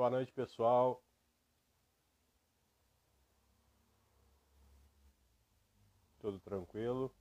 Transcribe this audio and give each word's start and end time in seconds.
Boa 0.00 0.08
noite, 0.08 0.32
pessoal. 0.32 1.04
Tudo 6.18 6.40
tranquilo? 6.40 7.14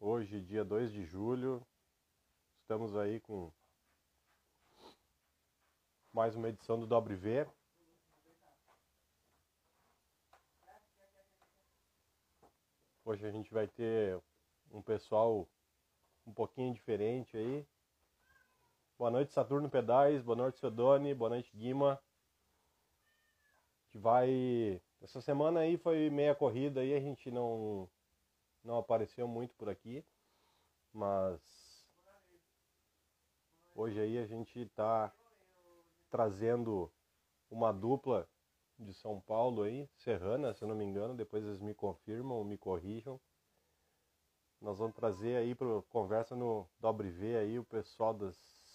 Hoje, 0.00 0.40
dia 0.40 0.64
2 0.64 0.90
de 0.90 1.04
julho, 1.04 1.64
estamos 2.62 2.96
aí 2.96 3.20
com 3.20 3.52
mais 6.12 6.34
uma 6.34 6.48
edição 6.48 6.76
do 6.76 6.88
Dobre 6.88 7.14
V. 7.14 7.46
Hoje 13.04 13.24
a 13.24 13.30
gente 13.30 13.54
vai 13.54 13.68
ter 13.68 14.20
um 14.72 14.82
pessoal 14.82 15.48
um 16.26 16.34
pouquinho 16.34 16.74
diferente 16.74 17.36
aí. 17.36 17.64
Boa 19.00 19.10
noite, 19.10 19.32
Saturno 19.32 19.70
Pedais. 19.70 20.20
Boa 20.22 20.36
noite, 20.36 20.58
Sedone. 20.58 21.14
Boa 21.14 21.30
noite, 21.30 21.56
Guima. 21.56 21.98
Que 23.88 23.96
vai. 23.96 24.78
Essa 25.00 25.22
semana 25.22 25.60
aí 25.60 25.78
foi 25.78 26.10
meia 26.10 26.34
corrida 26.34 26.82
aí, 26.82 26.92
a 26.92 27.00
gente 27.00 27.30
não, 27.30 27.88
não 28.62 28.76
apareceu 28.76 29.26
muito 29.26 29.54
por 29.54 29.70
aqui. 29.70 30.04
Mas 30.92 31.40
hoje 33.74 33.98
aí 33.98 34.18
a 34.18 34.26
gente 34.26 34.60
está 34.60 35.10
trazendo 36.10 36.92
uma 37.50 37.72
dupla 37.72 38.28
de 38.78 38.92
São 38.92 39.18
Paulo 39.18 39.62
aí, 39.62 39.88
Serrana, 39.96 40.52
se 40.52 40.62
eu 40.62 40.68
não 40.68 40.76
me 40.76 40.84
engano, 40.84 41.14
depois 41.14 41.42
eles 41.42 41.58
me 41.58 41.72
confirmam 41.72 42.44
me 42.44 42.58
corrijam. 42.58 43.18
Nós 44.60 44.78
vamos 44.78 44.94
trazer 44.94 45.38
aí 45.38 45.54
para 45.54 45.80
conversa 45.88 46.36
no 46.36 46.68
Dobre 46.78 47.08
V 47.08 47.38
aí 47.38 47.58
o 47.58 47.64
pessoal 47.64 48.12
da 48.12 48.30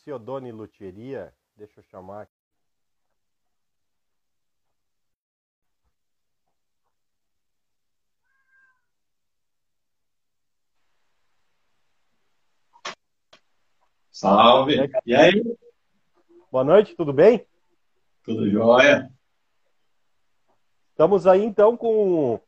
Ciodone 0.05 0.51
Luthieria, 0.51 1.33
deixa 1.57 1.79
eu 1.79 1.83
chamar 1.85 2.21
aqui. 2.21 2.31
Salve! 14.11 14.75
E 15.07 15.15
aí? 15.15 15.43
Boa 16.51 16.63
noite, 16.63 16.95
tudo 16.95 17.11
bem? 17.11 17.47
Tudo 18.23 18.47
jóia? 18.47 19.11
Estamos 20.91 21.25
aí 21.25 21.43
então 21.43 21.75
com 21.75 22.39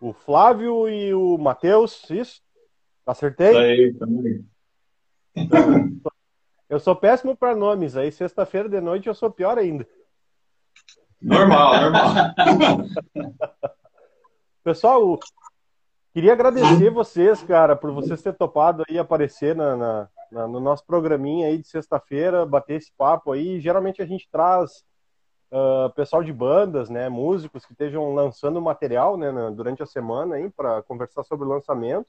o 0.00 0.12
Flávio 0.14 0.88
e 0.88 1.12
o 1.12 1.36
Matheus, 1.36 2.08
isso? 2.08 2.40
Acertei? 3.04 3.50
Isso 3.50 3.58
aí, 3.58 3.94
também. 3.98 4.48
Eu 6.74 6.80
sou 6.80 6.96
péssimo 6.96 7.36
para 7.36 7.54
nomes, 7.54 7.96
aí 7.96 8.10
sexta-feira 8.10 8.68
de 8.68 8.80
noite 8.80 9.06
eu 9.06 9.14
sou 9.14 9.30
pior 9.30 9.56
ainda. 9.56 9.86
Normal, 11.22 11.80
normal. 11.82 12.14
Pessoal, 14.64 15.20
queria 16.12 16.32
agradecer 16.32 16.90
vocês, 16.90 17.40
cara, 17.44 17.76
por 17.76 17.92
vocês 17.92 18.20
terem 18.20 18.36
topado 18.36 18.82
aí 18.88 18.98
aparecer 18.98 19.54
na, 19.54 19.76
na, 19.76 20.08
na 20.32 20.48
no 20.48 20.58
nosso 20.58 20.84
programinha 20.84 21.46
aí 21.46 21.58
de 21.58 21.68
sexta-feira, 21.68 22.44
bater 22.44 22.78
esse 22.78 22.92
papo 22.98 23.30
aí. 23.30 23.60
Geralmente 23.60 24.02
a 24.02 24.04
gente 24.04 24.28
traz 24.28 24.84
uh, 25.52 25.94
pessoal 25.94 26.24
de 26.24 26.32
bandas, 26.32 26.90
né, 26.90 27.08
músicos 27.08 27.64
que 27.64 27.70
estejam 27.70 28.12
lançando 28.12 28.60
material, 28.60 29.16
né, 29.16 29.30
na, 29.30 29.48
durante 29.48 29.80
a 29.80 29.86
semana 29.86 30.34
aí 30.34 30.50
para 30.50 30.82
conversar 30.82 31.22
sobre 31.22 31.46
o 31.46 31.50
lançamento. 31.50 32.08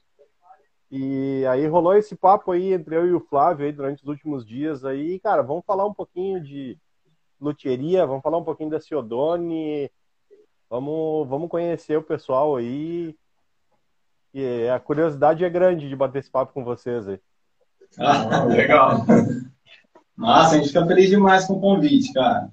E 0.90 1.44
aí 1.46 1.66
rolou 1.66 1.96
esse 1.96 2.14
papo 2.14 2.52
aí 2.52 2.72
entre 2.72 2.96
eu 2.96 3.06
e 3.06 3.12
o 3.12 3.20
Flávio 3.20 3.66
aí 3.66 3.72
durante 3.72 4.02
os 4.02 4.08
últimos 4.08 4.46
dias 4.46 4.84
aí, 4.84 5.18
cara, 5.18 5.42
vamos 5.42 5.64
falar 5.64 5.84
um 5.84 5.92
pouquinho 5.92 6.40
de 6.40 6.78
luthieria, 7.40 8.06
vamos 8.06 8.22
falar 8.22 8.38
um 8.38 8.44
pouquinho 8.44 8.70
da 8.70 8.80
Ciodone, 8.80 9.90
vamos, 10.70 11.28
vamos 11.28 11.50
conhecer 11.50 11.98
o 11.98 12.02
pessoal 12.02 12.56
aí. 12.56 13.16
E 14.32 14.68
a 14.68 14.78
curiosidade 14.78 15.44
é 15.44 15.50
grande 15.50 15.88
de 15.88 15.96
bater 15.96 16.20
esse 16.20 16.30
papo 16.30 16.52
com 16.52 16.62
vocês 16.62 17.08
aí. 17.08 17.20
Ah, 17.98 18.44
legal. 18.44 19.04
Nossa, 20.16 20.54
a 20.54 20.58
gente 20.58 20.68
fica 20.68 20.86
feliz 20.86 21.10
demais 21.10 21.46
com 21.46 21.54
o 21.54 21.60
convite, 21.60 22.12
cara. 22.12 22.50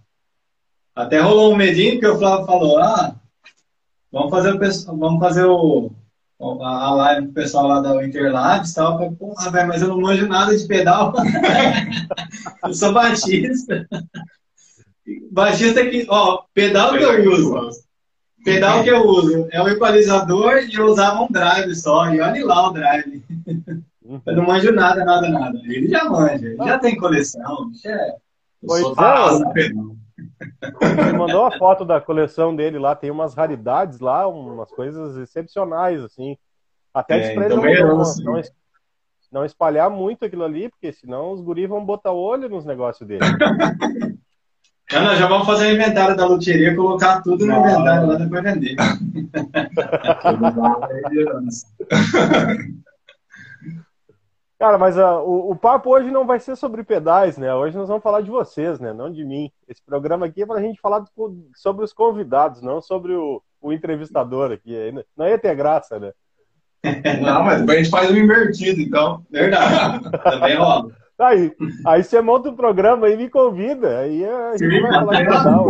Até 0.95 1.19
rolou 1.19 1.51
um 1.53 1.55
medinho 1.55 1.99
que 1.99 2.07
o 2.07 2.17
Flávio 2.17 2.45
falou, 2.45 2.77
ah, 2.77 3.15
vamos 4.11 4.29
fazer 4.29 4.53
o, 4.53 4.97
vamos 4.97 5.19
fazer 5.19 5.45
o, 5.45 5.91
a 6.61 6.93
live 6.95 7.27
pro 7.27 7.33
pessoal 7.33 7.67
lá 7.67 7.79
da 7.81 8.05
Interlabs 8.05 8.71
e 8.71 8.75
tal. 8.75 9.01
Eu 9.01 9.11
Porra, 9.13 9.51
velho, 9.51 9.67
mas 9.67 9.81
eu 9.81 9.89
não 9.89 10.01
manjo 10.01 10.27
nada 10.27 10.55
de 10.57 10.67
pedal. 10.67 11.13
eu 12.63 12.73
sou 12.73 12.93
baixista. 12.93 13.87
Baixista 15.31 15.85
que, 15.85 16.05
ó, 16.09 16.43
pedal 16.53 16.93
que 16.97 17.03
eu 17.03 17.31
uso. 17.31 17.83
Pedal 18.43 18.83
que 18.83 18.89
eu 18.89 19.05
uso 19.05 19.47
é 19.51 19.61
o 19.61 19.69
equalizador 19.69 20.57
e 20.57 20.73
eu 20.73 20.85
usava 20.85 21.21
um 21.23 21.31
drive 21.31 21.73
só. 21.75 22.13
E 22.13 22.19
olha 22.19 22.45
lá 22.45 22.69
o 22.69 22.73
drive. 22.73 23.23
Eu 24.25 24.35
não 24.35 24.45
manjo 24.45 24.71
nada, 24.71 25.03
nada, 25.05 25.29
nada. 25.29 25.57
Ele 25.63 25.87
já 25.87 26.03
manja, 26.05 26.45
ele 26.45 26.57
já 26.57 26.77
tem 26.77 26.97
coleção. 26.97 27.71
É, 27.85 28.09
eu 28.09 28.15
Pois 28.67 28.81
sou 28.81 28.91
é, 28.91 29.71
Ele 30.81 31.17
mandou 31.17 31.45
a 31.45 31.51
foto 31.57 31.85
da 31.85 31.99
coleção 32.01 32.55
dele 32.55 32.79
lá, 32.79 32.95
tem 32.95 33.11
umas 33.11 33.33
raridades 33.33 33.99
lá, 33.99 34.27
umas 34.27 34.71
coisas 34.71 35.17
excepcionais, 35.17 36.01
assim. 36.01 36.37
Até 36.93 37.19
É, 37.19 37.35
então 37.35 37.57
não, 37.57 37.63
melhorou, 37.63 37.97
não, 37.97 38.15
não 38.23 38.37
es- 38.39 38.51
não 39.31 39.45
espalhar 39.45 39.89
muito 39.89 40.25
aquilo 40.25 40.43
ali, 40.43 40.69
porque 40.69 40.93
senão 40.93 41.31
os 41.31 41.41
guris 41.41 41.67
vão 41.67 41.83
botar 41.83 42.11
olho 42.11 42.47
nos 42.47 42.65
negócios 42.65 43.07
dele. 43.07 43.25
Não, 44.91 45.03
não, 45.05 45.15
já 45.15 45.25
vamos 45.27 45.47
fazer 45.47 45.67
o 45.67 45.71
inventário 45.71 46.15
da 46.15 46.25
loteria, 46.27 46.75
colocar 46.75 47.21
tudo 47.23 47.47
no 47.47 47.57
inventário 47.57 48.07
lá 48.07 48.15
depois 48.15 48.43
vender. 48.43 48.75
Cara, 54.63 54.77
mas 54.77 54.97
ah, 54.97 55.19
o, 55.21 55.51
o 55.51 55.55
papo 55.57 55.89
hoje 55.89 56.09
não 56.09 56.25
vai 56.25 56.39
ser 56.39 56.55
sobre 56.55 56.85
pedais, 56.85 57.37
né? 57.37 57.53
Hoje 57.53 57.75
nós 57.75 57.89
vamos 57.89 58.01
falar 58.01 58.21
de 58.21 58.31
vocês, 58.31 58.79
né? 58.79 58.93
Não 58.93 59.11
de 59.11 59.25
mim. 59.25 59.51
Esse 59.67 59.83
programa 59.85 60.25
aqui 60.25 60.41
é 60.41 60.45
pra 60.45 60.61
gente 60.61 60.79
falar 60.79 60.99
do- 60.99 61.49
sobre 61.53 61.83
os 61.83 61.91
convidados, 61.91 62.61
não 62.61 62.79
sobre 62.81 63.11
o, 63.11 63.41
o 63.61 63.73
entrevistador 63.73 64.53
aqui. 64.53 64.73
Não 65.17 65.27
ia 65.27 65.37
ter 65.37 65.53
graça, 65.53 65.99
né? 65.99 66.13
Não, 67.21 67.43
mas 67.43 67.67
a 67.67 67.75
gente 67.75 67.89
faz 67.89 68.09
um 68.09 68.15
invertido, 68.15 68.79
então. 68.79 69.25
Verdade, 69.29 70.09
também 70.23 70.55
rola. 70.55 70.87
Tá 71.17 71.27
Aí, 71.27 71.53
aí 71.85 72.01
você 72.01 72.21
monta 72.21 72.49
um 72.49 72.55
programa 72.55 73.09
e 73.09 73.17
me 73.17 73.29
convida. 73.29 73.99
Aí 73.99 74.23
a 74.23 74.55
gente 74.55 74.79
vai 74.79 74.91
falar 74.93 75.23
de 75.23 75.25
pedal. 75.25 75.67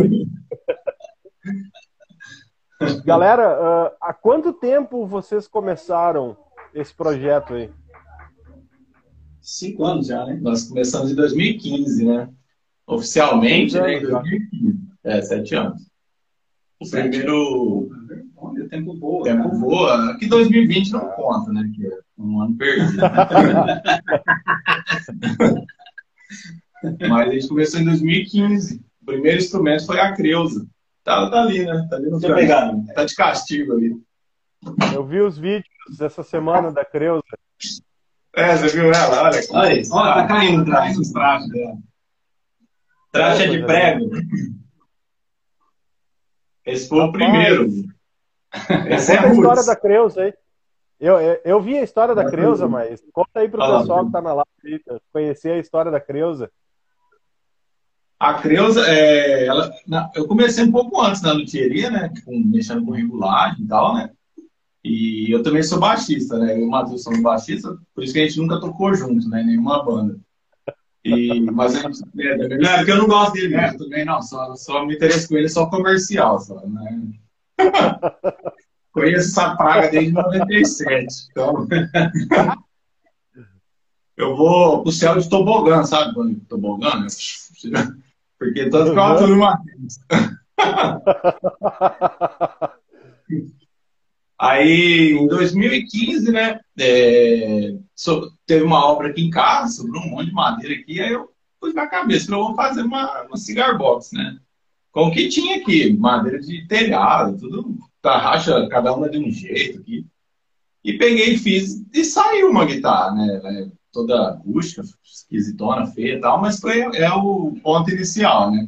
Galera, 3.03 3.57
ah, 3.59 3.91
há 3.99 4.13
quanto 4.13 4.53
tempo 4.53 5.07
vocês 5.07 5.47
começaram 5.47 6.37
esse 6.75 6.93
projeto 6.93 7.55
aí? 7.55 7.71
Cinco 9.43 9.83
anos 9.83 10.07
já, 10.07 10.25
né? 10.25 10.39
Nós 10.41 10.63
começamos 10.63 11.11
em 11.11 11.15
2015, 11.15 12.05
né? 12.05 12.29
Oficialmente, 12.87 13.75
né? 13.75 13.95
Em 13.95 13.99
Seis 13.99 14.03
anos 14.03 14.09
já. 14.09 14.19
2015. 14.21 14.77
É, 15.03 15.21
sete 15.21 15.55
anos. 15.55 15.81
O 16.79 16.85
Sete. 16.85 17.09
primeiro 17.09 17.89
Olha, 18.37 18.63
o 18.63 18.69
tempo 18.69 18.97
voa. 18.97 19.23
tempo 19.25 19.43
cara. 19.43 19.55
voa. 19.57 20.11
Aqui 20.11 20.27
2020 20.27 20.93
não 20.93 21.09
conta, 21.09 21.51
né? 21.51 21.69
Que 21.75 21.85
é 21.85 21.99
um 22.17 22.41
ano 22.41 22.55
perdido. 22.55 23.01
Mas 27.09 27.29
a 27.29 27.31
gente 27.31 27.47
começou 27.49 27.81
em 27.81 27.85
2015. 27.85 28.81
O 29.01 29.05
primeiro 29.05 29.39
instrumento 29.39 29.85
foi 29.85 29.99
a 29.99 30.13
Creusa. 30.13 30.65
Tá, 31.03 31.29
tá 31.29 31.41
ali, 31.41 31.65
né? 31.65 31.85
Tá 31.89 31.97
ali 31.97 32.09
no 32.09 32.17
né? 32.17 32.85
Tá 32.95 33.03
de 33.03 33.13
castigo 33.13 33.73
ali. 33.73 33.93
Eu 34.93 35.05
vi 35.05 35.19
os 35.19 35.37
vídeos 35.37 35.67
essa 35.99 36.23
semana 36.23 36.71
da 36.71 36.85
Creuza. 36.85 37.23
É, 38.35 38.57
você 38.57 38.67
viu 38.69 38.91
ela? 38.91 39.23
Olha. 39.23 39.39
Olha 39.51 39.79
isso. 39.79 39.93
Olha, 39.95 40.13
tá 40.15 40.27
caindo 40.27 40.61
o 40.61 40.65
traje. 40.65 40.99
Os 40.99 41.11
trajes 41.11 41.49
dela. 41.49 41.77
Traje 43.11 43.43
é 43.43 43.47
de 43.47 43.63
prego. 43.65 44.09
Esse 46.65 46.87
foi 46.87 46.99
o 47.01 47.11
primeiro. 47.11 47.67
Esse 48.89 49.13
é 49.13 49.19
a 49.19 49.33
história 49.33 49.63
da 49.63 49.75
Creuza 49.75 50.21
aí. 50.23 50.33
Eu, 50.99 51.19
eu, 51.19 51.41
eu 51.43 51.61
vi 51.61 51.77
a 51.77 51.83
história 51.83 52.15
da 52.15 52.29
Creuza, 52.29 52.67
mas 52.67 53.03
conta 53.11 53.39
aí 53.41 53.49
pro 53.49 53.59
Fala, 53.59 53.79
pessoal 53.81 53.97
Bruno. 54.05 54.11
que 54.11 54.13
tá 54.13 54.21
na 54.21 54.33
live 54.33 54.83
conhecer 55.11 55.51
a 55.51 55.59
história 55.59 55.91
da 55.91 55.99
Creuza. 55.99 56.49
A 58.19 58.35
Creuza, 58.35 58.87
é, 58.87 59.45
ela, 59.45 59.69
na- 59.85 60.09
eu 60.15 60.25
comecei 60.27 60.63
um 60.63 60.71
pouco 60.71 61.01
antes 61.01 61.21
na 61.21 61.33
luthieria, 61.33 61.89
né? 61.91 62.09
Com, 62.23 62.39
mexendo 62.39 62.85
com 62.85 62.91
regulagem 62.91 63.65
e 63.65 63.67
tal, 63.67 63.95
né? 63.95 64.09
E 64.83 65.31
eu 65.33 65.41
também 65.41 65.63
sou 65.63 65.79
baixista, 65.79 66.37
né? 66.37 66.53
Eu 66.53 66.59
e 66.59 66.63
o 66.63 66.69
Matheus 66.69 67.03
somos 67.03 67.21
baixistas, 67.21 67.77
por 67.95 68.03
isso 68.03 68.13
que 68.13 68.19
a 68.19 68.27
gente 68.27 68.37
nunca 68.37 68.59
tocou 68.59 68.93
junto, 68.93 69.29
né? 69.29 69.41
Nenhuma 69.41 69.83
banda. 69.83 70.19
E, 71.05 71.39
mas 71.51 71.75
a 71.75 71.81
gente, 71.81 72.01
é, 72.19 72.37
também- 72.37 72.57
Não, 72.59 72.69
é 72.69 72.77
porque 72.77 72.91
eu 72.91 72.97
não 72.97 73.07
gosto 73.07 73.33
dele. 73.33 73.55
é, 73.55 73.57
né? 73.57 73.77
também 73.77 74.05
não, 74.05 74.21
só, 74.21 74.55
só 74.55 74.85
me 74.85 74.95
interesso 74.95 75.29
com 75.29 75.37
ele 75.37 75.49
só 75.49 75.69
comercial, 75.69 76.39
só, 76.39 76.61
né? 76.67 77.01
Conheço 78.91 79.29
essa 79.29 79.55
praga 79.55 79.89
desde 79.89 80.11
97. 80.11 81.27
Então, 81.31 81.67
eu 84.15 84.35
vou 84.35 84.83
pro 84.83 84.91
céu 84.91 85.17
de 85.17 85.29
tobogã, 85.29 85.83
sabe? 85.83 86.13
Quando 86.13 86.39
tobogã, 86.41 86.99
né? 86.99 87.07
Porque 88.37 88.69
tanto 88.69 88.91
que 88.91 88.97
eu 88.97 89.03
aturo 89.03 89.33
uma 89.33 89.57
Aí, 94.43 95.13
em 95.13 95.25
2015, 95.25 96.29
né, 96.29 96.59
é, 96.77 97.77
so, 97.95 98.29
teve 98.45 98.65
uma 98.65 98.85
obra 98.85 99.07
aqui 99.07 99.21
em 99.21 99.29
casa, 99.29 99.71
sobrou 99.71 100.03
um 100.03 100.09
monte 100.09 100.25
de 100.25 100.33
madeira 100.33 100.75
aqui, 100.75 100.99
aí 100.99 101.13
eu 101.13 101.29
pus 101.61 101.73
na 101.73 101.87
cabeça, 101.87 102.25
falei, 102.25 102.41
eu 102.41 102.47
vou 102.47 102.55
fazer 102.55 102.81
uma, 102.81 103.21
uma 103.21 103.37
cigar 103.37 103.77
box, 103.77 104.13
né? 104.13 104.37
Com 104.91 105.07
o 105.07 105.11
que 105.11 105.29
tinha 105.29 105.55
aqui, 105.55 105.93
madeira 105.93 106.41
de 106.41 106.67
telhado, 106.67 107.39
tudo, 107.39 107.77
tarraxa, 108.01 108.67
cada 108.67 108.93
uma 108.93 109.09
de 109.09 109.17
um 109.17 109.31
jeito 109.31 109.79
aqui. 109.79 110.05
E 110.83 110.97
peguei 110.97 111.35
e 111.35 111.37
fiz, 111.37 111.81
e 111.93 112.03
saiu 112.03 112.49
uma 112.49 112.65
guitarra, 112.65 113.15
né? 113.15 113.41
É 113.45 113.67
toda 113.93 114.41
rústica, 114.45 114.83
esquisitona, 115.05 115.87
feia 115.87 116.15
e 116.15 116.19
tal, 116.19 116.41
mas 116.41 116.59
foi 116.59 116.81
é 116.81 117.13
o 117.13 117.53
ponto 117.63 117.89
inicial, 117.89 118.51
né? 118.51 118.67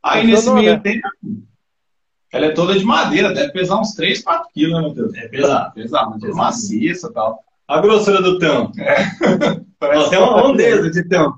Aí 0.00 0.24
nesse 0.24 0.48
meio 0.52 0.80
tempo, 0.80 1.08
ela 2.32 2.46
é 2.46 2.50
toda 2.50 2.78
de 2.78 2.84
madeira, 2.84 3.34
deve 3.34 3.52
pesar 3.52 3.80
uns 3.80 3.94
3, 3.94 4.22
4 4.22 4.48
quilos, 4.52 4.80
né, 4.80 4.88
Matheus? 4.88 5.14
É 5.14 5.28
pesado, 5.28 5.74
pesado, 5.74 6.10
madeira 6.10 6.34
maciça 6.34 7.08
e 7.08 7.12
tal. 7.12 7.44
A 7.66 7.80
grossura 7.80 8.22
do 8.22 8.38
tão. 8.38 8.72
É. 8.78 9.70
Parece 9.78 10.06
até 10.08 10.18
uma 10.18 10.42
rondeza 10.42 10.90
de 10.90 11.08
tão. 11.08 11.34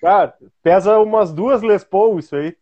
Cara, 0.00 0.34
pesa 0.62 0.98
umas 0.98 1.32
duas 1.32 1.60
Les 1.60 1.82
Paul 1.82 2.18
isso 2.18 2.36
aí. 2.36 2.56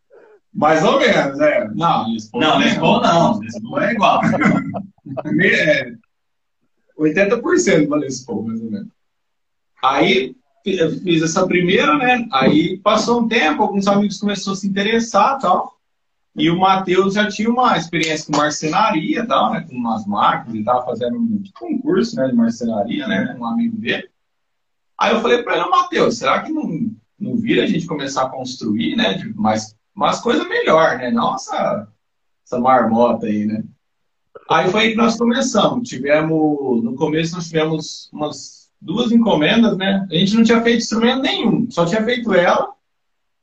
Mais 0.54 0.82
ou 0.82 0.98
menos, 0.98 1.38
é. 1.38 1.68
Não, 1.74 2.10
Les 2.10 2.30
Paul 2.30 2.42
não. 2.42 2.58
Les 2.58 2.78
Paul 2.78 3.02
não. 3.02 3.38
Les 3.40 3.60
Paul 3.60 3.80
é 3.80 3.92
igual. 3.92 4.20
é, 5.42 5.92
80% 6.98 7.88
da 7.88 7.96
Les 7.96 8.24
Paul, 8.24 8.42
mais 8.44 8.60
ou 8.62 8.70
menos. 8.70 8.88
Aí 9.84 10.34
fiz 10.64 11.22
essa 11.22 11.46
primeira, 11.46 11.96
né? 11.98 12.26
Aí 12.32 12.78
passou 12.78 13.20
um 13.20 13.28
tempo, 13.28 13.62
alguns 13.62 13.86
amigos 13.86 14.18
começaram 14.18 14.52
a 14.52 14.56
se 14.56 14.66
interessar 14.66 15.38
tal. 15.38 15.75
E 16.38 16.50
o 16.50 16.58
Matheus 16.58 17.14
já 17.14 17.26
tinha 17.28 17.48
uma 17.48 17.78
experiência 17.78 18.26
com 18.30 18.38
marcenaria 18.38 19.26
tal, 19.26 19.52
né? 19.52 19.66
Com 19.68 19.74
umas 19.74 20.06
máquinas, 20.06 20.50
ele 20.50 20.58
estava 20.60 20.84
fazendo 20.84 21.16
um 21.16 21.42
concurso 21.58 22.14
né, 22.16 22.28
de 22.28 22.34
marcenaria, 22.34 23.08
né? 23.08 23.34
Com 23.34 23.44
um 23.44 23.46
amigo 23.46 23.76
dele. 23.78 24.08
Aí 24.98 25.14
eu 25.14 25.22
falei 25.22 25.42
para 25.42 25.56
ele, 25.56 25.68
Matheus, 25.68 26.18
será 26.18 26.42
que 26.42 26.52
não, 26.52 26.90
não 27.18 27.36
vira 27.36 27.64
a 27.64 27.66
gente 27.66 27.86
começar 27.86 28.24
a 28.24 28.28
construir, 28.28 28.96
né? 28.96 29.14
De 29.14 29.32
mais, 29.34 29.74
umas 29.94 30.20
coisas 30.20 30.46
melhor, 30.46 30.98
né? 30.98 31.10
Não 31.10 31.34
essa, 31.34 31.88
essa 32.44 32.60
marmota 32.60 33.26
aí, 33.26 33.46
né? 33.46 33.64
Aí 34.50 34.70
foi 34.70 34.82
aí 34.82 34.90
que 34.90 34.96
nós 34.96 35.16
começamos. 35.16 35.88
Tivemos, 35.88 36.84
no 36.84 36.94
começo 36.94 37.34
nós 37.34 37.46
tivemos 37.46 38.10
umas 38.12 38.70
duas 38.80 39.10
encomendas, 39.10 39.76
né? 39.78 40.06
A 40.10 40.14
gente 40.14 40.34
não 40.34 40.44
tinha 40.44 40.60
feito 40.60 40.82
instrumento 40.82 41.22
nenhum, 41.22 41.66
só 41.70 41.86
tinha 41.86 42.04
feito 42.04 42.34
ela. 42.34 42.75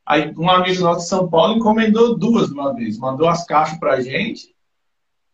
Aí 0.05 0.33
um 0.37 0.49
amigo 0.49 0.81
nosso 0.81 1.01
de 1.01 1.07
São 1.07 1.29
Paulo 1.29 1.55
encomendou 1.55 2.17
duas 2.17 2.47
de 2.47 2.53
uma 2.53 2.73
vez, 2.73 2.97
mandou 2.97 3.27
as 3.27 3.45
caixas 3.45 3.79
pra 3.79 4.01
gente 4.01 4.53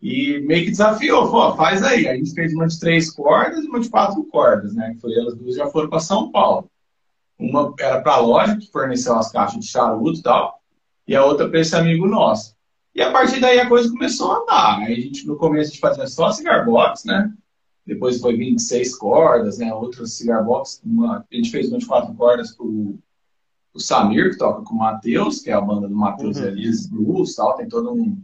e 0.02 0.40
meio 0.42 0.66
que 0.66 0.72
desafiou, 0.72 1.30
pô, 1.30 1.56
faz 1.56 1.84
aí. 1.84 2.08
A 2.08 2.16
gente 2.16 2.34
fez 2.34 2.54
uma 2.54 2.68
de 2.68 2.80
três 2.80 3.12
cordas 3.12 3.64
e 3.64 3.68
uma 3.68 3.80
de 3.80 3.90
quatro 3.90 4.24
cordas, 4.26 4.74
né? 4.74 4.96
Foi 5.02 5.14
elas 5.14 5.36
duas 5.36 5.56
já 5.56 5.68
foram 5.68 5.90
para 5.90 6.00
São 6.00 6.32
Paulo. 6.32 6.70
Uma 7.38 7.74
era 7.80 8.02
para 8.02 8.14
a 8.14 8.20
loja 8.20 8.58
que 8.58 8.72
forneceu 8.72 9.16
as 9.16 9.32
caixas 9.32 9.60
de 9.60 9.68
charuto 9.68 10.20
e 10.20 10.24
tal, 10.24 10.62
e 11.08 11.16
a 11.16 11.24
outra 11.24 11.50
para 11.50 11.60
esse 11.60 11.76
amigo 11.76 12.08
nosso. 12.08 12.56
E 12.94 13.02
a 13.02 13.12
partir 13.12 13.40
daí 13.40 13.60
a 13.60 13.68
coisa 13.68 13.90
começou 13.90 14.32
a 14.32 14.40
andar. 14.40 14.80
Aí 14.80 14.94
a 14.94 15.00
gente 15.00 15.26
no 15.26 15.38
começo 15.38 15.70
a 15.70 15.74
gente 15.74 15.80
fazia 15.80 16.08
só 16.08 16.32
cigar 16.32 16.66
box, 16.66 17.06
né? 17.06 17.32
Depois 17.86 18.20
foi 18.20 18.36
26 18.36 18.96
cordas, 18.98 19.58
né? 19.58 19.74
Outras 19.74 20.14
cigar 20.14 20.44
box, 20.44 20.82
uma, 20.86 21.26
a 21.32 21.36
gente 21.36 21.50
fez 21.50 21.72
24 21.72 22.14
cordas 22.14 22.56
pro 22.56 23.00
o 23.74 23.80
Samir, 23.80 24.32
que 24.32 24.38
toca 24.38 24.64
com 24.64 24.76
o 24.76 24.80
Matheus, 24.80 25.42
que 25.42 25.50
é 25.50 25.54
a 25.54 25.62
banda 25.62 25.88
do 25.88 25.96
Matheus 25.96 26.38
uhum. 26.38 26.46
Elise 26.46 26.90
Blues, 26.90 27.36
tal, 27.36 27.56
tem 27.56 27.68
todo 27.68 27.94
um, 27.94 28.22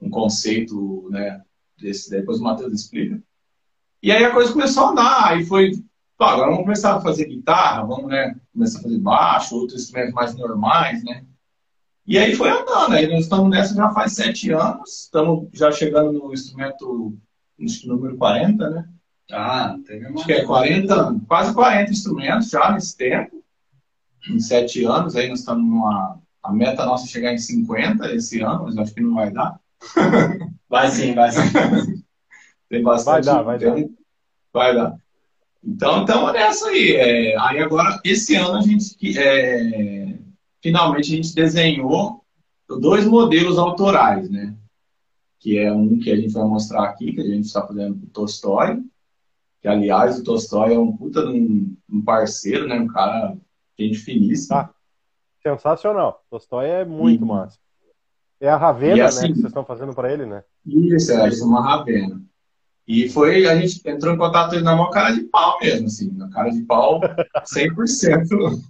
um 0.00 0.10
conceito, 0.10 1.08
né, 1.10 1.40
desse, 1.78 2.10
depois 2.10 2.40
o 2.40 2.42
Matheus 2.42 2.72
explica. 2.72 3.22
E 4.02 4.10
aí 4.10 4.24
a 4.24 4.32
coisa 4.32 4.52
começou 4.52 4.86
a 4.86 4.90
andar, 4.90 5.28
aí 5.28 5.44
foi, 5.44 5.72
pô, 6.18 6.24
agora 6.24 6.50
vamos 6.50 6.64
começar 6.64 6.96
a 6.96 7.00
fazer 7.00 7.26
guitarra, 7.26 7.84
vamos, 7.84 8.06
né, 8.06 8.34
começar 8.52 8.80
a 8.80 8.82
fazer 8.82 8.98
baixo, 8.98 9.56
outros 9.56 9.82
instrumentos 9.82 10.14
mais 10.14 10.34
normais, 10.34 11.02
né. 11.04 11.24
E 12.06 12.18
aí 12.18 12.34
foi 12.34 12.50
andando, 12.50 12.92
aí 12.92 13.06
nós 13.06 13.20
estamos 13.20 13.48
nessa 13.48 13.74
já 13.74 13.90
faz 13.90 14.12
sete 14.12 14.50
anos, 14.50 15.04
estamos 15.04 15.48
já 15.54 15.72
chegando 15.72 16.12
no 16.12 16.34
instrumento, 16.34 17.16
número 17.86 18.16
40, 18.16 18.70
né. 18.70 18.88
Ah, 19.32 19.78
teve 19.86 20.06
uma... 20.06 20.16
Acho 20.16 20.26
que 20.26 20.32
é 20.34 20.44
40, 20.44 21.20
quase 21.26 21.54
40 21.54 21.90
instrumentos 21.90 22.50
já 22.50 22.72
nesse 22.72 22.94
tempo 22.94 23.33
em 24.28 24.38
sete 24.40 24.84
anos, 24.84 25.16
aí 25.16 25.28
nós 25.28 25.40
estamos 25.40 25.68
numa. 25.68 26.18
A 26.42 26.52
meta 26.52 26.84
nossa 26.84 27.06
é 27.06 27.08
chegar 27.08 27.32
em 27.32 27.38
50 27.38 28.14
esse 28.14 28.40
ano, 28.40 28.64
mas 28.64 28.76
acho 28.76 28.94
que 28.94 29.00
não 29.00 29.14
vai 29.14 29.30
dar. 29.30 29.58
Vai 30.68 30.90
sim, 30.90 31.14
vai 31.14 31.30
sim. 31.30 31.40
Tem 32.68 32.82
bastante. 32.82 33.26
Vai 33.26 33.34
dar, 33.36 33.42
vai 33.42 33.58
dar. 33.58 33.88
Vai 34.52 34.74
dar. 34.74 34.96
Então, 35.62 36.02
então 36.02 36.32
nessa 36.32 36.68
aí. 36.68 36.96
É, 36.96 37.40
aí 37.40 37.60
agora, 37.60 38.00
esse 38.04 38.34
ano 38.34 38.56
a 38.56 38.60
gente 38.60 38.96
é, 39.16 40.18
finalmente 40.60 41.12
a 41.12 41.16
gente 41.16 41.34
desenhou 41.34 42.24
dois 42.80 43.06
modelos 43.06 43.58
autorais, 43.58 44.28
né? 44.28 44.54
Que 45.38 45.58
é 45.58 45.72
um 45.72 45.98
que 45.98 46.10
a 46.10 46.16
gente 46.16 46.32
vai 46.32 46.44
mostrar 46.44 46.84
aqui, 46.84 47.12
que 47.12 47.20
a 47.20 47.24
gente 47.24 47.44
está 47.44 47.66
fazendo 47.66 47.94
com 47.94 48.06
o 48.06 48.10
Tolstói. 48.10 48.82
Que, 49.60 49.68
aliás, 49.68 50.18
o 50.18 50.24
Tolstói 50.24 50.74
é 50.74 50.78
um 50.78 50.96
puta 50.96 51.24
um, 51.26 51.76
um 51.88 52.02
parceiro, 52.02 52.66
né? 52.66 52.80
Um 52.80 52.88
cara 52.88 53.36
Gente 53.78 53.98
finíssima. 53.98 54.60
Ah, 54.60 54.70
sensacional. 55.42 56.24
Tolstói 56.30 56.68
é 56.68 56.84
muito 56.84 57.22
uhum. 57.22 57.28
massa. 57.28 57.58
É 58.40 58.48
a 58.48 58.56
Ravena, 58.56 58.96
né, 58.96 59.02
assim, 59.02 59.22
né, 59.22 59.28
que 59.28 59.34
vocês 59.34 59.46
estão 59.46 59.64
fazendo 59.64 59.94
para 59.94 60.12
ele, 60.12 60.26
né? 60.26 60.44
Isso, 60.66 61.12
é, 61.12 61.30
uma 61.42 61.62
Ravena. 61.62 62.20
E 62.86 63.08
foi, 63.08 63.46
a 63.46 63.56
gente 63.56 63.80
entrou 63.88 64.14
em 64.14 64.18
contato 64.18 64.60
na 64.60 64.74
maior 64.74 64.90
cara 64.90 65.12
de 65.12 65.22
pau 65.22 65.58
mesmo, 65.60 65.86
assim, 65.86 66.10
na 66.12 66.28
cara 66.28 66.50
de 66.50 66.60
pau 66.62 67.00
100%. 67.44 68.60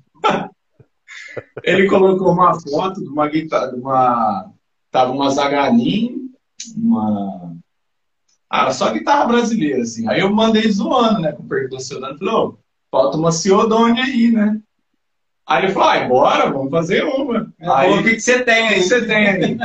ele 1.64 1.88
colocou 1.88 2.32
uma 2.32 2.61
foto 2.61 3.02
de 3.02 3.08
uma 3.08 3.28
guitarra, 3.28 3.73
de 3.73 3.80
uma, 3.80 4.52
tava 4.90 5.11
uma 5.11 5.30
Zaganin, 5.30 6.30
uma, 6.76 7.56
ah, 8.49 8.73
só 8.73 8.92
guitarra 8.92 9.26
brasileira, 9.26 9.82
assim. 9.82 10.08
Aí 10.08 10.20
eu 10.20 10.32
mandei 10.32 10.70
zoando, 10.70 11.20
né, 11.20 11.32
com 11.32 11.42
o 11.42 11.49
percussionando, 11.49 12.18
falei, 12.18 12.34
oh, 12.34 12.56
falta 12.90 13.16
uma 13.16 13.32
Ciodônia 13.32 14.04
aí, 14.04 14.30
né? 14.30 14.61
Aí 15.46 15.64
ele 15.64 15.72
falou, 15.72 15.88
ah, 15.88 16.08
bora, 16.08 16.50
vamos 16.50 16.70
fazer 16.70 17.04
uma. 17.04 17.52
Aí, 17.60 17.90
o 17.92 18.02
que, 18.02 18.14
que 18.14 18.20
você 18.20 18.42
tem 18.42 18.68
aí? 18.68 18.78
O 18.78 18.82
que 18.82 18.88
você 18.88 19.06
tem 19.06 19.28
aí? 19.28 19.58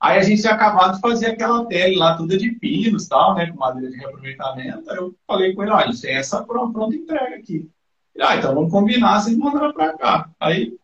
aí 0.00 0.18
a 0.18 0.22
gente 0.22 0.40
tinha 0.40 0.54
acabado 0.54 0.94
de 0.94 1.00
fazer 1.00 1.26
aquela 1.26 1.66
tele 1.66 1.96
lá, 1.96 2.16
toda 2.16 2.36
de 2.36 2.50
pinos 2.52 3.08
tal, 3.08 3.34
né? 3.34 3.46
Com 3.46 3.58
madeira 3.58 3.90
de 3.90 3.98
reaproveitamento. 3.98 4.90
Aí 4.90 4.96
eu 4.96 5.14
falei 5.26 5.54
com 5.54 5.62
ele, 5.62 5.72
olha, 5.72 5.84
a 5.84 5.86
gente 5.90 6.00
tem 6.00 6.14
essa 6.14 6.42
pronta, 6.42 6.72
pronta 6.72 6.96
entrega 6.96 7.36
aqui. 7.36 7.68
Ele, 8.14 8.24
ah, 8.24 8.36
então 8.36 8.54
vamos 8.54 8.70
combinar, 8.70 9.20
vocês 9.20 9.36
mandaram 9.36 9.72
pra 9.72 9.96
cá. 9.98 10.30
Aí, 10.40 10.74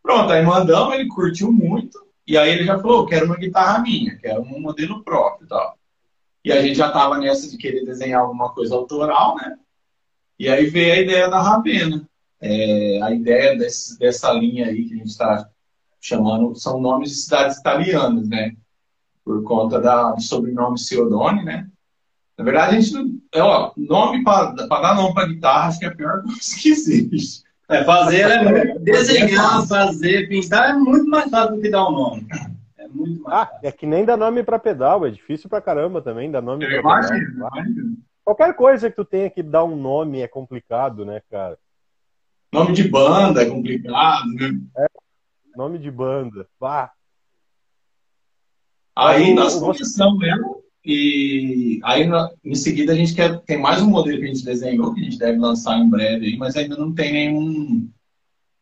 pronto, 0.00 0.32
aí 0.32 0.44
mandamos, 0.44 0.94
ele 0.94 1.08
curtiu 1.08 1.50
muito. 1.50 1.98
E 2.24 2.38
aí 2.38 2.50
ele 2.50 2.64
já 2.64 2.78
falou, 2.78 3.06
quero 3.06 3.26
uma 3.26 3.36
guitarra 3.36 3.80
minha, 3.80 4.16
quero 4.16 4.42
um 4.42 4.60
modelo 4.60 5.02
próprio 5.02 5.44
e 5.46 5.48
tal. 5.48 5.76
E 6.44 6.52
a 6.52 6.62
gente 6.62 6.76
já 6.76 6.92
tava 6.92 7.18
nessa 7.18 7.50
de 7.50 7.56
querer 7.56 7.84
desenhar 7.84 8.20
alguma 8.20 8.52
coisa 8.52 8.76
autoral, 8.76 9.34
né? 9.34 9.58
E 10.38 10.48
aí 10.48 10.66
veio 10.66 10.92
a 10.92 10.98
ideia 10.98 11.28
da 11.28 11.42
Ravena. 11.42 12.08
É, 12.40 13.00
a 13.02 13.10
ideia 13.10 13.56
desse, 13.56 13.98
dessa 13.98 14.32
linha 14.32 14.66
aí 14.66 14.84
que 14.84 14.94
a 14.94 14.96
gente 14.98 15.08
está 15.08 15.48
chamando 16.00 16.54
são 16.54 16.80
nomes 16.80 17.10
de 17.10 17.16
cidades 17.16 17.58
italianas, 17.58 18.28
né? 18.28 18.54
Por 19.24 19.42
conta 19.42 19.80
da, 19.80 20.12
do 20.12 20.20
sobrenome 20.20 20.78
Ciodone, 20.78 21.44
né? 21.44 21.68
Na 22.36 22.44
verdade, 22.44 22.76
a 22.76 22.80
gente 22.80 22.92
não. 22.92 23.18
É, 23.34 23.42
ó, 23.42 23.72
nome 23.76 24.22
para 24.22 24.52
dar 24.52 24.94
nome 24.94 25.14
para 25.14 25.28
guitarra, 25.28 25.68
acho 25.68 25.78
que 25.78 25.86
é 25.86 25.88
a 25.88 25.94
pior 25.94 26.22
coisa 26.22 26.38
que 26.60 26.68
existe. 26.68 27.44
É, 27.68 27.82
fazer 27.82 28.20
é 28.20 28.78
desenhar, 28.78 29.66
fazer, 29.66 30.28
pintar 30.28 30.70
é 30.70 30.72
muito 30.74 31.08
mais 31.08 31.28
fácil 31.30 31.56
do 31.56 31.62
que 31.62 31.70
dar 31.70 31.88
um 31.88 31.92
nome. 31.92 32.26
É 32.78 32.86
muito 32.86 33.22
mais 33.22 33.48
ah, 33.48 33.58
é 33.62 33.72
que 33.72 33.86
nem 33.86 34.04
dar 34.04 34.16
nome 34.16 34.44
para 34.44 34.58
pedal, 34.58 35.04
é 35.04 35.10
difícil 35.10 35.48
pra 35.48 35.60
caramba 35.60 36.00
também 36.00 36.30
dar 36.30 36.42
nome 36.42 36.64
para 36.80 37.08
pedal. 37.08 37.50
Qualquer 38.22 38.54
coisa 38.54 38.90
que 38.90 38.96
tu 38.96 39.04
tenha 39.04 39.30
que 39.30 39.42
dar 39.42 39.64
um 39.64 39.74
nome 39.74 40.20
é 40.20 40.28
complicado, 40.28 41.04
né, 41.04 41.22
cara? 41.30 41.58
Nome 42.56 42.72
de 42.72 42.88
banda 42.88 43.42
é 43.42 43.50
complicado, 43.50 44.26
né? 44.32 44.58
É, 44.78 44.86
nome 45.54 45.78
de 45.78 45.90
banda. 45.90 46.48
Vá. 46.58 46.90
Aí 48.96 49.34
nós 49.34 49.56
começamos 49.60 50.18
mesmo. 50.18 50.62
E 50.82 51.80
aí, 51.84 52.08
em 52.42 52.54
seguida, 52.54 52.92
a 52.92 52.96
gente 52.96 53.14
quer. 53.14 53.40
Tem 53.40 53.60
mais 53.60 53.82
um 53.82 53.90
modelo 53.90 54.18
que 54.18 54.24
a 54.24 54.28
gente 54.28 54.42
desenhou, 54.42 54.94
que 54.94 55.02
a 55.02 55.04
gente 55.04 55.18
deve 55.18 55.38
lançar 55.38 55.76
em 55.76 55.90
breve 55.90 56.26
aí, 56.26 56.36
mas 56.38 56.56
ainda 56.56 56.78
não 56.78 56.94
tem 56.94 57.12
nenhum. 57.12 57.90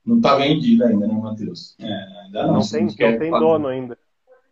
Não 0.04 0.16
está 0.16 0.34
vendido 0.34 0.84
ainda, 0.84 1.06
né, 1.06 1.14
Matheus? 1.14 1.76
É, 1.78 2.24
ainda 2.24 2.46
não. 2.48 2.54
Não 2.54 2.66
tem, 2.66 2.86
não 2.86 3.18
tem 3.18 3.30
dono 3.30 3.68
ainda. 3.68 3.96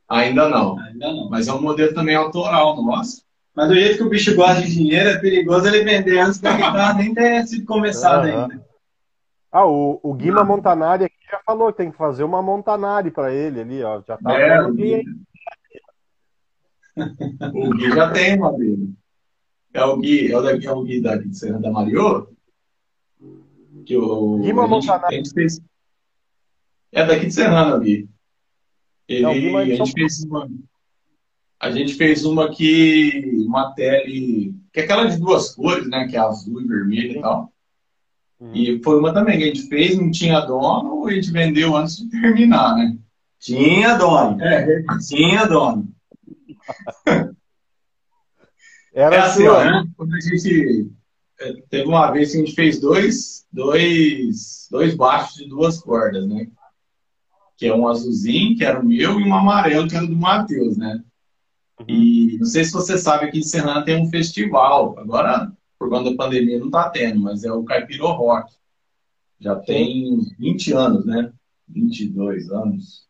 Ainda 0.08 0.48
não. 0.48 0.78
Ainda 0.78 1.12
não. 1.12 1.28
Mas 1.28 1.48
é 1.48 1.52
um 1.52 1.60
modelo 1.60 1.92
também 1.92 2.14
autoral 2.14 2.80
nosso. 2.80 3.24
Mas 3.56 3.68
do 3.68 3.74
jeito 3.74 3.96
que 3.96 4.04
o 4.04 4.08
bicho 4.08 4.36
gosta 4.36 4.62
de 4.62 4.72
dinheiro, 4.72 5.08
é 5.08 5.18
perigoso 5.18 5.66
ele 5.66 5.82
vender 5.82 6.20
antes 6.20 6.38
da 6.38 6.52
guitarra 6.52 6.94
nem 6.94 7.12
ter 7.12 7.44
sido 7.44 7.66
começado 7.66 8.28
uhum. 8.28 8.42
ainda. 8.42 8.71
Ah, 9.52 9.66
o, 9.66 10.00
o 10.02 10.14
Guima 10.14 10.42
Montanari 10.42 11.04
aqui 11.04 11.14
já 11.30 11.38
falou 11.44 11.70
que 11.70 11.76
tem 11.76 11.90
que 11.90 11.96
fazer 11.98 12.24
uma 12.24 12.40
Montanari 12.40 13.10
para 13.10 13.34
ele 13.34 13.60
ali, 13.60 13.82
ó. 13.82 14.00
Já 14.00 14.16
tá 14.16 14.32
é, 14.32 14.62
o 14.62 14.72
Gui... 14.72 15.04
o 17.52 17.70
Gui 17.76 17.90
já 17.90 18.10
tem 18.10 18.38
uma 18.38 18.50
dele. 18.54 18.94
É 19.74 19.84
o 19.84 19.98
Gui, 19.98 20.32
é 20.32 20.38
o, 20.38 20.48
é 20.48 20.72
o 20.72 20.82
Gui 20.82 21.02
daqui 21.02 21.28
de 21.28 21.38
Serra 21.38 21.58
da 21.58 21.70
Mariô? 21.70 22.28
Que 23.84 23.94
o, 23.94 24.38
Guima 24.38 24.66
Montanari. 24.66 25.22
Fez... 25.28 25.60
É 26.90 27.04
daqui 27.04 27.26
de 27.26 27.32
Serrana, 27.32 27.78
Gui. 27.78 28.08
Ele, 29.06 29.52
Não, 29.52 29.58
a 29.58 29.64
gente 29.66 29.92
fez 29.92 30.24
uma. 30.24 30.48
A 31.60 31.70
gente 31.70 31.94
fez 31.94 32.24
uma 32.24 32.50
que. 32.50 33.44
Uma 33.46 33.74
tele. 33.74 34.54
Que 34.72 34.80
é 34.80 34.84
aquela 34.84 35.04
de 35.04 35.18
duas 35.18 35.54
cores, 35.54 35.86
né? 35.88 36.08
Que 36.08 36.16
é 36.16 36.20
azul 36.20 36.62
e 36.62 36.66
vermelho 36.66 37.18
e 37.18 37.20
tal. 37.20 37.51
Uhum. 38.42 38.50
E 38.56 38.82
foi 38.82 38.98
uma 38.98 39.14
também 39.14 39.38
que 39.38 39.44
a 39.44 39.46
gente 39.46 39.68
fez, 39.68 39.96
não 39.96 40.10
tinha 40.10 40.40
dono, 40.40 41.06
a 41.06 41.12
gente 41.12 41.30
vendeu 41.30 41.76
antes 41.76 41.98
de 41.98 42.10
terminar, 42.10 42.76
né? 42.76 42.98
Tinha 43.38 43.94
dono. 43.94 44.42
É, 44.42 44.82
tinha 45.06 45.44
dono. 45.46 45.88
Era 48.92 49.16
é 49.16 49.18
assim, 49.20 49.46
ó, 49.46 49.64
né? 49.64 49.86
Quando 49.96 50.14
a 50.14 50.20
gente. 50.20 50.90
É, 51.40 51.52
teve 51.70 51.88
uma 51.88 52.10
vez 52.10 52.32
que 52.32 52.38
a 52.38 52.40
gente 52.40 52.54
fez 52.54 52.80
dois, 52.80 53.46
dois, 53.52 54.66
dois 54.70 54.94
baixos 54.94 55.36
de 55.36 55.48
duas 55.48 55.78
cordas, 55.80 56.26
né? 56.26 56.48
Que 57.56 57.66
é 57.68 57.74
um 57.74 57.86
azulzinho, 57.86 58.56
que 58.56 58.64
era 58.64 58.80
o 58.80 58.84
meu, 58.84 59.20
e 59.20 59.24
um 59.24 59.34
amarelo, 59.34 59.88
que 59.88 59.96
era 59.96 60.06
do 60.06 60.16
Matheus, 60.16 60.76
né? 60.76 61.00
Uhum. 61.80 61.86
E 61.88 62.38
não 62.38 62.46
sei 62.46 62.64
se 62.64 62.72
você 62.72 62.98
sabe, 62.98 63.26
aqui 63.26 63.38
em 63.38 63.44
Serrana 63.44 63.84
tem 63.84 64.02
um 64.02 64.10
festival. 64.10 64.98
Agora 64.98 65.50
por 65.82 65.90
conta 65.90 66.10
da 66.10 66.16
pandemia 66.16 66.60
não 66.60 66.66
está 66.66 66.88
tendo, 66.90 67.20
mas 67.20 67.42
é 67.42 67.52
o 67.52 67.64
Caipiro 67.64 68.06
Rock. 68.06 68.54
Já 69.40 69.56
tem 69.56 70.16
20 70.38 70.72
anos, 70.74 71.04
né? 71.04 71.32
22 71.66 72.52
anos. 72.52 73.08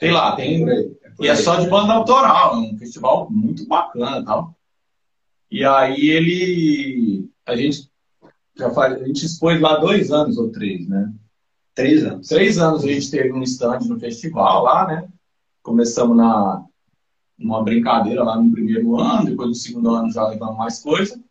Sei 0.00 0.10
lá, 0.10 0.34
tem. 0.34 0.66
E 1.20 1.28
é 1.28 1.36
só 1.36 1.56
de 1.56 1.68
banda 1.68 1.92
autoral, 1.92 2.54
é 2.54 2.58
um 2.60 2.78
festival 2.78 3.30
muito 3.30 3.66
bacana 3.66 4.20
e 4.20 4.24
tal. 4.24 4.56
E 5.50 5.64
aí 5.66 6.08
ele. 6.08 7.30
A 7.44 7.54
gente 7.54 7.90
já 8.56 8.70
faz, 8.70 8.94
a 8.94 9.06
gente 9.06 9.26
expôs 9.26 9.60
lá 9.60 9.76
dois 9.76 10.10
anos 10.10 10.38
ou 10.38 10.50
três, 10.50 10.88
né? 10.88 11.12
Três 11.74 12.04
anos. 12.06 12.26
Três 12.26 12.56
anos 12.56 12.84
a 12.84 12.88
gente 12.88 13.10
teve 13.10 13.30
um 13.34 13.42
stand 13.42 13.80
no 13.80 14.00
festival 14.00 14.62
lá, 14.62 14.86
né? 14.86 15.08
Começamos 15.62 16.16
na 16.16 16.64
uma 17.38 17.62
brincadeira 17.62 18.24
lá 18.24 18.40
no 18.40 18.50
primeiro 18.50 18.98
ano, 18.98 19.26
depois 19.26 19.48
no 19.48 19.54
segundo 19.54 19.90
ano 19.90 20.10
já 20.10 20.26
levamos 20.26 20.56
mais 20.56 20.82
coisa. 20.82 21.22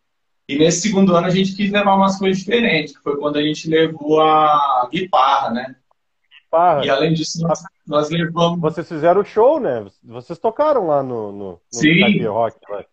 E 0.48 0.58
nesse 0.58 0.82
segundo 0.82 1.14
ano 1.14 1.26
a 1.26 1.30
gente 1.30 1.54
quis 1.54 1.70
levar 1.70 1.94
umas 1.94 2.18
coisas 2.18 2.38
diferentes, 2.38 2.96
que 2.96 3.02
foi 3.02 3.16
quando 3.16 3.36
a 3.36 3.42
gente 3.42 3.68
levou 3.68 4.20
a 4.20 4.88
guitarra, 4.90 5.50
né? 5.50 5.76
Guitarra. 6.44 6.84
E 6.84 6.90
além 6.90 7.14
disso, 7.14 7.40
nós, 7.42 7.62
nós 7.86 8.10
levamos. 8.10 8.60
Vocês 8.60 8.88
fizeram 8.88 9.20
o 9.20 9.24
show, 9.24 9.60
né? 9.60 9.86
Vocês 10.02 10.38
tocaram 10.38 10.86
lá 10.86 11.02
no, 11.02 11.32
no, 11.32 11.50
no 11.52 11.60
Sim. 11.70 12.24
Rock. 12.26 12.56
Né? 12.70 12.84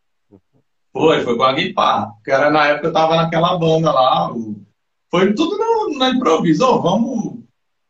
Foi, 0.94 1.22
foi 1.24 1.38
com 1.38 1.44
a 1.44 1.54
guitarra. 1.54 2.08
Porque 2.14 2.32
era 2.32 2.50
na 2.50 2.68
época 2.68 2.88
eu 2.88 2.94
tava 2.94 3.16
naquela 3.16 3.58
banda 3.58 3.92
lá. 3.92 4.32
O... 4.32 4.62
Foi 5.10 5.34
tudo 5.34 5.58
no, 5.58 5.98
no 5.98 6.06
improviso. 6.08 6.66
Oh, 6.66 6.82
vamos. 6.82 7.40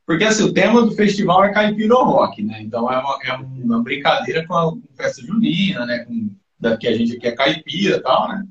Porque 0.06 0.24
assim, 0.24 0.44
o 0.44 0.54
tema 0.54 0.82
do 0.82 0.92
festival 0.94 1.44
é 1.44 1.54
caipira 1.54 1.94
rock, 1.94 2.42
né? 2.42 2.62
Então 2.62 2.92
é 2.92 2.98
uma, 2.98 3.20
é 3.24 3.34
uma 3.36 3.84
brincadeira 3.84 4.48
com 4.48 4.56
a 4.56 4.74
festa 4.98 5.22
junina, 5.22 5.86
né? 5.86 6.00
Com, 6.00 6.30
da, 6.60 6.75
que 6.78 6.88
a 6.88 6.98
gente 6.98 7.16
aqui 7.16 7.28
é 7.28 7.36
caipira 7.36 7.98
e 7.98 8.01
tal, 8.01 8.28
né? 8.28 8.44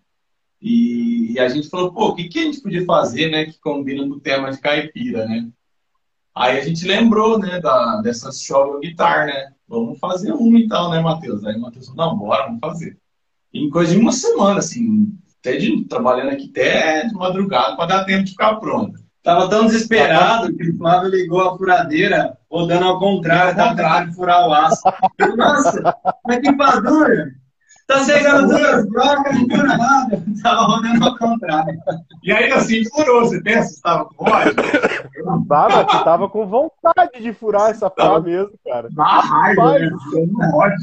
E, 0.60 1.32
e, 1.32 1.38
a 1.38 1.48
gente 1.48 1.68
falou, 1.68 1.92
pô, 1.92 2.08
o 2.08 2.14
que, 2.14 2.28
que 2.28 2.40
a 2.40 2.42
gente 2.42 2.60
podia 2.60 2.84
fazer, 2.84 3.30
né, 3.30 3.46
que 3.46 3.58
combina 3.60 4.02
com 4.02 4.14
o 4.14 4.20
tema 4.20 4.50
de 4.50 4.58
caipira, 4.58 5.24
né? 5.24 5.48
Aí 6.34 6.58
a 6.58 6.62
gente 6.62 6.86
lembrou, 6.86 7.38
né, 7.38 7.60
da, 7.60 8.00
dessas 8.00 8.42
show 8.42 8.80
guitar, 8.80 9.26
né? 9.26 9.52
Vamos 9.68 9.98
fazer 9.98 10.32
uma 10.32 10.58
então, 10.58 10.90
né, 10.90 11.00
Matheus? 11.00 11.44
Aí 11.44 11.56
o 11.56 11.60
Matheus 11.60 11.86
falou, 11.86 12.06
não, 12.06 12.18
bora, 12.18 12.46
vamos 12.46 12.60
fazer. 12.60 12.98
E 13.52 13.64
em 13.64 13.70
coisa 13.70 13.92
de 13.92 14.00
uma 14.00 14.12
semana, 14.12 14.58
assim, 14.58 15.12
até 15.40 15.56
de, 15.56 15.84
trabalhando 15.84 16.30
aqui 16.30 16.48
até 16.50 17.06
de 17.06 17.14
madrugada 17.14 17.76
para 17.76 17.86
dar 17.86 18.04
tempo 18.04 18.24
de 18.24 18.32
ficar 18.32 18.56
pronto. 18.56 18.98
Tava 19.22 19.48
tão 19.48 19.66
desesperado 19.66 20.56
que 20.56 20.70
o 20.70 20.76
Flávio 20.76 21.10
ligou 21.10 21.40
a 21.40 21.56
furadeira 21.56 22.38
rodando 22.50 22.84
ao 22.84 22.98
contrário, 22.98 23.56
tava 23.56 23.76
tentando 23.76 24.14
furar 24.14 24.48
o 24.48 24.52
aço. 24.52 24.82
Nossa, 25.36 25.96
mas 26.26 26.40
que 26.40 26.52
padura! 26.52 27.32
Tá 27.88 28.04
chegando 28.04 28.48
duas 28.48 28.86
brocas, 28.90 29.34
não 29.34 29.48
fura 29.48 29.76
nada. 29.78 30.22
Tava 30.42 30.62
rodando 30.66 31.04
ao 31.06 31.16
contrário. 31.16 31.80
E 32.22 32.30
aí 32.30 32.52
assim 32.52 32.84
furou, 32.90 33.24
você 33.24 33.40
pensa, 33.40 33.70
você 33.70 33.80
tava 33.80 34.04
com 34.04 34.30
ódio? 34.30 34.54
Tava, 35.48 35.84
tu 35.86 36.04
tava 36.04 36.28
com 36.28 36.46
vontade 36.46 37.22
de 37.22 37.32
furar 37.32 37.70
essa 37.70 37.88
pá 37.88 38.20
mesmo, 38.20 38.52
cara. 38.62 38.90
Na 38.92 39.20
raiva, 39.20 39.78
né? 39.78 39.90
ódio. 40.52 40.76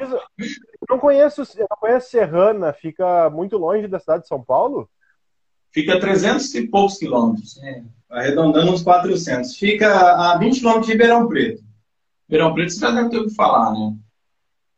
Eu 0.00 0.86
não 0.88 0.98
conheço, 1.00 1.42
eu 1.58 1.66
não 1.68 1.76
conheço 1.76 2.08
Serrana, 2.08 2.72
fica 2.72 3.28
muito 3.28 3.58
longe 3.58 3.88
da 3.88 3.98
cidade 3.98 4.22
de 4.22 4.28
São 4.28 4.40
Paulo? 4.40 4.88
Fica 5.72 5.96
a 5.96 6.00
300 6.00 6.54
e 6.54 6.68
poucos 6.68 6.98
quilômetros. 6.98 7.60
É, 7.64 7.82
arredondando 8.08 8.70
uns 8.72 8.82
400. 8.82 9.56
Fica 9.56 9.88
a 9.90 10.38
20 10.38 10.60
quilômetros 10.60 10.86
de 10.86 10.92
Ribeirão 10.92 11.26
Preto. 11.26 11.64
Ribeirão 12.28 12.54
Preto 12.54 12.72
você 12.72 12.80
já 12.80 12.92
deve 12.92 13.10
ter 13.10 13.16
ouvido 13.16 13.34
falar, 13.34 13.72
né? 13.72 13.96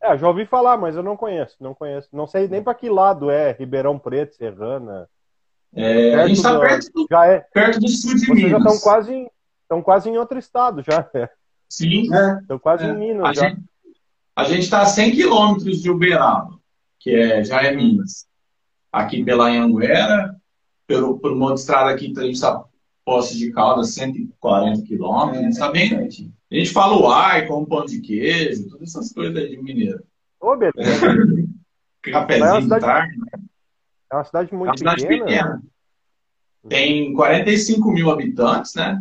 É, 0.02 0.16
já 0.16 0.26
ouvi 0.26 0.46
falar, 0.46 0.78
mas 0.78 0.96
eu 0.96 1.02
não 1.02 1.16
conheço, 1.16 1.56
não 1.60 1.74
conheço. 1.74 2.08
Não 2.12 2.26
sei 2.26 2.48
nem 2.48 2.62
para 2.62 2.74
que 2.74 2.88
lado 2.88 3.30
é 3.30 3.52
Ribeirão 3.52 3.98
Preto, 3.98 4.34
Serrana. 4.34 5.08
É, 5.74 6.14
a 6.14 6.26
gente 6.26 6.38
está 6.38 6.58
perto, 6.58 6.90
do, 6.92 7.06
já 7.08 7.26
é, 7.26 7.40
perto 7.40 7.80
do 7.80 7.88
sul 7.88 8.14
de 8.14 8.26
Vocês 8.26 8.36
Minas. 8.36 8.50
já 8.50 8.58
estão 8.58 8.78
quase, 8.80 9.30
estão 9.62 9.82
quase 9.82 10.08
em 10.08 10.16
outro 10.16 10.38
estado 10.38 10.82
já. 10.82 11.08
Sim. 11.68 12.08
Estão 12.40 12.58
quase 12.58 12.84
é. 12.84 12.88
em 12.88 12.96
Minas 12.96 13.28
a 13.28 13.32
já. 13.32 13.48
Gente, 13.48 13.62
a 14.34 14.44
gente 14.44 14.62
está 14.62 14.80
a 14.80 14.86
100 14.86 15.12
quilômetros 15.12 15.82
de 15.82 15.90
Uberaba, 15.90 16.58
que 16.98 17.14
é, 17.14 17.44
já 17.44 17.62
é 17.62 17.70
Minas. 17.74 18.26
Aqui 18.90 19.22
pela 19.22 19.48
Anhanguera, 19.48 20.34
pelo, 20.86 21.18
por 21.18 21.30
uma 21.32 21.46
outra 21.46 21.60
estrada 21.60 21.90
aqui, 21.90 22.12
a 22.16 22.22
gente 22.22 22.34
está 22.34 22.64
Poços 23.04 23.36
de 23.36 23.50
Caldas, 23.52 23.94
140 23.94 24.82
quilômetros. 24.82 25.36
É, 25.36 25.40
a 25.40 25.42
gente 25.42 25.52
está 25.52 25.70
bem 25.70 25.94
a 26.50 26.54
gente 26.56 26.72
fala 26.72 26.96
o 26.96 27.08
ai, 27.08 27.46
com 27.46 27.64
pão 27.64 27.84
de 27.84 28.00
queijo, 28.00 28.68
todas 28.68 28.88
essas 28.88 29.12
coisas 29.12 29.36
aí 29.36 29.50
de 29.50 29.62
mineiro. 29.62 30.02
Ô, 30.40 30.56
beleza. 30.56 31.06
Cafézinho 32.02 32.56
é 32.56 32.62
cidade, 32.62 32.84
tarde. 32.84 33.18
É 34.10 34.16
uma 34.16 34.24
cidade 34.24 34.54
muito 34.54 34.68
é 34.68 34.70
uma 34.70 34.78
cidade 34.78 35.06
pequena. 35.06 35.26
pequena. 35.26 35.62
Tem 36.68 37.12
45 37.14 37.92
mil 37.92 38.10
habitantes, 38.10 38.74
né? 38.74 39.00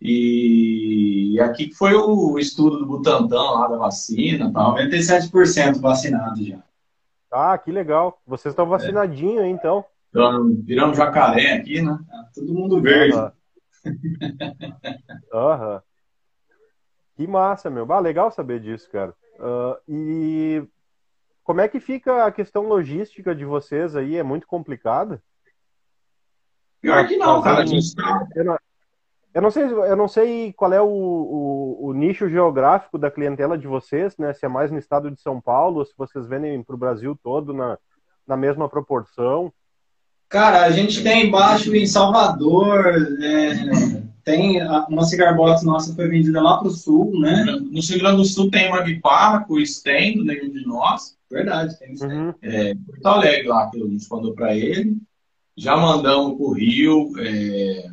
E 0.00 1.38
aqui 1.40 1.72
foi 1.74 1.94
o 1.94 2.38
estudo 2.38 2.78
do 2.78 2.86
Butantan 2.86 3.42
lá 3.42 3.68
da 3.68 3.76
vacina. 3.76 4.50
Tal. 4.52 4.76
97% 4.76 5.80
vacinado 5.80 6.42
já. 6.42 6.58
Ah, 7.30 7.58
que 7.58 7.70
legal. 7.70 8.18
Vocês 8.26 8.52
estão 8.52 8.66
vacinadinhos, 8.66 9.42
é. 9.42 9.48
então. 9.48 9.84
Então, 10.08 10.54
viramos 10.64 10.96
jacaré 10.96 11.52
aqui, 11.52 11.82
né? 11.82 11.98
Tá 12.36 12.42
todo 12.42 12.52
mundo 12.52 12.80
verde. 12.82 13.16
Aham. 15.32 15.74
Uhum. 15.74 15.80
Que 17.16 17.26
massa, 17.26 17.70
meu. 17.70 17.90
Ah, 17.90 17.98
legal 17.98 18.30
saber 18.30 18.60
disso, 18.60 18.90
cara. 18.90 19.14
Uh, 19.38 19.76
e 19.88 20.68
como 21.42 21.62
é 21.62 21.68
que 21.68 21.80
fica 21.80 22.26
a 22.26 22.30
questão 22.30 22.68
logística 22.68 23.34
de 23.34 23.44
vocês 23.44 23.96
aí? 23.96 24.16
É 24.16 24.22
muito 24.22 24.46
complicada? 24.46 25.22
Pior 26.80 27.08
que 27.08 27.16
não, 27.16 27.40
cara. 27.40 27.64
Eu 28.34 28.44
não, 28.44 28.58
eu 29.32 29.42
não 29.42 29.50
sei, 29.50 29.64
eu 29.64 29.96
não 29.96 30.08
sei 30.08 30.52
qual 30.52 30.72
é 30.74 30.80
o, 30.80 30.86
o, 30.86 31.86
o, 31.86 31.92
nicho 31.94 32.28
geográfico 32.28 32.98
da 32.98 33.10
clientela 33.10 33.56
de 33.56 33.66
vocês, 33.66 34.16
né? 34.18 34.34
Se 34.34 34.44
é 34.44 34.48
mais 34.48 34.70
no 34.70 34.78
estado 34.78 35.10
de 35.10 35.20
São 35.20 35.40
Paulo, 35.40 35.86
se 35.86 35.94
vocês 35.96 36.26
vendem 36.26 36.62
para 36.62 36.74
o 36.74 36.78
Brasil 36.78 37.18
todo 37.22 37.54
na, 37.54 37.78
na 38.26 38.36
mesma 38.36 38.68
proporção. 38.68 39.50
Cara, 40.28 40.64
a 40.64 40.70
gente 40.70 41.02
tem 41.02 41.26
embaixo 41.26 41.74
em 41.74 41.86
Salvador, 41.86 42.96
é, 43.22 44.02
tem 44.24 44.60
uma 44.88 45.04
cigar 45.04 45.36
box 45.36 45.64
nossa 45.64 45.94
foi 45.94 46.08
vendida 46.08 46.42
lá 46.42 46.58
para 46.58 46.66
o 46.66 46.72
sul, 46.72 47.18
né? 47.20 47.44
No 47.44 47.80
Rio 47.80 47.98
Grande 48.00 48.16
do 48.16 48.24
Sul 48.24 48.50
tem 48.50 48.68
uma 48.68 48.82
guitarra 48.82 49.44
com 49.44 49.54
o 49.54 49.60
stand 49.60 50.24
nenhum 50.24 50.50
de 50.50 50.66
nós. 50.66 51.16
Verdade, 51.30 51.78
tem 51.78 51.92
stand. 51.92 52.08
Uhum. 52.08 52.34
É, 52.42 52.74
Porto 52.74 53.06
Alegre 53.06 53.46
lá, 53.46 53.70
que 53.70 53.80
a 53.80 53.86
gente 53.86 54.06
mandou 54.10 54.34
para 54.34 54.54
ele. 54.56 54.96
Já 55.56 55.76
mandamos 55.76 56.36
para 56.36 56.44
o 56.44 56.52
Rio, 56.52 57.12
é, 57.20 57.88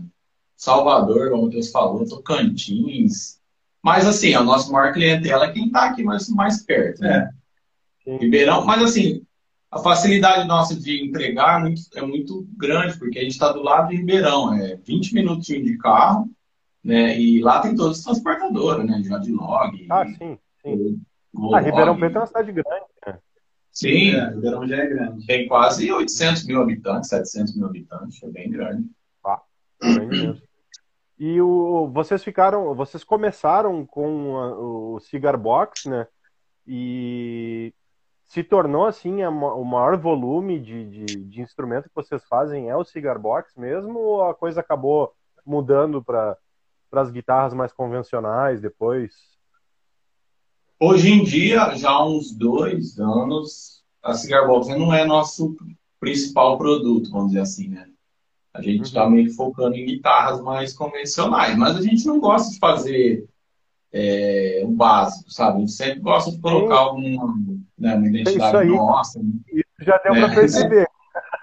Salvador, 0.58 1.30
como 1.30 1.44
o 1.44 1.46
Matheus 1.46 1.70
falou, 1.70 2.08
Tocantins. 2.08 3.40
Mas 3.84 4.08
assim, 4.08 4.34
a 4.34 4.42
nossa 4.42 4.72
maior 4.72 4.92
clientela 4.92 5.46
é 5.46 5.52
quem 5.52 5.68
está 5.68 5.86
aqui 5.86 6.04
mais, 6.04 6.28
mais 6.30 6.64
perto, 6.64 7.02
né? 7.02 7.30
É. 8.08 8.18
Ribeirão, 8.18 8.66
mas 8.66 8.82
assim, 8.82 9.22
a 9.76 9.80
facilidade 9.80 10.48
nossa 10.48 10.76
de 10.76 11.04
entregar 11.06 11.60
é 11.60 11.64
muito, 11.64 11.82
é 11.96 12.02
muito 12.02 12.48
grande, 12.58 12.98
porque 12.98 13.20
a 13.20 13.22
gente 13.22 13.32
está 13.32 13.52
do 13.52 13.62
lado 13.64 13.90
de 13.90 13.98
Ribeirão, 13.98 14.54
é 14.54 14.76
20 14.78 15.14
minutinhos 15.14 15.66
de 15.66 15.78
carro, 15.78 16.30
né? 16.84 17.20
E 17.20 17.42
lá 17.42 17.60
tem 17.62 17.76
todas 17.76 17.98
as 18.00 18.04
transportadoras, 18.04 18.86
né? 18.86 19.02
Já 19.04 19.18
de 19.18 19.32
log. 19.32 19.88
Ah, 19.90 20.06
sim, 20.06 20.38
sim. 20.62 21.02
ah, 21.54 21.60
Ribeirão 21.60 21.98
Preto 21.98 22.16
é 22.18 22.20
uma 22.20 22.28
cidade 22.28 22.52
grande, 22.52 22.86
né? 23.08 23.20
Sim, 23.72 24.12
É, 24.12 24.30
Ribeirão 24.30 24.68
já 24.68 24.76
é 24.78 24.86
grande. 24.88 25.26
tem 25.26 25.48
quase 25.48 25.92
800 25.92 26.46
mil 26.46 26.62
habitantes, 26.62 27.10
700 27.10 27.56
mil 27.56 27.66
habitantes, 27.66 28.22
é 28.24 28.30
bem 28.30 28.50
grande. 28.52 28.88
Bem 29.84 30.08
mesmo. 30.08 30.42
E 31.20 31.42
o, 31.42 31.90
vocês 31.94 32.24
ficaram, 32.24 32.74
vocês 32.76 33.04
começaram 33.04 33.86
com 33.86 34.38
a- 34.38 34.58
o 34.58 35.00
Cigar 35.00 35.38
Box, 35.38 35.90
né? 35.90 36.08
E 36.68 37.74
se 38.34 38.44
tornou 38.44 38.88
assim 38.88 39.22
a 39.22 39.30
o 39.30 39.64
maior 39.64 39.96
volume 39.96 40.60
de, 40.60 40.90
de, 40.90 41.06
de 41.06 41.40
instrumento 41.40 41.84
que 41.84 41.94
vocês 41.94 42.24
fazem 42.28 42.68
é 42.68 42.76
o 42.76 42.84
Cigar 42.84 43.20
Box 43.20 43.54
mesmo, 43.56 44.00
ou 44.00 44.24
a 44.24 44.34
coisa 44.34 44.60
acabou 44.60 45.14
mudando 45.46 46.04
para 46.04 46.36
as 46.94 47.12
guitarras 47.12 47.54
mais 47.54 47.72
convencionais 47.72 48.60
depois? 48.60 49.14
Hoje 50.80 51.12
em 51.12 51.24
dia, 51.24 51.76
já 51.76 51.92
há 51.92 52.08
uns 52.08 52.32
dois 52.32 52.98
anos, 52.98 53.84
a 54.02 54.16
Cigar 54.16 54.48
Box 54.48 54.68
não 54.70 54.92
é 54.92 55.06
nosso 55.06 55.56
principal 56.00 56.58
produto, 56.58 57.12
vamos 57.12 57.28
dizer 57.28 57.42
assim, 57.42 57.68
né? 57.68 57.88
A 58.52 58.64
gente 58.64 58.86
está 58.86 59.08
meio 59.08 59.28
que 59.28 59.36
focando 59.36 59.76
em 59.76 59.86
guitarras 59.86 60.42
mais 60.42 60.74
convencionais, 60.74 61.56
mas 61.56 61.78
a 61.78 61.82
gente 61.84 62.04
não 62.08 62.20
gosta 62.20 62.52
de 62.52 62.58
fazer 62.58 63.28
é, 63.92 64.64
o 64.66 64.72
básico, 64.72 65.32
sabe? 65.32 65.58
A 65.58 65.60
gente 65.60 65.74
sempre 65.74 66.00
gosta 66.00 66.32
de 66.32 66.40
colocar 66.40 66.78
alguma, 66.78 67.36
né, 67.84 67.96
uma 67.96 68.08
isso 68.08 68.16
identidade 68.22 68.58
aí. 68.58 68.68
nossa. 68.70 69.20
Isso 69.20 69.64
já 69.86 69.98
deu 70.04 70.16
É. 70.16 70.20
para 70.22 70.36
perceber. 70.36 70.88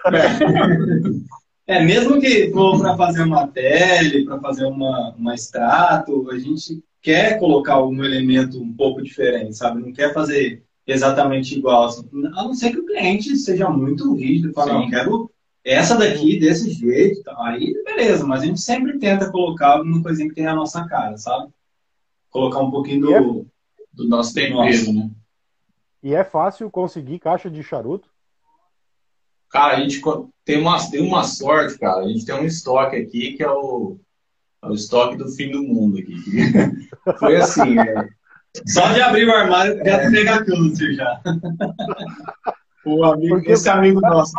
É, 1.66 1.80
mesmo 1.84 2.20
que 2.20 2.50
for 2.50 2.80
para 2.80 2.96
fazer 2.96 3.22
uma 3.22 3.46
tele, 3.46 4.24
para 4.24 4.40
fazer 4.40 4.64
uma, 4.64 5.14
uma 5.16 5.34
extrato, 5.36 6.28
a 6.32 6.36
gente 6.36 6.82
quer 7.00 7.38
colocar 7.38 7.74
algum 7.74 8.02
elemento 8.02 8.60
um 8.60 8.72
pouco 8.72 9.00
diferente, 9.00 9.56
sabe? 9.56 9.80
Não 9.80 9.92
quer 9.92 10.12
fazer 10.12 10.64
exatamente 10.84 11.56
igual. 11.56 11.84
assim. 11.84 12.04
A 12.34 12.42
não 12.42 12.54
ser 12.54 12.70
que 12.72 12.78
o 12.80 12.86
cliente 12.86 13.36
seja 13.36 13.70
muito 13.70 14.12
rígido 14.14 14.50
e 14.50 14.52
fale, 14.52 14.70
Sim. 14.72 14.76
não, 14.78 14.90
quero 14.90 15.30
essa 15.64 15.96
daqui 15.96 16.40
desse 16.40 16.72
jeito. 16.72 17.22
tá? 17.22 17.36
Aí, 17.38 17.72
beleza, 17.84 18.26
mas 18.26 18.42
a 18.42 18.46
gente 18.46 18.60
sempre 18.60 18.98
tenta 18.98 19.30
colocar 19.30 19.74
alguma 19.74 20.02
coisinha 20.02 20.28
que 20.28 20.34
tenha 20.34 20.50
a 20.50 20.56
nossa 20.56 20.84
cara, 20.88 21.16
sabe? 21.18 21.52
Colocar 22.30 22.58
um 22.58 22.70
pouquinho 22.72 23.00
do. 23.06 23.46
Do 23.92 24.08
nosso 24.08 24.34
tempero, 24.34 24.92
né? 24.92 25.10
E 26.02 26.14
é 26.14 26.24
fácil 26.24 26.70
conseguir 26.70 27.18
caixa 27.18 27.50
de 27.50 27.62
charuto? 27.62 28.08
Cara, 29.50 29.76
a 29.76 29.80
gente 29.80 30.00
tem 30.44 30.60
uma, 30.60 30.90
tem 30.90 31.00
uma 31.06 31.24
sorte, 31.24 31.78
cara. 31.78 32.00
A 32.04 32.08
gente 32.08 32.24
tem 32.24 32.34
um 32.34 32.44
estoque 32.44 32.96
aqui 32.96 33.32
que 33.32 33.42
é 33.42 33.50
o, 33.50 33.98
é 34.62 34.66
o 34.68 34.74
estoque 34.74 35.16
do 35.16 35.28
fim 35.28 35.50
do 35.50 35.62
mundo 35.62 35.98
aqui. 35.98 36.14
Foi 37.18 37.36
assim, 37.36 37.78
é, 37.78 38.08
Só 38.66 38.92
de 38.92 39.00
abrir 39.02 39.26
o 39.26 39.32
armário 39.34 39.76
já 39.84 40.10
pega 40.10 40.44
câncer 40.44 40.94
já. 40.94 41.20
o 42.86 43.04
amigo, 43.04 43.36
Porque- 43.36 43.52
esse 43.52 43.68
amigo 43.68 44.00
nosso. 44.00 44.32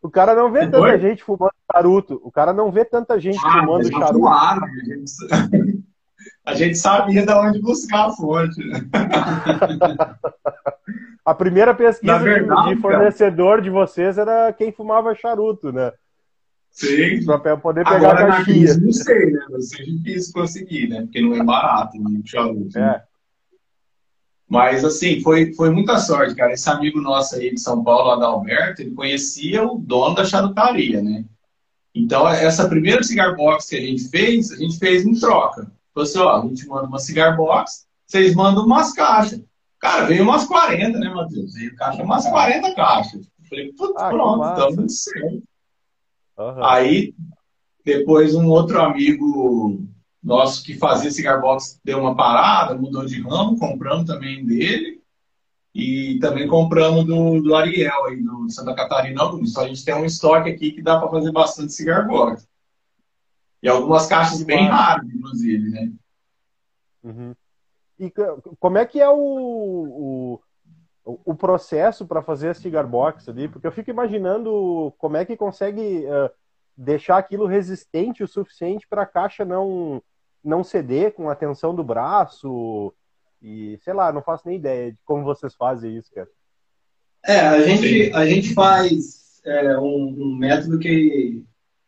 O 0.00 0.10
cara 0.10 0.34
não 0.34 0.50
vê 0.50 0.66
tanta 0.68 0.98
gente 0.98 1.22
fumando 1.22 1.52
charuto. 1.72 2.20
O 2.24 2.30
cara 2.32 2.52
não 2.52 2.72
vê 2.72 2.84
tanta 2.84 3.20
gente 3.20 3.38
Ah, 3.44 3.60
fumando 3.60 3.84
já 3.84 3.90
charuto. 3.98 4.14
fumaram, 4.14 4.64
a 4.64 4.68
gente, 4.84 5.04
a 6.44 6.54
gente 6.54 6.76
sabia 6.76 7.24
de 7.24 7.32
onde 7.32 7.60
buscar 7.60 8.06
a 8.08 8.12
fonte. 8.12 8.62
né? 8.66 8.80
A 11.24 11.34
primeira 11.34 11.72
pesquisa 11.72 12.18
de- 12.18 12.24
verdade, 12.24 12.74
de, 12.74 12.80
fornecedor 12.80 13.60
de 13.62 13.70
vocês 13.70 14.18
era 14.18 14.52
quem 14.52 14.72
fumava 14.72 15.14
charuto, 15.14 15.70
né? 15.72 15.92
Sim. 16.70 17.24
Pra 17.24 17.38
pe- 17.38 17.56
poder 17.58 17.84
pegar 17.84 17.96
Agora 17.96 18.24
a 18.24 18.28
na 18.28 18.36
caixinha. 18.38 18.56
crise, 18.56 18.84
não 18.84 18.92
sei, 18.92 19.30
né? 19.30 19.46
Vai 19.48 19.60
ser 19.62 19.84
difícil 19.84 20.32
conseguir, 20.32 20.88
né? 20.88 21.02
Porque 21.02 21.20
não 21.20 21.36
é 21.36 21.44
barato, 21.44 21.96
né? 21.96 22.20
o 22.24 22.26
charuto. 22.28 22.76
né? 22.76 22.96
É. 22.96 23.02
Mas, 24.48 24.84
assim, 24.84 25.20
foi, 25.20 25.52
foi 25.54 25.70
muita 25.70 25.96
sorte, 25.98 26.34
cara. 26.34 26.52
Esse 26.52 26.68
amigo 26.68 27.00
nosso 27.00 27.36
aí 27.36 27.54
de 27.54 27.60
São 27.60 27.84
Paulo, 27.84 28.10
Adalberto, 28.10 28.82
ele 28.82 28.90
conhecia 28.90 29.62
o 29.64 29.78
dono 29.78 30.16
da 30.16 30.24
charutaria, 30.24 31.00
né? 31.02 31.24
Então, 31.94 32.28
essa 32.28 32.68
primeira 32.68 33.02
cigar 33.04 33.36
box 33.36 33.68
que 33.68 33.76
a 33.76 33.80
gente 33.80 34.08
fez, 34.08 34.50
a 34.50 34.56
gente 34.56 34.76
fez 34.78 35.04
em 35.06 35.14
troca. 35.14 35.70
Falou 35.94 36.08
assim, 36.08 36.18
ó, 36.18 36.42
a 36.42 36.46
gente 36.46 36.66
manda 36.66 36.86
uma 36.86 36.98
cigar 36.98 37.36
box, 37.36 37.86
vocês 38.06 38.34
mandam 38.34 38.64
umas 38.64 38.92
caixas. 38.92 39.42
Cara, 39.78 40.04
veio 40.04 40.22
umas 40.22 40.44
40, 40.44 40.98
né, 40.98 41.08
Matheus? 41.08 41.54
Veio 41.54 41.74
caixa, 41.74 42.02
umas 42.02 42.26
40 42.26 42.74
caixas. 42.74 43.20
Eu 43.20 43.48
Falei, 43.48 43.72
putz, 43.72 43.94
Ah, 43.96 44.08
pronto, 44.08 44.48
então 44.52 44.76
tudo 44.76 44.90
certo. 44.90 45.42
Aham. 46.38 46.64
Aí, 46.64 47.14
depois, 47.84 48.34
um 48.34 48.48
outro 48.48 48.80
amigo 48.80 49.80
nosso 50.22 50.62
que 50.62 50.74
fazia 50.78 51.10
cigar 51.10 51.40
box 51.40 51.80
deu 51.84 51.98
uma 51.98 52.14
parada, 52.14 52.76
mudou 52.76 53.04
de 53.04 53.20
ramo, 53.20 53.58
compramos 53.58 54.06
também 54.06 54.46
dele. 54.46 55.02
E 55.74 56.18
também 56.20 56.46
compramos 56.46 57.06
do, 57.06 57.40
do 57.40 57.54
Ariel, 57.54 58.04
aí, 58.04 58.22
do 58.22 58.48
Santa 58.50 58.74
Catarina 58.74 59.22
Augusto. 59.22 59.58
A 59.58 59.66
gente 59.66 59.84
tem 59.84 59.94
um 59.94 60.04
estoque 60.04 60.50
aqui 60.50 60.70
que 60.70 60.82
dá 60.82 60.98
para 60.98 61.10
fazer 61.10 61.32
bastante 61.32 61.72
cigar 61.72 62.06
box. 62.06 62.46
E 63.62 63.68
algumas 63.68 64.06
caixas 64.06 64.42
bem 64.42 64.66
raras, 64.66 65.08
inclusive, 65.08 65.70
né? 65.70 65.92
Uhum. 67.02 67.34
E 67.98 68.12
como 68.58 68.78
é 68.78 68.84
que 68.84 69.00
é 69.00 69.08
o, 69.08 70.40
o, 71.04 71.20
o 71.24 71.34
processo 71.34 72.04
para 72.04 72.22
fazer 72.22 72.48
a 72.48 72.54
cigar 72.54 72.86
box 72.86 73.28
ali? 73.28 73.48
Porque 73.48 73.66
eu 73.66 73.72
fico 73.72 73.90
imaginando 73.90 74.92
como 74.98 75.16
é 75.16 75.24
que 75.24 75.36
consegue 75.36 76.04
eh, 76.04 76.30
deixar 76.76 77.18
aquilo 77.18 77.46
resistente 77.46 78.24
o 78.24 78.28
suficiente 78.28 78.86
para 78.88 79.02
a 79.02 79.06
caixa 79.06 79.44
não, 79.44 80.02
não 80.42 80.64
ceder 80.64 81.12
com 81.12 81.30
a 81.30 81.36
tensão 81.36 81.74
do 81.74 81.84
braço. 81.84 82.92
E 83.40 83.78
sei 83.82 83.92
lá, 83.92 84.12
não 84.12 84.22
faço 84.22 84.46
nem 84.46 84.56
ideia 84.56 84.90
de 84.90 84.98
como 85.04 85.22
vocês 85.22 85.54
fazem 85.54 85.96
isso, 85.96 86.10
cara. 86.12 86.28
É, 87.24 87.38
a 87.40 87.60
gente, 87.62 88.12
a 88.14 88.26
gente 88.26 88.52
faz 88.52 89.40
é, 89.44 89.78
um, 89.78 90.16
um 90.18 90.36
método 90.36 90.78
que 90.80 91.44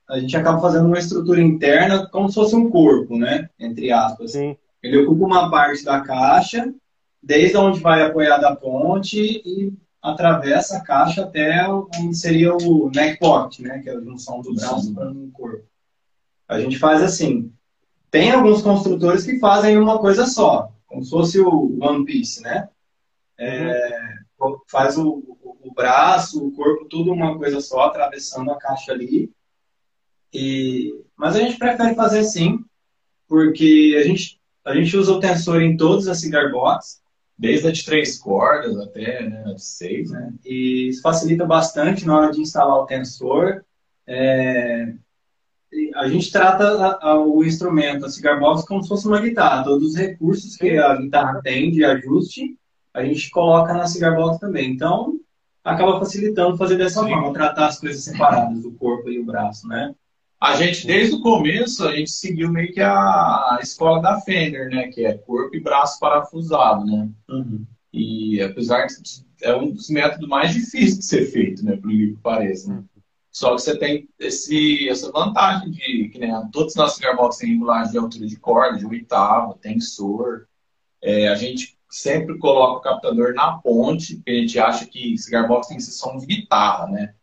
a 0.09 0.19
gente 0.19 0.37
acaba 0.37 0.61
fazendo 0.61 0.87
uma 0.87 0.99
estrutura 0.99 1.41
interna 1.41 2.07
como 2.09 2.29
se 2.29 2.35
fosse 2.35 2.55
um 2.55 2.71
corpo, 2.71 3.17
né? 3.17 3.49
Entre 3.59 3.91
aspas. 3.91 4.33
Sim. 4.33 4.57
Ele 4.83 4.99
ocupa 4.99 5.25
uma 5.25 5.51
parte 5.51 5.85
da 5.85 6.01
caixa, 6.01 6.73
desde 7.23 7.57
onde 7.57 7.81
vai 7.81 8.03
apoiada 8.03 8.49
a 8.49 8.57
ponte 8.57 9.19
e 9.19 9.73
atravessa 10.03 10.77
a 10.77 10.83
caixa 10.83 11.23
até 11.23 11.67
onde 11.67 12.15
seria 12.15 12.55
o 12.55 12.91
neck 12.95 13.19
pocket, 13.19 13.61
né? 13.61 13.79
Que 13.79 13.89
é 13.89 13.97
a 13.97 14.01
junção 14.01 14.43
do 14.43 14.55
braço 14.55 14.95
para 14.95 15.11
o 15.11 15.31
corpo. 15.33 15.65
A 16.47 16.61
gente 16.61 16.79
faz 16.79 17.03
assim. 17.03 17.51
Tem 18.11 18.31
alguns 18.31 18.63
construtores 18.63 19.25
que 19.25 19.39
fazem 19.39 19.79
uma 19.79 19.99
coisa 19.99 20.27
só, 20.27 20.71
como 20.87 21.03
se 21.03 21.11
fosse 21.11 21.41
o 21.41 21.77
One 21.83 22.05
Piece, 22.05 22.43
né? 22.43 22.69
É, 23.37 24.15
faz 24.69 24.97
o, 24.97 25.09
o, 25.43 25.57
o 25.65 25.75
braço, 25.75 26.47
o 26.47 26.53
corpo, 26.53 26.85
tudo 26.85 27.11
uma 27.13 27.37
coisa 27.37 27.61
só, 27.61 27.87
atravessando 27.87 28.53
a 28.53 28.59
caixa 28.59 28.93
ali. 28.93 29.33
E, 30.35 30.93
mas 31.17 31.37
a 31.37 31.41
gente 31.41 31.57
prefere 31.59 31.95
fazer 31.95 32.19
assim, 32.21 32.59
porque 33.29 33.97
a 33.99 34.07
gente, 34.07 34.41
a 34.65 34.75
gente 34.75 34.97
usa 34.97 35.13
o 35.13 35.21
tensor 35.21 35.63
em 35.63 35.77
todas 35.77 36.09
as 36.09 36.21
cigar 36.21 36.51
box, 36.51 37.03
Desde 37.37 37.67
a 37.67 37.73
de 37.73 37.85
três 37.85 38.17
cordas 38.17 38.79
até 38.79 39.29
né, 39.29 39.43
a 39.45 39.55
de 39.55 39.65
seis, 39.65 40.09
né? 40.13 40.33
E 40.45 40.89
isso 40.89 41.03
facilita 41.03 41.45
bastante 41.45 42.07
na 42.07 42.17
hora 42.17 42.33
de 42.33 42.41
instalar 42.41 42.77
o 42.77 42.87
tensor. 42.87 43.65
É, 44.07 44.95
a 45.97 46.09
gente 46.09 46.31
trata 46.31 46.65
a- 46.65 47.11
a- 47.11 47.21
o 47.21 47.43
instrumento, 47.45 48.07
a 48.07 48.09
cigar 48.09 48.39
box, 48.39 48.65
como 48.65 48.83
se 48.83 48.89
fosse 48.89 49.09
uma 49.09 49.21
guitarra. 49.21 49.65
Todos 49.65 49.91
os 49.91 49.97
recursos 49.97 50.57
que 50.57 50.79
a 50.79 50.95
guitarra 50.97 51.41
tem 51.43 51.73
de 51.73 51.85
ajuste, 51.85 52.57
a 52.93 53.05
gente 53.05 53.31
coloca 53.31 53.75
na 53.75 53.87
cigar 53.89 54.15
box 54.15 54.39
também. 54.39 54.71
Então, 54.71 55.19
acaba 55.65 55.99
facilitando 55.99 56.57
fazer 56.57 56.77
dessa 56.77 57.03
Sim. 57.03 57.09
forma, 57.09 57.33
tratar 57.33 57.67
as 57.67 57.81
coisas 57.81 58.05
separadas, 58.05 58.65
o 58.65 58.73
corpo 58.73 59.11
e 59.11 59.19
o 59.19 59.25
braço, 59.25 59.67
né? 59.67 59.93
A 60.45 60.57
gente, 60.57 60.87
desde 60.87 61.15
o 61.15 61.23
começo, 61.23 61.89
a 61.89 61.97
gente 61.97 62.11
seguiu 62.11 62.53
meio 62.53 62.71
que 62.71 62.83
a, 62.83 63.59
escola 63.63 64.03
da 64.03 64.21
Fender, 64.21 64.69
né? 64.69 64.89
Que 64.89 65.07
é 65.07 65.17
corpo 65.17 65.57
e 65.57 65.61
braço 65.61 65.99
parafusado, 65.99 66.85
né? 66.85 67.09
E 67.91 68.43
apesar 68.43 68.87
de 68.87 69.25
é 69.41 69.57
um 69.57 69.71
dos 69.71 69.89
métodos 69.89 70.29
mais 70.29 70.53
difíceis 70.53 70.99
de 70.99 71.05
ser 71.07 71.25
feito, 71.33 71.65
né? 71.65 71.79
Por 71.79 71.89
que 71.89 72.19
pareça, 72.23 72.75
né? 72.75 72.85
Só 73.31 73.55
que 73.55 73.63
você 73.63 73.79
tem 73.79 74.07
esse, 74.19 74.87
essa 74.87 75.11
vantagem 75.11 75.71
de 75.71 76.11
que 76.11 76.19
né, 76.19 76.49
todos 76.53 76.73
os 76.73 76.77
nossos 76.77 76.97
cigarbox 76.97 77.39
têm 77.39 77.55
regulagem 77.55 77.93
de 77.93 77.99
altura 77.99 78.27
de 78.27 78.37
corda, 78.37 78.79
de 78.79 78.85
oitava, 78.85 79.57
tensor. 79.63 80.47
É, 81.03 81.29
a 81.29 81.37
gente 81.37 81.79
sempre 81.89 82.37
coloca 82.37 82.79
o 82.79 82.83
captador 82.83 83.33
na 83.33 83.55
ponte, 83.55 84.17
porque 84.17 84.31
a 84.31 84.41
gente 84.41 84.59
acha 84.59 84.85
que 84.85 85.17
cigarbox 85.17 85.69
tem 85.69 85.79
que 85.79 85.83
ser 85.83 85.93
som 85.93 86.19
de 86.19 86.27
guitarra, 86.27 86.87
né? 86.89 87.15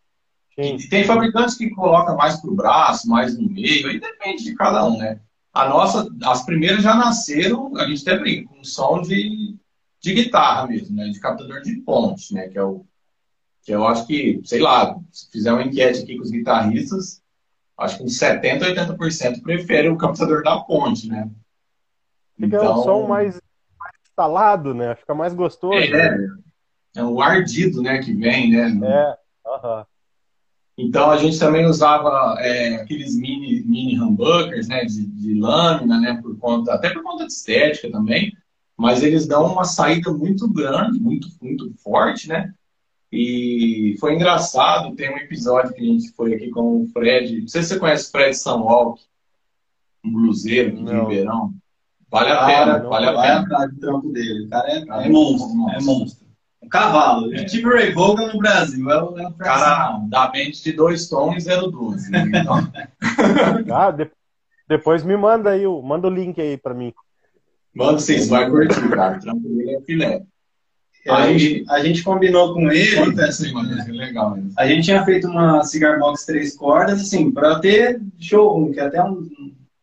Sim. 0.56 0.76
E 0.76 0.90
tem 0.90 1.04
fabricantes 1.04 1.56
que 1.56 1.70
colocam 1.70 2.16
mais 2.16 2.40
pro 2.40 2.54
braço, 2.54 3.08
mais 3.10 3.38
no 3.38 3.50
meio, 3.50 3.88
aí 3.88 4.00
depende 4.00 4.44
de 4.44 4.56
cada 4.56 4.86
um, 4.86 4.98
né? 4.98 5.20
A 5.54 5.68
nossa, 5.68 6.08
as 6.24 6.46
primeiras 6.46 6.84
já 6.84 6.96
nasceram, 6.96 7.76
a 7.78 7.88
gente 7.88 8.08
até 8.08 8.18
brinca, 8.18 8.54
com 8.54 8.64
som 8.64 9.02
de, 9.02 9.56
de 10.00 10.14
guitarra 10.14 10.68
mesmo, 10.68 10.96
né? 10.96 11.10
De 11.10 11.20
captador 11.20 11.62
de 11.62 11.76
ponte, 11.82 12.34
né? 12.34 12.48
Que 12.48 12.58
é 12.58 12.64
o 12.64 12.86
que 13.64 13.72
eu 13.72 13.86
acho 13.86 14.08
que, 14.08 14.42
sei 14.44 14.60
lá, 14.60 14.98
se 15.12 15.30
fizer 15.30 15.52
uma 15.52 15.62
enquete 15.62 16.02
aqui 16.02 16.18
com 16.18 16.24
os 16.24 16.32
guitarristas, 16.32 17.22
acho 17.78 17.98
que 17.98 18.04
uns 18.04 18.18
70, 18.18 18.66
80% 18.66 19.42
prefere 19.44 19.88
o 19.88 19.98
captador 19.98 20.44
da 20.44 20.60
ponte, 20.60 21.08
né? 21.08 21.30
Fica 22.40 22.72
um 22.72 22.82
som 22.82 23.08
mais, 23.08 23.40
mais 23.80 23.96
instalado, 24.04 24.74
né? 24.74 24.96
Fica 24.96 25.14
mais 25.14 25.34
gostoso. 25.34 25.76
É, 25.76 26.18
é 26.96 27.04
o 27.04 27.22
ardido, 27.22 27.84
né, 27.84 28.00
que 28.00 28.14
vem, 28.14 28.52
né? 28.52 28.80
É, 28.84 29.18
aham. 29.48 29.86
Então 30.78 31.12
a 31.12 31.18
gente 31.18 31.38
também 31.38 31.66
usava 31.66 32.36
é, 32.40 32.76
aqueles 32.76 33.16
mini, 33.16 33.62
mini 33.64 34.00
humbuckers, 34.00 34.68
né, 34.68 34.86
de, 34.86 35.06
de, 35.06 35.34
lâmina, 35.40 36.00
né, 36.00 36.20
por 36.22 36.38
conta, 36.38 36.74
até 36.74 36.90
por 36.90 37.04
conta 37.04 37.28
de 37.28 37.34
estética 37.34 37.92
também, 37.92 38.36
mas 38.78 39.04
eles 39.04 39.28
dão 39.28 39.52
uma 39.52 39.66
saída 39.66 40.12
muito 40.12 40.48
grande, 40.52 41.00
muito, 41.00 41.28
muito 41.42 41.72
forte, 41.84 42.28
né? 42.28 42.54
E 43.12 43.98
foi 44.00 44.16
engraçado, 44.16 44.96
tem 44.96 45.14
um 45.14 45.18
episódio 45.18 45.74
que 45.74 45.82
a 45.82 45.86
gente 45.86 46.12
foi 46.14 46.34
aqui 46.34 46.50
com 46.50 46.82
o 46.82 46.88
Fred, 46.88 47.42
não 47.42 47.48
sei 47.48 47.62
se 47.62 47.70
você 47.70 47.80
conhece 47.80 48.08
o 48.08 48.12
Fred 48.12 48.36
Sunwalk, 48.36 49.02
um 50.04 50.12
bluseiro 50.14 50.70
aqui 50.70 50.84
de 50.84 50.92
Ribeirão. 50.94 51.54
Vale 52.10 52.30
a 52.30 52.46
pena, 52.46 52.80
não, 52.80 52.90
vale 52.90 53.06
a 53.08 53.12
vai 53.12 53.28
pena. 53.28 53.42
atrás 53.42 53.74
do 53.74 53.80
trampo 53.80 54.10
dele. 54.10 54.46
O 54.46 54.50
cara 54.50 54.70
é, 54.70 55.06
é 55.06 55.10
monstro, 55.10 55.70
é 55.70 55.82
monstro. 55.82 56.21
Um 56.62 56.70
cavalo. 56.70 57.34
É. 57.34 57.44
Tipo 57.46 57.70
Ray 57.70 57.92
Vaughan 57.92 58.32
no 58.34 58.38
Brasil. 58.40 58.90
É 58.92 59.02
o, 59.04 59.18
é 59.20 59.28
o 59.28 59.34
Cara, 59.34 59.98
da 60.10 60.32
mente 60.32 60.64
de 60.64 60.72
dois 60.74 61.08
tons 61.10 61.46
e 61.46 61.50
012. 61.50 62.12
Né? 62.12 62.26
Então, 62.28 62.72
Ah, 63.76 63.92
de- 63.92 64.12
depois 64.68 65.04
me 65.04 65.18
manda 65.18 65.50
aí, 65.52 65.66
o- 65.66 65.82
manda 65.82 66.08
o 66.08 66.12
link 66.14 66.40
aí 66.40 66.58
pra 66.58 66.74
mim. 66.74 66.94
mano, 67.76 68.00
vocês 68.00 68.30
vão 68.30 68.50
curtir, 68.50 68.90
cara. 68.90 69.20
O 69.34 69.40
dele 69.40 69.76
é 69.76 69.82
filé. 69.82 70.22
a, 71.10 71.24
Aí- 71.24 71.40
gente, 71.40 71.66
a 71.72 71.84
gente 71.84 72.04
combinou 72.04 72.54
com 72.54 72.72
ele. 72.72 72.96
Mano. 73.54 73.80
É 73.82 73.92
legal 73.92 74.32
mesmo. 74.36 74.52
A 74.58 74.68
gente 74.68 74.86
tinha 74.86 75.04
feito 75.04 75.28
uma 75.28 75.64
cigar 75.64 75.98
box 76.00 76.26
três 76.26 76.56
cordas, 76.56 77.02
assim, 77.02 77.32
para 77.32 77.60
ter 77.60 78.00
showroom, 78.20 78.72
que 78.72 78.80
é 78.80 78.84
até 78.84 79.04
um- 79.04 79.28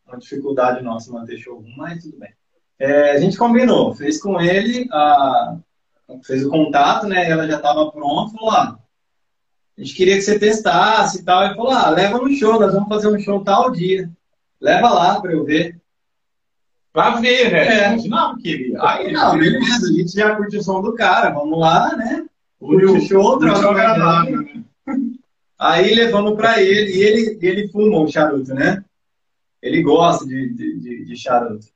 uma 0.06 0.16
dificuldade 0.16 0.82
nossa 0.82 1.12
manter 1.12 1.36
showroom, 1.38 1.74
mas 1.76 2.02
tudo 2.04 2.18
bem. 2.18 2.30
É, 2.78 3.10
a 3.10 3.18
gente 3.20 3.36
combinou, 3.36 3.92
fez 3.94 4.22
com 4.22 4.40
ele, 4.40 4.88
a- 4.92 5.56
fez 6.24 6.44
o 6.44 6.50
contato, 6.50 7.06
né? 7.06 7.28
Ela 7.30 7.46
já 7.46 7.56
estava 7.56 7.90
pronta, 7.90 8.32
falou: 8.36 8.50
ah, 8.50 8.78
a 9.76 9.80
gente 9.80 9.94
queria 9.94 10.14
que 10.16 10.22
você 10.22 10.38
testasse 10.38 11.20
e 11.20 11.24
tal. 11.24 11.44
Ele 11.44 11.54
falou: 11.54 11.70
ah, 11.72 11.90
leva 11.90 12.18
no 12.18 12.32
show, 12.34 12.58
nós 12.58 12.72
vamos 12.72 12.88
fazer 12.88 13.08
um 13.08 13.18
show 13.18 13.42
tal 13.44 13.70
dia. 13.70 14.10
Leva 14.60 14.88
lá 14.90 15.20
para 15.20 15.32
eu 15.32 15.44
ver. 15.44 15.78
Pra 16.92 17.10
ver, 17.20 17.52
né? 17.52 17.66
É. 17.68 17.88
Imaginava 17.92 18.36
que 18.38 18.48
ele. 18.48 18.76
Aí, 18.80 19.12
Não, 19.12 19.38
beleza, 19.38 19.86
a 19.88 19.92
gente 19.92 20.12
já 20.12 20.34
curte 20.34 20.56
o 20.56 20.62
som 20.62 20.80
do 20.82 20.94
cara, 20.94 21.30
vamos 21.30 21.58
lá, 21.58 21.94
né? 21.96 22.26
o 22.58 22.66
Curte 22.68 22.86
o 22.86 23.00
show, 23.02 23.38
troca 23.38 23.58
ideia. 23.58 23.70
agradável, 23.70 24.42
né? 24.42 24.64
Aí 25.60 25.92
levamos 25.94 26.34
pra 26.36 26.62
ele, 26.62 26.92
e 26.92 27.02
ele, 27.02 27.38
ele 27.42 27.68
fuma 27.68 27.98
o 28.00 28.08
charuto, 28.08 28.54
né? 28.54 28.84
Ele 29.60 29.82
gosta 29.82 30.24
de, 30.24 30.48
de, 30.54 30.78
de- 30.78 31.04
de 31.04 31.16
charuto. 31.16 31.66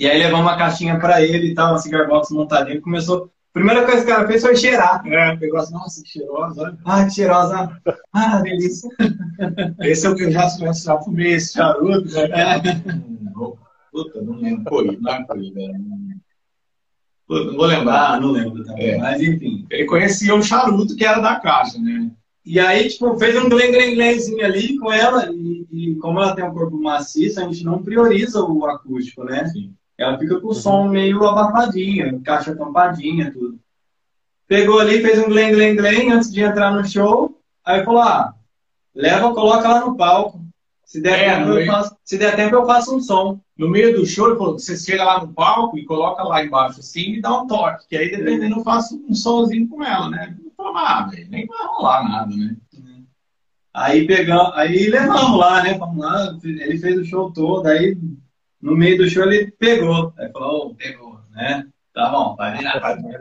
E 0.00 0.08
aí 0.08 0.18
levamos 0.18 0.46
uma 0.46 0.56
caixinha 0.56 0.98
pra 0.98 1.20
ele 1.20 1.48
e 1.48 1.54
tal, 1.54 1.72
uma 1.72 1.78
cigar 1.78 2.08
box 2.08 2.30
montadinha. 2.30 2.80
Começou. 2.80 3.24
A 3.24 3.52
primeira 3.52 3.84
coisa 3.84 3.98
que 4.02 4.10
o 4.10 4.14
cara 4.14 4.26
fez 4.26 4.40
foi 4.40 4.56
cheirar. 4.56 5.06
É, 5.06 5.36
pegou 5.36 5.60
assim, 5.60 5.74
nossa, 5.74 6.02
que 6.02 6.08
cheirosa. 6.08 6.62
olha. 6.62 6.78
Ah, 6.86 7.04
que 7.04 7.10
cheirosa. 7.10 7.80
Ah, 8.10 8.40
delícia. 8.40 8.88
Esse 9.82 10.06
é 10.06 10.08
o 10.10 10.14
que 10.16 10.22
eu 10.22 10.32
já, 10.32 10.48
já, 10.48 10.72
já 10.72 10.98
fumei 11.02 11.34
esse 11.34 11.52
charuto. 11.52 12.10
Né? 12.14 12.22
É. 12.30 12.60
Puta, 13.92 14.22
não 14.22 14.36
lembro. 14.36 14.64
Poi, 14.64 14.98
não 14.98 15.12
é 15.12 15.24
Poi, 15.24 15.50
né? 15.50 15.78
Puta, 17.28 17.44
não 17.44 17.56
vou 17.56 17.66
lembrar. 17.66 18.14
Ah, 18.14 18.20
não 18.20 18.30
lembro 18.30 18.64
também. 18.64 18.92
É. 18.92 18.98
Mas 18.98 19.20
enfim. 19.20 19.66
Ele 19.70 19.84
conhecia 19.84 20.34
o 20.34 20.42
charuto 20.42 20.96
que 20.96 21.04
era 21.04 21.20
da 21.20 21.38
caixa, 21.38 21.78
né? 21.78 22.10
E 22.42 22.58
aí, 22.58 22.88
tipo, 22.88 23.18
fez 23.18 23.36
um 23.36 23.50
glen 23.50 23.70
glen 23.70 23.94
glenzinho 23.94 24.44
ali 24.46 24.78
com 24.78 24.90
ela. 24.90 25.30
E, 25.30 25.66
e 25.70 25.94
como 25.96 26.20
ela 26.20 26.34
tem 26.34 26.44
um 26.44 26.54
corpo 26.54 26.80
maciço, 26.80 27.38
a 27.38 27.44
gente 27.44 27.64
não 27.64 27.82
prioriza 27.82 28.42
o 28.42 28.64
acústico, 28.64 29.24
né? 29.24 29.46
Sim. 29.48 29.74
Ela 30.00 30.18
fica 30.18 30.40
com 30.40 30.48
o 30.48 30.54
som 30.54 30.88
meio 30.88 31.22
abafadinha, 31.26 32.18
caixa 32.24 32.56
tampadinha, 32.56 33.30
tudo. 33.30 33.60
Pegou 34.48 34.80
ali, 34.80 35.02
fez 35.02 35.18
um 35.18 35.28
glen, 35.28 35.52
glen, 35.52 35.76
glen 35.76 36.10
antes 36.10 36.32
de 36.32 36.40
entrar 36.40 36.70
no 36.70 36.82
show. 36.88 37.38
Aí 37.62 37.84
falou: 37.84 38.00
ah, 38.00 38.34
leva, 38.94 39.34
coloca 39.34 39.68
lá 39.68 39.80
no 39.84 39.98
palco. 39.98 40.40
Se 40.86 41.02
der, 41.02 41.20
É, 41.20 41.36
tempo, 41.36 41.50
eu 41.50 41.66
faço, 41.66 41.96
se 42.02 42.16
der 42.16 42.34
tempo, 42.34 42.56
eu 42.56 42.64
faço 42.66 42.96
um 42.96 43.00
som. 43.00 43.38
No 43.56 43.68
meio 43.68 43.94
do 43.94 44.06
show, 44.06 44.28
ele 44.28 44.38
falou 44.38 44.58
você 44.58 44.74
chega 44.74 45.04
lá 45.04 45.20
no 45.20 45.34
palco 45.34 45.78
e 45.78 45.84
coloca 45.84 46.22
lá 46.22 46.42
embaixo 46.42 46.80
assim 46.80 47.16
e 47.16 47.20
dá 47.20 47.42
um 47.42 47.46
toque. 47.46 47.86
Que 47.86 47.96
aí, 47.98 48.10
dependendo, 48.10 48.56
eu 48.56 48.64
faço 48.64 48.98
um 49.06 49.14
somzinho 49.14 49.68
com 49.68 49.84
ela, 49.84 50.08
né? 50.08 50.34
Eu 50.42 50.50
falei, 50.56 50.72
ah, 50.76 51.08
velho, 51.10 51.30
nem 51.30 51.46
vai 51.46 51.66
rolar 51.66 52.08
nada, 52.08 52.34
né? 52.34 52.56
Aí 53.72 54.06
pegamos, 54.06 54.52
aí 54.56 54.88
levamos 54.88 55.38
lá, 55.38 55.62
né? 55.62 55.74
Vamos 55.74 55.98
lá, 55.98 56.36
ele 56.42 56.78
fez 56.78 56.98
o 56.98 57.04
show 57.04 57.30
todo, 57.30 57.66
aí 57.66 57.96
no 58.60 58.76
meio 58.76 58.98
do 58.98 59.08
show 59.08 59.24
ele 59.24 59.50
pegou. 59.58 60.12
Aí 60.18 60.30
falou, 60.30 60.68
"Ô, 60.68 60.74
pegou, 60.74 61.18
né? 61.32 61.64
Tá 61.92 62.08
bom, 62.08 62.36
vai 62.36 62.56
virar, 62.56 62.78
vai 62.78 62.96
virar. 62.96 63.20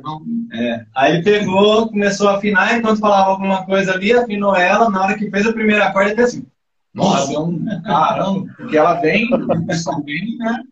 É. 0.53 0.85
Aí 0.95 1.13
ele 1.15 1.23
pegou, 1.23 1.89
começou 1.89 2.29
a 2.29 2.37
afinar, 2.37 2.77
enquanto 2.77 2.99
falava 2.99 3.31
alguma 3.31 3.65
coisa 3.65 3.93
ali, 3.93 4.13
afinou 4.13 4.55
ela, 4.55 4.89
na 4.89 5.01
hora 5.03 5.17
que 5.17 5.29
fez 5.29 5.47
a 5.47 5.53
primeira 5.53 5.85
acorde, 5.87 6.09
ele 6.09 6.15
fez 6.15 6.29
assim. 6.29 6.45
Nossa, 6.93 7.33
é 7.33 7.39
um 7.39 7.81
caramba, 7.83 8.53
porque 8.57 8.77
ela 8.77 8.95
vem, 8.95 9.27
o 9.33 10.03
vem, 10.03 10.37
né? 10.37 10.63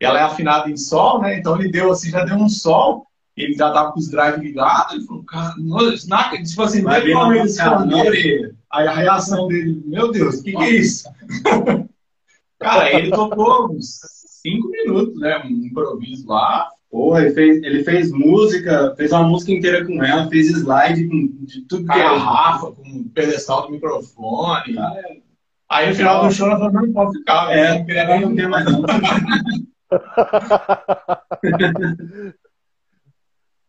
Ela 0.00 0.20
é 0.20 0.22
afinada 0.22 0.68
em 0.70 0.76
sol, 0.76 1.20
né? 1.20 1.38
Então 1.38 1.58
ele 1.58 1.70
deu 1.70 1.90
assim, 1.90 2.10
já 2.10 2.24
deu 2.24 2.36
um 2.36 2.48
sol, 2.48 3.06
ele 3.36 3.54
já 3.54 3.70
tava 3.72 3.92
com 3.92 3.98
os 4.00 4.10
drive 4.10 4.40
ligados, 4.40 4.94
ele 4.94 5.04
falou, 5.06 5.24
cara, 5.24 5.54
nossa, 5.58 6.08
na, 6.08 6.30
tipo 6.42 6.62
assim, 6.62 6.82
Vai 6.82 7.00
vir 7.00 7.16
escondeu. 7.44 7.98
orelha. 7.98 8.54
Aí 8.72 8.86
a 8.86 8.92
reação 8.94 9.48
dele, 9.48 9.82
meu 9.86 10.10
Deus, 10.10 10.40
o 10.40 10.42
que, 10.42 10.52
que 10.52 10.62
é 10.62 10.70
isso? 10.70 11.08
Cara, 12.62 12.94
ele 12.94 13.10
tocou 13.10 13.72
uns 13.72 14.00
cinco 14.42 14.68
minutos, 14.68 15.18
né? 15.20 15.40
Um 15.44 15.66
improviso 15.66 16.28
lá. 16.28 16.68
Porra, 16.90 17.22
ele 17.22 17.30
fez, 17.30 17.62
ele 17.62 17.84
fez 17.84 18.10
música, 18.12 18.92
fez 18.96 19.12
uma 19.12 19.22
música 19.22 19.52
inteira 19.52 19.86
com 19.86 20.02
ela, 20.02 20.28
fez 20.28 20.50
slide 20.50 21.08
com 21.08 21.28
de 21.46 21.62
tudo 21.62 21.86
que 21.86 21.92
a 21.92 21.98
é. 21.98 22.02
garrafa, 22.02 22.72
com 22.72 22.82
o 22.82 23.08
pedestal 23.08 23.66
do 23.66 23.72
microfone. 23.72 24.74
Cara, 24.74 25.02
Aí 25.70 25.88
no 25.88 25.94
final 25.94 26.26
do 26.26 26.30
show 26.30 26.48
ela 26.48 26.58
falou, 26.58 26.72
não 26.72 26.92
pode 26.92 27.18
ficar. 27.18 27.50
É, 27.50 27.78
não 27.78 27.86
queria 27.86 28.04
nem 28.04 28.36
tem 28.36 28.46
mais 28.46 28.66
não. 28.66 28.82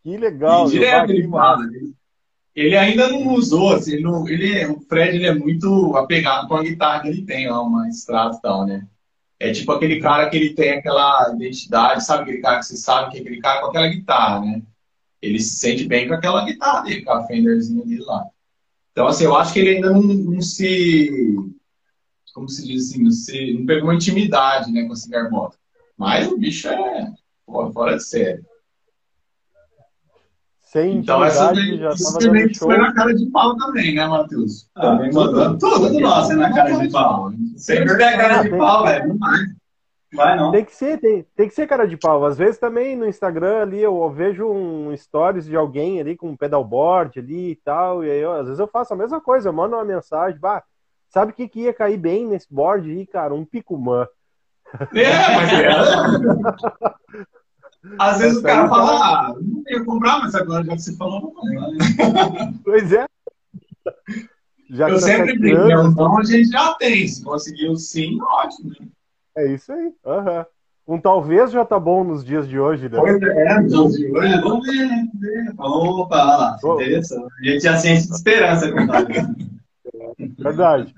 Que 0.04 0.18
legal. 0.18 0.68
E 0.68 0.72
direto 0.72 1.12
ele 1.12 1.24
que 1.24 1.30
fala. 1.30 1.64
Ele 2.56 2.78
ainda 2.78 3.10
não 3.10 3.34
usou, 3.34 3.74
assim, 3.74 3.94
ele 3.94 4.04
não- 4.04 4.28
ele, 4.28 4.66
o 4.68 4.80
Fred 4.82 5.16
ele 5.16 5.26
é 5.26 5.34
muito 5.34 5.96
apegado 5.98 6.48
com 6.48 6.56
a 6.56 6.64
guitarra 6.64 7.02
que 7.02 7.08
ele 7.08 7.26
tem 7.26 7.50
lá, 7.50 7.62
uma 7.62 7.88
Strato 7.90 8.38
e 8.38 8.42
tal, 8.42 8.66
né? 8.66 8.88
É 9.40 9.52
tipo 9.52 9.72
aquele 9.72 10.00
cara 10.00 10.30
que 10.30 10.38
ele 10.38 10.54
tem 10.54 10.72
aquela 10.72 11.34
identidade, 11.36 12.06
sabe 12.06 12.24
aquele 12.24 12.42
cara 12.42 12.60
que 12.60 12.66
você 12.66 12.78
sabe 12.78 13.12
que 13.12 13.18
é 13.18 13.22
aquele 13.22 13.40
cara 13.42 13.62
com 13.62 13.68
aquela 13.68 13.88
guitarra, 13.88 14.42
né? 14.42 14.62
Ele 15.22 15.40
se 15.40 15.58
sente 15.58 15.86
bem 15.86 16.08
com 16.08 16.14
aquela 16.14 16.46
guitarra 16.46 16.84
dele, 16.84 17.04
com 17.04 17.12
a 17.12 17.26
Fenderzinha 17.26 17.84
dele 17.86 18.04
lá. 18.04 18.26
Então, 18.92 19.08
assim, 19.08 19.26
eu 19.26 19.36
acho 19.36 19.54
que 19.54 19.60
ele 19.60 19.76
ainda 19.78 19.92
não, 19.92 20.02
não 20.04 20.42
se. 20.42 21.10
Como 22.34 22.50
se 22.50 22.66
diz 22.68 22.90
assim? 22.90 23.04
Não, 23.04 23.12
se, 23.12 23.54
não 23.54 23.66
pegou 23.66 23.90
uma 23.90 23.96
intimidade, 23.96 24.72
né, 24.72 24.84
com 24.86 24.94
a 24.94 24.96
Cigar 24.96 25.30
Box. 25.30 25.58
Mas 25.98 26.32
o 26.32 26.38
bicho 26.38 26.68
é 26.68 27.12
pô, 27.46 27.72
fora 27.72 27.98
de 27.98 28.04
série. 28.04 28.44
Sem 30.74 30.98
Então, 30.98 31.24
essa 31.24 31.52
intimidade, 31.52 31.78
já 31.80 31.90
isso 31.92 32.18
também 32.18 32.52
foi 32.56 32.78
na 32.80 32.92
cara 32.96 33.14
de 33.14 33.30
pau 33.30 33.56
também, 33.56 33.94
né, 33.94 34.08
Matheus? 34.08 34.68
Ah, 34.76 34.96
bem 34.96 35.14
mandando. 35.14 35.60
Tudo 35.60 36.00
nosso 36.00 36.32
é 36.32 36.36
na 36.36 36.52
cara 36.52 36.72
de 36.80 36.90
pau. 36.92 37.32
Sempre 37.56 37.96
der 37.96 38.18
cara 38.18 38.42
de 38.42 38.50
tem- 38.50 38.58
pau, 38.58 38.84
velho. 38.84 39.08
Não 39.10 39.18
vai. 39.20 39.40
Vai 40.16 40.36
não. 40.36 40.52
Tem 40.52 40.66
que 40.66 40.76
ser, 40.76 41.00
tem, 41.00 41.26
tem 41.36 41.48
que 41.48 41.54
ser 41.54 41.68
cara 41.68 41.88
de 41.88 41.96
pau. 41.96 42.26
Às 42.26 42.38
vezes 42.40 42.60
também 42.60 42.96
no 42.96 43.08
Instagram 43.08 43.62
ali 43.62 43.82
eu 43.82 44.10
vejo 44.10 44.48
um 44.48 44.96
stories 44.98 45.46
de 45.46 45.56
alguém 45.56 46.00
ali 46.02 46.18
com 46.18 46.30
um 46.30 46.36
pedalboard 46.38 47.20
ali 47.20 47.52
e 47.52 47.56
tal, 47.56 48.04
e 48.04 48.10
aí 48.10 48.20
eu- 48.22 48.32
às 48.34 48.46
vezes 48.46 48.60
eu 48.60 48.68
faço 48.68 48.94
a 48.96 48.98
mesma 48.98 49.22
coisa, 49.22 49.50
eu 49.50 49.54
mando 49.54 49.76
uma 49.76 49.86
mensagem, 49.86 50.40
bah, 50.40 50.64
sabe 51.08 51.32
o 51.34 51.36
que, 51.36 51.48
que 51.48 51.62
ia 51.62 51.74
cair 51.74 51.98
bem 51.98 52.26
nesse 52.28 52.48
board 52.52 52.90
aí, 52.90 53.06
cara? 53.06 53.34
Um 53.36 53.46
picumã. 53.46 54.08
É, 54.96 55.36
mas 55.36 55.54
é. 55.54 55.68
Às 58.00 58.20
vezes 58.20 58.38
o 58.38 58.44
cara 58.44 58.68
fala, 58.70 58.92
ah, 59.30 59.36
não 59.42 59.64
ia 59.68 59.84
comprar, 59.84 60.20
mas 60.20 60.34
agora 60.36 60.64
já 60.64 60.74
que 60.76 60.82
você 60.82 60.96
falou, 60.96 61.22
vou 61.22 61.32
comprar. 61.34 62.54
Pois 62.64 62.92
é. 62.94 63.06
Já 64.70 64.90
Eu 64.90 64.96
tá 64.96 65.02
sempre 65.06 65.38
brinco, 65.38 65.60
anos, 65.62 65.94
então 65.94 66.18
a 66.18 66.24
gente 66.24 66.50
já 66.50 66.74
tem. 66.76 67.08
Se 67.08 67.24
conseguiu 67.24 67.76
sim, 67.76 68.18
ótimo. 68.22 68.70
né? 68.80 68.88
É 69.38 69.48
isso 69.54 69.72
aí. 69.72 69.92
aham. 70.06 70.46
Um 70.86 71.00
talvez 71.00 71.50
já 71.52 71.64
tá 71.64 71.80
bom 71.80 72.04
nos 72.04 72.26
dias 72.26 72.46
de 72.48 72.60
hoje, 72.60 72.90
né? 72.90 72.98
Pois 73.00 73.22
é, 73.22 73.54
então, 73.62 73.88
de 73.90 74.12
hoje. 74.12 74.28
É, 74.34 74.42
vamos 74.42 74.68
ver, 74.68 74.86
né? 74.88 75.08
Vamos 75.12 75.22
ver. 75.22 75.54
Opa, 75.58 76.16
olha 76.18 76.36
lá. 76.38 76.58
Interessante. 76.82 77.34
A 77.40 77.44
gente 77.46 77.62
tinha 77.62 77.78
ciência 77.78 78.10
de 78.10 78.16
esperança 78.16 78.72
com 78.72 78.78
Verdade. 80.44 80.94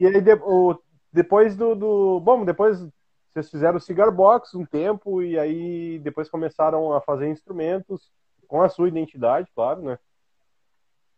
E 0.00 0.06
aí, 0.06 0.20
de- 0.20 0.32
o- 0.42 0.76
depois 1.12 1.54
do, 1.56 1.74
do. 1.76 2.20
Bom, 2.20 2.44
depois 2.44 2.84
vocês 3.32 3.50
fizeram 3.50 3.78
Cigar 3.78 4.10
Box 4.10 4.54
um 4.54 4.64
tempo, 4.64 5.22
e 5.22 5.38
aí 5.38 5.98
depois 5.98 6.28
começaram 6.28 6.92
a 6.92 7.00
fazer 7.00 7.28
instrumentos 7.28 8.10
com 8.46 8.62
a 8.62 8.68
sua 8.68 8.88
identidade, 8.88 9.48
claro, 9.54 9.82
né? 9.82 9.98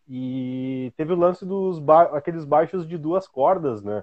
E 0.08 0.92
teve 0.96 1.12
o 1.12 1.16
lance 1.16 1.44
dos 1.46 1.78
ba... 1.78 2.02
aqueles 2.16 2.44
baixos 2.44 2.86
de 2.86 2.98
duas 2.98 3.28
cordas, 3.28 3.82
né? 3.82 4.02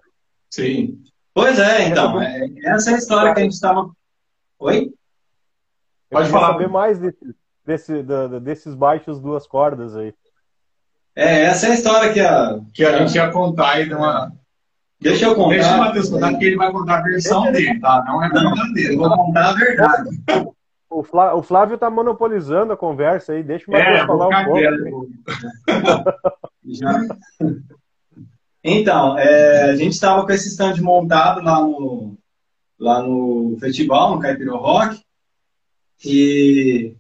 Sim. 0.49 1.03
Pois 1.33 1.59
é, 1.59 1.89
então. 1.89 2.21
é- 2.21 2.47
Essa 2.63 2.91
é 2.91 2.93
a 2.95 2.97
história 2.97 3.33
que 3.33 3.39
a 3.41 3.43
gente 3.43 3.53
estava. 3.53 3.91
Oi? 4.59 4.93
Pode 6.09 6.29
falar. 6.29 6.53
saber 6.53 6.69
mais 6.69 6.97
desse, 6.97 7.35
desse, 7.65 8.03
da, 8.03 8.39
desses 8.39 8.73
baixos 8.73 9.19
duas 9.19 9.45
cordas 9.45 9.95
aí. 9.95 10.13
É, 11.13 11.43
essa 11.43 11.67
é 11.67 11.71
a 11.71 11.73
história 11.73 12.13
que 12.13 12.19
a, 12.21 12.59
que 12.73 12.85
a 12.85 12.99
gente 12.99 13.15
ia 13.15 13.29
contar 13.31 13.73
aí 13.73 13.87
de 13.87 13.93
uma. 13.93 14.31
Deixa 14.99 15.25
eu 15.25 15.35
contar. 15.35 15.49
Deixa 15.49 15.75
o 15.75 15.77
Matheus 15.77 16.09
contar 16.09 16.33
que 16.35 16.45
ele 16.45 16.55
vai 16.55 16.71
contar 16.71 16.99
a 16.99 17.01
versão 17.01 17.51
dele, 17.51 17.79
tá? 17.79 18.03
Não 18.07 18.23
é 18.23 18.29
verdadeiro. 18.29 18.93
Eu 18.93 18.97
vou 18.97 19.15
contar 19.15 19.49
a 19.49 19.53
verdade. 19.53 20.09
O, 20.89 21.03
Flá, 21.03 21.35
o 21.35 21.43
Flávio 21.43 21.77
tá 21.77 21.89
monopolizando 21.89 22.71
a 22.73 22.77
conversa 22.77 23.33
aí, 23.33 23.43
deixa 23.43 23.69
o 23.69 23.73
Matheus 23.73 23.99
É, 23.99 24.05
falar 24.05 24.27
um 24.27 24.45
pouco. 24.45 25.09
Então, 28.69 29.17
é, 29.17 29.71
a 29.71 29.75
gente 29.77 29.93
estava 29.93 30.25
com 30.25 30.31
esse 30.31 30.49
stand 30.49 30.81
montado 30.81 31.41
lá 31.41 31.61
no, 31.61 32.17
lá 32.77 33.01
no 33.01 33.55
festival, 33.61 34.13
no 34.13 34.19
Caipira 34.19 34.51
Rock, 34.51 35.01
e 36.03 36.93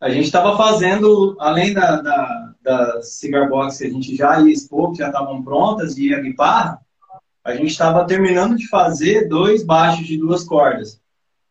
a 0.00 0.10
gente 0.10 0.24
estava 0.24 0.56
fazendo, 0.56 1.36
além 1.38 1.72
da, 1.72 2.00
da, 2.00 2.54
da 2.60 3.02
cigar 3.02 3.48
box 3.48 3.78
que 3.78 3.84
a 3.84 3.90
gente 3.90 4.16
já 4.16 4.40
ia 4.40 4.52
expor, 4.52 4.90
que 4.90 4.98
já 4.98 5.06
estavam 5.06 5.40
prontas, 5.44 5.96
e 5.96 6.12
a 6.12 6.20
guitarra, 6.20 6.80
a 7.44 7.54
gente 7.54 7.70
estava 7.70 8.06
terminando 8.06 8.56
de 8.56 8.66
fazer 8.68 9.28
dois 9.28 9.62
baixos 9.62 10.06
de 10.06 10.16
duas 10.18 10.42
cordas. 10.44 11.00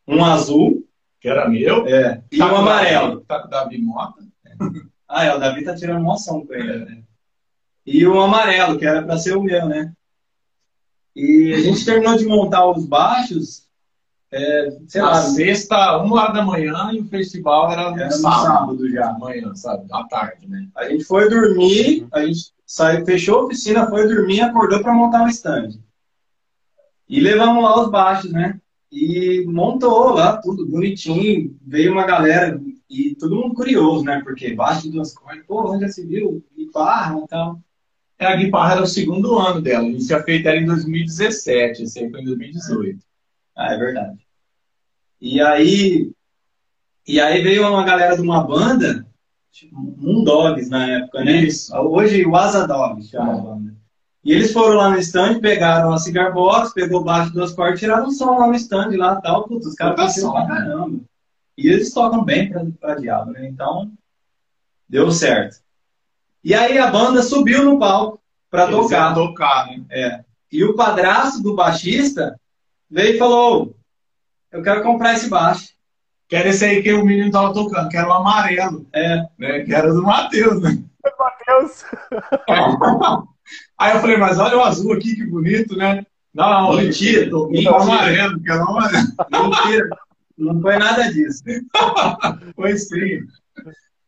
Um 0.07 0.25
azul 0.25 0.85
Que 1.21 1.29
era 1.29 1.47
meu. 1.47 1.87
é, 1.87 2.21
e 2.31 2.37
Tá 2.37 2.51
um 2.51 2.57
amarelo. 2.57 3.21
Tá 3.21 3.39
com 3.39 3.47
o 3.47 3.49
Davi 3.51 3.77
Mota. 3.81 4.23
Ah, 5.15 5.25
é, 5.25 5.35
o 5.35 5.37
Davi 5.37 5.63
tá 5.63 5.75
tirando 5.75 6.01
moção 6.01 6.43
com 6.43 6.55
ele, 6.55 6.85
né? 6.85 7.03
E 7.85 8.03
o 8.07 8.19
amarelo, 8.19 8.79
que 8.79 8.85
era 8.85 9.03
para 9.03 9.15
ser 9.19 9.37
o 9.37 9.43
meu, 9.43 9.67
né? 9.67 9.93
E 11.15 11.53
a 11.53 11.61
gente 11.61 11.85
terminou 11.85 12.17
de 12.17 12.25
montar 12.25 12.65
os 12.65 12.83
baixos, 12.83 13.67
é, 14.33 14.77
sei 14.87 15.01
Na 15.01 15.09
lá, 15.11 15.21
sexta, 15.21 15.97
uma 15.97 16.21
hora 16.21 16.33
da 16.33 16.43
manhã, 16.43 16.89
e 16.91 16.99
o 16.99 17.05
festival 17.05 17.71
era 17.71 17.91
no 17.91 17.99
era 17.99 18.11
sábado. 18.11 18.43
sábado 18.43 18.89
já. 18.89 19.09
À 19.09 19.19
manhã, 19.19 19.53
sabe? 19.55 19.85
À 19.91 20.03
tarde, 20.05 20.47
né? 20.47 20.67
A 20.75 20.89
gente 20.89 21.03
foi 21.03 21.29
dormir, 21.29 22.07
a 22.11 22.25
gente 22.25 22.51
saiu, 22.65 23.05
fechou 23.05 23.39
a 23.39 23.45
oficina, 23.45 23.87
foi 23.87 24.07
dormir, 24.07 24.41
acordou 24.41 24.81
para 24.81 24.93
montar 24.93 25.23
o 25.23 25.29
stand. 25.29 25.69
E 27.07 27.19
levamos 27.19 27.63
lá 27.63 27.81
os 27.81 27.91
baixos, 27.91 28.31
né? 28.31 28.59
E 28.91 29.45
montou 29.47 30.13
lá 30.13 30.37
tudo 30.37 30.65
bonitinho. 30.65 31.55
Veio 31.65 31.91
uma 31.91 32.05
galera 32.05 32.59
e 32.89 33.15
todo 33.15 33.35
mundo 33.35 33.53
curioso, 33.55 34.03
né? 34.03 34.21
Porque 34.23 34.53
baixo 34.53 34.83
de 34.83 34.91
duas 34.91 35.13
cordas, 35.13 35.45
pô, 35.45 35.71
onde 35.73 35.85
já 35.85 35.89
se 35.91 36.05
viu? 36.05 36.43
Guitarra 36.55 37.19
e 37.19 37.27
tal. 37.27 37.59
É, 38.19 38.25
A 38.27 38.35
guitarra 38.35 38.73
era 38.73 38.83
o 38.83 38.87
segundo 38.87 39.37
ano 39.37 39.61
dela. 39.61 39.87
A 39.87 39.91
gente 39.91 40.05
tinha 40.07 40.23
feito 40.23 40.47
ela 40.47 40.57
em 40.57 40.65
2017, 40.65 41.83
esse 41.83 41.99
aí 41.99 42.09
foi 42.09 42.21
em 42.21 42.25
2018. 42.25 42.99
Ah, 43.55 43.73
é 43.73 43.77
verdade. 43.77 44.22
E 45.25 45.39
aí, 45.39 46.11
e 47.07 47.17
aí 47.17 47.41
veio 47.41 47.65
uma 47.65 47.85
galera 47.85 48.13
de 48.13 48.21
uma 48.21 48.43
banda, 48.43 49.07
tipo, 49.53 49.73
Moondogs 49.97 50.67
na 50.69 50.85
época, 50.85 51.23
né? 51.23 51.43
Isso. 51.43 51.73
Hoje 51.77 52.25
o 52.25 52.35
Asa 52.35 52.67
Dogs 52.67 53.07
chama 53.07 53.31
a 53.31 53.37
banda. 53.37 53.73
E 54.21 54.33
eles 54.33 54.51
foram 54.51 54.75
lá 54.75 54.89
no 54.89 54.97
stand, 54.99 55.39
pegaram 55.39 55.93
a 55.93 55.97
cigar 55.97 56.33
box, 56.33 56.73
pegou 56.73 57.05
baixo 57.05 57.31
duas 57.31 57.53
cordas, 57.53 57.79
tiraram 57.79 58.07
um 58.07 58.11
som 58.11 58.37
lá 58.37 58.47
no 58.47 58.55
stand 58.55 58.89
lá 58.97 59.15
tal. 59.21 59.47
Putz, 59.47 59.65
os 59.65 59.75
caras 59.75 60.13
som, 60.15 60.33
pra 60.33 60.45
caramba. 60.45 60.99
E 61.57 61.69
eles 61.69 61.93
tocam 61.93 62.21
bem 62.25 62.49
pra, 62.49 62.65
pra 62.77 62.95
diabo, 62.95 63.31
né? 63.31 63.47
Então, 63.47 63.93
deu 64.89 65.09
certo. 65.09 65.61
E 66.43 66.53
aí 66.53 66.77
a 66.77 66.87
banda 66.87 67.23
subiu 67.23 67.63
no 67.63 67.79
palco 67.79 68.19
pra 68.51 68.63
Eles 68.63 68.75
tocar. 68.75 69.13
tocar, 69.13 69.69
né? 69.87 70.25
E 70.51 70.65
o 70.65 70.75
padrasto 70.75 71.41
do 71.41 71.55
baixista 71.55 72.37
veio 72.91 73.15
e 73.15 73.17
falou: 73.17 73.73
Eu 74.53 74.61
quero 74.61 74.83
comprar 74.83 75.13
esse 75.15 75.29
baixo. 75.29 75.69
Que 76.29 76.35
era 76.37 76.49
esse 76.49 76.63
aí 76.63 76.81
que 76.81 76.93
o 76.93 77.05
menino 77.05 77.29
tava 77.31 77.53
tocando, 77.53 77.89
que 77.89 77.97
era 77.97 78.07
o 78.07 78.13
amarelo, 78.13 78.87
É, 78.93 79.17
né? 79.37 79.59
Que 79.65 79.73
era 79.73 79.91
do 79.93 80.01
Matheus, 80.03 80.61
né? 80.61 80.81
Matheus, 81.19 81.83
Aí 83.77 83.93
eu 83.95 83.99
falei, 83.99 84.17
mas 84.17 84.39
olha 84.39 84.57
o 84.57 84.63
azul 84.63 84.93
aqui, 84.93 85.15
que 85.15 85.25
bonito, 85.25 85.75
né? 85.75 86.05
Não, 86.33 86.49
não, 86.71 86.77
Mentira, 86.77 87.25
mentira. 87.49 87.71
o 87.71 87.75
amarelo, 87.75 88.39
que 88.41 88.51
era 88.51 88.63
o 88.63 88.69
amarelo. 88.69 89.07
mentira. 89.31 89.89
Não 90.37 90.61
foi 90.61 90.77
nada 90.77 91.11
disso. 91.11 91.43
Foi 92.55 92.75
sim. 92.77 93.19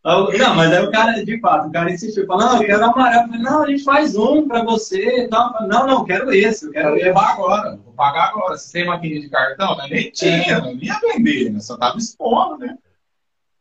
Não, 0.05 0.55
mas 0.55 0.71
aí 0.71 0.85
o 0.85 0.91
cara, 0.91 1.25
de 1.25 1.39
fato, 1.39 1.67
o 1.67 1.71
cara 1.71 1.91
insistiu, 1.91 2.27
falou, 2.27 2.45
não, 2.45 2.61
eu 2.61 2.67
quero 2.67 2.85
amarelo. 2.85 3.23
Eu 3.23 3.27
falei, 3.27 3.41
não, 3.41 3.63
a 3.63 3.67
gente 3.67 3.83
faz 3.83 4.15
um 4.15 4.47
pra 4.47 4.63
você 4.63 5.25
e 5.25 5.27
Não, 5.27 5.67
não, 5.67 5.89
eu 5.89 6.03
quero 6.05 6.31
esse, 6.31 6.67
eu 6.67 6.71
Quero 6.71 6.95
esse. 6.95 7.05
levar 7.05 7.31
agora, 7.33 7.75
vou 7.83 7.91
pagar 7.93 8.29
agora. 8.29 8.55
Se 8.55 8.71
tem 8.71 8.85
maquininha 8.85 9.21
de 9.21 9.29
cartão, 9.29 9.75
né? 9.77 9.87
nem 9.89 10.11
tinha, 10.11 10.59
não 10.59 10.73
ia 10.75 10.99
vender, 10.99 11.49
né? 11.51 11.59
Só 11.59 11.75
tava 11.75 11.97
expondo, 11.97 12.59
né? 12.59 12.77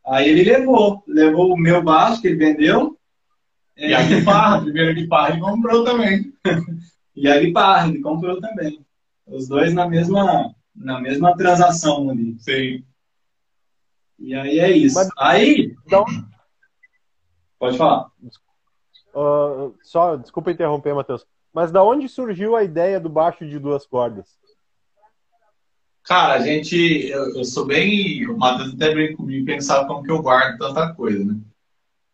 Aí 0.06 0.28
ele 0.28 0.44
levou, 0.44 1.02
levou 1.08 1.54
o 1.54 1.56
meu 1.56 1.82
baixo 1.82 2.20
que 2.20 2.28
ele 2.28 2.36
vendeu. 2.36 2.98
E 3.74 3.94
a 3.94 4.02
guitarra, 4.02 4.56
a 4.58 4.60
primeira 4.60 4.92
guitarra 4.92 5.30
ele 5.30 5.40
comprou 5.40 5.82
também. 5.84 6.32
E 7.16 7.28
a 7.28 7.38
guitarra, 7.38 7.86
ele 7.88 8.00
comprou 8.00 8.40
também. 8.40 8.84
Os 9.24 9.46
dois 9.46 9.72
na 9.72 9.88
mesma, 9.88 10.52
na 10.74 11.00
mesma 11.00 11.36
transação 11.36 12.10
ali. 12.10 12.34
Sim. 12.40 12.82
E 14.18 14.34
aí 14.34 14.58
é 14.58 14.72
isso. 14.76 14.96
Mas- 14.96 15.08
Aí, 15.16 15.76
então, 15.86 16.04
pode 17.64 17.78
falar. 17.78 18.10
ah, 19.14 19.70
só, 19.82 20.16
desculpa 20.16 20.50
interromper, 20.50 20.94
Matheus. 20.94 21.26
Mas 21.52 21.70
da 21.70 21.82
onde 21.82 22.08
surgiu 22.08 22.56
a 22.56 22.64
ideia 22.64 22.98
do 23.00 23.08
baixo 23.08 23.46
de 23.46 23.58
duas 23.58 23.86
cordas? 23.86 24.38
Cara, 26.02 26.34
a 26.34 26.40
gente. 26.40 26.76
Eu, 27.08 27.36
eu 27.36 27.44
sou 27.44 27.64
bem. 27.64 28.26
O 28.28 28.36
Matheus 28.36 28.74
até 28.74 28.92
veio 28.94 29.16
comigo 29.16 29.46
pensar 29.46 29.86
como 29.86 30.02
que 30.02 30.10
eu 30.10 30.20
guardo 30.20 30.58
tanta 30.58 30.92
coisa, 30.94 31.24
né? 31.24 31.36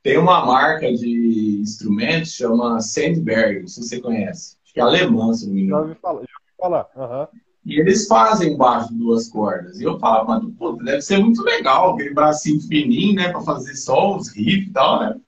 Tem 0.03 0.17
uma 0.17 0.45
marca 0.47 0.93
de 0.93 1.59
instrumentos 1.61 2.33
chama 2.33 2.81
Sandberg, 2.81 3.61
não 3.61 3.69
sei 3.69 3.83
se 3.83 3.89
você 3.89 4.01
conhece. 4.01 4.57
Acho 4.65 4.73
que 4.75 4.81
é 4.81 4.83
alemã, 4.83 5.33
se 5.35 5.47
não 5.47 5.55
me 5.55 5.61
Já 5.61 5.67
engano. 5.67 5.83
ouvi 5.89 5.95
falar. 6.01 6.21
Já 6.21 6.27
ouvi 6.39 6.57
falar. 6.59 6.89
aham. 6.97 7.29
E 7.67 7.79
eles 7.79 8.07
fazem 8.07 8.57
baixo 8.57 8.89
de 8.89 8.99
duas 8.99 9.29
cordas. 9.29 9.79
E 9.81 9.85
eu 9.85 9.99
falava, 9.99 10.41
mas 10.41 10.55
pô, 10.57 10.73
deve 10.73 11.03
ser 11.03 11.19
muito 11.19 11.43
legal, 11.43 11.93
aquele 11.95 12.15
bracinho 12.15 12.61
fininho, 12.63 13.17
né? 13.17 13.29
Pra 13.31 13.41
fazer 13.43 13.75
só 13.75 14.17
os 14.17 14.29
riffs 14.35 14.69
e 14.69 14.73
tal, 14.73 15.01
né? 15.01 15.21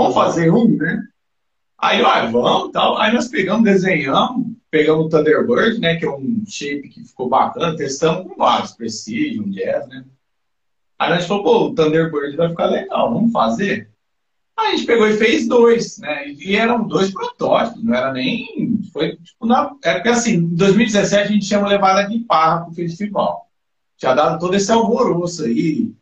Vamos 0.00 0.14
fazer 0.14 0.50
um, 0.50 0.78
né? 0.78 1.02
Aí, 1.78 2.00
ó, 2.00 2.30
vamos 2.30 2.70
e 2.70 2.72
tal. 2.72 2.96
Aí 2.96 3.12
nós 3.12 3.28
pegamos, 3.28 3.64
desenhamos, 3.64 4.46
pegamos 4.70 5.04
o 5.04 5.08
Thunderbird, 5.10 5.78
né? 5.78 5.96
Que 5.96 6.06
é 6.06 6.10
um 6.10 6.42
shape 6.46 6.88
que 6.88 7.04
ficou 7.04 7.28
bacana, 7.28 7.76
testamos 7.76 8.26
com 8.26 8.34
vários, 8.34 8.72
Precision, 8.72 9.50
Jazz, 9.50 9.86
né? 9.88 10.06
Aí 10.98 11.10
nós 11.10 11.26
falou, 11.26 11.42
pô, 11.42 11.66
o 11.66 11.74
Thunderbird 11.74 12.34
vai 12.34 12.48
ficar 12.48 12.64
legal, 12.66 13.12
vamos 13.12 13.30
fazer? 13.30 13.90
Aí 14.56 14.68
a 14.68 14.70
gente 14.70 14.86
pegou 14.86 15.06
e 15.06 15.18
fez 15.18 15.46
dois, 15.46 15.98
né? 15.98 16.30
E 16.30 16.56
eram 16.56 16.88
dois 16.88 17.12
protótipos, 17.12 17.84
não 17.84 17.94
era 17.94 18.10
nem. 18.10 18.80
Foi 18.94 19.16
tipo 19.16 19.44
na. 19.44 19.70
Era 19.84 19.96
porque 19.96 20.08
assim, 20.08 20.32
em 20.32 20.54
2017 20.54 21.22
a 21.22 21.26
gente 21.26 21.46
tinha 21.46 21.66
levado 21.66 21.98
a 21.98 22.06
guitarra 22.06 22.64
pro 22.64 22.74
festival. 22.74 23.50
Tinha 23.98 24.14
dado 24.14 24.38
todo 24.38 24.54
esse 24.54 24.72
alvoroço 24.72 25.44
aí. 25.44 25.92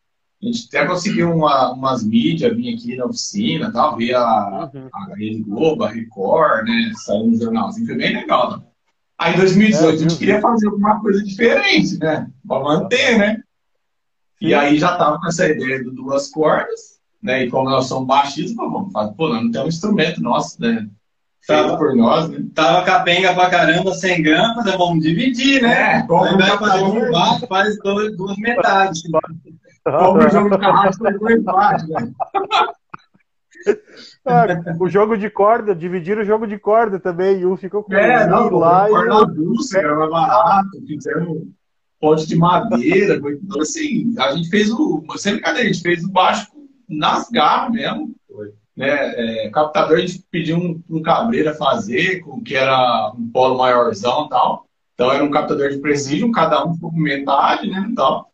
A 0.41 0.47
gente 0.47 0.69
até 0.69 0.87
conseguiu 0.87 1.33
uma, 1.35 1.73
umas 1.73 2.05
mídias, 2.05 2.55
vir 2.57 2.75
aqui 2.75 2.97
na 2.97 3.07
oficina, 3.07 3.73
tal, 3.73 3.97
ver 3.97 4.15
a, 4.15 4.71
Uhum. 4.73 4.89
a 4.93 5.15
Rede 5.17 5.43
Globo, 5.43 5.83
a 5.85 5.89
Record, 5.91 6.65
né? 6.67 6.93
Saiu 6.95 7.27
no 7.27 7.37
jornalzinho, 7.37 7.87
foi 7.87 7.97
bem 7.97 8.15
legal. 8.15 8.59
Né? 8.59 8.63
Aí 9.19 9.35
em 9.35 9.37
2018 9.39 9.85
É, 9.85 9.95
a 9.95 9.97
gente 9.97 10.17
queria 10.17 10.41
fazer 10.41 10.69
alguma 10.69 11.01
coisa 11.01 11.25
diferente, 11.25 11.99
né? 11.99 12.29
Pra 12.47 12.61
manter, 12.61 13.19
né? 13.19 13.43
E 14.41 14.55
aí 14.55 14.79
já 14.79 14.97
tava 14.97 15.19
com 15.19 15.27
essa 15.27 15.49
ideia 15.49 15.83
do 15.83 15.91
duas 15.91 16.31
cordas, 16.31 17.01
né? 17.21 17.45
E 17.45 17.51
como 17.51 17.69
nós 17.69 17.87
somos 17.87 18.07
baixistas, 18.07 18.55
vamos 18.55 18.93
fazer, 18.93 19.13
pô, 19.15 19.29
não 19.29 19.51
temos 19.51 19.67
um 19.67 19.69
instrumento 19.69 20.23
nosso, 20.23 20.61
né? 20.63 20.89
Feito 21.45 21.71
Tá. 21.71 21.77
por 21.77 21.97
nós, 21.97 22.29
né? 22.29 22.45
Tava 22.55 22.85
capenga 22.85 23.35
pra 23.35 23.51
caramba, 23.51 23.93
100 23.93 24.23
gramas, 24.23 24.65
né? 24.65 24.77
vamos 24.79 25.03
dividir, 25.03 25.63
né? 25.63 26.07
É, 26.09 26.13
um 26.13 26.35
invés 26.35 26.53
de 26.53 26.59
fazer 26.59 26.83
um 26.85 27.11
baixo, 27.11 27.47
faz 27.49 27.77
dois, 27.79 28.17
duas 28.17 28.37
metades. 28.37 29.03
Compra 29.93 30.27
o 30.27 30.31
jogo 30.31 30.51
de 30.51 30.59
carrasco 30.59 31.09
e 31.09 31.19
dois 31.19 31.43
baixos, 31.43 31.89
né? 31.89 32.13
Ah, 34.25 34.47
o 34.79 34.89
jogo 34.89 35.17
de 35.17 35.29
corda, 35.29 35.75
dividir 35.75 36.17
o 36.19 36.25
jogo 36.25 36.47
de 36.47 36.59
corda 36.59 36.99
também. 37.01 37.41
E 37.41 37.47
um 37.47 37.57
ficou 37.57 37.83
com 37.83 37.93
É, 37.95 38.25
um 38.27 38.31
não, 38.31 38.51
lá 38.59 38.89
e 38.89 38.93
corda 38.93 39.15
o- 39.15 39.23
avulsa, 39.23 39.79
era 39.79 39.97
mais 39.97 40.11
barato, 40.11 40.71
fizemos 40.87 41.43
ponte 42.01 42.27
de 42.27 42.37
madeira, 42.37 43.21
foi 43.21 43.37
tudo 43.37 43.61
assim, 43.61 44.15
a 44.19 44.31
gente 44.31 44.49
fez 44.49 44.71
o, 44.71 45.05
sem 45.17 45.33
brincadeira, 45.35 45.69
a 45.69 45.73
gente 45.73 45.83
fez 45.83 46.05
o 46.05 46.11
baixo 46.13 46.47
nas 46.89 47.29
garras 47.29 47.73
mesmo, 47.73 48.15
Foi. 48.33 48.53
né, 48.77 48.87
é, 49.47 49.51
captador 49.51 49.97
a 49.97 50.01
gente 50.01 50.25
pediu 50.31 50.57
um, 50.59 50.81
um 50.89 51.03
cabreira 51.03 51.55
fazer, 51.55 52.21
com, 52.21 52.41
que 52.41 52.55
era 52.55 53.13
um 53.19 53.29
polo 53.29 53.59
maiorzão 53.59 54.27
e 54.27 54.29
tal, 54.29 54.67
então 54.95 55.11
era 55.13 55.25
um 55.25 55.31
captador 55.31 55.71
de 55.71 55.79
presídio, 55.79 56.31
cada 56.31 56.65
um 56.65 56.73
ficou 56.75 56.93
com 56.93 56.99
metade, 57.01 57.69
né, 57.69 57.89
e 57.91 57.95
tal, 57.97 58.31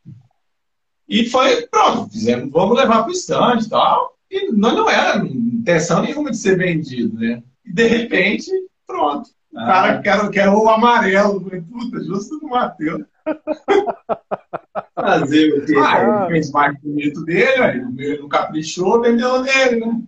e 1.08 1.26
foi, 1.26 1.66
pronto, 1.66 2.10
fizemos, 2.10 2.50
vamos 2.50 2.76
levar 2.76 3.02
pro 3.02 3.12
stand 3.12 3.58
e 3.60 3.68
tal, 3.68 4.16
e 4.30 4.50
nós 4.52 4.74
não 4.74 4.88
era 4.88 5.18
intenção 5.26 6.02
nenhuma 6.02 6.30
de 6.30 6.38
ser 6.38 6.56
vendido, 6.56 7.18
né, 7.18 7.42
e 7.64 7.72
de 7.72 7.86
repente, 7.86 8.50
pronto, 8.86 9.28
o 9.52 9.58
Ah. 9.58 9.66
cara 9.66 10.02
quer, 10.02 10.30
quer 10.30 10.48
o 10.48 10.68
amarelo. 10.68 11.40
Falei, 11.40 11.60
puta, 11.60 12.02
justo 12.02 12.40
do 12.40 12.48
Matheus. 12.48 13.04
Fazer 14.96 15.52
o 15.52 15.64
quê? 15.64 15.74
Ah, 15.78 16.22
ele 16.24 16.32
fez 16.32 16.50
mais 16.50 16.76
bonito 16.80 17.24
dele, 17.24 17.62
aí 17.62 17.78
ele 17.78 18.18
não 18.18 18.28
caprichou, 18.28 19.00
vendeu 19.00 19.44
dele, 19.44 19.78
né? 19.78 20.02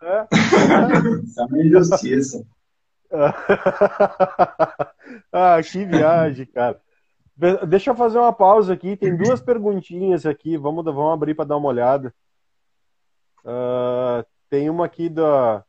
É. 0.00 0.26
Isso 1.24 1.40
é 1.40 1.44
uma 1.44 1.58
injustiça. 1.64 2.46
ah, 5.32 5.60
que 5.62 5.84
viagem, 5.84 6.46
cara. 6.46 6.80
Deixa 7.68 7.90
eu 7.90 7.94
fazer 7.94 8.18
uma 8.18 8.32
pausa 8.32 8.72
aqui. 8.72 8.96
Tem 8.96 9.16
duas 9.16 9.40
perguntinhas 9.40 10.26
aqui. 10.26 10.56
Vamos, 10.56 10.84
vamos 10.84 11.12
abrir 11.14 11.34
para 11.34 11.44
dar 11.44 11.56
uma 11.56 11.68
olhada. 11.68 12.12
Ah, 13.44 14.24
tem 14.50 14.68
uma 14.68 14.84
aqui 14.86 15.08
da, 15.08 15.62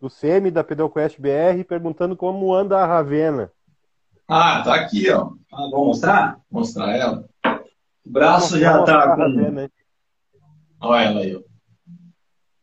do 0.00 0.08
Semi, 0.08 0.50
da 0.50 0.62
Pedalquest 0.62 1.18
BR, 1.20 1.64
perguntando 1.68 2.16
como 2.16 2.54
anda 2.54 2.78
a 2.78 2.86
Ravena. 2.86 3.50
Ah, 4.28 4.62
tá 4.62 4.74
aqui, 4.74 5.10
ó. 5.10 5.30
Ah, 5.52 5.68
vou 5.70 5.86
mostrar? 5.86 6.40
Mostrar 6.50 6.92
ela. 6.96 7.28
O 8.04 8.10
braço 8.10 8.58
já 8.58 8.82
tá 8.84 9.14
com. 9.14 9.22
Ravena? 9.22 9.70
Olha 10.80 11.04
ela 11.04 11.20
aí, 11.20 11.36
ó. 11.36 11.40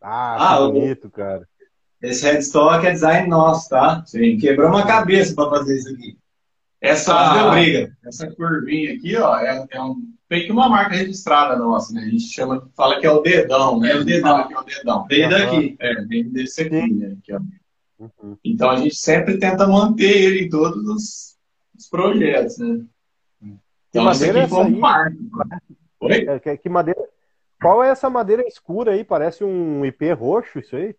Ah, 0.02 0.54
Ah, 0.56 0.60
o- 0.62 0.72
bonito, 0.72 1.10
cara. 1.10 1.48
Esse 2.02 2.26
headstock 2.26 2.86
é 2.86 2.92
design 2.92 3.30
nosso, 3.30 3.70
tá? 3.70 4.04
Sim. 4.06 4.38
Quebrou 4.38 4.70
uma 4.70 4.86
cabeça 4.86 5.34
pra 5.34 5.50
fazer 5.50 5.78
isso 5.78 5.90
aqui. 5.94 6.18
Essa, 6.84 7.34
deu 7.34 7.52
briga. 7.52 7.98
essa 8.06 8.30
curvinha 8.36 8.94
aqui, 8.94 9.16
ó, 9.16 9.40
é, 9.40 9.66
é 9.72 9.82
um, 9.82 10.14
meio 10.30 10.46
que 10.46 10.52
uma 10.52 10.68
marca 10.68 10.94
registrada 10.94 11.56
nossa, 11.56 11.94
né? 11.94 12.02
A 12.02 12.10
gente 12.10 12.26
chama, 12.26 12.70
fala 12.76 13.00
que 13.00 13.08
é 13.08 13.10
o 13.12 13.22
dedão, 13.22 13.80
né? 13.80 13.92
É 13.92 13.96
o 13.96 14.04
dedão. 14.04 14.48
Que 14.50 14.54
é 14.54 14.60
o 14.60 14.64
dedão. 14.64 15.08
Aham. 15.10 15.30
daqui. 15.30 15.78
É, 15.80 16.02
vem 16.02 16.30
desse 16.30 16.64
aqui, 16.64 16.94
né? 16.94 17.16
Aqui, 17.18 17.34
ó. 17.34 17.40
Uhum. 18.00 18.38
Então 18.44 18.70
a 18.70 18.76
gente 18.76 18.96
sempre 18.96 19.38
tenta 19.38 19.66
manter 19.66 20.12
ele 20.12 20.42
em 20.42 20.50
todos 20.50 20.86
os, 20.86 21.38
os 21.80 21.88
projetos, 21.88 22.58
né? 22.58 22.84
Então 23.90 24.10
essa 24.10 24.26
madeira 24.26 24.40
é 24.40 24.42
aqui 24.42 24.50
foi 24.50 24.62
essa 24.62 24.70
um 24.70 24.80
marco. 24.80 25.18
Oi? 26.02 26.28
É, 26.28 26.40
que, 26.40 26.58
que 26.58 26.68
madeira. 26.70 27.00
Qual 27.62 27.82
é 27.82 27.88
essa 27.88 28.10
madeira 28.10 28.46
escura 28.46 28.92
aí? 28.92 29.06
Parece 29.06 29.42
um 29.46 29.86
IP 29.86 30.12
roxo, 30.12 30.60
isso 30.60 30.76
aí? 30.76 30.94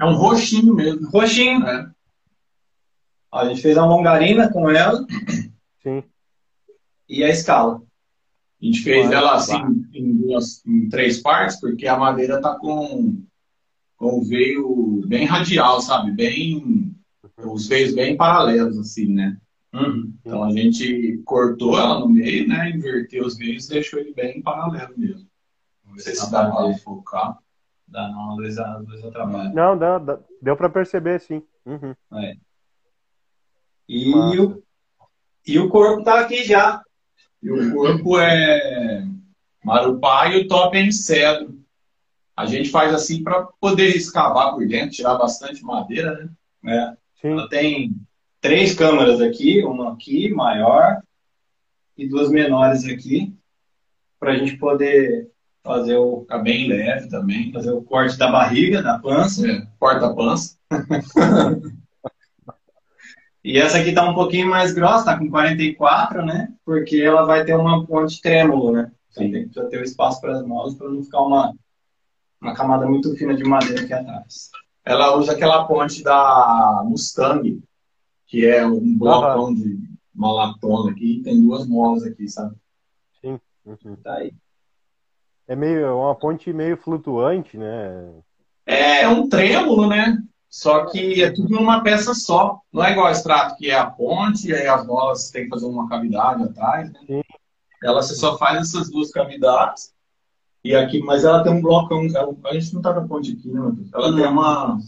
É 0.00 0.04
um 0.06 0.14
roxinho 0.14 0.74
mesmo. 0.74 1.10
Roxinho. 1.10 1.60
né? 1.60 1.90
Ó, 3.30 3.38
a 3.38 3.48
gente 3.48 3.62
fez 3.62 3.76
uma 3.76 3.86
longarina 3.86 4.50
com 4.50 4.70
ela 4.70 5.04
Sim. 5.82 6.02
e 7.08 7.22
a 7.24 7.28
escala. 7.28 7.82
A 8.60 8.64
gente 8.64 8.82
fez 8.82 9.10
ela 9.10 9.34
assim 9.34 9.86
em, 9.92 10.16
duas, 10.16 10.64
em 10.66 10.88
três 10.88 11.20
partes, 11.20 11.60
porque 11.60 11.86
a 11.86 11.98
madeira 11.98 12.40
tá 12.40 12.58
com, 12.58 13.22
com 13.96 14.18
o 14.18 14.24
veio 14.24 15.02
bem 15.06 15.26
radial, 15.26 15.80
sabe? 15.80 16.12
Bem. 16.12 16.92
Os 17.44 17.68
veios 17.68 17.94
bem 17.94 18.16
paralelos, 18.16 18.78
assim, 18.78 19.12
né? 19.12 19.36
Uhum. 19.74 20.14
Então 20.24 20.42
a 20.42 20.50
gente 20.50 21.20
cortou 21.26 21.78
ela 21.78 22.00
no 22.00 22.08
meio, 22.08 22.48
né? 22.48 22.70
Inverteu 22.70 23.26
os 23.26 23.36
veios 23.36 23.66
e 23.66 23.70
deixou 23.70 24.00
ele 24.00 24.14
bem 24.14 24.40
paralelo 24.40 24.94
mesmo. 24.96 25.28
Não 25.84 25.98
sei 25.98 26.14
se 26.14 26.30
dá 26.30 26.50
pra 26.50 26.74
focar. 26.78 27.38
Dá 27.86 28.08
não, 28.08 28.32
a 28.32 28.34
Luísa, 28.34 28.64
a 28.64 28.78
Luísa 28.78 29.10
trabalha. 29.10 29.50
Não, 29.52 29.76
dá, 29.78 29.98
dá- 29.98 30.18
deu 30.40 30.56
para 30.56 30.70
perceber, 30.70 31.20
sim. 31.20 31.42
Uhum. 31.64 31.94
E 33.88 34.10
Massa. 34.10 34.42
o, 34.42 34.62
e 35.46 35.58
o 35.58 35.68
corpo 35.68 36.02
tá 36.02 36.20
aqui 36.20 36.44
já. 36.44 36.82
E 37.42 37.50
o 37.50 37.72
corpo 37.72 38.18
é 38.18 39.04
marupá 39.64 40.28
e 40.28 40.42
o 40.42 40.48
top 40.48 40.76
é 40.76 40.82
em 40.82 40.92
cedro. 40.92 41.56
A 42.36 42.46
gente 42.46 42.68
faz 42.68 42.92
assim 42.94 43.22
para 43.22 43.44
poder 43.60 43.96
escavar 43.96 44.52
por 44.54 44.66
dentro, 44.66 44.90
tirar 44.90 45.16
bastante 45.16 45.62
madeira, 45.64 46.30
né? 46.62 46.96
É. 47.22 47.28
Ela 47.28 47.48
tem 47.48 47.94
três 48.40 48.74
câmeras 48.74 49.20
aqui, 49.20 49.64
uma 49.64 49.92
aqui 49.92 50.28
maior 50.32 51.00
e 51.96 52.06
duas 52.08 52.30
menores 52.30 52.84
aqui, 52.84 53.34
para 54.20 54.32
a 54.32 54.36
gente 54.36 54.56
poder 54.56 55.30
fazer 55.64 55.96
o, 55.96 56.20
Fica 56.20 56.38
bem 56.38 56.68
leve 56.68 57.08
também. 57.08 57.52
fazer 57.52 57.72
o 57.72 57.82
corte 57.82 58.16
da 58.18 58.30
barriga, 58.30 58.82
da 58.82 58.98
pança. 58.98 59.48
É, 59.50 59.66
Porta-pança. 59.80 60.56
E 63.46 63.60
essa 63.60 63.78
aqui 63.78 63.92
tá 63.92 64.02
um 64.02 64.12
pouquinho 64.12 64.50
mais 64.50 64.74
grossa, 64.74 65.04
tá 65.04 65.16
com 65.16 65.30
44, 65.30 66.26
né? 66.26 66.52
Porque 66.64 66.96
ela 66.96 67.24
vai 67.24 67.44
ter 67.44 67.54
uma 67.54 67.86
ponte 67.86 68.20
trêmulo, 68.20 68.72
né? 68.72 68.90
Então 69.12 69.22
Sim. 69.22 69.30
tem 69.30 69.48
que 69.48 69.70
ter 69.70 69.78
o 69.78 69.84
espaço 69.84 70.20
para 70.20 70.32
as 70.32 70.44
molas 70.44 70.74
para 70.74 70.88
não 70.88 71.00
ficar 71.00 71.22
uma, 71.22 71.54
uma 72.40 72.54
camada 72.56 72.86
muito 72.86 73.14
fina 73.14 73.36
de 73.36 73.44
madeira 73.44 73.82
aqui 73.82 73.92
atrás. 73.92 74.50
Ela 74.84 75.16
usa 75.16 75.30
aquela 75.30 75.64
ponte 75.64 76.02
da 76.02 76.82
Mustang, 76.86 77.62
que 78.26 78.44
é 78.44 78.66
um 78.66 78.98
blocão 78.98 79.54
de 79.54 79.78
uma 80.12 80.32
latona 80.32 80.90
aqui, 80.90 81.20
tem 81.22 81.40
duas 81.40 81.68
molas 81.68 82.02
aqui, 82.02 82.28
sabe? 82.28 82.56
Uhum. 83.22 83.96
Tá 84.02 84.14
aí. 84.14 84.34
É 85.46 85.54
meio 85.54 85.96
uma 85.96 86.16
ponte 86.16 86.52
meio 86.52 86.76
flutuante, 86.76 87.56
né? 87.56 88.12
É 88.66 89.06
um 89.06 89.28
trêmulo, 89.28 89.86
né? 89.86 90.20
Só 90.48 90.86
que 90.86 91.22
é 91.22 91.30
tudo 91.30 91.50
numa 91.50 91.82
peça 91.82 92.14
só. 92.14 92.60
Não 92.72 92.82
é 92.84 92.92
igual 92.92 93.06
a 93.06 93.10
extrato, 93.12 93.56
que 93.56 93.70
é 93.70 93.78
a 93.78 93.86
ponte, 93.90 94.48
e 94.48 94.54
aí 94.54 94.66
as 94.66 94.86
molas 94.86 95.30
tem 95.30 95.44
que 95.44 95.50
fazer 95.50 95.66
uma 95.66 95.88
cavidade 95.88 96.42
atrás, 96.42 96.90
né? 96.92 97.00
Ela 97.82 98.00
você 98.02 98.14
só 98.14 98.38
faz 98.38 98.60
essas 98.60 98.90
duas 98.90 99.10
cavidades. 99.10 99.92
E 100.64 100.74
aqui, 100.74 101.00
mas 101.00 101.24
ela 101.24 101.42
tem 101.42 101.52
um 101.52 101.60
blocão. 101.60 102.06
A 102.46 102.54
gente 102.54 102.74
não 102.74 102.80
tá 102.82 102.92
com 102.92 103.00
a 103.00 103.06
ponte 103.06 103.32
aqui, 103.32 103.48
né, 103.48 103.60
Matheus? 103.60 103.88
Ela 103.92 104.16
tem 104.16 104.26
uma, 104.26 104.78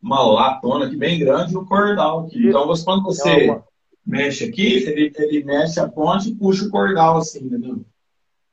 uma 0.00 0.22
latona 0.22 0.86
aqui 0.86 0.96
bem 0.96 1.18
grande 1.18 1.52
e 1.52 1.56
o 1.56 1.66
cordal 1.66 2.20
aqui. 2.20 2.48
Então, 2.48 2.66
você, 2.66 2.84
quando 2.84 3.02
você 3.02 3.50
uma- 3.50 3.64
mexe 4.06 4.44
aqui, 4.44 4.84
ele, 4.84 5.12
ele 5.16 5.44
mexe 5.44 5.80
a 5.80 5.88
ponte 5.88 6.30
e 6.30 6.34
puxa 6.34 6.64
o 6.64 6.70
cordal 6.70 7.18
assim, 7.18 7.44
entendeu? 7.44 7.84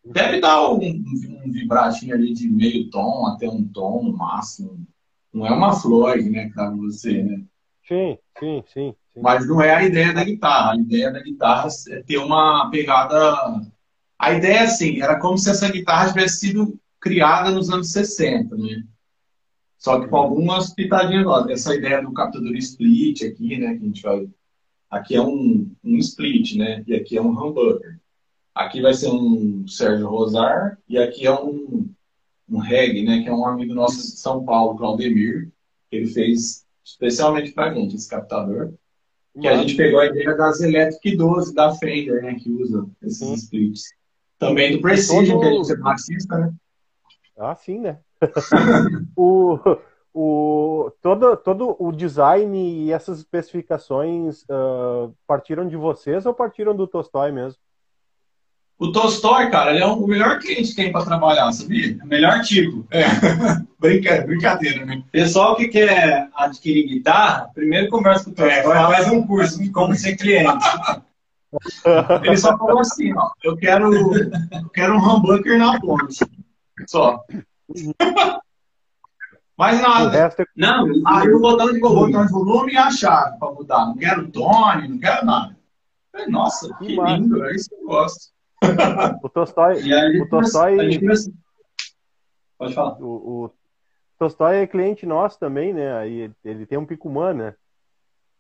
Deve 0.03 0.41
dar 0.41 0.69
um, 0.69 0.77
um 0.77 1.51
vibratinho 1.51 2.13
ali 2.13 2.33
de 2.33 2.49
meio 2.49 2.89
tom 2.89 3.25
até 3.27 3.47
um 3.49 3.63
tom 3.63 4.03
no 4.03 4.17
máximo. 4.17 4.85
Não 5.35 5.45
é 5.45 5.51
uma 5.51 5.75
Floyd, 5.75 6.29
né, 6.29 6.47
que 6.47 6.55
dá 6.55 6.67
pra 6.67 6.77
você, 6.77 7.21
né? 7.21 7.43
Sim, 7.85 8.17
sim, 8.39 8.63
sim. 8.73 8.95
sim. 9.13 9.21
Mas 9.21 9.45
não 9.45 9.61
é 9.61 9.75
a 9.75 9.83
ideia 9.83 10.13
da 10.13 10.23
guitarra. 10.23 10.71
A 10.71 10.77
ideia 10.77 11.11
da 11.11 11.21
guitarra 11.21 11.67
é 11.89 12.01
ter 12.03 12.17
uma 12.19 12.69
pegada. 12.71 13.35
A 14.17 14.33
ideia, 14.33 14.63
assim, 14.63 15.01
era 15.01 15.19
como 15.19 15.37
se 15.37 15.49
essa 15.49 15.69
guitarra 15.69 16.07
tivesse 16.07 16.39
sido 16.39 16.79
criada 17.01 17.51
nos 17.51 17.69
anos 17.69 17.91
60, 17.91 18.55
né? 18.55 18.81
Só 19.77 19.99
que 19.99 20.07
com 20.07 20.15
algumas 20.15 20.73
pitadinhas 20.73 21.25
novas. 21.25 21.51
Essa 21.51 21.75
ideia 21.75 22.01
do 22.01 22.13
captador 22.13 22.55
split 22.55 23.21
aqui, 23.23 23.57
né? 23.57 23.75
Que 23.75 23.83
a 23.83 23.87
gente 23.87 24.01
vai. 24.01 24.29
Aqui 24.89 25.15
é 25.15 25.21
um, 25.21 25.69
um 25.83 25.97
split, 25.97 26.55
né? 26.55 26.81
E 26.87 26.95
aqui 26.95 27.17
é 27.17 27.21
um 27.21 27.31
humbucker. 27.31 27.99
Aqui 28.55 28.81
vai 28.81 28.93
ser 28.93 29.09
um 29.09 29.67
Sérgio 29.67 30.07
Rosar 30.07 30.77
e 30.87 30.97
aqui 30.97 31.27
é 31.27 31.33
um, 31.33 31.93
um 32.49 32.59
reggae, 32.59 33.03
né? 33.03 33.23
Que 33.23 33.29
é 33.29 33.33
um 33.33 33.45
amigo 33.45 33.73
nosso 33.73 33.97
de 33.97 34.17
São 34.19 34.43
Paulo, 34.45 34.77
Claudemir. 34.77 35.49
que 35.89 35.97
Ele 35.97 36.07
fez 36.07 36.65
especialmente 36.83 37.51
pra 37.51 37.73
gente 37.73 37.95
esse 37.95 38.09
captador. 38.09 38.73
Que 39.39 39.47
a 39.47 39.57
gente 39.57 39.75
pegou 39.75 39.99
a 39.99 40.05
ideia 40.05 40.33
das 40.35 40.61
Electric 40.61 41.17
12 41.17 41.53
da 41.53 41.73
Fender, 41.75 42.21
né? 42.23 42.35
Que 42.35 42.49
usa 42.49 42.87
esses 43.01 43.17
Sim. 43.17 43.33
splits. 43.33 43.83
Também 44.39 44.73
do 44.73 44.81
Precision, 44.81 45.39
Todo- 45.39 45.65
que 45.65 45.71
é 45.73 45.75
baixista, 45.77 46.37
né? 46.37 46.53
Ah, 47.37 47.55
sim, 47.55 47.79
né? 47.79 47.99
o, 49.15 49.59
o, 50.13 50.91
todo, 51.01 51.35
todo 51.35 51.75
o 51.77 51.91
design 51.91 52.57
e 52.57 52.91
essas 52.93 53.17
especificações 53.19 54.45
ah, 54.49 55.09
partiram 55.27 55.67
de 55.67 55.75
vocês 55.75 56.25
ou 56.25 56.33
partiram 56.33 56.73
do 56.75 56.87
Tolstói 56.87 57.31
mesmo? 57.31 57.59
O 58.77 58.91
Tolstói, 58.91 59.49
cara, 59.49 59.71
ele 59.71 59.79
é 59.81 59.85
o 59.85 60.05
melhor 60.05 60.37
cliente 60.39 60.69
que 60.71 60.75
tem 60.75 60.91
pra 60.91 61.05
trabalhar, 61.05 61.49
sabia? 61.53 61.97
O 62.03 62.07
melhor 62.07 62.41
tipo. 62.41 62.85
É. 62.91 63.03
Brinca- 63.79 64.23
Brincadeira, 64.25 64.85
né? 64.85 65.01
Pessoal 65.11 65.55
que 65.55 65.67
quer 65.69 66.27
adquirir 66.35 66.87
guitarra, 66.87 67.49
primeiro 67.53 67.89
conversa 67.89 68.25
com 68.25 68.31
o 68.31 68.45
É, 68.45 68.61
Tolstói, 68.61 68.73
fala- 68.75 68.95
faz 68.95 69.07
um 69.11 69.25
curso 69.25 69.61
de 69.63 69.69
como 69.71 69.95
ser 69.95 70.17
cliente. 70.17 70.65
Ele 72.23 72.35
só 72.37 72.57
falou 72.57 72.79
assim, 72.79 73.13
ó, 73.15 73.29
eu 73.43 73.55
quero, 73.55 73.89
eu 73.93 74.69
quero 74.73 74.95
um 74.95 74.99
humbucker 74.99 75.57
na 75.57 75.79
ponte. 75.79 76.25
Só. 76.85 77.23
Mais 79.57 79.81
nada. 79.81 80.33
é 80.37 80.45
Não, 80.57 80.85
Aí 81.07 81.29
o 81.29 81.39
botão 81.39 81.71
de 81.71 81.79
volume, 81.79 82.11
botão 82.11 82.25
de 82.25 82.31
volume 82.33 82.73
e 82.73 82.77
a 82.77 82.91
chave 82.91 83.39
pra 83.39 83.51
mudar. 83.51 83.85
Não 83.85 83.95
quero 83.95 84.27
tone, 84.29 84.89
não 84.89 84.99
quero 84.99 85.25
nada. 85.25 85.55
Falei, 86.11 86.27
Nossa, 86.27 86.73
que 86.77 86.87
lindo, 86.87 87.45
é 87.45 87.55
isso 87.55 87.69
que 87.69 87.75
eu 87.75 87.85
gosto. 87.85 88.34
O 89.23 89.29
Tolstói. 89.29 89.81
O 90.21 90.29
Tolstói- 90.29 90.77
Pode 92.57 92.73
falar. 92.73 92.97
O, 93.01 93.45
o 93.45 93.51
Tolstói 94.17 94.57
é 94.57 94.67
cliente 94.67 95.05
nosso 95.05 95.37
também, 95.39 95.73
né? 95.73 95.97
Aí 95.97 96.31
ele 96.43 96.65
tem 96.65 96.77
um 96.77 96.85
Picumã, 96.85 97.33
né? 97.33 97.53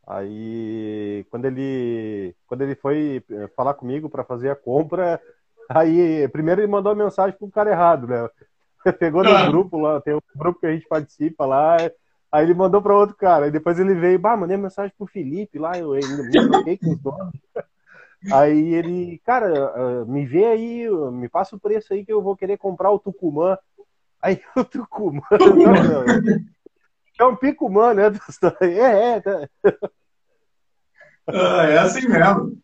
Aí 0.07 1.25
quando 1.31 1.45
ele 1.45 2.35
quando 2.47 2.61
ele 2.61 2.75
foi 2.75 3.23
eh, 3.29 3.49
falar 3.55 3.73
comigo 3.73 4.07
para 4.09 4.23
fazer 4.23 4.51
a 4.51 4.55
compra, 4.55 5.19
aí 5.67 6.27
primeiro 6.29 6.61
ele 6.61 6.67
mandou 6.67 6.91
a 6.91 6.95
mensagem 6.95 7.35
pro 7.37 7.49
cara 7.49 7.71
errado, 7.71 8.07
né? 8.07 8.29
Pegou 8.99 9.23
no 9.23 9.47
grupo 9.47 9.79
lá, 9.79 9.99
tem 9.99 10.13
um 10.13 10.19
grupo 10.35 10.59
que 10.59 10.67
a 10.67 10.71
gente 10.71 10.87
participa 10.87 11.43
lá, 11.45 11.77
aí 12.31 12.43
ele 12.45 12.53
mandou 12.53 12.81
para 12.83 12.95
outro 12.95 13.15
cara, 13.15 13.45
aí 13.45 13.51
depois 13.51 13.79
ele 13.79 13.95
veio, 13.95 14.19
bah, 14.19 14.37
mandei 14.37 14.55
mensagem 14.57 14.93
pro 14.95 15.07
Felipe 15.07 15.57
lá, 15.57 15.75
eu 15.75 15.93
ainda 15.93 16.21
me 16.21 16.31
troquei 16.49 16.77
com 16.77 16.91
os 16.91 16.99
donos. 16.99 17.33
Aí 18.31 18.73
ele, 18.73 19.21
cara, 19.25 20.03
uh, 20.03 20.05
me 20.05 20.25
vê 20.25 20.45
aí, 20.45 20.89
me 21.11 21.29
passa 21.29 21.55
o 21.55 21.59
preço 21.59 21.93
aí 21.93 22.05
que 22.05 22.11
eu 22.11 22.21
vou 22.21 22.35
querer 22.35 22.57
comprar 22.57 22.91
o 22.91 22.99
Tucumã. 22.99 23.57
Aí 24.21 24.41
o 24.55 24.63
Tucumã, 24.63 25.21
é 27.19 27.25
um 27.25 27.35
Picumã, 27.35 27.93
né? 27.93 28.03
É, 28.61 29.17
é. 29.17 29.21
Tá. 29.21 29.49
Ah, 31.27 31.65
é 31.65 31.77
assim 31.79 32.07
mesmo. 32.07 32.61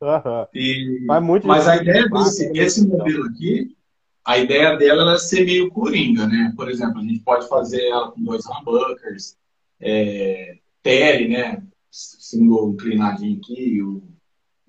Uhum. 0.00 0.46
E, 0.54 1.04
mas, 1.06 1.44
mas 1.44 1.68
a 1.68 1.76
ideia 1.76 2.08
desse 2.08 2.52
esse 2.54 2.86
modelo 2.86 3.24
aqui, 3.26 3.76
a 4.24 4.38
ideia 4.38 4.76
dela 4.76 5.14
é 5.14 5.18
ser 5.18 5.44
meio 5.44 5.70
coringa, 5.70 6.26
né? 6.26 6.52
Por 6.54 6.70
exemplo, 6.70 6.98
a 6.98 7.02
gente 7.02 7.20
pode 7.20 7.48
fazer 7.48 7.82
ela 7.88 8.12
com 8.12 8.22
dois 8.22 8.44
humbuckers, 8.46 9.36
é, 9.80 10.58
tele, 10.82 11.28
né? 11.28 11.62
Single 11.90 12.70
inclinadinho 12.70 13.40
aqui, 13.40 13.82
o, 13.82 14.02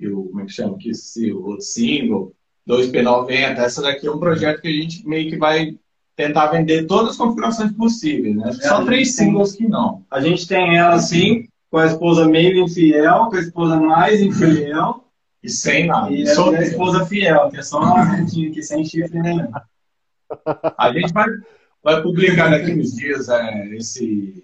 o, 0.08 0.26
como 0.26 0.42
é 0.42 0.46
que 0.46 0.52
chama 0.52 0.76
aqui? 0.76 0.92
O 1.32 1.46
outro 1.46 1.66
single, 1.66 2.34
2P90. 2.68 3.58
Essa 3.58 3.82
daqui 3.82 4.08
é 4.08 4.12
um 4.12 4.20
projeto 4.20 4.62
que 4.62 4.68
a 4.68 4.72
gente 4.72 5.08
meio 5.08 5.30
que 5.30 5.38
vai 5.38 5.78
tentar 6.16 6.48
vender 6.48 6.86
todas 6.86 7.12
as 7.12 7.18
configurações 7.18 7.72
possíveis, 7.72 8.36
né? 8.36 8.52
Só 8.54 8.84
três 8.84 9.16
singles 9.16 9.54
que 9.54 9.68
não. 9.68 10.04
A 10.12 10.20
gente 10.20 10.48
tem 10.48 10.78
ela 10.78 10.96
assim, 10.96 11.48
com 11.72 11.78
a 11.78 11.86
esposa 11.86 12.28
meio 12.28 12.64
infiel, 12.64 13.28
com 13.30 13.36
a 13.36 13.40
esposa 13.40 13.80
mais 13.80 14.22
infiel. 14.22 15.06
E 15.42 15.50
sem 15.50 15.88
nada. 15.88 16.12
E 16.12 16.28
Só 16.28 16.54
a 16.54 16.62
esposa 16.62 17.06
fiel, 17.06 17.50
que 17.50 17.58
é 17.58 17.62
só 17.62 17.80
uma 17.80 18.04
retinha 18.04 18.50
aqui, 18.50 18.62
sem 18.62 18.84
chifre 18.84 19.22
nenhum. 19.22 19.50
A 20.78 20.92
gente 20.92 21.14
vai, 21.14 21.28
vai 21.82 22.02
publicar 22.02 22.50
daqui 22.50 22.74
uns 22.74 22.94
dias 22.94 23.30
é, 23.30 23.70
esse, 23.74 24.44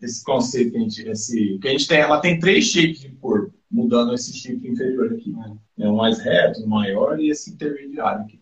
esse 0.00 0.22
conceito 0.22 0.70
que 0.70 0.76
a 0.76 0.80
gente, 0.80 1.08
esse, 1.08 1.58
que 1.60 1.66
a 1.66 1.70
gente 1.72 1.88
tem. 1.88 1.98
Ela 1.98 2.20
tem 2.20 2.38
três 2.38 2.66
shapes 2.66 3.00
de 3.00 3.08
corpo, 3.08 3.52
mudando 3.70 4.14
esse 4.14 4.32
chifre 4.32 4.68
inferior 4.68 5.12
aqui. 5.12 5.34
É 5.78 5.88
um 5.88 5.96
mais 5.96 6.18
reto, 6.18 6.66
maior 6.66 7.18
e 7.20 7.30
esse 7.30 7.50
intermediário 7.50 8.22
aqui. 8.22 8.40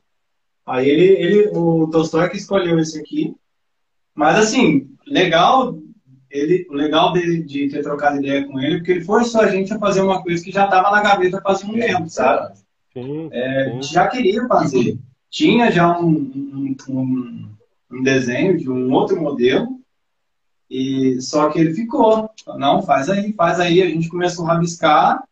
Aí 0.66 0.88
ele, 0.88 1.04
ele 1.04 1.48
o 1.56 1.88
Tolstói 1.88 2.30
que 2.30 2.36
escolheu 2.36 2.78
esse 2.78 2.98
aqui. 2.98 3.34
Mas 4.14 4.38
assim, 4.38 4.88
legal 5.06 5.76
ele, 6.34 6.66
o 6.68 6.74
legal 6.74 7.12
de, 7.12 7.44
de 7.44 7.68
ter 7.68 7.82
trocado 7.82 8.18
ideia 8.18 8.44
com 8.44 8.58
ele, 8.58 8.78
porque 8.78 8.90
ele 8.90 9.04
forçou 9.04 9.40
a 9.40 9.48
gente 9.48 9.72
a 9.72 9.78
fazer 9.78 10.02
uma 10.02 10.20
coisa 10.20 10.42
que 10.42 10.50
já 10.50 10.64
estava 10.64 10.90
na 10.90 11.00
gaveta 11.00 11.40
fazia 11.40 11.70
um 11.70 11.74
tempo, 11.74 12.08
sabe? 12.08 12.58
Sim, 12.92 13.28
é, 13.30 13.64
sim. 13.64 13.70
A 13.70 13.74
gente 13.74 13.92
já 13.92 14.08
queria 14.08 14.46
fazer. 14.48 14.98
Tinha 15.30 15.70
já 15.70 15.98
um, 15.98 16.08
um, 16.08 16.76
um, 16.88 17.48
um, 17.92 18.02
desenho 18.02 18.58
de 18.58 18.68
um 18.68 18.92
outro 18.92 19.20
modelo, 19.20 19.80
e 20.76 21.20
só 21.20 21.50
que 21.50 21.60
ele 21.60 21.72
ficou. 21.72 22.28
Não, 22.58 22.82
faz 22.82 23.08
aí, 23.08 23.32
faz 23.32 23.60
aí. 23.60 23.80
A 23.80 23.86
gente 23.86 24.08
começou 24.08 24.44
a 24.44 24.54
rabiscar. 24.54 25.22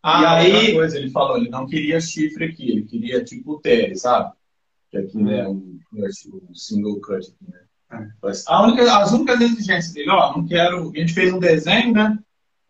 Ah, 0.00 0.44
e 0.44 0.52
aí... 0.52 0.74
coisa, 0.74 0.96
ele 0.96 1.10
falou, 1.10 1.36
ele 1.36 1.48
não 1.48 1.66
queria 1.66 2.00
chifre 2.00 2.44
aqui, 2.44 2.70
ele 2.70 2.82
queria 2.82 3.24
tipo 3.24 3.58
Terry, 3.58 3.96
sabe? 3.98 4.32
Que 4.88 4.98
aqui, 4.98 5.18
né, 5.18 5.48
um, 5.48 5.80
um 5.92 6.54
single 6.54 7.00
cut 7.00 7.26
aqui, 7.26 7.50
né? 7.50 8.12
A 8.46 8.62
única, 8.62 8.98
as 8.98 9.10
únicas 9.10 9.40
exigências 9.40 9.92
dele, 9.92 10.10
ó, 10.10 10.36
não 10.36 10.46
quero. 10.46 10.92
A 10.94 10.98
gente 10.98 11.12
fez 11.12 11.32
um 11.32 11.40
desenho, 11.40 11.92
né? 11.92 12.16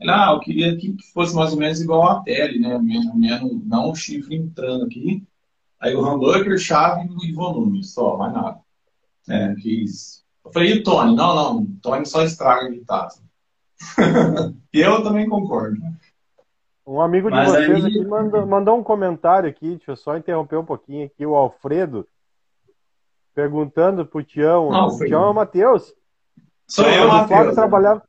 ah, 0.09 0.33
eu 0.33 0.41
queria 0.41 0.75
que 0.75 0.97
fosse 1.13 1.35
mais 1.35 1.53
ou 1.53 1.59
menos 1.59 1.79
igual 1.81 2.09
a 2.09 2.23
tele, 2.23 2.59
né? 2.59 2.79
Menos, 2.79 3.15
menos, 3.15 3.67
não 3.67 3.91
o 3.91 3.95
chifre 3.95 4.37
entrando 4.37 4.87
aqui. 4.87 5.23
Aí 5.79 5.95
o 5.95 6.03
humbucker, 6.03 6.59
chave 6.59 7.07
e 7.23 7.33
volume, 7.33 7.85
só, 7.85 8.17
mais 8.17 8.33
nada. 8.33 8.61
É, 9.29 9.55
quis. 9.57 10.22
Eu 10.45 10.53
falei, 10.53 10.71
e 10.71 10.79
o 10.79 10.83
Tony? 10.83 11.15
Não, 11.15 11.35
não, 11.35 11.57
o 11.59 11.67
Tony 11.81 12.07
só 12.07 12.23
estraga 12.23 12.71
de 12.71 12.85
taça. 12.85 13.23
e 14.73 14.81
eu 14.81 15.03
também 15.03 15.29
concordo. 15.29 15.79
Um 16.87 17.01
amigo 17.01 17.31
de 17.31 17.37
Mas 17.37 17.51
vocês 17.51 17.85
aí... 17.85 17.91
aqui 17.91 18.05
mandou, 18.05 18.47
mandou 18.47 18.79
um 18.79 18.83
comentário 18.83 19.49
aqui, 19.49 19.77
deixa 19.77 19.93
eu 19.93 19.97
só 19.97 20.17
interromper 20.17 20.57
um 20.57 20.65
pouquinho 20.65 21.07
aqui, 21.07 21.25
o 21.25 21.35
Alfredo 21.35 22.07
perguntando 23.35 24.05
pro 24.05 24.23
Tião. 24.23 24.71
Não, 24.71 24.89
o 24.89 24.99
Tião 24.99 25.25
é 25.25 25.31
o 25.31 25.35
Matheus. 25.35 25.95
Sou 26.67 26.85
eu, 26.87 27.09
Matheus. 27.09 27.29
Flávio 27.29 27.55
trabalhava, 27.55 28.03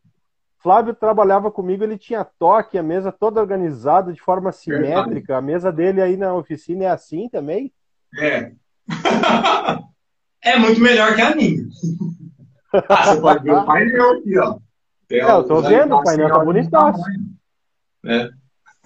Flávio 0.57 0.95
trabalhava 0.95 1.51
comigo, 1.51 1.83
ele 1.83 1.97
tinha 1.97 2.23
toque, 2.23 2.77
a 2.77 2.83
mesa 2.83 3.11
toda 3.11 3.41
organizada 3.41 4.11
de 4.11 4.21
forma 4.21 4.51
simétrica. 4.51 5.09
Verdade. 5.09 5.33
A 5.33 5.41
mesa 5.41 5.71
dele 5.71 6.01
aí 6.01 6.17
na 6.17 6.33
oficina 6.33 6.85
é 6.85 6.89
assim 6.89 7.29
também? 7.29 7.71
É. 8.17 8.53
é 10.43 10.57
muito 10.57 10.81
melhor 10.81 11.15
que 11.15 11.21
a 11.21 11.35
minha. 11.35 11.63
ah, 12.89 13.05
você 13.05 13.21
pode 13.21 13.43
ver 13.43 13.53
o 13.53 13.65
painel 13.65 14.11
aqui, 14.11 14.37
ó. 14.37 14.57
Tem 15.07 15.19
é, 15.19 15.31
eu 15.31 15.43
tô 15.43 15.61
vendo, 15.61 15.95
o 15.95 16.03
painel 16.03 16.29
tá 16.29 16.39
bonitaço. 16.39 17.03
É. 18.05 18.29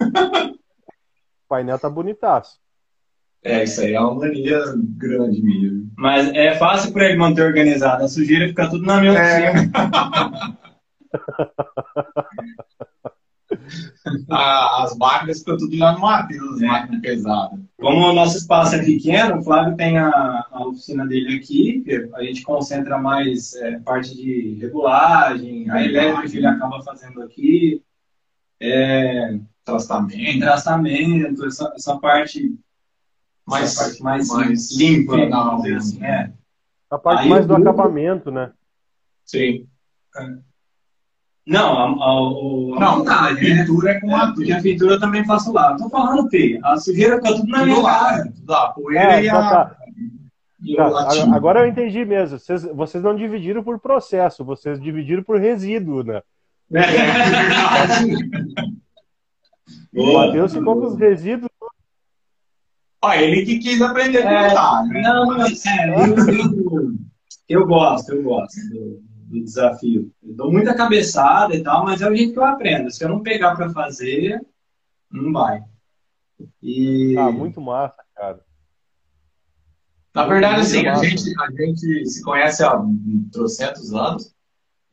o 0.00 1.48
painel 1.48 1.78
tá 1.78 1.88
bonitaço. 1.88 2.58
É, 3.42 3.64
isso 3.64 3.80
aí 3.80 3.94
é 3.94 4.00
uma 4.00 4.14
mania 4.14 4.60
grande 4.96 5.42
mesmo. 5.42 5.90
Mas 5.96 6.28
é 6.34 6.54
fácil 6.56 6.92
para 6.92 7.06
ele 7.06 7.16
manter 7.16 7.42
organizado. 7.42 8.04
A 8.04 8.08
sujeira 8.08 8.48
fica 8.48 8.68
tudo 8.68 8.84
na 8.84 9.00
minha 9.00 9.12
é. 9.12 9.52
As 14.30 14.96
máquinas 14.96 15.40
ficam 15.40 15.56
tudo 15.56 15.76
lá 15.76 15.92
no 15.92 16.00
Matheus, 16.00 16.60
é. 16.60 16.66
máquina 16.66 17.00
pesada. 17.00 17.60
Como 17.78 18.08
o 18.08 18.12
nosso 18.12 18.38
espaço 18.38 18.74
é 18.74 18.84
pequeno, 18.84 19.38
o 19.38 19.42
Flávio 19.42 19.76
tem 19.76 19.98
a, 19.98 20.46
a 20.50 20.66
oficina 20.66 21.06
dele 21.06 21.36
aqui, 21.36 21.84
a 22.14 22.22
gente 22.22 22.42
concentra 22.42 22.98
mais 22.98 23.54
é, 23.54 23.78
parte 23.80 24.14
de 24.14 24.58
regulagem, 24.60 25.70
a 25.70 25.84
elétrica 25.84 26.36
ele 26.36 26.46
acaba 26.46 26.82
fazendo 26.82 27.22
aqui. 27.22 27.82
É, 28.60 29.38
traçamento. 29.64 30.40
Traçamento, 30.40 31.46
essa, 31.46 31.72
essa 31.76 31.98
parte 31.98 32.58
mais, 33.46 33.74
parte 33.74 34.02
mais, 34.02 34.28
mais 34.28 34.76
limpa, 34.76 35.26
não, 35.26 35.62
assim, 35.76 36.04
é. 36.04 36.32
A 36.90 36.98
parte 36.98 37.22
Aí 37.24 37.28
mais 37.28 37.46
do 37.46 37.54
acabamento, 37.54 38.30
né? 38.30 38.52
Sim. 39.24 39.66
Não, 41.48 41.78
a, 41.78 41.84
a, 41.84 41.86
a, 41.86 42.78
não, 42.78 43.08
a 43.08 43.34
pintura 43.34 43.92
é 43.92 44.00
com 44.00 44.14
a 44.14 44.32
Porque 44.32 44.52
a 44.52 44.60
pintura 44.60 44.94
eu 44.96 45.00
também 45.00 45.24
faço 45.24 45.50
lá. 45.50 45.74
Tô 45.78 45.88
falando, 45.88 46.28
P. 46.28 46.60
A 46.62 46.76
sujeira 46.76 47.16
fica 47.16 47.36
tudo 47.36 47.48
na 47.48 47.64
minha 47.64 47.82
casa. 47.82 48.30
a 48.50 48.68
poeira 48.68 49.14
é, 49.14 49.24
e 49.24 49.28
a. 49.30 49.32
Tá. 49.32 49.76
Tá. 50.76 51.34
Agora 51.34 51.60
eu 51.60 51.68
entendi 51.68 52.04
mesmo. 52.04 52.38
Vocês, 52.38 52.64
vocês 52.64 53.02
não 53.02 53.16
dividiram 53.16 53.64
por 53.64 53.80
processo, 53.80 54.44
vocês 54.44 54.78
dividiram 54.78 55.22
por 55.22 55.40
resíduo, 55.40 56.04
né? 56.04 56.20
É. 56.74 56.82
o 59.98 60.12
Matheus 60.12 60.52
ficou 60.52 60.78
com 60.78 60.86
os 60.88 60.98
resíduos 60.98 61.48
Ó, 63.00 63.12
ele 63.14 63.46
que 63.46 63.58
quis 63.58 63.80
aprender 63.80 64.26
a 64.26 64.48
pintar. 64.48 64.84
É, 64.84 64.88
né? 64.88 65.02
Não, 65.02 65.26
mas 65.28 65.64
é, 65.64 65.88
eu, 65.88 67.60
eu, 67.60 67.66
gosto, 67.66 68.12
eu 68.12 68.22
gosto 68.22 68.58
do, 69.28 69.44
desafio. 69.44 70.12
Eu 70.22 70.34
dou 70.34 70.52
muita 70.52 70.74
cabeçada 70.74 71.54
e 71.54 71.62
tal, 71.62 71.84
mas 71.84 72.00
é 72.00 72.08
o 72.08 72.14
jeito 72.14 72.32
que 72.32 72.38
eu 72.38 72.44
aprendo. 72.44 72.90
Se 72.90 73.04
eu 73.04 73.08
não 73.08 73.22
pegar 73.22 73.54
para 73.54 73.70
fazer, 73.70 74.40
não 75.10 75.32
vai. 75.32 75.62
E... 76.62 77.16
Ah, 77.16 77.30
muito 77.30 77.60
massa, 77.60 78.02
cara. 78.14 78.40
Na 80.14 80.26
verdade, 80.26 80.60
assim, 80.62 80.86
a 80.86 80.94
gente, 80.96 81.32
a 81.40 81.50
gente 81.50 82.06
se 82.06 82.22
conhece 82.22 82.64
há 82.64 82.82
trocentos 83.30 83.92
anos, 83.94 84.34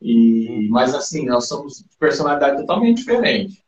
e, 0.00 0.68
mas 0.70 0.94
assim, 0.94 1.26
nós 1.26 1.48
somos 1.48 1.78
de 1.78 1.96
personalidade 1.98 2.58
totalmente 2.58 2.98
diferente. 2.98 3.64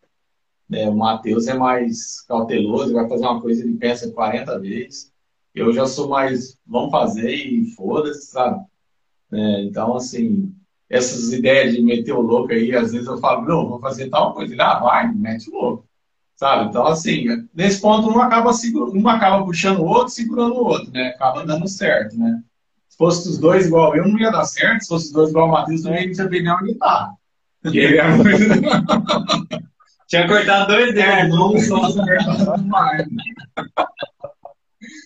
É, 0.70 0.88
o 0.88 0.96
Matheus 0.96 1.48
é 1.48 1.54
mais 1.54 2.20
cauteloso, 2.22 2.92
vai 2.92 3.08
fazer 3.08 3.24
uma 3.24 3.40
coisa, 3.40 3.62
ele 3.62 3.76
pensa 3.76 4.10
40 4.12 4.58
vezes. 4.60 5.12
Eu 5.54 5.72
já 5.72 5.86
sou 5.86 6.08
mais, 6.08 6.58
vamos 6.66 6.90
fazer 6.90 7.34
e 7.34 7.64
foda-se, 7.74 8.26
sabe? 8.26 8.64
É, 9.32 9.62
então, 9.62 9.96
assim, 9.96 10.54
essas 10.88 11.32
ideias 11.32 11.74
de 11.74 11.82
meter 11.82 12.12
o 12.12 12.20
louco 12.20 12.52
aí, 12.52 12.74
às 12.74 12.92
vezes 12.92 13.06
eu 13.06 13.18
falo, 13.18 13.46
não, 13.46 13.68
vou 13.68 13.78
fazer 13.80 14.08
tal 14.08 14.32
coisa. 14.32 14.52
Ele, 14.52 14.62
ah, 14.62 14.78
vai, 14.78 15.12
mete 15.12 15.50
o 15.50 15.54
louco. 15.54 15.88
Sabe? 16.34 16.68
Então, 16.68 16.86
assim, 16.86 17.26
nesse 17.54 17.80
ponto, 17.80 18.08
um 18.08 18.20
acaba, 18.20 18.52
segura, 18.52 18.90
um 18.90 19.08
acaba 19.08 19.44
puxando 19.44 19.80
o 19.80 19.86
outro, 19.86 20.10
segurando 20.10 20.54
o 20.54 20.64
outro, 20.64 20.90
né? 20.92 21.08
Acaba 21.08 21.44
dando 21.44 21.66
certo, 21.68 22.16
né? 22.16 22.40
Se 22.88 22.96
fosse 22.96 23.28
os 23.28 23.38
dois 23.38 23.66
igual 23.66 23.94
eu, 23.96 24.06
não 24.06 24.18
ia 24.18 24.30
dar 24.30 24.44
certo. 24.44 24.82
Se 24.82 24.88
fosse 24.88 25.06
os 25.06 25.12
dois 25.12 25.30
igual 25.30 25.48
o 25.48 25.50
Matheus, 25.50 25.82
também 25.82 26.42
não. 26.42 26.58
Porque 27.60 27.78
ele 27.78 27.98
é 27.98 28.08
muito... 28.08 28.28
Tinha 30.08 30.26
cortado 30.26 30.68
dois 30.68 30.94
dedos, 30.94 31.12
é, 31.12 31.28
não 31.28 31.58
só. 31.58 31.90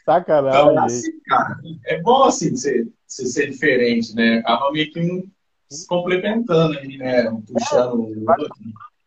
Sacanagem. 0.05 0.61
Então, 0.61 0.85
assim, 0.85 1.11
cara, 1.27 1.57
é 1.87 2.01
bom 2.01 2.23
assim 2.25 2.51
você, 2.51 2.87
você 3.05 3.27
ser 3.27 3.51
diferente, 3.51 4.15
né? 4.15 4.39
Acaba 4.39 4.71
meio 4.71 4.93
que 4.93 5.01
um 5.01 5.29
se 5.73 5.87
complementando 5.87 6.79
aí, 6.79 6.97
né? 6.97 7.31
Um 7.31 7.41
puxando 7.41 7.95
o 7.95 8.21
outro. 8.21 8.49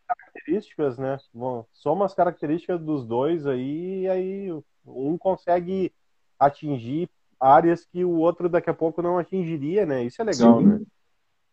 Características, 0.06 0.98
né? 0.98 1.18
Bom, 1.32 1.64
soma 1.72 2.04
as 2.04 2.14
características 2.14 2.80
dos 2.80 3.04
dois 3.04 3.46
aí, 3.46 4.02
e 4.02 4.08
aí 4.08 4.62
um 4.86 5.18
consegue 5.18 5.92
atingir 6.38 7.08
áreas 7.40 7.84
que 7.84 8.04
o 8.04 8.16
outro 8.18 8.48
daqui 8.48 8.70
a 8.70 8.74
pouco 8.74 9.02
não 9.02 9.18
atingiria, 9.18 9.84
né? 9.84 10.04
Isso 10.04 10.20
é 10.20 10.24
legal, 10.24 10.60
Sim. 10.60 10.66
né? 10.66 10.80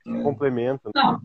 É. 0.06 0.22
Complemento. 0.22 0.90
Não, 0.94 1.22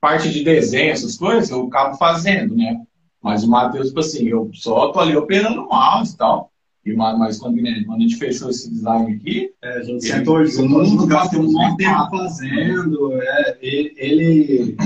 parte 0.00 0.30
de 0.30 0.44
desenho, 0.44 0.92
essas 0.92 1.16
coisas, 1.16 1.50
eu 1.50 1.66
acabo 1.66 1.96
fazendo, 1.96 2.56
né? 2.56 2.80
Mas 3.20 3.42
o 3.42 3.50
Matheus, 3.50 3.88
tipo 3.88 4.00
assim, 4.00 4.28
eu 4.28 4.50
só 4.54 4.92
tô 4.92 5.00
ali 5.00 5.16
operando 5.16 5.62
o 5.62 5.68
mouse 5.68 6.14
e 6.14 6.16
tal. 6.16 6.52
E, 6.86 6.94
mas 6.94 7.38
quando, 7.38 7.60
né, 7.60 7.82
quando 7.84 7.98
a 7.98 8.02
gente 8.02 8.16
fechou 8.16 8.48
esse 8.48 8.70
design 8.70 9.16
aqui, 9.16 9.50
é, 9.60 9.78
a 9.78 9.82
gente 9.82 10.06
sentou 10.06 10.46
junto, 10.46 11.04
gastou 11.08 11.42
um 11.42 11.76
tempo 11.76 12.10
fazendo. 12.10 13.20
É, 13.20 13.58
ele, 13.60 14.76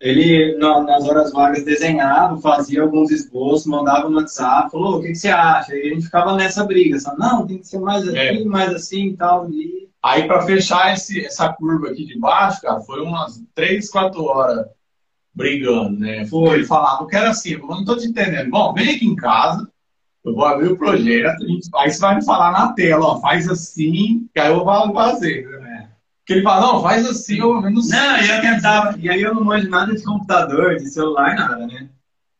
ele 0.00 0.56
nas 0.58 1.08
horas 1.08 1.32
vagas 1.32 1.64
desenhava, 1.64 2.38
fazia 2.38 2.82
alguns 2.82 3.10
esboços, 3.10 3.66
mandava 3.66 4.08
no 4.08 4.16
WhatsApp, 4.16 4.70
falou, 4.70 4.98
o 4.98 5.00
que, 5.02 5.08
que 5.08 5.16
você 5.16 5.28
acha? 5.28 5.74
E 5.74 5.90
a 5.90 5.94
gente 5.94 6.04
ficava 6.04 6.36
nessa 6.36 6.64
briga, 6.64 7.00
sabe? 7.00 7.18
não, 7.18 7.44
tem 7.44 7.58
que 7.58 7.66
ser 7.66 7.80
mais 7.80 8.06
assim, 8.06 8.16
é. 8.16 8.44
mais 8.44 8.72
assim 8.72 9.06
e 9.08 9.16
tal. 9.16 9.50
E... 9.50 9.88
Aí, 10.00 10.24
para 10.28 10.42
fechar 10.42 10.94
esse, 10.94 11.26
essa 11.26 11.52
curva 11.52 11.88
aqui 11.88 12.04
de 12.04 12.16
baixo, 12.16 12.62
cara, 12.62 12.80
foi 12.82 13.02
umas 13.02 13.42
3, 13.56 13.90
4 13.90 14.22
horas 14.22 14.66
brigando, 15.34 15.98
né? 15.98 16.24
Foi, 16.26 16.54
ele 16.54 16.64
falava 16.64 17.04
que 17.08 17.16
era 17.16 17.30
assim, 17.30 17.54
eu 17.54 17.66
não 17.66 17.84
tô 17.84 17.96
te 17.96 18.06
entendendo. 18.06 18.50
Bom, 18.50 18.72
vem 18.72 18.94
aqui 18.94 19.04
em 19.04 19.16
casa, 19.16 19.68
eu 20.26 20.34
vou 20.34 20.44
abrir 20.44 20.72
o 20.72 20.76
projeto, 20.76 21.44
aí 21.76 21.90
você 21.90 22.00
vai 22.00 22.16
me 22.16 22.24
falar 22.24 22.50
na 22.50 22.72
tela, 22.72 23.06
ó, 23.06 23.20
faz 23.20 23.48
assim, 23.48 24.28
que 24.34 24.40
aí 24.40 24.50
eu 24.50 24.64
vou 24.64 24.92
fazer. 24.92 25.48
Né? 25.48 25.88
Porque 26.18 26.32
ele 26.32 26.42
fala, 26.42 26.66
não, 26.66 26.82
faz 26.82 27.06
assim, 27.06 27.38
eu 27.38 27.60
não 27.60 27.80
sei. 27.80 27.96
Não, 27.96 28.18
e 28.18 28.28
eu 28.28 28.40
tentava, 28.40 28.98
e 28.98 29.08
aí 29.08 29.22
eu 29.22 29.32
não 29.32 29.44
manjo 29.44 29.70
nada 29.70 29.94
de 29.94 30.02
computador, 30.02 30.74
de 30.76 30.88
celular, 30.88 31.36
nada, 31.36 31.66
né? 31.68 31.88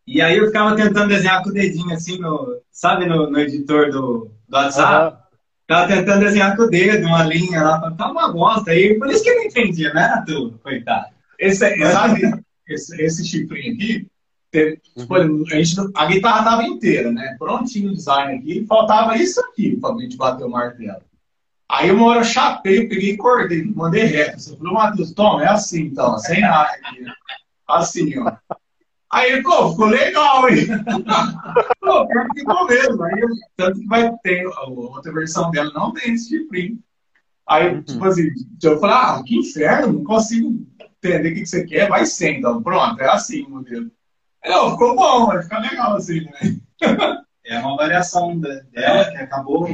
E 0.05 0.21
aí 0.21 0.37
eu 0.37 0.47
ficava 0.47 0.75
tentando 0.75 1.09
desenhar 1.09 1.43
com 1.45 1.51
o 1.51 1.53
dedinho, 1.53 1.95
assim, 1.95 2.19
no, 2.19 2.61
sabe, 2.73 3.07
no, 3.07 3.31
no 3.31 3.39
editor 3.39 3.91
do, 3.91 4.33
do 4.49 4.57
WhatsApp? 4.57 5.15
Uhum. 5.15 5.23
Ficava 5.63 5.87
tentando 5.87 6.21
desenhar 6.21 6.57
com 6.57 6.63
o 6.63 6.71
dedo, 6.71 7.07
uma 7.07 7.23
linha 7.23 7.63
lá, 7.63 7.91
tá 7.93 8.11
uma 8.11 8.33
bosta. 8.33 8.73
Aí, 8.73 8.99
por 8.99 9.09
isso 9.09 9.23
que 9.23 9.31
eu 9.31 9.37
não 9.37 9.45
entendia, 9.45 9.95
né, 9.95 10.25
tu, 10.27 10.59
coitado. 10.63 11.07
Esse, 11.39 11.77
sabe, 11.93 12.21
esse, 12.69 13.01
esse 13.01 13.25
chifrinho 13.25 13.75
aqui, 13.75 14.07
Tipo, 14.95 15.15
a, 15.15 15.23
gente, 15.25 15.77
a 15.95 16.07
guitarra 16.07 16.39
estava 16.39 16.65
inteira, 16.65 17.13
né? 17.13 17.37
Prontinho 17.39 17.91
o 17.91 17.95
design 17.95 18.39
aqui, 18.39 18.65
faltava 18.67 19.17
isso 19.17 19.41
aqui 19.41 19.77
para 19.77 19.95
a 19.95 19.99
gente 19.99 20.17
bater 20.17 20.45
o 20.45 20.51
martelo. 20.51 21.03
Aí 21.69 21.91
uma 21.91 22.07
hora 22.07 22.21
eu 22.21 22.25
chapei, 22.25 22.85
eu 22.85 22.89
peguei 22.89 23.11
e 23.11 23.17
cortei, 23.17 23.65
mandei 23.65 24.05
reto. 24.05 24.41
Você 24.41 24.57
falou, 24.57 24.75
Matheus, 24.75 25.13
toma, 25.13 25.43
é 25.43 25.49
assim 25.49 25.83
então, 25.83 26.17
sem 26.19 26.41
nada 26.41 26.71
aqui. 26.71 27.01
Né? 27.01 27.13
Assim, 27.69 28.19
ó. 28.19 28.33
Aí 29.13 29.33
ele, 29.33 29.43
pô, 29.43 29.71
ficou 29.71 29.87
legal, 29.87 30.49
hein? 30.49 30.67
pô, 31.81 32.07
ficou 32.37 32.67
mesmo. 32.67 33.03
Aí, 33.03 33.21
tanto 33.57 33.81
que 33.81 33.87
vai 33.87 34.13
ter, 34.23 34.47
a 34.47 34.69
outra 34.69 35.13
versão 35.13 35.51
dela 35.51 35.73
não 35.75 35.93
tem 35.93 36.15
esse 36.15 36.29
chifrinho. 36.29 36.79
Aí, 37.49 37.75
uhum. 37.75 37.83
tipo 37.83 38.05
assim, 38.05 38.29
eu 38.63 38.81
falei, 38.81 38.97
ah, 38.97 39.23
que 39.25 39.37
inferno, 39.37 39.93
não 39.93 40.05
consigo 40.05 40.67
entender 40.81 41.31
o 41.31 41.35
que, 41.35 41.47
você 41.47 41.65
quer, 41.65 41.89
vai 41.89 42.05
ser 42.05 42.39
então. 42.39 42.63
Pronto, 42.63 43.01
é 43.01 43.09
assim 43.09 43.45
o 43.45 43.51
modelo. 43.51 43.91
Não, 44.47 44.71
ficou 44.71 44.95
bom, 44.95 45.27
vai 45.27 45.43
ficar 45.43 45.59
legal 45.59 45.97
assim, 45.97 46.21
né? 46.21 46.61
É 47.49 47.61
uma 47.61 47.77
variação 47.77 48.37
dela 48.41 49.09
que 49.13 49.19
acabou. 49.19 49.69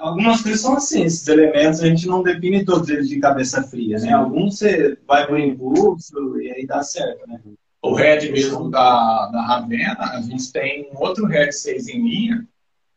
Algumas 0.00 0.40
coisas 0.40 0.62
são 0.62 0.74
assim, 0.74 1.04
esses 1.04 1.28
elementos 1.28 1.80
a 1.80 1.86
gente 1.86 2.06
não 2.06 2.22
define 2.22 2.64
todos 2.64 2.88
eles 2.88 3.10
de 3.10 3.20
cabeça 3.20 3.62
fria, 3.62 3.98
né? 3.98 4.12
Alguns 4.12 4.58
você 4.58 4.98
vai 5.06 5.26
por 5.26 5.38
impulso 5.38 6.40
e 6.40 6.50
aí 6.50 6.66
dá 6.66 6.82
certo, 6.82 7.28
né? 7.28 7.38
O 7.82 7.92
Red 7.92 8.30
mesmo 8.30 8.70
da, 8.70 9.26
da 9.26 9.42
Ravena, 9.42 9.98
a 9.98 10.22
gente 10.22 10.50
tem 10.50 10.88
um 10.90 10.98
outro 10.98 11.26
Red 11.26 11.52
6 11.52 11.88
em 11.88 12.02
linha, 12.02 12.48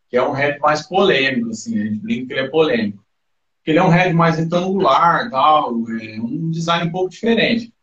que 0.10 0.16
é 0.16 0.24
um 0.24 0.32
Red 0.32 0.60
mais 0.60 0.88
polêmico, 0.88 1.50
assim, 1.50 1.78
a 1.78 1.84
gente 1.84 2.00
brinca 2.00 2.28
que 2.28 2.34
ele 2.34 2.48
é 2.48 2.50
polêmico. 2.50 3.04
Porque 3.58 3.72
ele 3.72 3.80
é 3.80 3.84
um 3.84 3.90
Red 3.90 4.14
mais 4.14 4.38
retangular, 4.38 5.30
tal, 5.30 5.72
é 5.90 6.22
um 6.22 6.50
design 6.50 6.88
um 6.88 6.92
pouco 6.94 7.10
diferente. 7.10 7.74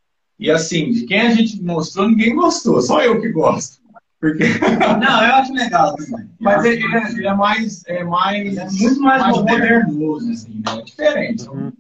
E 0.44 0.50
assim, 0.50 0.90
de 0.90 1.06
quem 1.06 1.22
a 1.22 1.30
gente 1.30 1.62
mostrou, 1.62 2.06
ninguém 2.06 2.34
gostou, 2.34 2.82
só 2.82 3.00
eu 3.00 3.18
que 3.18 3.30
gosto. 3.30 3.80
Porque... 4.20 4.44
Não, 5.00 5.24
eu 5.24 5.34
acho 5.36 5.54
legal 5.54 5.96
também. 5.96 6.28
Mas 6.38 6.62
ele, 6.66 6.84
é, 6.84 7.10
ele, 7.12 7.26
é, 7.26 7.34
mais, 7.34 7.82
é 7.86 8.04
mais. 8.04 8.56
É 8.58 8.68
muito 8.68 9.00
mais, 9.00 9.22
mais 9.22 9.38
modernoso, 9.38 10.30
assim, 10.30 10.62
né? 10.66 10.80
É 10.80 10.82
diferente. 10.82 11.48
Uhum. 11.48 11.72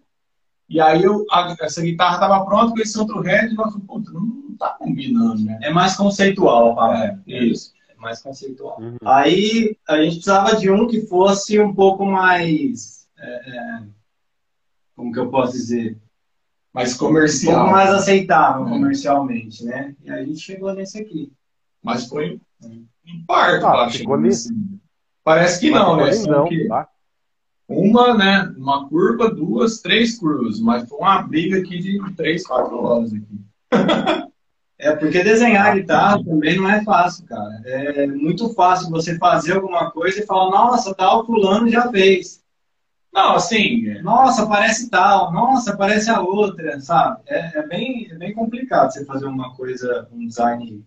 E 0.66 0.80
aí 0.80 1.02
eu, 1.02 1.26
a, 1.30 1.54
essa 1.60 1.82
guitarra 1.82 2.14
estava 2.14 2.42
pronta 2.46 2.72
com 2.72 2.80
esse 2.80 2.98
outro 2.98 3.20
head 3.20 3.52
e 3.52 3.54
nós 3.54 3.70
falamos, 3.70 4.10
não 4.14 4.56
tá 4.58 4.70
combinando, 4.78 5.44
né? 5.44 5.58
É 5.62 5.70
mais 5.70 5.94
conceitual, 5.94 6.74
cara. 6.74 7.22
É, 7.28 7.44
isso. 7.44 7.70
É 7.90 8.00
mais 8.00 8.22
conceitual. 8.22 8.80
Uhum. 8.80 8.96
Aí 9.04 9.76
a 9.86 10.00
gente 10.00 10.14
precisava 10.14 10.56
de 10.56 10.70
um 10.70 10.86
que 10.86 11.02
fosse 11.02 11.60
um 11.60 11.74
pouco 11.74 12.06
mais. 12.06 13.06
É, 13.18 13.28
é 13.28 13.82
como 14.96 15.12
que 15.12 15.18
eu 15.18 15.28
posso 15.28 15.52
dizer? 15.52 15.98
Mais 16.74 16.94
comercial. 16.94 17.54
Um 17.54 17.58
pouco 17.60 17.72
mais 17.72 17.90
aceitável 17.90 18.66
é. 18.66 18.68
comercialmente, 18.68 19.64
né? 19.64 19.94
E 20.02 20.10
aí 20.10 20.22
a 20.22 20.26
gente 20.26 20.40
chegou 20.40 20.74
nesse 20.74 20.98
aqui. 20.98 21.32
Mas 21.80 22.06
foi 22.06 22.40
um 22.60 23.24
parto, 23.26 23.66
ah, 23.66 23.84
acho. 23.84 24.12
Assim. 24.12 24.80
Parece 25.22 25.60
que 25.60 25.70
mas 25.70 25.80
não, 25.80 25.96
né? 25.96 26.10
Não, 26.26 26.48
que 26.48 26.66
tá? 26.66 26.88
Uma, 27.68 28.14
né? 28.14 28.52
Uma 28.58 28.88
curva, 28.88 29.30
duas, 29.30 29.80
três 29.80 30.18
curvas. 30.18 30.58
Mas 30.60 30.88
foi 30.88 30.98
uma 30.98 31.22
briga 31.22 31.58
aqui 31.58 31.78
de 31.78 31.98
três, 32.14 32.44
quatro 32.44 32.76
horas 32.76 33.12
aqui. 33.12 33.40
É 34.76 34.94
porque 34.94 35.22
desenhar 35.22 35.76
guitarra 35.76 36.22
também 36.22 36.56
não 36.58 36.68
é 36.68 36.84
fácil, 36.84 37.24
cara. 37.24 37.62
É 37.64 38.06
muito 38.06 38.52
fácil 38.52 38.90
você 38.90 39.16
fazer 39.16 39.54
alguma 39.54 39.90
coisa 39.90 40.20
e 40.20 40.26
falar, 40.26 40.50
nossa, 40.50 40.92
tal 40.94 41.24
fulano 41.24 41.70
já 41.70 41.90
fez. 41.90 42.43
Não, 43.14 43.36
assim. 43.36 44.02
Nossa, 44.02 44.44
parece 44.44 44.90
tal, 44.90 45.32
nossa, 45.32 45.76
parece 45.76 46.10
a 46.10 46.20
outra, 46.20 46.80
sabe? 46.80 47.22
É, 47.26 47.60
é, 47.60 47.66
bem, 47.66 48.08
é 48.10 48.16
bem 48.16 48.34
complicado 48.34 48.90
você 48.90 49.04
fazer 49.04 49.26
uma 49.26 49.54
coisa, 49.54 50.08
um 50.10 50.26
design. 50.26 50.84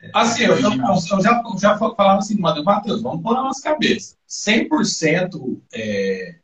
É, 0.00 0.10
assim, 0.14 0.44
eu 0.44 0.56
já, 0.56 0.70
eu 0.70 1.20
já, 1.20 1.42
já 1.58 1.78
falava 1.78 2.18
assim, 2.18 2.40
Matheus, 2.40 3.02
vamos 3.02 3.22
pôr 3.22 3.34
na 3.34 3.42
nossa 3.42 3.62
cabeça. 3.62 4.16
100% 4.26 5.60
é, 5.74 6.36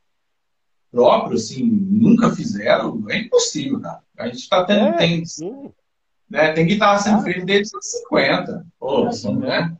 próprio, 0.91 1.37
assim, 1.37 1.65
nunca 1.65 2.29
fizeram, 2.29 3.03
é 3.09 3.17
impossível, 3.17 3.81
cara. 3.81 4.03
A 4.19 4.27
gente 4.27 4.47
tá 4.47 4.63
tendo. 4.63 4.89
É, 4.89 4.97
tem, 4.97 5.23
né, 6.29 6.53
tem 6.53 6.67
guitarra 6.67 6.99
sendo 6.99 7.17
ah. 7.17 7.23
feita 7.23 7.43
desde 7.43 7.75
os 7.75 7.85
50. 7.85 8.65
Pô, 8.79 9.07
assim, 9.07 9.35
né? 9.37 9.75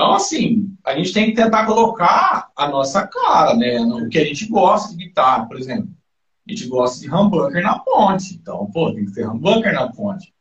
Então, 0.00 0.14
assim, 0.14 0.74
a 0.82 0.96
gente 0.96 1.12
tem 1.12 1.26
que 1.26 1.34
tentar 1.34 1.66
colocar 1.66 2.50
a 2.56 2.66
nossa 2.70 3.06
cara, 3.06 3.54
né? 3.54 3.80
No 3.80 4.08
que 4.08 4.18
a 4.18 4.24
gente 4.24 4.46
gosta 4.46 4.96
de 4.96 5.04
guitarra, 5.04 5.44
por 5.44 5.58
exemplo. 5.58 5.90
A 6.48 6.50
gente 6.50 6.66
gosta 6.68 7.00
de 7.00 7.14
humbucker 7.14 7.62
na 7.62 7.78
ponte. 7.80 8.34
Então, 8.34 8.64
pô, 8.72 8.94
tem 8.94 9.04
que 9.04 9.12
ter 9.12 9.28
humbucker 9.28 9.74
na 9.74 9.92
ponte. 9.92 10.32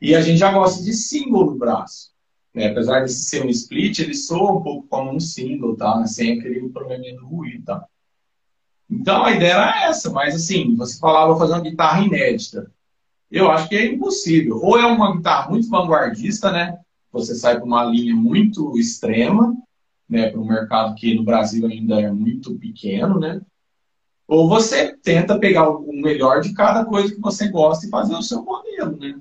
E 0.00 0.14
a 0.14 0.20
gente 0.20 0.38
já 0.38 0.52
gosta 0.52 0.84
de 0.84 0.92
single 0.92 1.46
no 1.46 1.58
braço. 1.58 2.12
Né? 2.54 2.68
Apesar 2.68 3.00
de 3.00 3.12
ser 3.12 3.44
um 3.44 3.48
split, 3.48 3.98
ele 3.98 4.14
soa 4.14 4.52
um 4.52 4.62
pouco 4.62 4.86
como 4.86 5.12
um 5.12 5.18
single, 5.18 5.74
tá? 5.74 6.06
Sem 6.06 6.38
aquele 6.38 6.68
probleminha 6.68 7.16
do 7.16 7.26
ruído, 7.26 7.64
tá? 7.64 7.84
Então, 8.88 9.24
a 9.24 9.32
ideia 9.32 9.54
era 9.54 9.86
essa. 9.88 10.10
Mas, 10.10 10.36
assim, 10.36 10.76
você 10.76 10.96
falava 10.96 11.36
fazer 11.36 11.54
uma 11.54 11.60
guitarra 11.60 12.02
inédita. 12.02 12.70
Eu 13.28 13.50
acho 13.50 13.68
que 13.68 13.74
é 13.74 13.84
impossível. 13.84 14.60
Ou 14.62 14.78
é 14.78 14.86
uma 14.86 15.16
guitarra 15.16 15.50
muito 15.50 15.68
vanguardista, 15.68 16.52
né? 16.52 16.78
Você 17.12 17.34
sai 17.34 17.56
para 17.56 17.64
uma 17.64 17.84
linha 17.84 18.14
muito 18.14 18.78
extrema, 18.78 19.56
né, 20.08 20.30
para 20.30 20.40
um 20.40 20.46
mercado 20.46 20.94
que 20.94 21.14
no 21.14 21.24
Brasil 21.24 21.66
ainda 21.66 22.00
é 22.00 22.10
muito 22.10 22.54
pequeno, 22.56 23.18
né? 23.18 23.40
Ou 24.26 24.48
você 24.48 24.94
tenta 24.96 25.38
pegar 25.38 25.70
o 25.70 25.92
melhor 25.92 26.40
de 26.40 26.52
cada 26.52 26.84
coisa 26.84 27.14
que 27.14 27.20
você 27.20 27.48
gosta 27.48 27.86
e 27.86 27.90
fazer 27.90 28.14
o 28.14 28.22
seu 28.22 28.42
modelo, 28.42 28.96
né? 28.98 29.18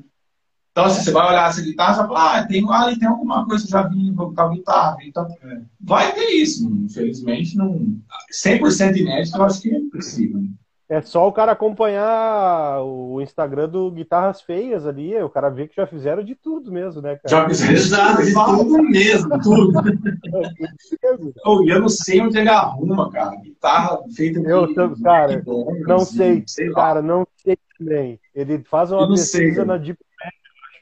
Então, 0.72 0.86
assim, 0.86 1.04
você 1.04 1.12
vai 1.12 1.28
olhar 1.28 1.50
essa 1.50 1.62
guitarra 1.62 1.94
e 1.94 1.98
vai 1.98 2.08
falar, 2.08 2.38
ah, 2.38 2.46
tem, 2.46 2.66
ah, 2.70 2.96
tem 3.00 3.08
alguma 3.08 3.46
coisa 3.48 3.66
que 3.66 3.72
já 3.72 3.82
vi 3.88 4.14
com 4.14 4.32
tal 4.34 4.52
guitarra. 4.52 4.98
Então, 5.02 5.26
é. 5.42 5.62
vai 5.82 6.14
ter 6.14 6.30
isso. 6.36 6.70
Infelizmente, 6.70 7.58
não... 7.58 8.00
100% 8.32 8.96
inédito 8.98 9.38
eu 9.38 9.44
acho 9.44 9.62
que 9.62 9.72
é 9.72 9.78
impossível. 9.80 10.44
É 10.90 11.02
só 11.02 11.28
o 11.28 11.34
cara 11.34 11.52
acompanhar 11.52 12.82
o 12.82 13.20
Instagram 13.22 13.68
do 13.68 13.92
Guitarras 13.92 14.42
Feias 14.42 14.88
ali, 14.88 15.14
o 15.22 15.30
cara 15.30 15.50
vê 15.50 15.68
que 15.68 15.76
já 15.76 15.86
fizeram 15.86 16.24
de 16.24 16.34
tudo 16.34 16.72
mesmo, 16.72 17.02
né, 17.02 17.18
cara? 17.18 17.28
Já 17.28 17.50
fizeram 17.50 17.74
exato, 17.74 18.24
de 18.24 18.34
tudo 18.34 18.84
mesmo, 18.84 19.42
tudo. 19.42 19.74
oh, 21.46 21.62
eu 21.68 21.82
não 21.82 21.90
sei 21.90 22.22
onde 22.22 22.38
ele 22.38 22.48
arruma, 22.48 23.12
cara. 23.12 23.36
Guitarra 23.36 24.00
feita 24.16 24.40
eu, 24.40 24.68
de, 24.68 25.04
cara, 25.04 25.42
bom, 25.44 25.74
não 25.86 25.98
assim, 25.98 26.16
sei, 26.16 26.44
sei 26.48 26.72
cara, 26.72 27.02
não 27.02 27.28
sei 27.36 27.58
também. 27.78 28.18
Ele 28.34 28.64
faz 28.64 28.90
uma 28.90 29.10
pesquisa 29.10 29.56
sei. 29.56 29.66
na 29.66 29.76
Deep 29.76 30.00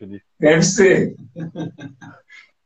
Web, 0.01 0.22
Deve 0.39 0.62
ser. 0.62 1.16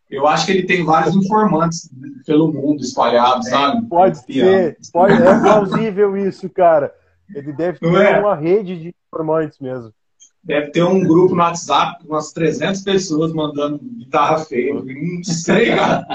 Eu 0.10 0.28
acho 0.28 0.46
que 0.46 0.52
ele 0.52 0.64
tem 0.64 0.84
vários 0.84 1.16
informantes 1.16 1.90
pelo 2.26 2.52
mundo 2.52 2.82
espalhados, 2.82 3.48
é, 3.48 3.52
sabe? 3.52 3.88
Pode 3.88 4.18
ser, 4.26 4.78
pode, 4.92 5.14
é 5.14 5.40
plausível 5.40 6.18
isso, 6.18 6.50
cara. 6.50 6.99
Ele 7.34 7.54
deve 7.54 7.80
ter 7.80 7.88
é? 7.88 8.20
uma 8.20 8.36
rede 8.36 8.80
de 8.80 8.96
informantes 9.08 9.60
mesmo. 9.60 9.94
Deve 10.44 10.72
ter 10.72 10.84
um 10.84 11.02
grupo 11.02 11.36
no 11.36 11.42
WhatsApp 11.42 12.04
com 12.04 12.14
umas 12.14 12.32
300 12.32 12.82
pessoas 12.82 13.34
mandando 13.34 13.80
guitarra 13.80 14.40
feia. 14.40 14.74
Não 14.74 15.24
sei, 15.24 15.76
cara. 15.76 16.06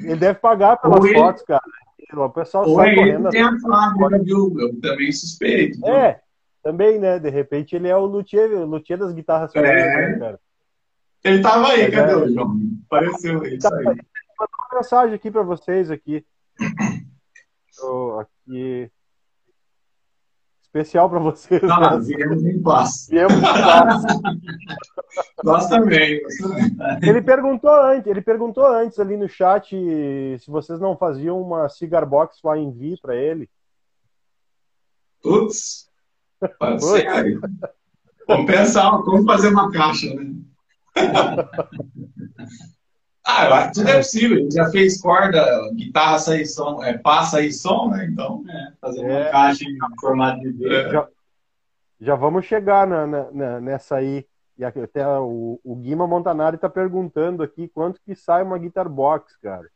Ele 0.00 0.16
deve 0.16 0.38
pagar 0.38 0.76
pelas 0.76 1.04
Ou 1.04 1.12
fotos, 1.12 1.42
ele... 1.42 1.46
cara. 1.46 1.62
O 2.16 2.30
pessoal 2.30 2.68
Ou 2.68 2.76
sai 2.76 2.94
correndo. 2.94 3.30
Tem 3.30 3.42
a 3.42 3.58
fábrica, 3.58 4.22
viu? 4.22 4.54
Eu 4.58 4.80
também 4.80 5.10
suspeito. 5.10 5.78
Viu? 5.78 5.88
É, 5.88 6.20
também, 6.62 6.98
né? 6.98 7.18
De 7.18 7.28
repente 7.28 7.74
ele 7.74 7.88
é 7.88 7.96
o 7.96 8.04
luthier, 8.04 8.50
o 8.50 8.66
luthier 8.66 8.98
das 8.98 9.12
guitarras 9.12 9.52
feias, 9.52 9.68
é. 9.68 10.10
né, 10.10 10.18
cara? 10.18 10.40
Ele 11.24 11.42
tava 11.42 11.68
aí, 11.68 11.90
cadê 11.90 12.12
é, 12.12 12.16
o 12.16 12.32
João? 12.32 12.60
Apareceu 12.86 13.42
aí, 13.42 13.58
tá, 13.58 13.74
aí. 13.74 13.84
Mandou 13.84 14.56
uma 14.70 14.78
mensagem 14.78 15.14
aqui 15.14 15.30
para 15.30 15.42
vocês 15.42 15.90
aqui. 15.90 16.24
aqui. 18.20 18.90
Especial 20.74 21.08
para 21.08 21.20
vocês. 21.20 21.62
Ah, 21.70 21.96
né? 21.96 22.04
viemos 22.04 22.44
em 22.44 22.60
paz. 22.60 23.06
Viemos 23.08 23.36
em 23.36 23.40
paz. 23.40 24.02
Nós 25.44 25.68
também. 25.68 26.20
Ele 27.00 27.22
perguntou 27.22 27.70
antes, 27.70 28.08
ele 28.08 28.20
perguntou 28.20 28.66
antes 28.66 28.98
ali 28.98 29.16
no 29.16 29.28
chat 29.28 29.68
se 29.70 30.50
vocês 30.50 30.80
não 30.80 30.96
faziam 30.96 31.40
uma 31.40 31.68
cigar 31.68 32.04
box 32.04 32.40
lá 32.42 32.58
em 32.58 32.72
Vi 32.72 32.98
para 33.00 33.14
ele. 33.14 33.48
Putz, 35.22 35.88
pode 36.58 36.84
ser. 36.84 37.38
Vamos 38.26 38.46
pensar 38.46 38.90
como 39.02 39.24
fazer 39.24 39.50
uma 39.50 39.70
caixa, 39.70 40.12
né? 40.12 40.34
ah, 43.26 43.46
eu 43.46 43.54
acho 43.54 43.68
que 43.68 43.74
tudo 43.74 43.88
é 43.88 43.96
possível. 43.96 44.38
Gente 44.38 44.54
já 44.54 44.70
fez 44.70 45.00
corda, 45.00 45.70
guitarra 45.74 46.18
sair 46.18 46.44
som, 46.44 46.82
é, 46.82 46.98
passa 46.98 47.38
aí 47.38 47.50
som, 47.50 47.88
né? 47.88 48.04
Então, 48.04 48.44
é, 48.46 48.72
fazer 48.80 49.00
uma 49.00 49.12
é, 49.12 49.30
caixa 49.30 49.64
em 49.64 49.78
formato 49.98 50.40
de 50.40 50.52
V. 50.52 50.74
É. 50.74 50.90
Já, 50.90 51.08
já, 52.00 52.14
vamos 52.14 52.44
chegar 52.44 52.86
na, 52.86 53.06
na, 53.06 53.60
nessa 53.60 53.96
aí. 53.96 54.26
E 54.56 54.64
até 54.64 55.08
o, 55.18 55.58
o 55.64 55.74
Guima 55.74 56.06
Montanari 56.06 56.56
está 56.56 56.68
perguntando 56.68 57.42
aqui 57.42 57.66
quanto 57.66 58.00
que 58.04 58.14
sai 58.14 58.42
uma 58.42 58.58
guitar 58.58 58.88
box, 58.88 59.36
cara. 59.40 59.68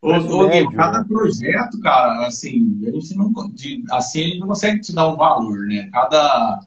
Ô, 0.00 0.12
ô 0.12 0.48
médio, 0.48 0.72
cada 0.72 1.00
né? 1.00 1.04
projeto, 1.06 1.78
cara, 1.80 2.26
assim, 2.26 2.80
a 2.86 2.90
gente 2.90 3.14
não, 3.14 3.32
de, 3.50 3.84
assim, 3.90 4.20
a 4.20 4.24
gente 4.24 4.38
não 4.38 4.48
consegue 4.48 4.80
te 4.80 4.94
dar 4.94 5.08
um 5.08 5.16
valor, 5.16 5.66
né? 5.66 5.90
Cada, 5.92 6.60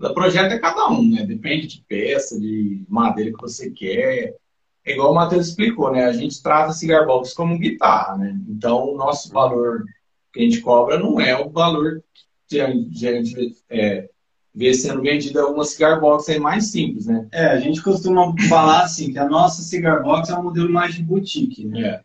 cada 0.00 0.14
projeto 0.14 0.52
é 0.52 0.58
cada 0.58 0.88
um, 0.88 1.10
né? 1.10 1.26
Depende 1.26 1.66
de 1.66 1.84
peça, 1.86 2.40
de 2.40 2.86
madeira 2.88 3.32
que 3.32 3.40
você 3.40 3.70
quer. 3.70 4.40
É 4.84 4.92
igual 4.92 5.12
o 5.12 5.14
Matheus 5.14 5.48
explicou, 5.48 5.92
né? 5.92 6.04
A 6.04 6.12
gente 6.12 6.42
trata 6.42 6.72
cigar 6.72 7.06
box 7.06 7.34
como 7.34 7.58
guitarra, 7.58 8.16
né? 8.16 8.36
Então, 8.48 8.92
o 8.92 8.96
nosso 8.96 9.32
valor 9.32 9.84
que 10.32 10.40
a 10.40 10.42
gente 10.42 10.60
cobra 10.60 10.98
não 10.98 11.20
é 11.20 11.36
o 11.38 11.48
valor 11.50 12.02
que 12.48 12.60
a 12.60 12.70
gente 12.70 13.56
é, 13.70 14.08
vê 14.54 14.74
sendo 14.74 15.02
vendida 15.02 15.46
uma 15.46 15.64
cigar 15.64 16.00
box 16.00 16.28
é 16.28 16.38
mais 16.38 16.66
simples, 16.66 17.06
né? 17.06 17.26
É, 17.32 17.46
a 17.46 17.58
gente 17.58 17.82
costuma 17.82 18.34
falar 18.48 18.82
assim, 18.82 19.12
que 19.12 19.18
a 19.18 19.28
nossa 19.28 19.62
cigar 19.62 20.02
box 20.02 20.30
é 20.30 20.36
um 20.36 20.44
modelo 20.44 20.70
mais 20.70 20.94
de 20.94 21.02
boutique, 21.02 21.64
né? 21.64 21.80
É. 21.80 22.00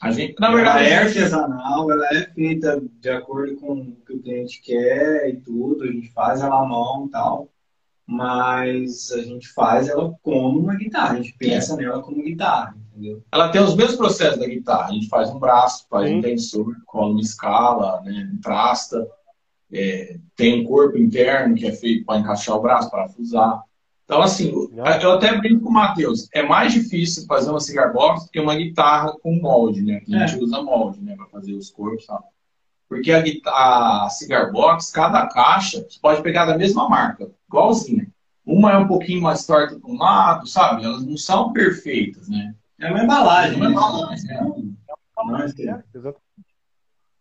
A 0.00 0.10
gente, 0.10 0.34
na 0.38 0.54
verdade, 0.54 0.84
ela 0.84 0.88
é 0.88 0.98
artesanal, 1.04 1.90
ela 1.90 2.06
é 2.12 2.26
feita 2.26 2.82
de 3.00 3.08
acordo 3.08 3.56
com 3.56 3.72
o 3.72 3.96
que 4.06 4.12
o 4.12 4.20
cliente 4.20 4.60
quer 4.60 5.30
e 5.30 5.36
tudo, 5.36 5.84
a 5.84 5.86
gente 5.86 6.12
faz 6.12 6.40
ela 6.40 6.62
à 6.62 6.66
mão 6.66 7.06
e 7.06 7.10
tal, 7.10 7.48
mas 8.06 9.10
a 9.10 9.20
gente 9.22 9.48
faz 9.48 9.88
ela 9.88 10.14
como 10.22 10.60
uma 10.60 10.76
guitarra, 10.76 11.14
a 11.14 11.16
gente 11.16 11.34
pensa 11.36 11.74
é. 11.74 11.76
nela 11.78 12.00
como 12.00 12.22
guitarra, 12.22 12.76
entendeu? 12.92 13.22
Ela 13.32 13.48
tem 13.48 13.60
os 13.60 13.74
mesmos 13.74 13.96
processos 13.96 14.38
da 14.38 14.46
guitarra, 14.46 14.88
a 14.88 14.92
gente 14.92 15.08
faz 15.08 15.28
um 15.30 15.38
braço, 15.38 15.86
faz 15.90 16.08
Sim. 16.08 16.18
um 16.18 16.22
tensor, 16.22 16.76
cola 16.86 17.10
uma 17.10 17.20
escala, 17.20 18.00
né, 18.02 18.30
trasta, 18.40 19.06
é, 19.72 20.18
tem 20.36 20.60
um 20.60 20.64
corpo 20.64 20.96
interno 20.96 21.56
que 21.56 21.66
é 21.66 21.72
feito 21.72 22.04
para 22.04 22.20
encaixar 22.20 22.56
o 22.56 22.62
braço, 22.62 22.90
para 22.90 23.08
fusar. 23.08 23.62
Então, 24.04 24.22
assim, 24.22 24.52
eu 25.02 25.12
até 25.12 25.36
brinco 25.36 25.64
com 25.64 25.70
o 25.70 25.72
Matheus, 25.72 26.28
é 26.32 26.40
mais 26.40 26.72
difícil 26.72 27.26
fazer 27.26 27.50
uma 27.50 27.58
cigar 27.58 27.92
box 27.92 28.26
do 28.26 28.30
que 28.30 28.38
uma 28.38 28.54
guitarra 28.54 29.12
com 29.20 29.34
molde, 29.34 29.82
né? 29.82 29.98
Que 29.98 30.14
a 30.14 30.24
gente 30.24 30.38
é. 30.38 30.44
usa 30.44 30.62
molde, 30.62 31.00
né? 31.02 31.16
Para 31.16 31.26
fazer 31.26 31.54
os 31.54 31.70
corpos 31.70 32.04
e 32.04 32.06
tal. 32.06 32.32
Porque 32.88 33.10
a, 33.12 34.04
a 34.04 34.10
cigar 34.10 34.52
box, 34.52 34.90
cada 34.92 35.26
caixa, 35.26 35.84
você 35.88 35.98
pode 36.00 36.22
pegar 36.22 36.46
da 36.46 36.56
mesma 36.56 36.88
marca, 36.88 37.30
igualzinha. 37.48 38.06
Uma 38.44 38.72
é 38.72 38.78
um 38.78 38.86
pouquinho 38.86 39.20
mais 39.20 39.44
torta 39.44 39.78
para 39.78 39.90
um 39.90 39.98
lado, 39.98 40.46
sabe? 40.46 40.84
Elas 40.84 41.04
não 41.04 41.16
são 41.16 41.52
perfeitas, 41.52 42.28
né? 42.28 42.54
É 42.78 42.90
uma 42.90 43.02
embalagem. 43.02 43.54
É 43.54 43.56
uma 43.56 43.70
embalagem, 43.70 44.24
né? 44.26 45.82
É. 45.96 46.14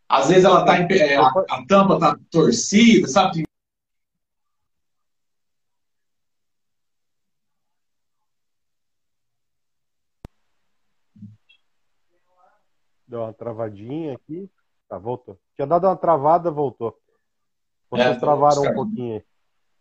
Às 0.08 0.28
vezes 0.28 0.46
ela 0.46 0.64
tá 0.64 0.80
em, 0.80 1.16
a, 1.16 1.28
a 1.28 1.66
tampa 1.66 2.00
tá 2.00 2.20
torcida, 2.30 3.08
sabe? 3.08 3.44
Deu 13.08 13.22
uma 13.22 13.34
travadinha 13.34 14.16
aqui. 14.16 14.50
Tá, 14.88 14.98
voltou. 14.98 15.38
Tinha 15.56 15.66
dado 15.66 15.88
uma 15.88 15.96
travada, 15.96 16.52
voltou. 16.52 16.96
Vocês 17.90 18.18
é, 18.18 18.20
travaram 18.20 18.64
um 18.64 18.74
pouquinho. 18.74 19.22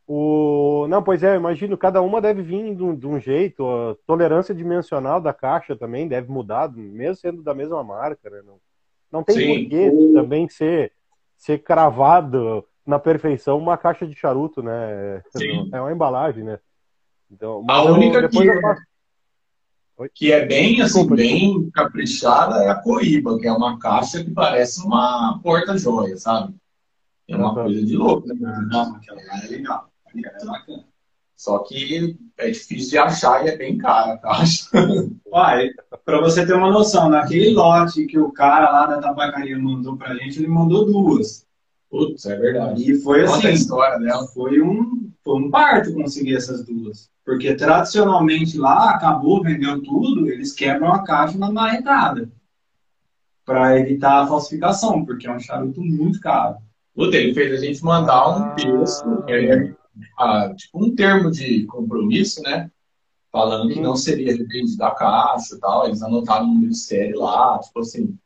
O... 0.06 0.86
Não, 0.88 1.02
pois 1.02 1.22
é, 1.22 1.30
eu 1.32 1.36
imagino, 1.36 1.78
cada 1.78 2.02
uma 2.02 2.20
deve 2.20 2.42
vir 2.42 2.74
de 2.74 2.82
um, 2.82 2.94
de 2.94 3.06
um, 3.06 3.18
jeito. 3.18 3.66
A 3.66 3.96
tolerância 4.06 4.54
dimensional 4.54 5.20
da 5.20 5.32
caixa 5.32 5.74
também 5.74 6.06
deve 6.06 6.30
mudar, 6.30 6.70
mesmo 6.70 7.16
sendo 7.16 7.42
da 7.42 7.54
mesma 7.54 7.82
marca, 7.82 8.28
né? 8.28 8.42
Não, 8.44 8.58
não 9.10 9.22
tem 9.22 9.62
porquê 9.62 9.90
também 10.12 10.48
ser, 10.48 10.92
ser 11.36 11.58
cravado 11.58 12.64
na 12.86 12.98
perfeição 12.98 13.56
uma 13.58 13.78
caixa 13.78 14.06
de 14.06 14.14
charuto, 14.14 14.62
né? 14.62 15.22
Sim. 15.36 15.70
É 15.72 15.80
uma 15.80 15.92
embalagem, 15.92 16.44
né? 16.44 16.58
Então, 17.30 17.64
a 17.68 17.82
única 17.84 18.18
eu, 18.18 18.28
que... 18.28 18.60
Faço 18.60 18.82
que 20.12 20.32
é 20.32 20.44
bem 20.44 20.82
assim, 20.82 21.06
bem 21.06 21.70
caprichada, 21.70 22.64
é 22.64 22.68
a 22.68 22.74
Coíba, 22.74 23.38
que 23.38 23.46
é 23.46 23.52
uma 23.52 23.78
caixa 23.78 24.24
que 24.24 24.30
parece 24.30 24.84
uma 24.84 25.38
porta-joia, 25.42 26.16
sabe? 26.16 26.54
É 27.28 27.36
uma 27.36 27.54
coisa 27.54 27.84
de 27.84 27.96
louco, 27.96 28.26
né? 28.28 28.34
Não, 28.70 28.96
aquela 28.96 29.22
lá 29.22 29.44
é 29.44 29.48
legal. 29.48 29.90
É 30.14 30.44
bacana. 30.44 30.84
Só 31.36 31.58
que 31.58 32.16
é 32.38 32.50
difícil 32.50 32.90
de 32.90 32.98
achar 32.98 33.44
e 33.44 33.48
é 33.48 33.56
bem 33.56 33.76
cara 33.76 34.14
a 34.14 34.18
caixa. 34.18 34.68
Uai, 35.26 35.70
pra 36.04 36.20
você 36.20 36.46
ter 36.46 36.54
uma 36.54 36.70
noção, 36.70 37.08
naquele 37.08 37.50
lote 37.50 38.06
que 38.06 38.18
o 38.18 38.32
cara 38.32 38.70
lá 38.70 38.86
da 38.86 39.00
tabacaria 39.00 39.58
mandou 39.58 39.96
pra 39.96 40.14
gente, 40.14 40.38
ele 40.38 40.48
mandou 40.48 40.86
duas. 40.86 41.46
Putz, 41.90 42.26
é 42.26 42.36
verdade. 42.36 42.90
E 42.90 43.00
foi 43.00 43.24
assim. 43.24 43.46
a 43.46 43.50
história 43.52 43.98
dela. 43.98 44.26
Foi 44.28 44.60
um, 44.60 45.10
foi 45.22 45.40
um 45.40 45.50
parto 45.50 45.92
conseguir 45.92 46.36
essas 46.36 46.64
duas. 46.64 47.10
Porque 47.24 47.54
tradicionalmente 47.54 48.58
lá, 48.58 48.90
acabou, 48.90 49.42
vendeu 49.42 49.82
tudo, 49.82 50.28
eles 50.28 50.52
quebram 50.52 50.92
a 50.92 51.02
caixa 51.02 51.38
na 51.38 51.50
marretada. 51.50 52.30
Para 53.44 53.78
evitar 53.78 54.22
a 54.22 54.26
falsificação, 54.26 55.04
porque 55.04 55.26
é 55.26 55.34
um 55.34 55.40
charuto 55.40 55.80
muito 55.80 56.20
caro. 56.20 56.56
Puta, 56.94 57.16
ele 57.16 57.34
fez 57.34 57.52
a 57.52 57.64
gente 57.64 57.82
mandar 57.82 58.28
um 58.28 58.44
ah. 58.44 58.50
texto, 58.50 59.24
é, 59.28 59.74
ah, 60.18 60.52
tipo 60.54 60.84
um 60.84 60.94
termo 60.94 61.30
de 61.30 61.64
compromisso, 61.64 62.42
né? 62.42 62.70
Falando 63.32 63.72
que 63.72 63.80
não 63.80 63.96
seria 63.96 64.32
revendido 64.32 64.76
da 64.76 64.92
caixa 64.92 65.56
e 65.56 65.58
tal. 65.58 65.86
Eles 65.86 66.02
anotaram 66.02 66.46
no 66.46 66.54
ministério 66.54 67.18
lá, 67.18 67.58
tipo 67.58 67.80
assim. 67.80 68.16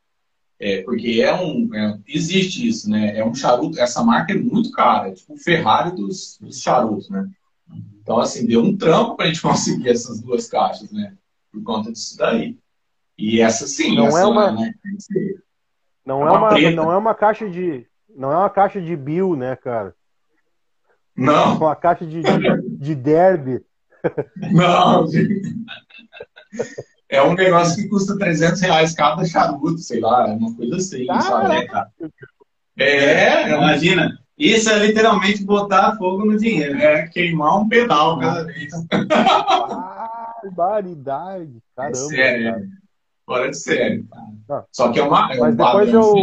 É, 0.61 0.83
porque 0.83 1.23
é 1.23 1.35
um. 1.35 1.73
É, 1.75 1.99
existe 2.07 2.69
isso, 2.69 2.91
né? 2.91 3.17
É 3.17 3.25
um 3.25 3.35
charuto. 3.35 3.81
Essa 3.81 4.05
marca 4.05 4.33
é 4.33 4.37
muito 4.37 4.71
cara, 4.73 5.09
é 5.09 5.13
tipo 5.13 5.33
o 5.33 5.39
Ferrari 5.39 5.97
dos, 5.97 6.37
dos 6.41 6.61
charutos, 6.61 7.09
né? 7.09 7.27
Então, 8.01 8.19
assim, 8.19 8.47
deu 8.47 8.63
um 8.63 8.77
trampo 8.77 9.17
para 9.17 9.27
a 9.27 9.29
gente 9.29 9.41
conseguir 9.43 9.91
essas 9.91 10.21
duas 10.21 10.49
caixas, 10.49 10.91
né? 10.91 11.15
Por 11.53 11.63
conta 11.63 11.93
disso 11.93 12.17
daí. 12.17 12.59
E 13.17 13.41
essa 13.41 13.67
sim, 13.67 13.97
não 13.97 14.07
essa, 14.07 14.21
é 14.21 14.27
uma, 14.27 14.53
né? 14.53 14.73
não 16.07 16.23
é, 16.23 16.29
é 16.29 16.33
uma, 16.33 16.71
não 16.71 16.93
é 16.93 16.97
uma 16.97 17.15
caixa 17.15 17.51
de, 17.51 17.85
não 18.15 18.33
é 18.33 18.37
uma 18.37 18.51
caixa 18.51 18.81
de 18.81 18.95
Bill, 18.95 19.35
né, 19.35 19.57
cara? 19.57 19.95
Não. 21.17 21.55
É 21.55 21.57
uma 21.57 21.77
caixa 21.77 22.07
de, 22.07 22.23
de, 22.23 22.79
de 22.79 22.95
derby. 22.95 23.61
Não. 24.53 25.07
É 27.09 27.23
um 27.23 27.35
negócio 27.35 27.83
que 27.83 27.89
custa 27.89 28.17
300 28.17 28.61
reais 28.61 28.95
cada 28.95 29.25
charuto, 29.25 29.79
sei 29.79 29.99
lá, 29.99 30.29
é 30.29 30.33
uma 30.33 30.55
coisa 30.55 30.77
assim, 30.77 31.07
sabe? 31.07 31.69
É, 32.77 33.51
imagina. 33.51 34.19
Isso 34.39 34.71
é 34.71 34.79
literalmente 34.79 35.45
botar 35.45 35.97
fogo 35.97 36.25
no 36.25 36.39
dinheiro. 36.39 36.79
É 36.79 37.09
queimar 37.09 37.61
um 37.61 37.69
pedal 37.69 38.21
cada 38.21 38.45
vez. 38.45 38.73
Barbaridade. 40.55 41.61
Caramba. 41.75 41.91
É 41.91 41.95
sério. 41.95 42.53
Cara. 42.53 42.69
Fora 43.27 43.51
de 43.51 43.57
sério. 43.59 44.09
Ah, 44.49 44.65
Só 44.73 44.93
que 44.93 45.01
é 45.01 45.03
uma. 45.03 45.33
É 45.33 45.39
mas 45.39 45.55
um 45.55 45.57
depois 45.57 45.93
eu. 45.93 46.15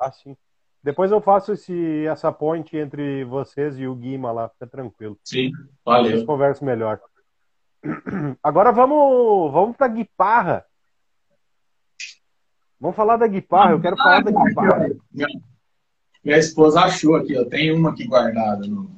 Assim. 0.00 0.36
Depois 0.82 1.10
eu 1.10 1.20
faço 1.20 1.52
esse, 1.52 2.06
essa 2.06 2.30
ponte 2.30 2.76
entre 2.76 3.24
vocês 3.24 3.78
e 3.78 3.86
o 3.86 3.94
Guima 3.94 4.30
lá, 4.30 4.50
fica 4.50 4.66
tranquilo. 4.66 5.18
Sim, 5.24 5.50
valeu. 5.82 6.10
Vocês 6.10 6.24
conversam 6.24 6.66
melhor. 6.66 7.00
Agora 8.42 8.70
vamos, 8.70 9.50
vamos 9.50 9.76
pra 9.76 9.88
guitarra. 9.88 10.64
Vamos 12.78 12.96
falar 12.96 13.16
da 13.16 13.26
guitarra, 13.26 13.72
eu 13.72 13.80
quero 13.80 13.96
falar 13.96 14.22
da 14.22 14.30
guitarra. 14.30 14.90
Minha 16.24 16.38
esposa 16.38 16.80
achou 16.80 17.16
aqui, 17.16 17.34
eu 17.34 17.48
tenho 17.48 17.76
uma 17.76 17.90
aqui 17.90 18.06
guardada. 18.06 18.66
No... 18.66 18.90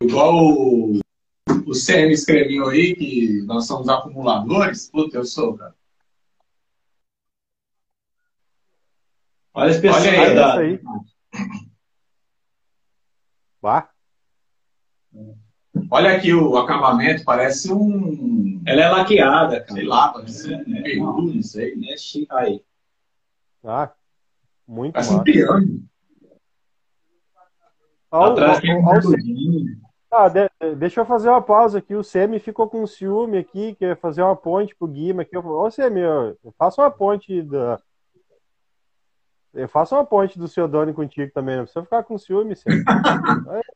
Igual 0.00 0.34
o, 0.36 1.00
o 1.66 1.72
CM 1.72 2.12
escreveu 2.12 2.68
aí, 2.68 2.94
que 2.94 3.42
nós 3.42 3.66
somos 3.66 3.88
acumuladores. 3.88 4.88
Puta, 4.90 5.16
eu 5.16 5.24
sou, 5.24 5.56
cara. 5.56 5.74
Olha 9.54 9.66
a 9.66 9.70
especialidade. 9.70 10.58
Olha 10.58 10.68
aí. 10.68 10.80
Vá. 13.60 13.90
Olha 15.90 16.16
aqui 16.16 16.32
o 16.32 16.56
acabamento, 16.56 17.24
parece 17.24 17.72
um. 17.72 18.62
Ela 18.64 18.82
é 18.82 18.88
laqueada, 18.88 19.60
cara. 19.60 19.72
Sei 19.72 19.84
lá, 19.84 20.12
parece 20.12 20.52
É, 20.52 20.56
um 20.56 20.76
é, 20.76 20.82
peru, 20.82 21.22
não 21.34 21.42
sei. 21.42 21.74
É 21.74 22.34
Aí. 22.36 22.64
Ah, 23.64 23.92
muito 24.72 24.94
Parece 24.94 25.12
um 25.12 25.22
triângulo. 25.22 25.80
Atrás 28.10 28.58
verdinho. 28.60 29.82
Ah, 30.10 30.28
de- 30.28 30.50
deixa 30.76 31.00
eu 31.00 31.06
fazer 31.06 31.30
uma 31.30 31.40
pausa 31.40 31.78
aqui. 31.78 31.94
O 31.94 32.02
Semi 32.04 32.38
ficou 32.38 32.68
com 32.68 32.86
ciúme 32.86 33.38
aqui, 33.38 33.74
quer 33.78 33.96
fazer 33.96 34.22
uma 34.22 34.36
ponte 34.36 34.74
pro 34.76 34.86
Guima 34.88 35.22
aqui. 35.22 35.34
Eu- 35.36 35.46
Ô, 35.46 35.70
Semi, 35.70 36.00
eu 36.00 36.36
eu 36.44 36.52
faço 36.58 36.80
uma 36.82 36.90
ponte 36.90 37.42
da. 37.42 37.78
Eu 39.54 39.68
faço 39.68 39.94
uma 39.94 40.04
ponte 40.04 40.38
do 40.38 40.48
Ciodone 40.48 40.92
contigo 40.94 41.30
também, 41.34 41.56
não 41.56 41.64
precisa 41.64 41.84
ficar 41.84 42.02
com 42.04 42.16
ciúme, 42.18 42.56
Semi. 42.56 42.82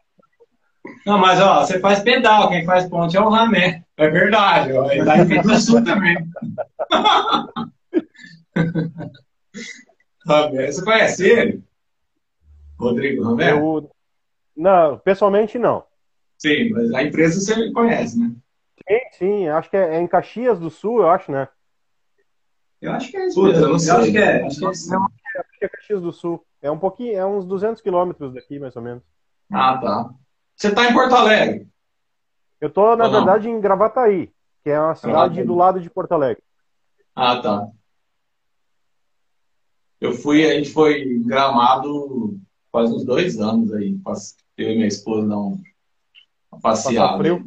Não, 1.04 1.18
mas 1.18 1.40
ó, 1.40 1.64
você 1.66 1.80
faz 1.80 1.98
pedal, 2.00 2.48
quem 2.48 2.64
faz 2.64 2.88
ponte 2.88 3.16
é 3.16 3.20
o 3.20 3.28
Ramé. 3.28 3.82
É 3.96 4.08
verdade, 4.08 4.72
ó, 4.72 4.88
ele 4.90 5.04
tá 5.04 5.18
em 5.18 5.26
do 5.42 5.56
Sul 5.58 5.82
também. 5.82 6.16
Você 10.26 10.84
conhece 10.84 11.24
ele? 11.28 11.64
Rodrigo 12.78 13.22
Ramé? 13.22 13.52
Eu... 13.52 13.90
Não, 14.56 14.98
pessoalmente 14.98 15.58
não. 15.58 15.84
Sim, 16.38 16.70
mas 16.70 16.92
a 16.92 17.02
empresa 17.02 17.40
você 17.40 17.72
conhece, 17.72 18.18
né? 18.18 18.34
Sim, 18.88 19.00
sim, 19.18 19.48
acho 19.48 19.70
que 19.70 19.76
é, 19.76 19.96
é 19.96 20.00
em 20.00 20.06
Caxias 20.06 20.58
do 20.58 20.68
Sul, 20.70 21.00
eu 21.00 21.08
acho, 21.08 21.30
né? 21.30 21.48
Eu 22.80 22.92
acho 22.92 23.10
que 23.10 23.16
é 23.16 23.26
isso 23.26 23.40
Puta, 23.40 23.56
eu 23.58 23.68
não 23.68 23.78
sei. 23.78 23.92
acho 23.92 24.12
que 24.12 24.18
é. 24.18 24.44
Acho 24.46 24.58
que 24.58 24.64
é. 24.66 24.68
Acho 24.68 25.58
que 25.58 25.64
é 25.64 25.68
Caxias 25.68 26.02
do 26.02 26.12
Sul. 26.12 26.44
É 26.60 26.70
um 26.70 26.78
pouquinho, 26.78 27.16
é 27.16 27.24
uns 27.24 27.44
200 27.46 27.80
quilômetros 27.80 28.34
daqui, 28.34 28.58
mais 28.58 28.74
ou 28.76 28.82
menos. 28.82 29.02
Ah, 29.50 29.78
tá. 29.78 30.10
Você 30.54 30.74
tá 30.74 30.90
em 30.90 30.92
Porto 30.92 31.14
Alegre? 31.14 31.68
Eu 32.60 32.70
tô, 32.70 32.96
na 32.96 33.04
Ou 33.06 33.10
não? 33.10 33.18
verdade, 33.18 33.48
em 33.48 33.60
Gravataí, 33.60 34.32
que 34.62 34.70
é 34.70 34.80
uma 34.80 34.94
cidade 34.94 35.14
Gravataí. 35.14 35.44
do 35.46 35.54
lado 35.54 35.80
de 35.80 35.90
Porto 35.90 36.12
Alegre. 36.12 36.42
Ah, 37.14 37.40
tá. 37.40 37.68
Eu 40.00 40.12
fui, 40.12 40.44
a 40.44 40.54
gente 40.54 40.70
foi 40.72 41.02
em 41.02 41.22
Gramado 41.22 42.38
faz 42.70 42.90
uns 42.92 43.04
dois 43.04 43.40
anos 43.40 43.72
aí. 43.72 43.98
Eu 44.58 44.70
e 44.70 44.74
minha 44.76 44.86
esposa 44.86 45.26
dar 45.28 45.38
um- 45.38 45.60
uma 46.52 46.60
passeada. 46.60 47.06
Passar 47.08 47.18
frio? 47.18 47.44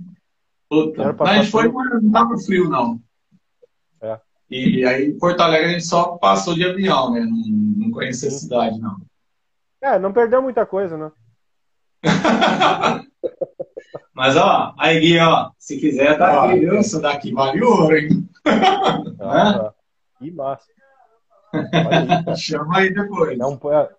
Puta, 0.69 1.13
passar 1.13 1.31
a 1.31 1.35
gente 1.41 1.51
foi, 1.51 1.67
mas 1.71 2.03
não 2.03 2.11
tava 2.11 2.37
frio, 2.37 2.69
não. 2.69 2.99
É. 4.01 4.19
E 4.49 4.83
aí, 4.85 5.05
em 5.07 5.17
Porto 5.17 5.41
Alegre, 5.41 5.69
a 5.69 5.71
gente 5.73 5.85
só 5.85 6.17
passou 6.17 6.55
de 6.55 6.63
avião, 6.65 7.13
né? 7.13 7.21
Não, 7.21 7.85
não 7.85 7.91
conhecia 7.91 8.29
a 8.29 8.31
cidade, 8.31 8.79
não. 8.79 8.97
É, 9.81 9.97
não 9.99 10.11
perdeu 10.11 10.41
muita 10.41 10.65
coisa, 10.65 10.97
né? 10.97 11.11
Mas 14.13 14.35
ó, 14.35 14.73
aí 14.77 14.99
Gui, 14.99 15.19
ó, 15.19 15.51
se 15.57 15.79
quiser 15.79 16.17
tá 16.17 16.41
Ah, 16.41 16.49
aqui, 16.49 16.59
viu? 16.59 16.75
essa 16.77 16.99
daqui 16.99 17.31
vale 17.31 17.61
ouro, 17.63 17.95
hein? 17.95 18.27
Ah, 19.19 19.53
tá. 19.53 19.73
Que 20.19 20.31
massa. 20.31 20.65
Aí. 21.53 22.35
Chama 22.37 22.77
aí 22.79 22.93
depois. 22.93 23.39
É 23.39 23.45
um, 23.45 23.59
é, 23.73 23.89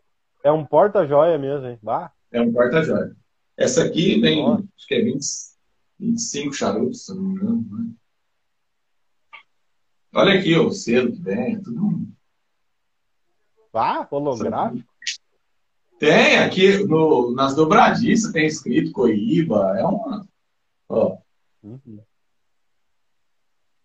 é 0.44 0.52
um 0.52 0.64
porta-joia 0.64 1.38
mesmo, 1.38 1.66
hein? 1.66 1.78
Bah, 1.82 2.12
É 2.32 2.40
um 2.40 2.52
porta-joia. 2.52 3.16
Essa 3.56 3.84
aqui 3.84 4.20
tem, 4.20 4.42
Ó. 4.42 4.54
acho 4.54 4.86
que 4.86 4.94
é 4.94 5.02
20, 5.02 5.24
25 5.98 6.52
charutos, 6.54 7.04
se 7.04 7.12
eu 7.12 7.16
não 7.16 7.22
me 7.22 7.32
engano. 7.34 7.66
Né? 7.70 7.92
Olha 10.14 10.38
aqui 10.38 10.56
ó, 10.56 10.66
o 10.66 10.72
selo 10.72 11.12
que 11.12 11.20
vem, 11.22 11.54
é 11.54 11.60
tudo. 11.60 12.08
bah 13.72 14.08
holográfico. 14.10 14.88
Tem 15.98 16.38
aqui 16.38 16.78
no, 16.84 17.32
nas 17.34 17.54
dobradiças, 17.54 18.32
tem 18.32 18.46
escrito 18.46 18.90
Coíba, 18.92 19.78
é 19.78 19.84
uma. 19.84 20.26
Ó, 20.88 21.18
Uhum. 21.62 22.00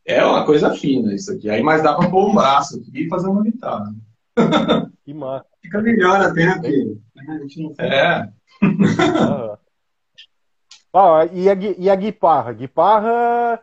É 0.06 0.24
uma 0.26 0.46
coisa 0.46 0.72
fina 0.76 1.14
isso 1.14 1.32
aqui. 1.34 1.50
Aí, 1.50 1.62
mas 1.64 1.82
dá 1.84 1.94
pra 1.96 2.10
pôr 2.10 2.30
um 2.30 2.36
braço 2.36 2.78
aqui 2.80 3.06
e 3.06 3.10
fazer 3.10 3.28
uma 3.28 3.44
guitarra. 3.44 3.94
Que 5.06 5.14
massa. 5.14 5.46
Fica 5.62 5.82
melhor 5.84 6.20
até, 6.20 6.46
né, 6.48 6.54
porque 6.56 6.98
a 7.30 7.38
gente 7.40 7.62
não 7.62 7.74
É. 7.78 8.28
Ah, 10.94 11.26
e, 11.32 11.50
a, 11.50 11.54
e 11.78 11.90
a 11.90 11.96
guitarra? 11.96 12.54
Guitarra, 12.54 13.62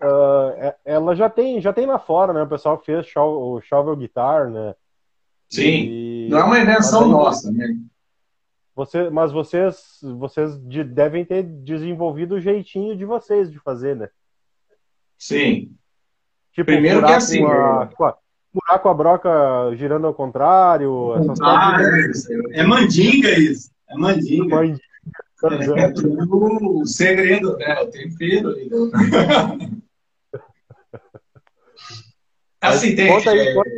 ah, 0.00 0.54
é- 0.58 0.76
ela 0.84 1.16
já 1.16 1.30
tem, 1.30 1.60
já 1.60 1.72
tem 1.72 1.86
lá 1.86 1.98
fora, 1.98 2.32
né? 2.32 2.42
O 2.42 2.48
pessoal 2.48 2.78
fez 2.78 3.06
o 3.16 3.60
Shovel 3.62 3.96
Guitar, 3.96 4.50
né? 4.50 4.74
sim. 5.48 5.62
E- 5.88 6.28
Não 6.30 6.38
é 6.38 6.44
uma 6.44 6.58
invenção 6.60 7.04
aí- 7.04 7.10
nossa, 7.10 7.50
né? 7.50 7.74
Você, 8.74 9.08
mas 9.08 9.32
vocês, 9.32 9.98
vocês 10.18 10.58
de- 10.68 10.84
devem 10.84 11.24
ter 11.24 11.42
desenvolvido 11.42 12.34
o 12.34 12.40
jeitinho 12.40 12.94
de 12.96 13.04
vocês 13.06 13.50
de 13.50 13.58
fazer, 13.58 13.96
né? 13.96 14.08
Sim. 15.18 15.70
Tipo, 16.52 16.66
Primeiro 16.66 17.04
que 17.04 17.12
assim, 17.12 17.40
com 17.40 17.46
a, 17.48 17.86
com 17.86 18.04
a- 18.04 18.16
furar 18.52 18.78
com 18.80 18.88
a 18.88 18.94
broca 18.94 19.30
girando 19.76 20.06
ao 20.06 20.14
contrário, 20.14 21.14
essas 21.18 21.38
Ah, 21.42 21.76
coisas. 21.76 22.28
é, 22.30 22.60
é 22.60 22.66
mandinga 22.66 23.30
isso. 23.38 23.70
É 23.88 23.94
mandinga. 23.96 24.56
Mãe- 24.56 24.76
É 25.76 25.90
tudo 25.92 26.78
o 26.80 26.86
segredo, 26.86 27.56
né? 27.58 27.78
O 27.82 27.86
tempero 27.88 28.48
ali. 28.48 28.68
né? 28.70 29.70
Assim, 32.60 32.94
tem. 32.96 33.08
Conta 33.08 33.30
aí, 33.30 33.38
é, 33.38 33.54
conta. 33.54 33.70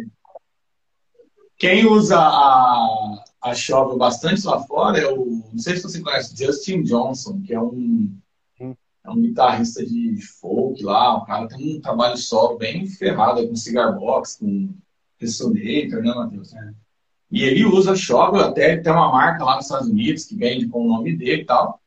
Quem 1.58 1.86
usa 1.86 2.16
a, 2.18 3.24
a 3.42 3.54
Shovel 3.54 3.98
bastante 3.98 4.46
lá 4.46 4.60
fora 4.60 4.98
é 4.98 5.06
o. 5.08 5.42
Não 5.52 5.58
sei 5.58 5.76
se 5.76 5.82
você 5.82 6.00
conhece, 6.00 6.36
Justin 6.36 6.82
Johnson, 6.82 7.42
que 7.44 7.52
é 7.52 7.60
um. 7.60 8.08
É 9.08 9.10
um 9.10 9.22
guitarrista 9.22 9.84
de 9.84 10.20
folk 10.40 10.82
lá. 10.84 11.16
O 11.16 11.24
cara 11.24 11.48
tem 11.48 11.78
um 11.78 11.80
trabalho 11.80 12.16
solo 12.18 12.58
bem 12.58 12.86
ferrado 12.86 13.46
com 13.48 13.56
cigar 13.56 13.92
box, 13.92 14.38
com 14.38 14.68
Resonator, 15.18 16.02
né, 16.02 16.14
Matheus? 16.14 16.52
E 17.30 17.42
ele 17.42 17.64
usa 17.64 17.96
Shovel, 17.96 18.42
até 18.42 18.76
tem 18.76 18.92
uma 18.92 19.10
marca 19.10 19.44
lá 19.44 19.56
nos 19.56 19.64
Estados 19.64 19.88
Unidos 19.88 20.24
que 20.24 20.36
vende 20.36 20.68
com 20.68 20.84
o 20.84 20.88
nome 20.88 21.16
dele 21.16 21.42
e 21.42 21.44
tal. 21.46 21.80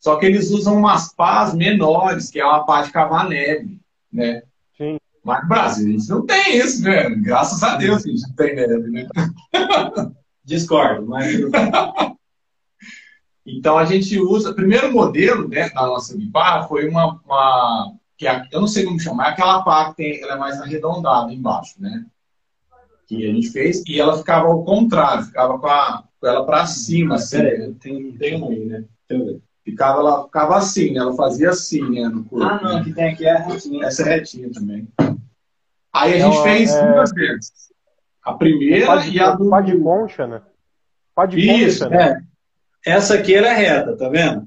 Só 0.00 0.16
que 0.16 0.26
eles 0.26 0.50
usam 0.50 0.76
umas 0.76 1.14
pás 1.14 1.54
menores, 1.54 2.30
que 2.30 2.40
é 2.40 2.44
uma 2.44 2.64
pá 2.66 2.82
de 2.82 2.90
cavar 2.90 3.28
neve, 3.28 3.80
né? 4.12 4.42
Sim. 4.76 4.98
Mas 5.24 5.42
no 5.42 5.48
Brasil 5.48 5.88
a 5.88 5.90
gente 5.90 6.08
não 6.08 6.26
tem 6.26 6.58
isso, 6.58 6.82
velho. 6.82 7.22
Graças 7.22 7.62
a 7.62 7.76
Deus 7.76 8.02
que 8.02 8.10
a 8.10 8.12
gente 8.12 8.28
não 8.28 8.34
tem 8.34 8.54
neve, 8.54 8.90
né? 8.90 9.08
Discordo, 10.44 11.06
mas 11.06 11.32
Então 13.46 13.78
a 13.78 13.84
gente 13.84 14.18
usa. 14.18 14.50
O 14.50 14.54
primeiro 14.54 14.92
modelo 14.92 15.48
né, 15.48 15.68
da 15.70 15.86
nossa 15.86 16.16
guitarra 16.16 16.66
foi 16.66 16.88
uma. 16.88 17.20
uma 17.24 17.92
que 18.18 18.26
é- 18.26 18.42
eu 18.50 18.60
não 18.60 18.66
sei 18.66 18.84
como 18.84 18.98
chamar, 18.98 19.28
é 19.28 19.30
aquela 19.32 19.62
pá 19.62 19.90
que 19.90 19.96
tem, 19.96 20.20
ela 20.22 20.34
é 20.34 20.38
mais 20.38 20.60
arredondada 20.60 21.32
embaixo, 21.32 21.74
né? 21.80 22.04
Que 23.06 23.28
a 23.28 23.32
gente 23.32 23.50
fez, 23.50 23.82
e 23.86 24.00
ela 24.00 24.16
ficava 24.18 24.46
ao 24.48 24.64
contrário, 24.64 25.24
ficava 25.26 25.58
com, 25.58 25.66
a, 25.66 26.02
com 26.18 26.26
ela 26.26 26.44
para 26.44 26.66
cima, 26.66 27.16
assim. 27.16 27.36
Peraí, 27.36 27.74
tem, 27.74 28.12
tem 28.12 28.42
um 28.42 28.48
aí, 28.48 28.64
né? 28.64 28.84
Deixa 29.08 29.22
eu 29.22 29.26
ver. 29.34 29.42
Ficava, 29.64 30.00
ela 30.00 30.24
ficava 30.24 30.56
assim, 30.56 30.92
né? 30.92 31.00
Ela 31.00 31.14
fazia 31.14 31.50
assim, 31.50 31.88
né? 31.90 32.08
No 32.08 32.24
corpo, 32.24 32.46
Ah, 32.46 32.60
não, 32.62 32.74
né? 32.78 32.84
que 32.84 32.92
tem 32.94 33.04
aqui 33.12 33.26
é 33.26 33.32
a 33.36 33.38
retinha. 33.38 33.84
Essa 33.86 34.02
é 34.02 34.14
retinha 34.16 34.50
também. 34.50 34.88
Aí 35.92 36.14
a 36.14 36.16
É 36.16 36.20
gente 36.20 36.42
fez 36.42 36.74
é- 36.74 36.92
duas 36.92 37.12
vezes. 37.12 37.52
A 38.22 38.32
primeira 38.34 38.96
de, 39.02 39.10
e 39.10 39.20
a 39.20 39.32
do. 39.32 39.48
pá 39.50 39.60
de 39.60 39.78
concha, 39.78 40.26
né? 40.26 40.42
Pá 41.14 41.26
de 41.26 41.38
Isso, 41.38 41.84
concha, 41.84 41.96
né? 41.96 42.08
É. 42.12 42.35
Essa 42.86 43.14
aqui 43.14 43.34
era 43.34 43.52
reta, 43.52 43.96
tá 43.96 44.08
vendo? 44.08 44.46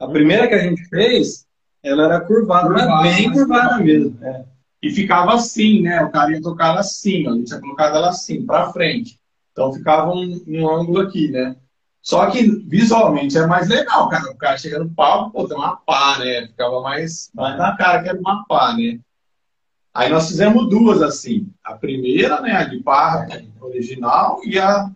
A 0.00 0.08
primeira 0.08 0.48
que 0.48 0.54
a 0.54 0.58
gente 0.58 0.84
fez, 0.88 1.46
ela 1.84 2.06
era 2.06 2.20
curvada, 2.20 2.66
Curvada, 2.66 3.02
bem 3.02 3.30
curvada 3.30 3.78
mesmo. 3.78 4.18
É. 4.24 4.44
E 4.82 4.90
ficava 4.90 5.34
assim, 5.34 5.80
né? 5.80 6.02
O 6.02 6.10
cara 6.10 6.32
ia 6.32 6.42
tocar 6.42 6.76
assim, 6.76 7.28
ó. 7.28 7.30
A 7.30 7.36
gente 7.36 7.46
tinha 7.46 7.60
colocado 7.60 7.96
ela 7.96 8.08
assim, 8.08 8.44
pra 8.44 8.72
frente. 8.72 9.20
Então 9.52 9.72
ficava 9.72 10.12
um, 10.12 10.44
um 10.48 10.68
ângulo 10.68 11.00
aqui, 11.00 11.28
né? 11.28 11.54
Só 12.02 12.28
que 12.28 12.42
visualmente 12.42 13.38
é 13.38 13.46
mais 13.46 13.68
legal, 13.68 14.08
cara. 14.08 14.32
O 14.32 14.36
cara 14.36 14.58
chega 14.58 14.80
no 14.80 14.90
palco, 14.90 15.30
pô, 15.30 15.46
tem 15.46 15.56
uma 15.56 15.76
pá, 15.76 16.18
né? 16.18 16.48
Ficava 16.48 16.82
mais, 16.82 17.30
mais 17.32 17.56
na 17.56 17.76
cara 17.76 18.02
que 18.02 18.08
era 18.08 18.18
uma 18.18 18.44
pá, 18.46 18.76
né? 18.76 18.98
Aí 19.94 20.10
nós 20.10 20.26
fizemos 20.26 20.68
duas 20.68 21.00
assim. 21.00 21.48
A 21.62 21.74
primeira, 21.74 22.40
né? 22.40 22.50
A 22.50 22.64
de 22.64 22.82
pá 22.82 23.28
original 23.60 24.40
e 24.44 24.58
a, 24.58 24.90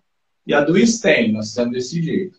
e 0.44 0.52
a 0.52 0.60
do 0.60 0.76
Sten. 0.84 1.32
Nós 1.32 1.50
fizemos 1.50 1.72
desse 1.72 2.02
jeito. 2.02 2.37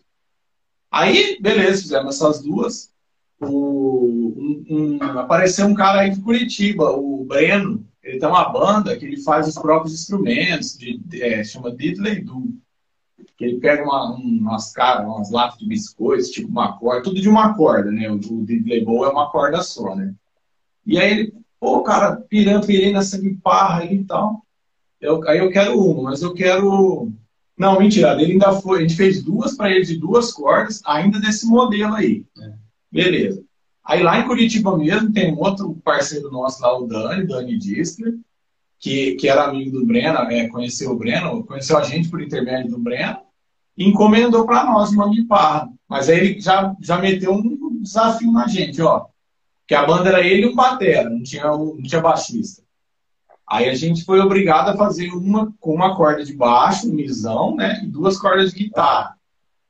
Aí, 0.90 1.38
beleza, 1.40 1.82
fizemos 1.82 2.16
essas 2.16 2.42
duas. 2.42 2.90
O, 3.40 4.34
um- 4.36 4.64
um- 4.70 5.02
apareceu 5.18 5.66
um 5.66 5.74
cara 5.74 6.00
aí 6.00 6.10
de 6.10 6.20
Curitiba, 6.20 6.90
o 6.90 7.24
Breno. 7.24 7.86
Ele 8.02 8.18
tem 8.18 8.28
uma 8.28 8.48
banda 8.50 8.96
que 8.96 9.04
ele 9.04 9.20
faz 9.22 9.46
os 9.48 9.54
próprios 9.54 9.94
instrumentos, 9.94 10.76
de, 10.76 11.00
é, 11.22 11.44
chama 11.44 11.70
Didgeridoo. 11.74 12.48
Que 13.36 13.44
ele 13.46 13.60
pega 13.60 13.84
uma, 13.84 14.14
um- 14.16 14.38
umas 14.40 14.72
caras, 14.72 15.06
umas 15.06 15.30
latas 15.30 15.58
de 15.58 15.66
biscoitos, 15.66 16.30
tipo 16.30 16.48
uma 16.48 16.78
corda, 16.78 17.02
tudo 17.02 17.20
de 17.20 17.28
uma 17.28 17.54
corda, 17.54 17.90
né? 17.90 18.10
O, 18.10 18.14
o 18.16 18.44
Didgeridoo 18.44 19.04
é 19.04 19.08
uma 19.10 19.30
corda 19.30 19.62
só, 19.62 19.94
né? 19.94 20.14
E 20.86 20.98
aí 20.98 21.10
ele, 21.12 21.34
pô, 21.60 21.82
cara, 21.82 22.16
pirando, 22.16 22.66
pirei 22.66 22.92
nessa 22.92 23.18
guitarra 23.20 23.80
aí 23.82 23.96
e 23.96 24.04
tal. 24.04 24.44
Eu, 25.00 25.26
aí 25.28 25.38
eu 25.38 25.50
quero 25.50 25.78
uma, 25.78 26.04
mas 26.10 26.22
eu 26.22 26.34
quero. 26.34 27.12
Não, 27.60 27.78
mentira, 27.78 28.16
dele 28.16 28.32
ainda 28.32 28.52
foi. 28.52 28.78
A 28.78 28.80
gente 28.80 28.96
fez 28.96 29.22
duas 29.22 29.54
para 29.54 29.70
ele 29.70 29.84
de 29.84 29.98
duas 29.98 30.32
cordas, 30.32 30.80
ainda 30.82 31.20
desse 31.20 31.46
modelo 31.46 31.92
aí. 31.92 32.24
Beleza. 32.90 33.44
Aí 33.84 34.02
lá 34.02 34.18
em 34.18 34.26
Curitiba 34.26 34.78
mesmo 34.78 35.12
tem 35.12 35.30
um 35.30 35.38
outro 35.38 35.74
parceiro 35.84 36.30
nosso 36.30 36.62
lá, 36.62 36.78
o 36.78 36.86
Dani, 36.86 37.26
Dani 37.26 37.58
Distler, 37.58 38.14
que, 38.78 39.14
que 39.16 39.28
era 39.28 39.44
amigo 39.44 39.78
do 39.78 39.84
Breno, 39.84 40.20
é, 40.20 40.48
conheceu 40.48 40.92
o 40.92 40.96
Breno, 40.96 41.44
conheceu 41.44 41.76
a 41.76 41.82
gente 41.82 42.08
por 42.08 42.22
intermédio 42.22 42.70
do 42.70 42.78
Breno, 42.78 43.18
e 43.76 43.86
encomendou 43.86 44.46
para 44.46 44.64
nós 44.64 44.90
uma 44.92 45.10
guitarra. 45.10 45.70
Mas 45.86 46.08
aí 46.08 46.16
ele 46.18 46.40
já, 46.40 46.74
já 46.80 46.98
meteu 46.98 47.34
um 47.34 47.82
desafio 47.82 48.32
na 48.32 48.48
gente, 48.48 48.80
ó. 48.80 49.04
Que 49.68 49.74
a 49.74 49.84
banda 49.84 50.08
era 50.08 50.26
ele 50.26 50.46
e 50.46 50.48
um 50.48 50.54
batera, 50.54 51.10
não 51.10 51.22
tinha, 51.22 51.44
não 51.44 51.82
tinha 51.82 52.00
baixista. 52.00 52.62
Aí 53.50 53.68
a 53.68 53.74
gente 53.74 54.04
foi 54.04 54.20
obrigado 54.20 54.68
a 54.68 54.76
fazer 54.76 55.10
uma 55.10 55.52
com 55.58 55.74
uma 55.74 55.96
corda 55.96 56.24
de 56.24 56.32
baixo, 56.32 56.88
um 56.88 56.94
misão, 56.94 57.56
né? 57.56 57.80
E 57.82 57.88
duas 57.88 58.16
cordas 58.16 58.52
de 58.52 58.60
guitarra. 58.60 59.16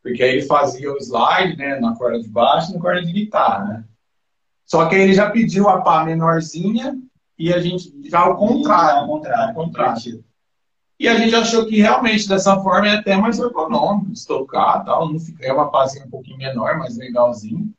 Porque 0.03 0.23
aí 0.23 0.37
ele 0.37 0.43
fazia 0.43 0.93
o 0.93 0.99
slide, 0.99 1.57
né? 1.57 1.81
Na 1.81 1.97
corda 1.97 2.21
de 2.21 2.29
baixo 2.29 2.71
e 2.71 2.75
na 2.75 2.81
corda 2.81 3.03
de 3.03 3.11
guitarra, 3.11 3.65
né? 3.65 3.85
Só 4.67 4.87
que 4.87 4.95
aí 4.95 5.01
ele 5.01 5.15
já 5.15 5.31
pediu 5.31 5.67
a 5.67 5.81
pá 5.81 6.05
menorzinha 6.05 6.95
e 7.39 7.53
a 7.55 7.59
gente 7.59 7.91
já 8.05 8.21
ao 8.21 8.37
contrário. 8.37 9.01
Ao 9.01 9.07
contrário. 9.07 9.49
Ao 9.49 9.55
contrário. 9.55 10.25
E 10.99 11.09
a 11.09 11.17
gente 11.17 11.35
achou 11.35 11.65
que 11.65 11.81
realmente 11.81 12.29
dessa 12.29 12.61
forma 12.61 12.87
é 12.87 12.97
até 12.97 13.17
mais 13.17 13.39
econômico 13.39 14.13
de 14.13 14.27
tocar, 14.27 14.85
tal. 14.85 15.11
Não 15.11 15.19
fica, 15.19 15.47
é 15.47 15.51
uma 15.51 15.71
pazinha 15.71 16.05
um 16.05 16.11
pouquinho 16.11 16.37
menor, 16.37 16.79
mas 16.79 16.99
legalzinho. 16.99 17.73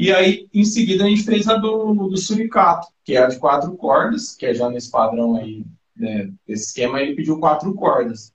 E 0.00 0.10
aí, 0.10 0.48
em 0.54 0.64
seguida, 0.64 1.04
a 1.04 1.08
gente 1.10 1.24
fez 1.24 1.46
a 1.46 1.56
do, 1.56 1.92
do 2.08 2.16
suricato, 2.16 2.88
que 3.04 3.18
é 3.18 3.22
a 3.22 3.26
de 3.26 3.38
quatro 3.38 3.76
cordas, 3.76 4.34
que 4.34 4.46
é 4.46 4.54
já 4.54 4.70
nesse 4.70 4.90
padrão 4.90 5.36
aí, 5.36 5.62
né, 5.94 6.32
desse 6.46 6.68
esquema, 6.68 7.02
ele 7.02 7.14
pediu 7.14 7.38
quatro 7.38 7.74
cordas. 7.74 8.32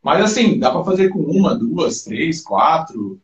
Mas 0.00 0.22
assim, 0.22 0.60
dá 0.60 0.70
para 0.70 0.84
fazer 0.84 1.08
com 1.08 1.18
uma, 1.18 1.58
duas, 1.58 2.04
três, 2.04 2.40
quatro. 2.40 3.20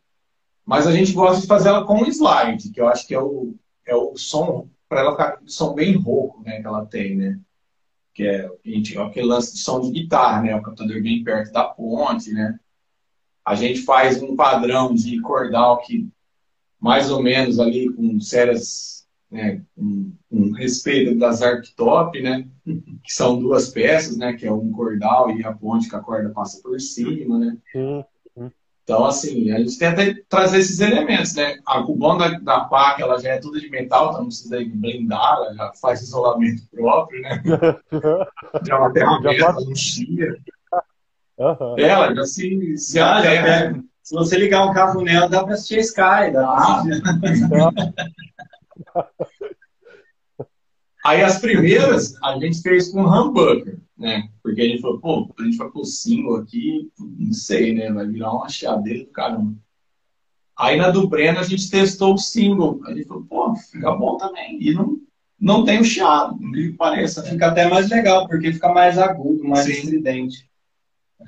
Mas 0.65 0.85
a 0.85 0.91
gente 0.91 1.13
gosta 1.13 1.39
de 1.39 1.47
fazer 1.47 1.69
ela 1.69 1.85
com 1.85 2.05
slide, 2.05 2.69
que 2.69 2.81
eu 2.81 2.89
acho 2.89 3.07
que 3.07 3.15
é 3.15 3.21
o, 3.21 3.55
é 3.85 3.95
o 3.95 4.13
som, 4.17 4.67
para 4.89 4.99
ela 4.99 5.11
ficar 5.11 5.39
um 5.41 5.47
som 5.47 5.73
bem 5.73 5.95
rouco, 5.95 6.43
né, 6.43 6.59
que 6.59 6.67
ela 6.67 6.85
tem, 6.85 7.15
né? 7.15 7.39
que 8.13 8.27
é 8.27 8.51
gente, 8.65 8.99
aquele 8.99 9.25
lance 9.25 9.53
de 9.53 9.59
som 9.59 9.79
de 9.79 9.89
guitarra, 9.89 10.41
né? 10.41 10.53
O 10.53 10.61
captador 10.61 11.01
bem 11.01 11.23
perto 11.23 11.53
da 11.53 11.63
ponte, 11.63 12.31
né? 12.33 12.59
A 13.45 13.55
gente 13.55 13.83
faz 13.83 14.21
um 14.21 14.35
padrão 14.35 14.93
de 14.93 15.19
cordal 15.21 15.79
que 15.79 16.11
mais 16.83 17.09
ou 17.09 17.23
menos 17.23 17.61
ali 17.61 17.89
com 17.93 18.19
sérias, 18.19 19.05
né? 19.31 19.61
Com, 19.73 20.11
com 20.29 20.51
respeito 20.51 21.17
das 21.17 21.41
arctop, 21.41 22.21
né? 22.21 22.45
Que 22.65 23.13
são 23.13 23.39
duas 23.39 23.69
peças, 23.69 24.17
né? 24.17 24.33
Que 24.33 24.45
é 24.45 24.51
um 24.51 24.69
cordal 24.69 25.31
e 25.31 25.45
a 25.45 25.53
ponte 25.53 25.87
que 25.87 25.95
a 25.95 26.01
corda 26.01 26.29
passa 26.31 26.61
por 26.61 26.77
cima, 26.81 27.39
né? 27.39 27.57
Então, 28.83 29.05
assim, 29.05 29.49
a 29.49 29.59
gente 29.59 29.79
tenta 29.79 30.01
trazer 30.27 30.59
esses 30.59 30.81
elementos, 30.81 31.35
né? 31.35 31.55
A, 31.65 31.79
bom 31.79 32.17
da, 32.17 32.37
da 32.39 32.65
PAC, 32.65 33.01
ela 33.01 33.17
já 33.17 33.29
é 33.29 33.39
tudo 33.39 33.61
de 33.61 33.69
metal, 33.69 34.09
então 34.09 34.19
não 34.19 34.27
precisa 34.27 34.57
blindar, 34.65 35.37
ela 35.37 35.53
já 35.53 35.71
faz 35.81 36.01
isolamento 36.01 36.63
próprio, 36.69 37.21
né? 37.21 37.41
já 38.67 38.75
é 38.75 38.77
uma 38.77 38.91
ferramenta, 38.91 39.53
não 39.53 39.73
chia. 39.73 40.35
Uhum. 41.37 41.79
Ela 41.79 42.13
já 42.13 42.25
se, 42.25 42.77
se 42.77 42.99
ah, 42.99 43.21
já 43.21 43.83
Se 44.03 44.13
você 44.13 44.37
ligar 44.37 44.69
um 44.69 44.73
cabo 44.73 45.01
nela, 45.01 45.29
dá 45.29 45.43
para 45.43 45.53
assistir 45.53 45.79
Sky. 45.79 46.31
Dá 46.33 46.47
ah. 46.47 46.83
Aí 51.05 51.21
as 51.21 51.39
primeiras 51.39 52.15
a 52.23 52.37
gente 52.37 52.61
fez 52.61 52.89
com 52.89 53.01
humbucker 53.01 53.77
né? 54.03 54.29
Porque 54.41 54.61
a 54.61 54.65
gente 54.65 54.81
falou, 54.81 54.99
pô, 54.99 55.33
a 55.39 55.43
gente 55.43 55.57
vai 55.57 55.69
pro 55.69 55.85
single 55.85 56.35
aqui, 56.35 56.91
não 56.99 57.33
sei, 57.33 57.73
né? 57.73 57.91
Vai 57.91 58.07
virar 58.07 58.33
uma 58.33 58.49
chiadeira 58.49 59.05
do 59.05 59.11
caramba. 59.11 59.55
Aí 60.57 60.77
na 60.77 60.91
do 60.91 61.07
Breno 61.07 61.39
a 61.39 61.43
gente 61.43 61.69
testou 61.69 62.13
o 62.13 62.17
single. 62.17 62.81
A 62.85 62.93
gente 62.93 63.07
falou, 63.07 63.23
pô, 63.23 63.55
fica 63.55 63.91
bom 63.95 64.17
também. 64.17 64.61
E 64.61 64.73
não, 64.73 64.97
não 65.39 65.63
tem 65.63 65.79
o 65.79 65.85
chiado, 65.85 66.37
não 66.39 66.51
que 66.51 66.73
pareça. 66.73 67.23
Fica 67.23 67.47
até 67.47 67.69
mais 67.69 67.89
legal, 67.89 68.27
porque 68.27 68.51
fica 68.51 68.69
mais 68.69 68.97
agudo, 68.97 69.43
mais 69.43 69.65
Sim. 69.65 69.71
estridente. 69.71 70.49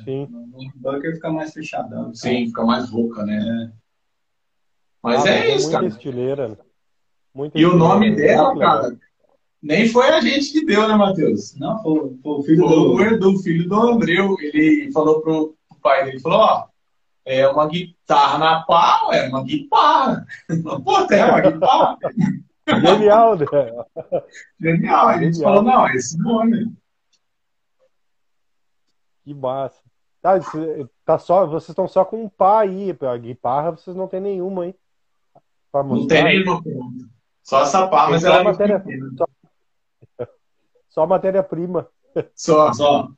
Sim. 0.04 0.28
O 0.54 0.72
bunker 0.76 1.14
fica 1.14 1.32
mais 1.32 1.54
fechadão. 1.54 2.14
Sim, 2.14 2.30
então. 2.30 2.48
fica 2.48 2.64
mais 2.64 2.90
rouca, 2.90 3.26
né? 3.26 3.38
É. 3.38 3.86
Mas 5.02 5.26
ah, 5.26 5.30
é 5.30 5.48
mas 5.52 5.62
isso, 5.62 5.72
cara. 5.72 5.86
Estileira. 5.86 6.58
Muita 7.34 7.60
e 7.60 7.66
o 7.66 7.76
nome 7.76 8.16
dela, 8.16 8.58
cara, 8.58 8.98
nem 9.62 9.88
foi 9.90 10.10
a 10.10 10.22
gente 10.22 10.52
que 10.52 10.66
deu, 10.66 10.88
né, 10.88 10.96
Matheus? 10.96 11.56
Não, 11.56 11.82
foi, 11.82 12.18
foi 12.22 12.32
o 12.32 12.44
filho 12.44 12.68
foi 12.68 12.76
do... 12.76 12.94
O 12.94 13.02
Edu, 13.02 13.38
filho 13.40 13.68
do 13.68 13.76
Andreu. 13.76 14.36
Ele 14.40 14.92
falou 14.92 15.22
pro, 15.22 15.56
pro 15.68 15.80
pai 15.80 16.06
dele, 16.06 16.20
falou, 16.20 16.40
ó, 16.40 16.68
é 17.26 17.48
uma 17.48 17.68
guitarra 17.68 18.38
na 18.38 18.62
pau, 18.64 19.12
é 19.12 19.28
uma 19.28 19.44
guitarra. 19.44 20.26
Pô, 20.84 21.08
tem 21.08 21.24
uma 21.24 21.42
guitarra. 21.42 21.98
Genial, 22.68 23.38
né? 23.38 23.46
Genial. 24.62 25.08
A 25.08 25.18
gente 25.18 25.36
Genial. 25.36 25.56
falou, 25.56 25.64
não, 25.64 25.88
é 25.88 25.96
esse 25.96 26.18
nome. 26.18 26.74
Que 29.24 29.34
massa. 29.34 29.85
Tá, 30.26 30.40
tá 31.06 31.20
só, 31.20 31.46
vocês 31.46 31.70
estão 31.70 31.88
só 31.88 32.04
com 32.04 32.24
um 32.24 32.28
pá 32.28 32.62
aí. 32.62 32.98
A 33.00 33.16
guitarra 33.16 33.70
vocês 33.70 33.96
não 33.96 34.08
tem 34.08 34.20
nenhuma 34.20 34.64
aí. 34.64 34.76
Não 35.72 36.08
tem 36.08 36.24
nenhuma. 36.24 36.64
Só 37.44 37.62
essa 37.62 37.86
pá, 37.86 38.10
mas 38.10 38.24
ela 38.24 38.40
é 38.40 38.44
matéria, 38.44 38.84
só, 39.16 39.26
só 40.90 41.06
matéria-prima. 41.06 41.88
Só. 42.34 42.74
Só. 42.74 43.10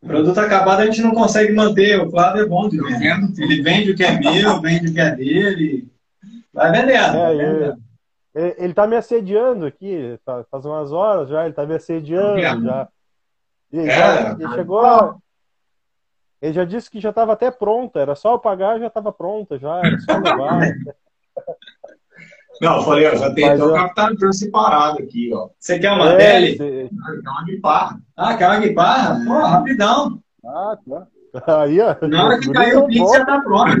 Produto 0.00 0.38
acabado 0.38 0.82
a 0.82 0.86
gente 0.86 1.02
não 1.02 1.10
consegue 1.10 1.52
manter. 1.52 2.00
O 2.00 2.10
Flávio 2.12 2.42
é 2.42 2.46
bom 2.46 2.68
de 2.68 2.78
vendo. 2.80 3.32
Ele 3.42 3.60
vende 3.60 3.90
o 3.90 3.96
que 3.96 4.04
é 4.04 4.20
meu, 4.20 4.60
vende 4.60 4.88
o 4.88 4.94
que 4.94 5.00
é 5.00 5.10
dele. 5.16 5.90
Vai 6.52 6.70
vendendo. 6.70 7.16
É, 7.16 7.34
ele, 7.34 8.54
ele 8.56 8.74
tá 8.74 8.86
me 8.86 8.94
assediando 8.94 9.66
aqui, 9.66 10.16
tá, 10.24 10.44
faz 10.48 10.64
umas 10.64 10.92
horas 10.92 11.28
já, 11.28 11.44
ele 11.44 11.54
tá 11.54 11.66
me 11.66 11.74
assediando 11.74 12.40
já. 12.40 12.88
Ele, 13.72 13.90
é, 13.90 13.96
já, 13.96 14.32
ele 14.38 14.48
chegou. 14.54 15.21
Ele 16.42 16.52
já 16.52 16.64
disse 16.64 16.90
que 16.90 17.00
já 17.00 17.10
estava 17.10 17.32
até 17.34 17.52
pronta, 17.52 18.00
era 18.00 18.16
só 18.16 18.32
eu 18.32 18.38
pagar 18.40 18.80
já 18.80 18.88
estava 18.88 19.12
pronta, 19.12 19.56
já, 19.60 19.78
era 19.78 20.00
só 20.00 20.18
levar. 20.18 20.60
Não, 22.60 22.76
eu 22.78 22.82
falei, 22.82 23.06
ó, 23.06 23.14
já 23.14 23.32
tem 23.32 23.48
até 23.48 23.62
o 23.62 23.72
captador 23.72 24.32
separado 24.34 24.98
aqui, 24.98 25.32
ó. 25.32 25.48
Você 25.56 25.78
quer 25.78 25.92
uma 25.92 26.10
é, 26.10 26.16
tele? 26.16 26.56
Você... 26.56 26.90
Quer 27.22 27.30
uma 27.30 27.44
guitarra. 27.44 28.00
Ah, 28.16 28.36
quer 28.36 28.48
uma 28.48 28.58
guitarra? 28.58 29.24
Pô, 29.24 29.32
rapidão. 29.40 30.20
Ah, 30.44 30.76
tá. 30.88 31.06
Aí, 31.62 31.80
ó. 31.80 31.96
Na 32.08 32.24
hora 32.24 32.40
que 32.40 32.52
cair 32.52 32.76
o 32.76 32.86
Pix, 32.88 33.12
já 33.12 33.24
tá 33.24 33.40
pronto. 33.40 33.80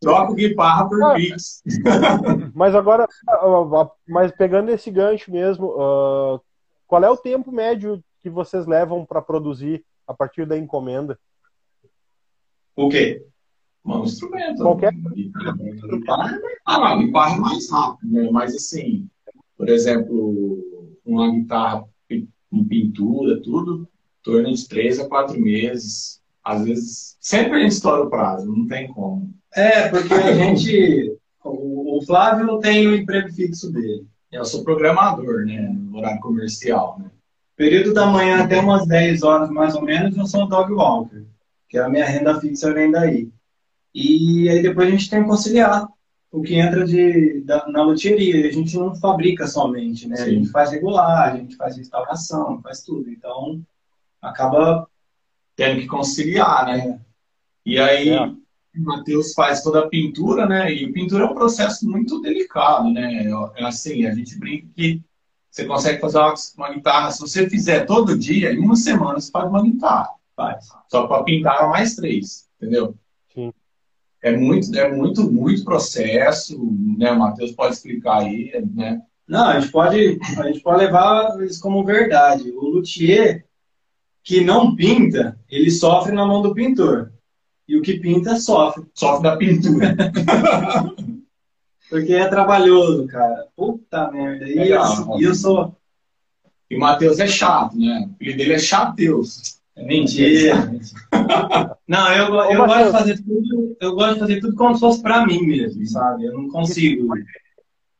Troca 0.00 0.32
o 0.32 0.34
guitarra 0.34 0.88
por 0.88 1.02
ah, 1.04 1.14
Pix. 1.14 1.62
Mas 2.52 2.74
agora, 2.74 3.08
mas 4.06 4.32
pegando 4.32 4.70
esse 4.70 4.90
gancho 4.90 5.30
mesmo, 5.30 5.68
uh, 5.68 6.40
qual 6.86 7.02
é 7.04 7.10
o 7.10 7.16
tempo 7.16 7.52
médio 7.52 8.02
que 8.22 8.30
vocês 8.30 8.66
levam 8.66 9.04
para 9.04 9.20
produzir 9.20 9.84
a 10.06 10.14
partir 10.14 10.46
da 10.46 10.56
encomenda? 10.56 11.18
O 12.76 12.88
quê? 12.88 13.26
um 13.84 14.04
instrumento. 14.04 14.62
Qualquer. 14.62 14.92
Ah, 16.64 16.78
não, 16.78 17.04
guitarra 17.04 17.36
é 17.36 17.40
mais 17.40 17.70
rápido, 17.70 18.12
né? 18.12 18.28
Mas 18.30 18.54
assim, 18.54 19.08
por 19.56 19.68
exemplo, 19.68 20.62
uma 21.04 21.30
guitarra 21.30 21.84
com 22.50 22.64
pintura, 22.64 23.40
tudo, 23.42 23.82
em 23.82 24.22
torno 24.22 24.52
de 24.52 24.68
três 24.68 25.00
a 25.00 25.08
quatro 25.08 25.40
meses. 25.40 26.20
Às 26.44 26.64
vezes, 26.64 27.16
sempre 27.20 27.56
a 27.56 27.58
gente 27.60 27.72
estoura 27.72 28.02
o 28.02 28.10
prazo, 28.10 28.46
não 28.46 28.66
tem 28.66 28.92
como. 28.92 29.32
É, 29.54 29.88
porque 29.88 30.12
a 30.14 30.34
gente. 30.34 31.16
O, 31.44 32.00
Flávio 32.06 32.58
tem 32.58 32.86
o 32.86 32.96
emprego 32.96 33.32
fixo 33.32 33.70
dele. 33.72 34.06
Eu 34.30 34.44
sou 34.44 34.64
programador, 34.64 35.44
né? 35.44 35.68
No 35.68 35.98
horário 35.98 36.20
comercial, 36.20 36.98
né? 36.98 37.10
Período 37.56 37.92
da 37.92 38.06
manhã 38.06 38.42
até 38.42 38.58
umas 38.60 38.86
10 38.86 39.22
horas 39.22 39.50
mais 39.50 39.74
ou 39.74 39.82
menos, 39.82 40.16
eu 40.16 40.26
sou 40.26 40.48
dog 40.48 40.72
walker, 40.72 41.26
que 41.68 41.78
é 41.78 41.82
a 41.82 41.88
minha 41.88 42.04
renda 42.04 42.40
fixa 42.40 42.72
vem 42.72 42.90
daí. 42.90 43.30
E 43.94 44.48
aí 44.48 44.62
depois 44.62 44.88
a 44.88 44.90
gente 44.90 45.10
tem 45.10 45.22
que 45.22 45.28
conciliar 45.28 45.86
o 46.30 46.40
que 46.40 46.54
entra 46.54 46.84
de, 46.84 47.42
da, 47.42 47.68
na 47.68 47.82
loteria. 47.82 48.48
A 48.48 48.50
gente 48.50 48.76
não 48.76 48.94
fabrica 48.96 49.46
somente, 49.46 50.08
né? 50.08 50.16
Sim. 50.16 50.22
A 50.22 50.28
gente 50.30 50.50
faz 50.50 50.70
regular, 50.70 51.30
a 51.30 51.36
gente 51.36 51.54
faz 51.56 51.76
instalação, 51.76 52.60
faz 52.62 52.82
tudo. 52.82 53.10
Então, 53.10 53.62
acaba... 54.20 54.88
Tendo 55.54 55.82
que 55.82 55.86
conciliar, 55.86 56.66
né? 56.66 56.98
E 57.66 57.78
aí, 57.78 58.08
é. 58.08 58.24
o 58.24 58.36
Matheus 58.74 59.34
faz 59.34 59.62
toda 59.62 59.80
a 59.80 59.88
pintura, 59.88 60.46
né? 60.46 60.72
E 60.72 60.90
pintura 60.90 61.24
é 61.24 61.26
um 61.26 61.34
processo 61.34 61.86
muito 61.86 62.22
delicado, 62.22 62.90
né? 62.90 63.26
É 63.56 63.64
assim, 63.64 64.06
a 64.06 64.14
gente 64.14 64.38
brinca 64.38 64.66
que 64.74 65.02
você 65.52 65.66
consegue 65.66 66.00
fazer 66.00 66.18
uma, 66.18 66.34
uma 66.56 66.72
guitarra, 66.72 67.10
se 67.12 67.20
você 67.20 67.48
fizer 67.48 67.84
todo 67.84 68.18
dia, 68.18 68.52
em 68.52 68.58
uma 68.58 68.74
semana 68.74 69.20
você 69.20 69.30
faz 69.30 69.48
uma 69.48 69.62
guitarra. 69.62 70.10
Faz. 70.34 70.66
Só 70.90 71.06
para 71.06 71.22
pintar 71.22 71.68
mais 71.68 71.94
três, 71.94 72.48
entendeu? 72.56 72.96
é 74.22 74.34
muito, 74.36 74.74
é 74.78 74.90
muito, 74.90 75.30
muito 75.30 75.64
processo, 75.64 76.56
né? 76.96 77.10
O 77.10 77.18
Matheus 77.18 77.50
pode 77.52 77.74
explicar 77.74 78.20
aí, 78.20 78.52
né? 78.72 79.02
Não, 79.26 79.46
a 79.46 79.58
gente 79.58 79.72
pode, 79.72 80.18
a 80.38 80.46
gente 80.46 80.60
pode 80.60 80.84
levar 80.84 81.42
isso 81.42 81.60
como 81.60 81.84
verdade. 81.84 82.50
O 82.52 82.68
luthier 82.68 83.44
que 84.22 84.44
não 84.44 84.76
pinta, 84.76 85.36
ele 85.50 85.70
sofre 85.70 86.12
na 86.12 86.24
mão 86.24 86.40
do 86.40 86.54
pintor. 86.54 87.12
E 87.66 87.76
o 87.76 87.82
que 87.82 87.98
pinta 87.98 88.36
sofre. 88.36 88.84
Sofre 88.94 89.22
da 89.24 89.36
pintura. 89.36 89.96
Porque 91.92 92.14
é 92.14 92.26
trabalhoso, 92.26 93.06
cara. 93.06 93.48
Puta 93.54 94.10
merda. 94.10 94.48
E, 94.48 94.70
eu, 94.70 94.80
eu 95.20 95.34
sou. 95.34 95.76
E 96.70 96.74
o 96.74 96.80
Matheus 96.80 97.20
é 97.20 97.26
chato, 97.26 97.76
né? 97.76 98.08
O 98.10 98.16
filho 98.16 98.34
dele 98.34 98.54
é 98.54 98.58
chateus. 98.58 99.60
É 99.76 99.84
mentira. 99.84 100.54
não, 101.86 102.10
eu, 102.14 102.34
eu 102.50 102.66
gosto 102.66 102.86
de 102.86 102.92
fazer 102.92 103.22
tudo. 103.22 103.76
Eu 103.78 103.94
gosto 103.94 104.14
de 104.14 104.20
fazer 104.20 104.40
tudo 104.40 104.56
como 104.56 104.74
se 104.74 104.80
fosse 104.80 105.02
pra 105.02 105.26
mim 105.26 105.42
mesmo, 105.42 105.84
sabe? 105.86 106.24
Eu 106.24 106.32
não 106.32 106.48
consigo. 106.48 107.12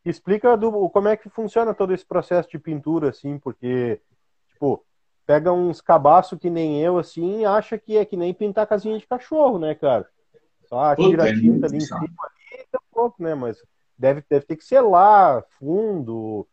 Explica 0.06 0.56
do, 0.56 0.88
como 0.88 1.08
é 1.08 1.16
que 1.18 1.28
funciona 1.28 1.74
todo 1.74 1.92
esse 1.92 2.06
processo 2.06 2.48
de 2.48 2.58
pintura, 2.58 3.10
assim, 3.10 3.38
porque, 3.38 4.00
tipo, 4.48 4.82
pega 5.26 5.52
uns 5.52 5.82
cabaços 5.82 6.38
que 6.38 6.48
nem 6.48 6.80
eu, 6.80 6.96
assim, 6.98 7.40
e 7.40 7.44
acha 7.44 7.76
que 7.76 7.98
é 7.98 8.06
que 8.06 8.16
nem 8.16 8.32
pintar 8.32 8.66
casinha 8.66 8.98
de 8.98 9.06
cachorro, 9.06 9.58
né, 9.58 9.74
cara? 9.74 10.08
Só 10.64 10.96
tira 10.96 11.24
a 11.24 11.28
é 11.28 11.34
tinta 11.34 11.66
ali 11.66 11.76
em 11.76 11.80
cima 11.80 12.00
ali 12.00 12.64
e 12.64 12.78
pouco, 12.90 13.22
né? 13.22 13.34
Mas 13.34 13.58
deve, 14.02 14.24
deve 14.28 14.44
ter 14.44 14.56
que 14.56 14.64
selar 14.64 15.44
fundo, 15.60 16.44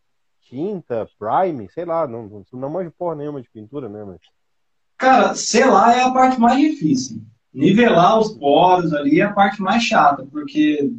tinta, 0.41 1.09
prime, 1.17 1.67
sei 1.71 1.83
lá, 1.83 2.07
não, 2.07 2.27
não, 2.27 2.43
não 2.53 2.69
manjo 2.69 2.93
porra 2.95 3.15
nenhuma 3.15 3.41
de 3.41 3.49
pintura, 3.49 3.89
né? 3.89 4.03
Mas... 4.03 4.19
Cara, 4.95 5.33
selar 5.33 5.97
é 5.97 6.03
a 6.03 6.11
parte 6.11 6.39
mais 6.39 6.59
difícil. 6.59 7.23
Nivelar 7.51 8.19
os 8.19 8.33
poros 8.37 8.93
ali 8.93 9.19
é 9.19 9.23
a 9.23 9.33
parte 9.33 9.59
mais 9.63 9.81
chata, 9.81 10.23
porque 10.31 10.93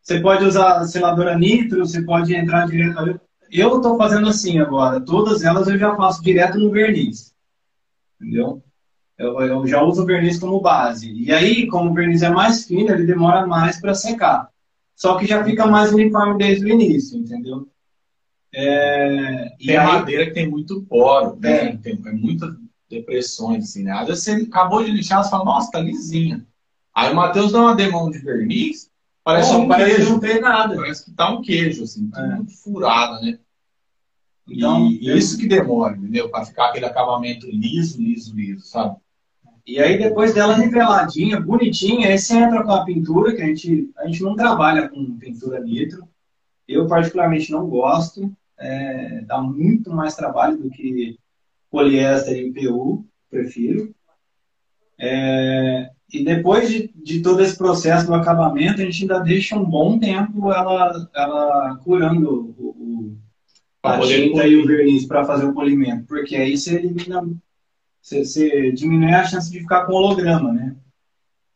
você 0.00 0.18
pode 0.18 0.44
usar 0.44 0.82
seladora 0.84 1.38
nitro, 1.38 1.86
você 1.86 2.02
pode 2.02 2.34
entrar 2.34 2.66
direto. 2.66 3.20
Eu 3.50 3.76
estou 3.76 3.98
fazendo 3.98 4.28
assim 4.28 4.58
agora, 4.58 4.98
todas 4.98 5.44
elas 5.44 5.68
eu 5.68 5.76
já 5.76 5.94
faço 5.94 6.22
direto 6.22 6.58
no 6.58 6.70
verniz. 6.70 7.34
Entendeu? 8.18 8.62
Eu, 9.18 9.40
eu 9.42 9.66
já 9.66 9.82
uso 9.82 10.02
o 10.02 10.06
verniz 10.06 10.38
como 10.38 10.60
base. 10.60 11.12
E 11.12 11.30
aí, 11.30 11.66
como 11.66 11.90
o 11.90 11.94
verniz 11.94 12.22
é 12.22 12.30
mais 12.30 12.64
fino, 12.64 12.90
ele 12.90 13.04
demora 13.04 13.46
mais 13.46 13.78
para 13.78 13.94
secar. 13.94 14.48
Só 14.96 15.18
que 15.18 15.26
já 15.26 15.44
fica 15.44 15.66
mais 15.66 15.92
uniforme 15.92 16.38
desde 16.38 16.64
o 16.64 16.68
início, 16.68 17.18
entendeu? 17.18 17.68
É, 18.52 19.50
tem 19.58 19.76
aí... 19.76 19.86
madeira 19.86 20.24
que 20.24 20.32
tem 20.32 20.48
muito 20.48 20.82
poro, 20.84 21.38
né? 21.38 21.66
É. 21.66 21.76
Tem, 21.76 21.96
tem 22.00 22.14
muitas 22.14 22.56
depressões, 22.88 23.64
assim, 23.64 23.82
né? 23.84 23.92
Às 23.92 24.08
vezes 24.08 24.24
você 24.24 24.32
acabou 24.32 24.82
de 24.82 24.90
lixar, 24.90 25.22
você 25.22 25.28
fala, 25.28 25.44
nossa, 25.44 25.70
tá 25.70 25.78
lisinha. 25.78 26.46
Aí 26.94 27.12
o 27.12 27.14
Matheus 27.16 27.52
dá 27.52 27.60
uma 27.60 27.76
demão 27.76 28.10
de 28.10 28.18
verniz, 28.18 28.90
parece 29.22 29.52
oh, 29.52 29.58
um 29.58 29.68
parece 29.68 29.96
queijo. 29.96 30.12
não 30.12 30.20
tem 30.20 30.40
nada. 30.40 30.74
Parece 30.74 31.04
que 31.04 31.10
tá 31.10 31.30
um 31.30 31.42
queijo, 31.42 31.84
assim, 31.84 32.10
é. 32.16 32.26
muito 32.36 32.56
furado, 32.56 33.22
né? 33.22 33.38
Então, 34.48 34.86
e 34.86 35.14
isso 35.14 35.36
que 35.36 35.46
demora, 35.46 35.96
entendeu? 35.96 36.30
Para 36.30 36.46
ficar 36.46 36.68
aquele 36.68 36.86
acabamento 36.86 37.46
liso, 37.50 38.00
liso, 38.00 38.34
liso, 38.34 38.64
sabe? 38.64 38.96
E 39.66 39.80
aí, 39.80 39.98
depois 39.98 40.32
dela 40.32 40.56
niveladinha, 40.56 41.40
bonitinha, 41.40 42.08
aí 42.08 42.18
você 42.18 42.36
entra 42.36 42.62
com 42.62 42.70
a 42.70 42.84
pintura, 42.84 43.34
que 43.34 43.42
a 43.42 43.46
gente, 43.46 43.90
a 43.96 44.06
gente 44.06 44.22
não 44.22 44.36
trabalha 44.36 44.88
com 44.88 45.18
pintura 45.18 45.58
nitro. 45.60 46.06
Eu, 46.68 46.86
particularmente, 46.86 47.50
não 47.50 47.66
gosto. 47.66 48.30
É, 48.58 49.22
dá 49.22 49.40
muito 49.40 49.90
mais 49.90 50.14
trabalho 50.14 50.56
do 50.56 50.70
que 50.70 51.18
poliéster 51.70 52.36
e 52.36 52.52
PU, 52.52 53.04
prefiro. 53.28 53.92
É, 54.98 55.90
e 56.12 56.24
depois 56.24 56.70
de, 56.70 56.90
de, 56.94 57.20
todo 57.20 57.42
esse 57.42 57.58
processo 57.58 58.06
do 58.06 58.14
acabamento, 58.14 58.80
a 58.80 58.84
gente 58.84 59.02
ainda 59.02 59.18
deixa 59.18 59.56
um 59.56 59.64
bom 59.64 59.98
tempo 59.98 60.52
ela, 60.52 61.08
ela 61.14 61.76
curando 61.82 62.54
o, 62.56 62.64
o 62.68 63.18
a 63.82 64.00
tinta 64.00 64.46
e 64.46 64.56
o 64.56 64.66
verniz 64.66 65.04
para 65.06 65.24
fazer 65.24 65.46
o 65.46 65.52
polimento, 65.52 66.06
porque 66.06 66.34
aí 66.34 66.56
você 66.56 66.76
elimina 66.76 67.22
você, 68.06 68.24
você 68.24 68.70
diminui 68.70 69.12
a 69.12 69.24
chance 69.24 69.50
de 69.50 69.58
ficar 69.58 69.84
com 69.84 69.94
holograma, 69.94 70.52
né? 70.52 70.76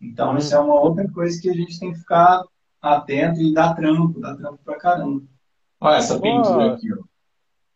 Então, 0.01 0.33
hum. 0.33 0.39
isso 0.39 0.53
é 0.53 0.59
uma 0.59 0.81
outra 0.81 1.09
coisa 1.13 1.41
que 1.41 1.49
a 1.49 1.55
gente 1.55 1.79
tem 1.79 1.93
que 1.93 2.01
ficar 2.01 2.43
atento 2.83 3.41
e 3.41 3.55
dar 3.55 3.75
trampo, 3.75 4.19
dar 4.19 4.35
trampo 4.35 4.59
pra 4.65 4.77
caramba. 4.77 5.23
Olha 5.81 5.97
essa 5.97 6.19
pintura 6.21 6.75
aqui, 6.75 6.93
ó. 6.93 6.99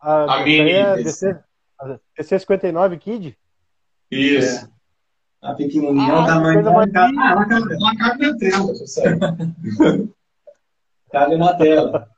A, 0.00 0.40
a 0.40 0.44
mini. 0.44 0.72
É 0.72 0.96
DC, 0.96 1.38
DC 2.18 2.38
59 2.40 2.98
Kid? 2.98 3.38
Isso. 4.10 4.66
É. 4.66 4.74
A 5.40 5.54
pequenininha, 5.54 6.12
ah, 6.12 6.26
tamanho 6.26 6.64
da 6.64 6.72
mais... 6.72 6.90
Ela 6.92 7.96
cabe 7.96 8.26
na 8.26 8.36
tela, 8.36 8.72
Cabe 11.12 11.36
na 11.36 11.54
tela. 11.54 12.10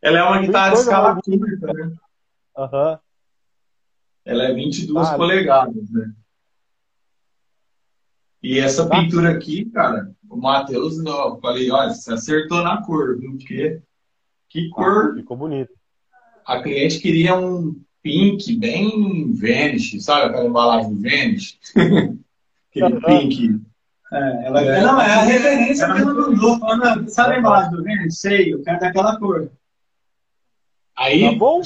Ela 0.00 0.18
é 0.18 0.22
uma 0.22 0.38
guitarra 0.38 0.74
de 0.74 0.80
escala 0.80 1.18
curta, 1.20 1.72
né? 1.72 1.92
Aham. 2.56 2.92
Uhum. 2.92 3.05
Ela 4.26 4.46
é 4.46 4.52
22 4.52 5.08
ah, 5.08 5.16
polegadas, 5.16 5.88
né? 5.90 6.12
E 8.42 8.58
essa 8.58 8.88
tá. 8.88 9.00
pintura 9.00 9.30
aqui, 9.30 9.64
cara, 9.66 10.10
o 10.28 10.36
Matheus, 10.36 10.98
eu 10.98 11.38
falei, 11.40 11.70
olha, 11.70 11.94
você 11.94 12.12
acertou 12.12 12.62
na 12.62 12.82
cor, 12.82 13.18
viu? 13.18 13.36
Porque 13.36 13.80
que 14.48 14.66
ah, 14.66 14.74
cor. 14.74 15.10
Ah, 15.12 15.14
ficou 15.14 15.36
bonito. 15.36 15.72
A 16.44 16.60
cliente 16.60 16.98
queria 16.98 17.36
um 17.36 17.80
pink 18.02 18.56
bem 18.56 19.32
Vanish, 19.32 20.02
sabe 20.02 20.26
aquela 20.26 20.46
embalagem 20.46 20.92
do 20.92 21.00
Vanish? 21.00 21.58
Aquele 22.70 23.00
pink. 23.00 23.60
É, 24.12 24.46
ela, 24.46 24.60
é. 24.60 24.80
Não, 24.82 25.00
é 25.00 25.14
a 25.14 25.22
referência 25.22 25.86
que 25.86 25.92
ela 25.92 26.14
mandou, 26.14 26.58
falando, 26.58 27.08
sabe 27.08 27.34
a 27.34 27.38
embalagem 27.38 27.70
do 27.70 27.82
Vanish? 27.82 28.18
Sei, 28.18 28.52
eu 28.52 28.62
quero 28.62 28.78
daquela 28.78 29.18
cor. 29.18 29.50
Aí, 30.96 31.22
tá 31.22 31.38
bom? 31.38 31.62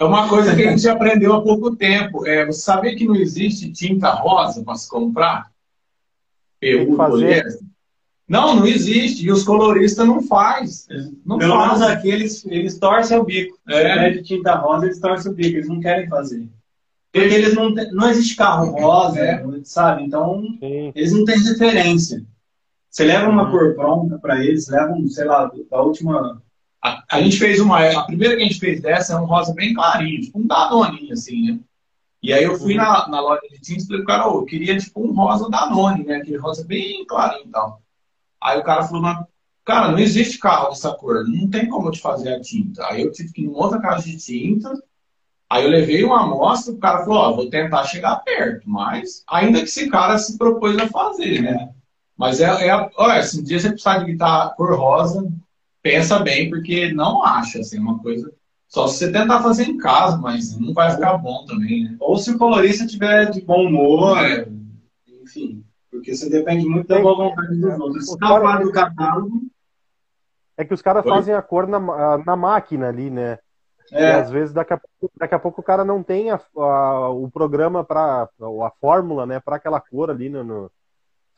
É 0.00 0.04
uma 0.04 0.28
coisa 0.28 0.54
que 0.54 0.62
a 0.62 0.70
gente 0.70 0.88
aprendeu 0.88 1.32
há 1.32 1.42
pouco 1.42 1.74
tempo. 1.74 2.24
É, 2.24 2.46
você 2.46 2.60
sabia 2.60 2.94
que 2.94 3.06
não 3.06 3.16
existe 3.16 3.72
tinta 3.72 4.10
rosa 4.10 4.62
para 4.62 4.76
se 4.76 4.88
comprar? 4.88 5.50
PU, 6.60 6.96
poliéster? 6.96 7.66
Não, 8.28 8.54
não 8.54 8.66
existe. 8.66 9.24
E 9.24 9.32
os 9.32 9.42
coloristas 9.42 10.06
não 10.06 10.22
faz. 10.22 10.86
Não 11.24 11.38
Pelo 11.38 11.58
menos 11.58 11.82
aqui 11.82 12.10
eles, 12.10 12.46
eles 12.46 12.78
torcem 12.78 13.18
o 13.18 13.24
bico. 13.24 13.58
É. 13.68 14.12
Se 14.12 14.18
de 14.18 14.22
tinta 14.22 14.54
rosa, 14.54 14.86
eles 14.86 15.00
torcem 15.00 15.32
o 15.32 15.34
bico. 15.34 15.56
Eles 15.56 15.68
não 15.68 15.80
querem 15.80 16.08
fazer. 16.08 16.48
Porque 17.10 17.34
eles 17.34 17.54
não, 17.54 17.70
não 17.70 18.10
existe 18.10 18.36
carro 18.36 18.70
rosa, 18.70 19.18
é. 19.18 19.44
sabe? 19.64 20.04
Então, 20.04 20.42
Sim. 20.60 20.92
eles 20.94 21.12
não 21.12 21.24
têm 21.24 21.42
referência. 21.42 22.22
Você 22.90 23.04
leva 23.04 23.30
uma 23.30 23.44
uhum. 23.44 23.50
cor 23.50 23.74
pronta 23.74 24.18
para 24.18 24.44
eles, 24.44 24.68
leva, 24.68 24.92
um, 24.92 25.08
sei 25.08 25.24
lá, 25.24 25.50
da 25.70 25.82
última 25.82 26.42
a, 26.82 27.04
a, 27.10 27.22
gente 27.22 27.38
fez 27.38 27.60
uma. 27.60 27.80
A 27.80 28.04
primeira 28.04 28.36
que 28.36 28.42
a 28.42 28.46
gente 28.46 28.60
fez 28.60 28.80
dessa 28.80 29.14
é 29.14 29.16
um 29.16 29.24
rosa 29.24 29.52
bem 29.54 29.74
clarinho, 29.74 30.20
tipo 30.20 30.38
um 30.38 30.46
Danone, 30.46 31.10
assim, 31.12 31.42
né? 31.42 31.60
E 32.22 32.32
aí 32.32 32.42
eu 32.42 32.58
fui 32.58 32.76
uhum. 32.76 32.82
na, 32.82 33.08
na 33.08 33.20
loja 33.20 33.42
de 33.50 33.60
tinta 33.60 33.82
e 33.82 33.86
falei, 33.86 34.04
cara, 34.04 34.24
eu 34.24 34.44
queria 34.44 34.76
tipo 34.76 35.00
um 35.00 35.12
rosa 35.12 35.48
Danone, 35.48 36.04
né? 36.04 36.16
Aquele 36.16 36.38
rosa 36.38 36.64
bem 36.64 37.04
clarinho 37.06 37.46
e 37.46 37.50
tal. 37.50 37.82
Aí 38.40 38.58
o 38.58 38.64
cara 38.64 38.84
falou, 38.84 39.26
cara, 39.64 39.90
não 39.90 39.98
existe 39.98 40.38
carro 40.38 40.70
dessa 40.70 40.92
cor, 40.92 41.26
não 41.28 41.48
tem 41.48 41.68
como 41.68 41.88
eu 41.88 41.92
te 41.92 42.00
fazer 42.00 42.34
a 42.34 42.40
tinta. 42.40 42.86
Aí 42.86 43.02
eu 43.02 43.12
tive 43.12 43.32
que 43.32 43.42
ir 43.42 43.46
em 43.46 43.48
outra 43.48 43.80
casa 43.80 44.04
de 44.04 44.16
tinta. 44.16 44.72
Aí 45.50 45.64
eu 45.64 45.70
levei 45.70 46.04
uma 46.04 46.22
amostra, 46.22 46.74
o 46.74 46.78
cara 46.78 47.04
falou, 47.04 47.18
ó, 47.18 47.32
vou 47.32 47.48
tentar 47.48 47.84
chegar 47.84 48.16
perto, 48.16 48.68
mas 48.68 49.24
ainda 49.26 49.60
que 49.60 49.64
esse 49.64 49.88
cara 49.88 50.18
se 50.18 50.36
propôs 50.36 50.76
a 50.78 50.86
fazer, 50.88 51.40
né? 51.40 51.70
Mas 52.16 52.40
é, 52.40 52.68
é 52.68 52.90
olha, 52.96 53.22
se 53.22 53.40
um 53.40 53.42
dia 53.42 53.58
você 53.58 53.70
precisar 53.70 53.98
de 53.98 54.12
guitarra 54.12 54.50
cor 54.50 54.76
rosa, 54.76 55.26
pensa 55.82 56.18
bem, 56.18 56.50
porque 56.50 56.92
não 56.92 57.24
acha, 57.24 57.60
assim, 57.60 57.78
uma 57.78 57.98
coisa. 57.98 58.32
Só 58.68 58.86
se 58.86 58.98
você 58.98 59.12
tentar 59.12 59.42
fazer 59.42 59.64
em 59.64 59.78
casa, 59.78 60.18
mas 60.18 60.58
não 60.58 60.74
vai 60.74 60.90
ficar 60.90 61.16
bom 61.16 61.44
também, 61.46 61.84
né? 61.84 61.96
Ou 62.00 62.18
se 62.18 62.30
o 62.30 62.38
colorista 62.38 62.86
tiver 62.86 63.30
de 63.30 63.40
bom 63.40 63.66
humor, 63.66 64.18
é. 64.18 64.46
enfim. 65.22 65.64
Porque 65.90 66.14
você 66.14 66.28
depende 66.28 66.66
muito 66.66 66.86
da 66.86 67.00
boa 67.00 67.30
vontade 67.30 67.56
dos 67.56 67.80
outros. 67.80 68.10
Se 68.10 68.18
tá 68.18 68.28
fora 68.28 68.62
do 68.62 68.70
catálogo. 68.70 69.42
É 70.56 70.64
que 70.64 70.74
os 70.74 70.82
caras 70.82 71.04
fazem 71.04 71.34
a 71.34 71.40
cor 71.40 71.66
na, 71.66 71.78
na 72.18 72.36
máquina 72.36 72.88
ali, 72.88 73.08
né? 73.08 73.38
É. 73.92 74.02
E 74.02 74.12
às 74.12 74.30
vezes 74.30 74.52
daqui 74.52 74.74
a, 74.74 74.76
pouco, 74.76 75.14
daqui 75.18 75.34
a 75.34 75.38
pouco 75.38 75.60
o 75.60 75.64
cara 75.64 75.84
não 75.84 76.02
tem 76.02 76.30
a, 76.30 76.38
a 76.56 77.08
o 77.08 77.30
programa 77.30 77.82
para 77.82 78.24
a 78.24 78.70
fórmula, 78.80 79.24
né, 79.24 79.40
para 79.40 79.56
aquela 79.56 79.80
cor 79.80 80.10
ali 80.10 80.28
no, 80.28 80.44
no, 80.44 80.70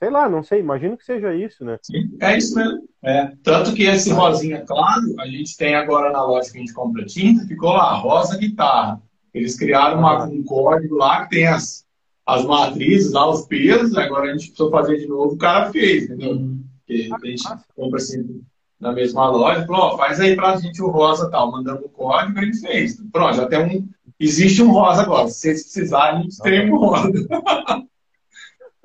Sei 0.01 0.09
lá, 0.09 0.30
não 0.30 0.42
sei, 0.42 0.61
imagino 0.61 0.96
que 0.96 1.05
seja 1.05 1.34
isso, 1.34 1.62
né? 1.62 1.78
Sim, 1.82 2.16
é 2.22 2.38
isso 2.38 2.55
mesmo. 2.57 2.88
É. 3.03 3.32
Tanto 3.42 3.74
que 3.74 3.82
esse 3.82 4.11
rosinha 4.11 4.64
claro, 4.66 5.14
a 5.18 5.26
gente 5.26 5.55
tem 5.59 5.74
agora 5.74 6.11
na 6.11 6.24
loja 6.24 6.51
que 6.51 6.57
a 6.57 6.61
gente 6.61 6.72
compra 6.72 7.05
tinta, 7.05 7.46
ficou 7.46 7.74
lá, 7.74 7.92
rosa 7.96 8.38
guitarra. 8.38 8.98
Eles 9.34 9.59
criaram 9.59 9.98
uma, 9.98 10.24
um 10.24 10.42
código 10.42 10.96
lá 10.96 11.24
que 11.24 11.36
tem 11.36 11.46
as, 11.46 11.84
as 12.24 12.46
matrizes, 12.46 13.12
lá 13.12 13.28
os 13.28 13.44
pesos, 13.46 13.94
agora 13.94 14.30
a 14.30 14.32
gente 14.32 14.46
precisou 14.46 14.70
fazer 14.70 14.96
de 14.96 15.07
novo, 15.07 15.34
o 15.34 15.38
cara 15.38 15.70
fez, 15.70 16.05
entendeu? 16.05 16.32
Uhum. 16.32 16.64
a 16.88 17.26
gente 17.26 17.44
compra 17.76 17.98
assim 17.98 18.42
na 18.80 18.92
mesma 18.92 19.28
loja, 19.28 19.66
falou, 19.66 19.82
ó, 19.82 19.96
faz 19.98 20.18
aí 20.18 20.34
pra 20.34 20.57
gente 20.57 20.80
o 20.80 20.88
rosa 20.88 21.30
tal, 21.30 21.53
mandando 21.53 21.84
o 21.84 21.90
código, 21.90 22.40
gente 22.40 22.61
fez. 22.61 22.96
Pronto, 23.12 23.36
já 23.36 23.46
tem 23.46 23.80
um. 23.80 23.88
Existe 24.18 24.62
um 24.62 24.70
rosa 24.70 25.03
agora. 25.03 25.28
Se 25.28 25.40
vocês 25.40 25.62
precisarem, 25.64 26.20
a 26.20 26.22
gente 26.22 26.38
tem 26.38 26.72
um 26.72 26.76
rosa. 26.76 27.12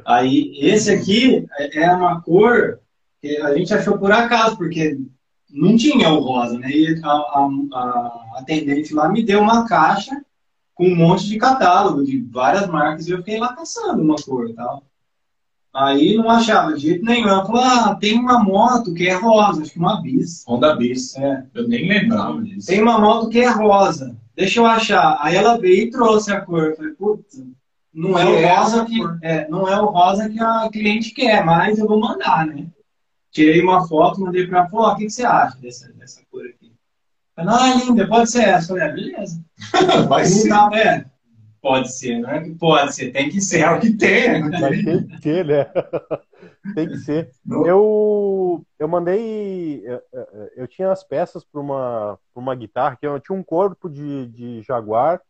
Aí, 0.05 0.53
esse 0.57 0.91
aqui 0.91 1.45
é, 1.57 1.83
é 1.83 1.91
uma 1.91 2.21
cor 2.21 2.79
que 3.19 3.37
a 3.37 3.55
gente 3.55 3.73
achou 3.73 3.97
por 3.97 4.11
acaso, 4.11 4.55
porque 4.55 4.99
não 5.49 5.75
tinha 5.75 6.09
o 6.09 6.19
rosa, 6.19 6.59
né? 6.59 6.69
E 6.69 6.99
a, 7.03 7.09
a, 7.09 7.49
a 7.73 8.39
atendente 8.39 8.93
lá 8.93 9.09
me 9.09 9.23
deu 9.23 9.41
uma 9.41 9.67
caixa 9.67 10.21
com 10.75 10.87
um 10.87 10.95
monte 10.95 11.25
de 11.25 11.37
catálogo 11.37 12.03
de 12.03 12.21
várias 12.21 12.67
marcas 12.67 13.07
e 13.07 13.11
eu 13.11 13.19
fiquei 13.19 13.39
lá 13.39 13.55
caçando 13.55 14.01
uma 14.01 14.17
cor 14.17 14.49
e 14.49 14.53
tal. 14.53 14.83
Aí 15.73 16.15
não 16.15 16.29
achava 16.29 16.73
de 16.73 16.81
jeito 16.81 17.03
nenhum. 17.03 17.27
Ela 17.27 17.45
falou: 17.45 17.61
ah, 17.61 17.95
tem 17.95 18.17
uma 18.17 18.41
moto 18.41 18.93
que 18.93 19.07
é 19.07 19.13
rosa, 19.13 19.61
acho 19.61 19.71
que 19.71 19.79
uma 19.79 20.01
bis. 20.01 20.45
Honda 20.47 20.75
Bis. 20.75 21.17
É. 21.17 21.45
Eu 21.53 21.67
nem 21.67 21.87
lembrava 21.87 22.41
disso. 22.41 22.67
Tem 22.67 22.81
uma 22.81 22.99
moto 22.99 23.29
que 23.29 23.39
é 23.39 23.49
rosa. 23.49 24.15
Deixa 24.35 24.59
eu 24.59 24.65
achar. 24.65 25.17
Aí 25.19 25.35
ela 25.35 25.57
veio 25.57 25.87
e 25.87 25.89
trouxe 25.89 26.31
a 26.31 26.39
cor. 26.39 26.67
Eu 26.67 26.75
falei, 26.75 26.93
putz, 26.93 27.43
não 27.95 28.19
é 28.19 28.25
o 28.25 28.35
é 28.35 28.55
rosa 28.55 28.85
que. 28.85 28.99
É, 29.21 29.47
não 29.47 29.67
é 29.69 29.81
o 29.81 29.85
rosa 29.85 30.29
que 30.29 30.39
a 30.39 30.69
cliente 30.69 31.11
quer, 31.11 31.45
mas 31.45 31.79
eu 31.79 31.87
vou 31.87 31.99
mandar, 31.99 32.45
né? 32.45 32.67
Tirei 33.31 33.61
uma 33.61 33.87
foto, 33.87 34.19
mandei 34.19 34.45
pra 34.47 34.59
ela, 34.59 34.69
ó, 34.73 34.91
o 34.91 34.95
que, 34.97 35.05
que 35.05 35.09
você 35.09 35.25
acha 35.25 35.57
dessa, 35.59 35.91
dessa 35.93 36.21
cor 36.29 36.45
aqui? 36.45 36.73
Ela, 37.37 37.53
ah, 37.53 37.75
linda, 37.75 38.07
pode 38.07 38.29
ser 38.29 38.43
essa. 38.43 38.73
Eu 38.73 38.77
falei, 38.77 38.83
ah, 38.83 38.93
beleza. 38.93 39.45
Vai 40.07 40.25
ser. 40.25 40.49
tá, 40.49 40.69
é, 40.73 41.05
pode 41.61 41.91
ser, 41.93 42.19
não 42.19 42.29
é 42.29 42.41
que 42.43 42.51
pode 42.51 42.93
ser, 42.93 43.11
tem 43.11 43.29
que 43.29 43.41
ser. 43.41 43.61
É 43.61 43.71
o 43.71 43.79
que 43.79 43.93
tem, 43.93 44.41
né? 44.41 44.59
Mas 44.59 44.83
tem 44.83 45.07
que 45.07 45.21
ser, 45.21 45.45
né? 45.45 45.65
tem 46.75 46.87
que 46.87 46.97
ser. 46.97 47.31
Não. 47.45 47.65
Eu, 47.65 48.65
eu 48.77 48.87
mandei. 48.87 49.81
Eu, 49.85 50.01
eu- 50.13 50.49
eu 50.57 50.67
tinha 50.67 50.91
as 50.91 51.03
peças 51.03 51.43
para 51.43 51.59
uma, 51.61 52.19
pra 52.33 52.41
uma 52.41 52.55
guitarra, 52.55 52.95
que 52.95 53.05
eu 53.07 53.19
tinha 53.19 53.37
um 53.37 53.43
corpo 53.43 53.89
de, 53.89 54.27
de 54.27 54.61
jaguar 54.63 55.21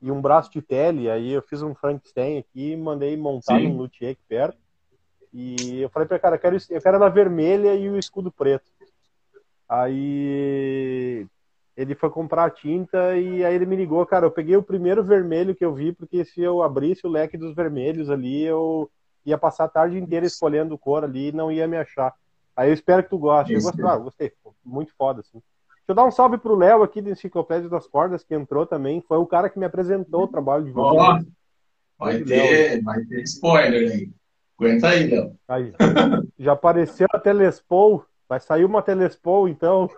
e 0.00 0.10
um 0.10 0.20
braço 0.20 0.50
de 0.52 0.62
tele. 0.62 1.10
Aí 1.10 1.32
eu 1.32 1.42
fiz 1.42 1.62
um 1.62 1.74
Frankenstein 1.74 2.38
aqui, 2.38 2.76
mandei 2.76 3.16
montar 3.16 3.58
Sim. 3.58 3.68
num 3.68 3.76
luthier 3.76 4.12
aqui 4.12 4.22
perto. 4.28 4.58
E 5.32 5.80
eu 5.80 5.90
falei 5.90 6.08
para 6.08 6.18
cara, 6.18 6.36
eu 6.36 6.40
quero, 6.40 6.56
eu 6.70 6.80
quero 6.80 6.96
ela 6.96 7.08
vermelha 7.08 7.74
e 7.74 7.88
o 7.88 7.98
escudo 7.98 8.30
preto. 8.30 8.70
Aí 9.68 11.26
ele 11.76 11.94
foi 11.94 12.10
comprar 12.10 12.44
a 12.46 12.50
tinta 12.50 13.16
e 13.16 13.44
aí 13.44 13.54
ele 13.54 13.66
me 13.66 13.76
ligou, 13.76 14.04
cara, 14.06 14.26
eu 14.26 14.30
peguei 14.30 14.56
o 14.56 14.62
primeiro 14.62 15.04
vermelho 15.04 15.54
que 15.54 15.64
eu 15.64 15.74
vi, 15.74 15.92
porque 15.92 16.24
se 16.24 16.40
eu 16.40 16.62
abrisse 16.62 17.06
o 17.06 17.10
leque 17.10 17.36
dos 17.36 17.54
vermelhos 17.54 18.10
ali, 18.10 18.42
eu 18.42 18.90
ia 19.24 19.36
passar 19.36 19.64
a 19.64 19.68
tarde 19.68 19.98
inteira 19.98 20.26
escolhendo 20.26 20.78
cor 20.78 21.04
ali 21.04 21.28
e 21.28 21.32
não 21.32 21.52
ia 21.52 21.68
me 21.68 21.76
achar. 21.76 22.14
Aí 22.56 22.70
eu 22.70 22.74
espero 22.74 23.04
que 23.04 23.10
tu 23.10 23.18
goste. 23.18 23.52
Eu 23.52 23.58
Isso. 23.58 23.66
gostei, 23.68 23.84
ah, 23.84 23.96
gostei, 23.96 24.32
muito 24.64 24.92
foda, 24.96 25.20
assim. 25.20 25.40
Deixa 25.88 25.98
eu 25.98 26.04
dar 26.04 26.06
um 26.06 26.10
salve 26.10 26.36
pro 26.36 26.54
Léo 26.54 26.82
aqui 26.82 27.00
da 27.00 27.08
Enciclopédia 27.12 27.66
das 27.66 27.86
Cordas, 27.86 28.22
que 28.22 28.34
entrou 28.34 28.66
também. 28.66 29.00
Foi 29.00 29.16
o 29.16 29.24
cara 29.24 29.48
que 29.48 29.58
me 29.58 29.64
apresentou 29.64 30.24
o 30.24 30.28
trabalho 30.28 30.64
de 30.66 30.70
vocês. 30.70 31.02
Ó, 31.98 32.04
vai 32.04 32.22
ter, 32.22 32.82
vai 32.82 33.02
ter 33.06 33.22
spoiler 33.22 33.90
aí. 33.90 34.10
Aguenta 34.60 34.88
aí, 34.88 35.06
Léo. 35.08 35.34
Aí, 35.48 35.72
já 36.38 36.52
apareceu 36.52 37.06
a 37.10 37.18
Telespol. 37.18 38.04
Vai 38.28 38.38
sair 38.38 38.66
uma 38.66 38.82
Telespol, 38.82 39.48
então. 39.48 39.88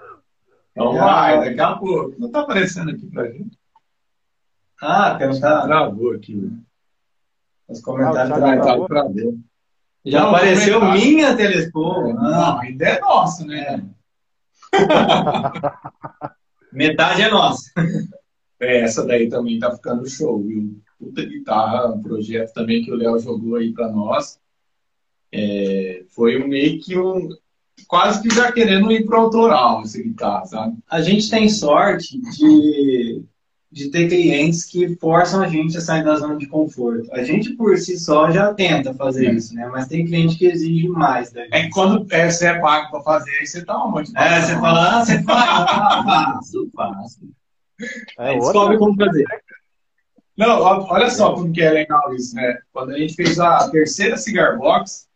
Então 0.71 0.95
Já. 0.95 1.05
vai, 1.05 1.41
daqui 1.47 1.61
a 1.61 1.75
pouco. 1.75 2.15
Não 2.21 2.31
tá 2.31 2.43
aparecendo 2.43 2.93
aqui 2.93 3.07
pra 3.07 3.27
gente. 3.29 3.59
Ah, 4.81 5.17
tem 5.17 5.41
tá, 5.41 5.63
Travou 5.63 6.13
aqui, 6.13 6.37
né? 6.37 6.57
os 7.69 7.81
comentários 7.81 8.31
Ah, 8.65 8.75
o 8.77 8.87
pra- 8.87 9.09
ver. 9.09 9.35
Já 10.05 10.21
Não, 10.21 10.29
apareceu 10.29 10.81
minha 10.93 11.37
telespo. 11.37 12.13
Não, 12.13 12.61
ainda 12.61 12.87
é 12.87 13.01
nosso, 13.01 13.45
né? 13.45 13.85
metade 16.73 17.23
é 17.23 17.31
nossa. 17.31 17.71
É, 18.61 18.81
essa 18.81 19.07
daí 19.07 19.29
também 19.29 19.59
tá 19.59 19.75
ficando 19.75 20.09
show, 20.09 20.43
viu? 20.43 20.79
Puta 20.99 21.25
guitarra, 21.25 21.95
um 21.95 22.03
projeto 22.03 22.53
também 22.53 22.85
que 22.85 22.93
o 22.93 22.97
Léo 22.97 23.19
jogou 23.19 23.57
aí 23.57 23.73
pra 23.73 23.91
nós. 23.91 24.39
É, 25.33 26.05
foi 26.11 26.43
um 26.43 26.47
meio 26.47 26.79
que 26.81 26.99
um. 26.99 27.31
Quase 27.89 28.23
que 28.23 28.35
já 28.35 28.53
querendo 28.53 28.93
ir 28.93 29.07
pro 29.07 29.19
autoral 29.19 29.81
essa 29.81 30.03
guitarra, 30.03 30.45
sabe? 30.45 30.77
A 30.87 31.01
gente 31.01 31.31
tem 31.31 31.49
sorte 31.49 32.21
de, 32.21 33.25
de 33.73 33.89
ter 33.89 34.09
clientes 34.09 34.65
que 34.65 34.97
forçam 34.97 35.43
a 35.43 35.47
gente 35.47 35.77
a 35.79 35.81
sair 35.81 36.03
da 36.03 36.17
zona 36.17 36.37
de 36.37 36.47
conforto. 36.47 37.09
A 37.13 37.23
gente, 37.23 37.51
por 37.55 37.79
si 37.79 37.97
só, 37.99 38.31
já 38.31 38.53
tenta 38.53 38.93
fazer 38.95 39.27
É. 39.27 39.33
isso, 39.33 39.55
né? 39.55 39.69
Mas 39.71 39.87
tem 39.87 40.05
cliente 40.05 40.37
que 40.37 40.47
exige 40.47 40.89
mais 40.89 41.31
da 41.31 41.43
gente. 41.43 41.55
É 41.55 41.63
que 41.63 41.71
quando 41.71 42.05
é, 42.13 42.29
você 42.29 42.49
é 42.49 42.59
pago 42.59 42.91
pra 42.91 43.01
fazer, 43.03 43.31
aí 43.39 43.47
você 43.47 43.65
dá 43.65 43.77
uma 43.77 43.89
motivação. 43.89 44.29
É, 44.29 44.41
você 44.43 44.55
fala, 44.55 44.99
ah, 44.99 45.05
você 45.05 45.23
faz? 45.23 45.49
Ah, 45.49 46.33
faço, 46.35 46.71
faço. 46.75 47.19
É 48.19 48.35
descobre 48.39 48.77
como 48.77 48.97
fazer. 48.97 49.25
Não, 50.37 50.61
olha 50.61 51.11
só 51.11 51.35
como 51.35 51.53
que 51.53 51.63
é 51.63 51.71
legal 51.71 52.13
isso, 52.15 52.35
né? 52.35 52.59
Quando 52.73 52.91
a 52.91 52.99
gente 52.99 53.15
fez 53.15 53.39
a 53.39 53.71
terceira 53.71 54.17
Cigar 54.17 54.59
Box, 54.59 55.07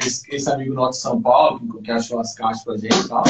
esse, 0.00 0.34
esse 0.34 0.50
amigo 0.50 0.72
nosso 0.72 0.98
de 0.98 1.02
São 1.02 1.20
Paulo, 1.20 1.60
que, 1.60 1.82
que 1.82 1.90
achou 1.90 2.20
as 2.20 2.34
caixas 2.34 2.64
pra 2.64 2.76
gente 2.76 2.96
e 2.96 3.08
tal, 3.08 3.24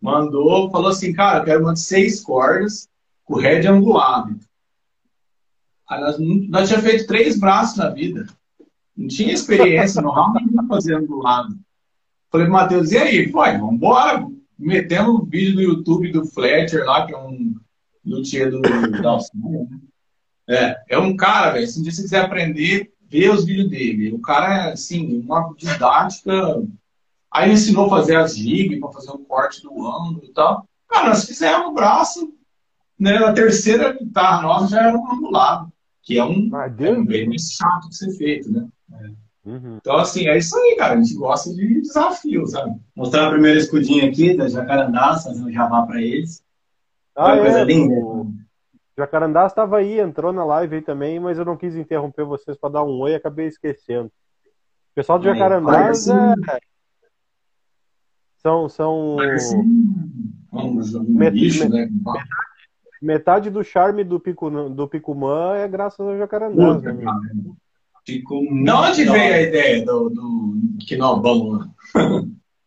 mandou, 0.00 0.70
falou 0.70 0.88
assim, 0.90 1.12
cara, 1.12 1.38
eu 1.40 1.44
quero 1.44 1.62
uma 1.62 1.74
de 1.74 1.80
seis 1.80 2.20
cordas, 2.20 2.88
com 3.26 3.34
head 3.34 3.66
angulado. 3.66 4.38
Aí 5.88 6.00
nós, 6.00 6.16
tínhamos 6.16 6.88
feito 6.88 7.06
três 7.06 7.38
braços 7.38 7.76
na 7.76 7.90
vida. 7.90 8.26
Não 8.96 9.06
tinha 9.08 9.34
experiência, 9.34 10.00
não 10.00 10.32
nenhum 10.32 10.66
fazer 10.66 10.94
angulado. 10.94 11.54
Falei 12.30 12.46
pro 12.46 12.54
Matheus, 12.54 12.90
e 12.92 12.98
aí? 12.98 13.30
Foi, 13.30 13.58
vambora. 13.58 14.26
Metemos 14.58 15.20
um 15.20 15.24
vídeo 15.24 15.54
no 15.54 15.62
YouTube 15.62 16.10
do 16.10 16.24
Fletcher 16.24 16.84
lá, 16.84 17.06
que 17.06 17.12
é 17.12 17.18
um 17.18 17.54
luthier 18.04 18.50
do, 18.50 18.60
da 18.62 19.18
né? 19.18 19.66
É, 20.48 20.76
é 20.90 20.98
um 20.98 21.16
cara, 21.16 21.52
velho, 21.52 21.66
se 21.66 21.78
um 21.78 21.82
dia 21.82 21.92
você 21.92 22.02
quiser 22.02 22.24
aprender, 22.24 22.92
vê 23.08 23.28
os 23.28 23.44
vídeos 23.44 23.68
dele. 23.68 24.12
O 24.12 24.20
cara 24.20 24.68
é, 24.68 24.72
assim, 24.72 25.18
uma 25.18 25.52
didática. 25.56 26.32
Aí 27.30 27.46
ele 27.46 27.54
ensinou 27.54 27.86
a 27.86 27.90
fazer 27.90 28.16
as 28.16 28.36
gigas 28.36 28.78
para 28.78 28.92
fazer 28.92 29.10
o 29.10 29.18
corte 29.18 29.62
do 29.62 29.86
ângulo 29.86 30.22
e 30.24 30.32
tal. 30.32 30.66
Cara, 30.88 31.08
nós 31.08 31.24
fizemos 31.24 31.66
o 31.66 31.74
braço, 31.74 32.32
né? 32.98 33.18
Na 33.18 33.32
terceira 33.32 33.92
guitarra 33.92 34.42
nossa 34.42 34.68
já 34.68 34.88
era 34.88 34.96
um 34.98 35.12
angulado, 35.12 35.72
que 36.02 36.18
é 36.18 36.24
um, 36.24 36.50
Ah, 36.54 36.66
é 36.78 36.90
um 36.90 37.04
bem 37.04 37.28
mais 37.28 37.50
chato 37.52 37.88
de 37.88 37.96
ser 37.96 38.10
feito, 38.16 38.50
né? 38.50 38.68
Uhum. 39.44 39.76
Então, 39.76 39.96
assim, 39.96 40.26
é 40.26 40.36
isso 40.36 40.56
aí, 40.56 40.76
cara. 40.76 40.94
A 40.94 40.96
gente 41.02 41.14
gosta 41.14 41.54
de 41.54 41.80
desafio, 41.80 42.46
sabe? 42.46 42.80
Mostrar 42.96 43.28
o 43.28 43.32
primeiro 43.32 43.58
escudinho 43.58 44.08
aqui 44.08 44.36
da 44.36 44.48
Jacarandá, 44.48 45.16
fazer 45.18 45.40
um 45.42 45.52
jabá 45.52 45.82
pra 45.86 46.00
eles. 46.02 46.42
Ah, 47.14 47.26
Olha 47.26 47.34
que 47.36 47.40
coisa 47.42 47.60
é, 47.60 47.64
linda. 47.64 47.94
o 47.94 48.34
Jacarandá 48.98 49.46
estava 49.46 49.78
aí, 49.78 50.00
entrou 50.00 50.32
na 50.32 50.44
live 50.44 50.76
aí 50.76 50.82
também, 50.82 51.20
mas 51.20 51.38
eu 51.38 51.44
não 51.44 51.56
quis 51.56 51.76
interromper 51.76 52.24
vocês 52.24 52.56
para 52.56 52.70
dar 52.72 52.82
um 52.82 52.98
oi 53.00 53.14
acabei 53.14 53.46
esquecendo. 53.46 54.06
O 54.08 54.94
pessoal 54.96 55.18
do 55.18 55.28
Aí, 55.28 55.34
Jacarandá 55.34 55.70
parece 55.72 56.10
é... 56.10 56.34
são, 58.38 58.68
são 58.68 59.16
um, 59.16 60.74
Met- 61.06 61.32
bicho, 61.32 61.68
met- 61.68 61.70
né? 61.70 61.88
Metade 63.06 63.48
do 63.50 63.62
charme 63.62 64.02
do, 64.02 64.18
Picu, 64.18 64.50
do 64.68 64.88
Picumã 64.88 65.54
é 65.56 65.68
graças 65.68 66.00
ao 66.00 66.18
Jacarandá. 66.18 66.78
Né? 66.78 66.92
De 68.04 68.22
muito 68.28 68.74
onde 68.74 69.04
veio 69.04 69.34
a 69.34 69.42
ideia 69.42 69.84
do, 69.84 70.10
do 70.10 70.54
Quinobão 70.86 71.48
lá? 71.50 71.68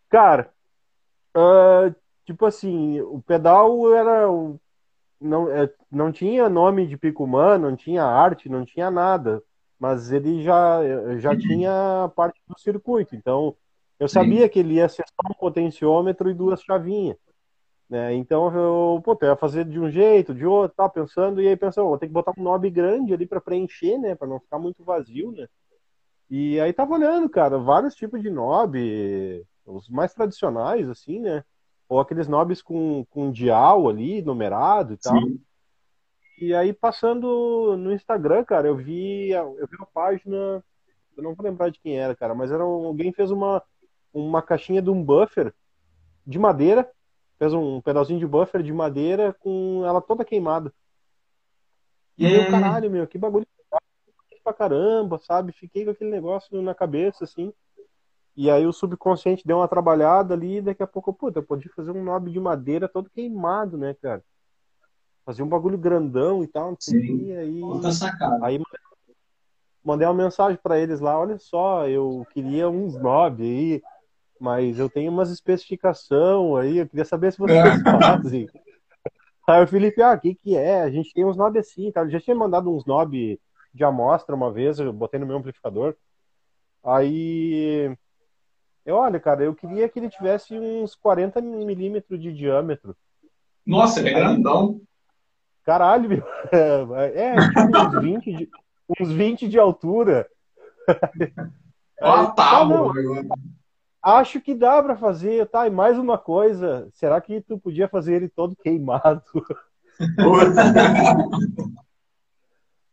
Cara, 0.10 0.49
ah, 1.36 1.94
tipo 2.26 2.45
assim, 2.45 2.99
o 3.02 3.22
pedal 3.22 3.94
era. 3.94 4.28
Não, 5.22 5.52
é, 5.52 5.70
não 5.91 6.11
tinha 6.11 6.48
nome 6.48 6.88
de 6.88 6.98
Picumã, 6.98 7.57
não 7.57 7.76
tinha 7.76 8.03
arte, 8.03 8.48
não 8.48 8.64
tinha 8.66 8.90
nada. 8.90 9.44
Mas 9.78 10.11
ele 10.11 10.41
já, 10.41 10.80
já 11.20 11.38
tinha 11.38 12.10
parte 12.16 12.40
do 12.48 12.57
circuito. 12.60 13.16
Então, 13.16 13.56
eu 13.99 14.07
Sim. 14.07 14.14
sabia 14.14 14.49
que 14.49 14.60
ele 14.60 14.76
ia 14.76 14.90
ser 14.90 15.03
só 15.07 15.32
um 15.32 15.34
potenciômetro 15.34 16.30
e 16.30 16.34
duas 16.34 16.61
chavinhas. 16.61 17.18
Né? 17.90 18.14
Então, 18.14 18.53
eu, 18.56 19.02
pô, 19.03 19.18
eu 19.20 19.30
ia 19.30 19.36
fazer 19.36 19.66
de 19.66 19.80
um 19.80 19.90
jeito, 19.90 20.34
de 20.34 20.45
outro, 20.45 20.76
tá 20.78 20.88
pensando, 20.88 21.41
e 21.41 21.48
aí 21.48 21.56
pensando, 21.56 21.88
vou 21.88 21.98
ter 21.98 22.06
que 22.06 22.14
botar 22.14 22.34
um 22.38 22.44
knob 22.44 22.70
grande 22.70 23.14
ali 23.14 23.26
para 23.26 23.41
preencher, 23.41 23.98
né? 23.98 24.14
Para 24.14 24.28
não 24.28 24.40
ficar 24.40 24.60
muito 24.60 24.84
vazio, 24.84 25.32
né? 25.32 25.48
E 26.30 26.60
aí 26.60 26.72
tava 26.72 26.94
olhando, 26.94 27.28
cara, 27.28 27.57
vários 27.57 27.95
tipos 27.95 28.22
de 28.22 28.30
knob, 28.30 28.78
os 29.66 29.90
mais 29.90 30.14
tradicionais, 30.14 30.88
assim, 30.88 31.20
né? 31.20 31.44
Ou 31.88 31.99
aqueles 31.99 32.28
knobs 32.28 32.61
com, 32.61 33.03
com 33.10 33.32
dial 33.32 33.90
ali, 33.90 34.22
numerado 34.22 34.94
e 34.94 34.98
tal. 34.98 35.20
Sim. 35.20 35.41
E 36.40 36.53
aí, 36.53 36.72
passando 36.72 37.76
no 37.76 37.91
Instagram, 37.91 38.45
cara, 38.45 38.68
eu 38.68 38.76
vi, 38.76 39.32
eu 39.32 39.68
vi 39.68 39.76
uma 39.76 39.88
página, 39.88 40.64
eu 41.18 41.24
não 41.24 41.34
vou 41.34 41.44
lembrar 41.44 41.70
de 41.70 41.80
quem 41.80 41.99
era, 41.99 42.16
cara, 42.16 42.36
mas 42.36 42.52
era 42.52 42.64
alguém 42.64 43.11
fez 43.11 43.32
uma, 43.32 43.64
uma 44.14 44.41
caixinha 44.44 44.82
de 44.82 44.91
um 44.91 45.03
buffer 45.03 45.52
de 46.26 46.38
madeira, 46.38 46.90
fez 47.40 47.53
um 47.53 47.82
pedalzinho 47.82 48.20
de 48.20 48.28
buffer 48.28 48.61
de 48.61 48.74
madeira 48.74 49.34
com 49.40 49.84
ela 49.86 50.02
toda 50.02 50.26
queimada. 50.26 50.72
E 52.18 52.26
aí, 52.26 52.36
eu, 52.36 52.44
Hum. 52.44 52.52
caralho, 52.52 52.91
meu, 52.91 53.07
que 53.07 53.18
bagulho 53.18 53.48
pra 54.44 54.53
caramba, 54.53 55.18
sabe? 55.20 55.53
Fiquei 55.53 55.86
com 55.86 55.91
aquele 55.91 56.10
negócio 56.10 56.61
na 56.61 56.76
cabeça, 56.76 57.24
assim. 57.24 57.53
E 58.36 58.49
aí 58.49 58.66
o 58.66 58.74
subconsciente 58.74 59.45
deu 59.45 59.57
uma 59.57 59.68
trabalhada 59.68 60.34
ali, 60.34 60.57
e 60.57 60.61
daqui 60.61 60.84
a 60.84 60.88
pouco, 60.88 61.14
puta, 61.14 61.40
eu 61.40 61.44
podia 61.44 61.72
fazer 61.76 61.91
um 61.91 62.03
knob 62.03 62.30
de 62.30 62.40
madeira 62.40 62.88
todo 62.88 63.10
queimado, 63.10 63.78
né, 63.78 63.95
cara? 64.02 64.24
Fazer 65.26 65.44
um 65.44 65.48
bagulho 65.48 65.78
grandão 65.78 66.44
e 66.44 66.48
tal, 66.48 66.72
não 66.72 66.78
sei 66.80 66.99
Sim. 66.99 67.26
quê, 67.26 67.34
aí... 67.34 67.61
Aí 68.41 68.61
mandei- 69.84 70.07
uma 70.07 70.14
mensagem 70.14 70.60
pra 70.61 70.80
eles 70.80 70.99
lá, 70.99 71.18
olha 71.20 71.38
só, 71.38 71.88
eu 71.88 72.26
queria 72.32 72.70
uns 72.70 72.98
knob 72.98 73.41
aí, 73.41 73.84
mas 74.40 74.80
eu 74.80 74.90
tenho 74.90 75.11
umas 75.11 75.30
especificação 75.30 76.56
aí, 76.56 76.78
eu 76.78 76.88
queria 76.88 77.06
saber 77.06 77.32
se 77.32 77.40
vocês 77.40 77.82
fazem. 77.84 78.48
Aí 79.48 79.64
o 79.64 79.68
Felipe, 79.68 80.02
ah, 80.02 80.14
o 80.14 80.20
que 80.20 80.36
que 80.36 80.56
é? 80.56 80.82
A 80.82 80.90
gente 80.90 81.11
tem 81.11 81.26
uns 81.26 81.36
knob 81.36 81.57
assim, 81.57 81.91
tá? 81.91 82.02
Eu 82.02 82.10
já 82.10 82.20
tinha 82.20 82.36
mandado 82.36 82.74
uns 82.74 82.86
knob 82.86 83.40
de 83.74 83.84
amostra 83.84 84.36
uma 84.36 84.52
vez, 84.52 84.80
eu 84.80 84.94
botei 84.94 85.20
no 85.20 85.26
meu 85.26 85.38
amplificador. 85.38 85.95
Aí, 86.84 87.91
eu, 88.86 88.95
olha, 88.95 89.20
cara, 89.20 89.44
eu 89.44 89.53
queria 89.53 89.90
que 89.90 89.99
ele 89.99 90.10
tivesse 90.10 90.57
uns 90.57 90.95
40 90.95 91.41
milímetros 91.41 92.22
de 92.22 92.32
diâmetro. 92.32 92.95
Nossa, 93.66 93.99
ele 93.99 94.10
é 94.10 94.14
grandão. 94.14 94.82
Caralho, 95.64 96.10
meu. 96.10 96.24
É, 97.14 97.36
tipo 97.36 97.78
uns 97.78 98.02
20 98.02 98.34
de, 98.34 98.49
uns 98.99 99.11
20 99.11 99.48
de 99.48 99.60
altura. 99.60 100.28
Ó, 102.02 102.26
tá, 102.28 102.64
Ah. 102.64 103.59
Acho 104.10 104.41
que 104.41 104.56
dá 104.56 104.81
pra 104.81 104.95
fazer, 104.95 105.48
tá? 105.49 105.68
E 105.68 105.69
mais 105.69 105.95
uma 105.98 106.18
coisa, 106.18 106.90
será 106.94 107.22
que 107.22 107.41
tu 107.41 107.60
podia 107.60 107.88
fazer 107.88 108.15
ele 108.15 108.27
todo 108.27 108.56
queimado? 108.56 109.22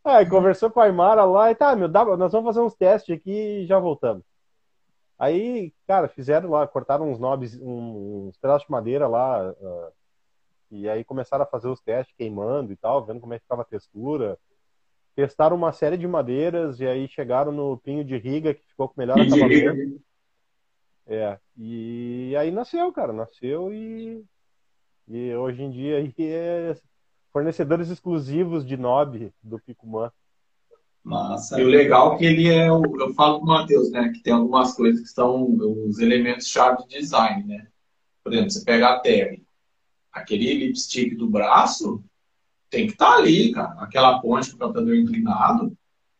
Aí 0.05 0.25
conversou 0.29 0.69
com 0.69 0.79
a 0.79 0.83
Aymara 0.83 1.25
lá 1.25 1.49
e 1.49 1.55
tá, 1.55 1.75
meu, 1.75 1.87
dá, 1.87 2.05
nós 2.05 2.31
vamos 2.31 2.45
fazer 2.45 2.59
uns 2.59 2.75
testes 2.75 3.15
aqui 3.15 3.31
e 3.63 3.65
já 3.65 3.79
voltamos. 3.79 4.23
Aí, 5.17 5.73
cara, 5.87 6.07
fizeram 6.07 6.51
lá, 6.51 6.67
cortaram 6.67 7.11
uns 7.11 7.17
nobres, 7.17 7.59
uns 7.59 8.37
pedaços 8.37 8.67
de 8.67 8.71
madeira 8.71 9.07
lá, 9.07 9.49
ah, 9.49 9.91
e 10.69 10.87
aí 10.87 11.03
começaram 11.03 11.43
a 11.43 11.47
fazer 11.47 11.67
os 11.67 11.81
testes 11.81 12.15
queimando 12.15 12.71
e 12.71 12.75
tal, 12.75 13.03
vendo 13.03 13.19
como 13.19 13.33
é 13.33 13.39
que 13.39 13.43
ficava 13.43 13.63
a 13.63 13.65
textura. 13.65 14.37
Testaram 15.15 15.55
uma 15.55 15.71
série 15.71 15.97
de 15.97 16.07
madeiras 16.07 16.79
e 16.79 16.85
aí 16.85 17.07
chegaram 17.07 17.51
no 17.51 17.75
pinho 17.79 18.05
de 18.05 18.17
riga 18.17 18.53
que 18.53 18.67
ficou 18.67 18.87
com 18.87 19.01
melhor 19.01 19.19
acabamento. 19.19 19.99
É, 21.07 21.39
e 21.57 22.35
aí 22.37 22.51
nasceu, 22.51 22.91
cara, 22.91 23.13
nasceu 23.13 23.73
e, 23.73 24.23
e 25.07 25.33
hoje 25.33 25.63
em 25.63 25.71
dia 25.71 25.97
aí 25.97 26.13
é 26.19 26.75
fornecedores 27.31 27.89
exclusivos 27.89 28.65
de 28.65 28.75
Nob 28.75 29.31
do 29.41 29.59
Picumã. 29.59 30.11
Massa. 31.03 31.59
E 31.59 31.63
o 31.63 31.67
legal 31.67 32.15
é 32.15 32.17
que 32.17 32.25
ele 32.25 32.49
é, 32.49 32.69
o- 32.69 32.99
eu 32.99 33.13
falo 33.13 33.39
pro 33.39 33.47
Matheus, 33.47 33.89
né, 33.91 34.09
que 34.13 34.21
tem 34.21 34.33
algumas 34.33 34.73
coisas 34.73 35.01
que 35.01 35.07
são 35.07 35.55
os 35.87 35.99
elementos 35.99 36.47
chave 36.47 36.85
de 36.85 36.99
design, 36.99 37.45
né? 37.45 37.67
Por 38.21 38.33
exemplo, 38.33 38.51
você 38.51 38.65
pega 38.65 38.89
a 38.89 38.99
tele, 38.99 39.45
aquele 40.11 40.53
lipstick 40.53 41.15
do 41.15 41.29
braço 41.29 42.03
tem 42.69 42.87
que 42.87 42.91
estar 42.93 43.15
ali, 43.15 43.53
cara. 43.53 43.81
Aquela 43.81 44.19
ponte 44.19 44.49
com 44.49 44.57
o 44.57 44.59
captador 44.59 44.93
inclinado, 44.93 45.77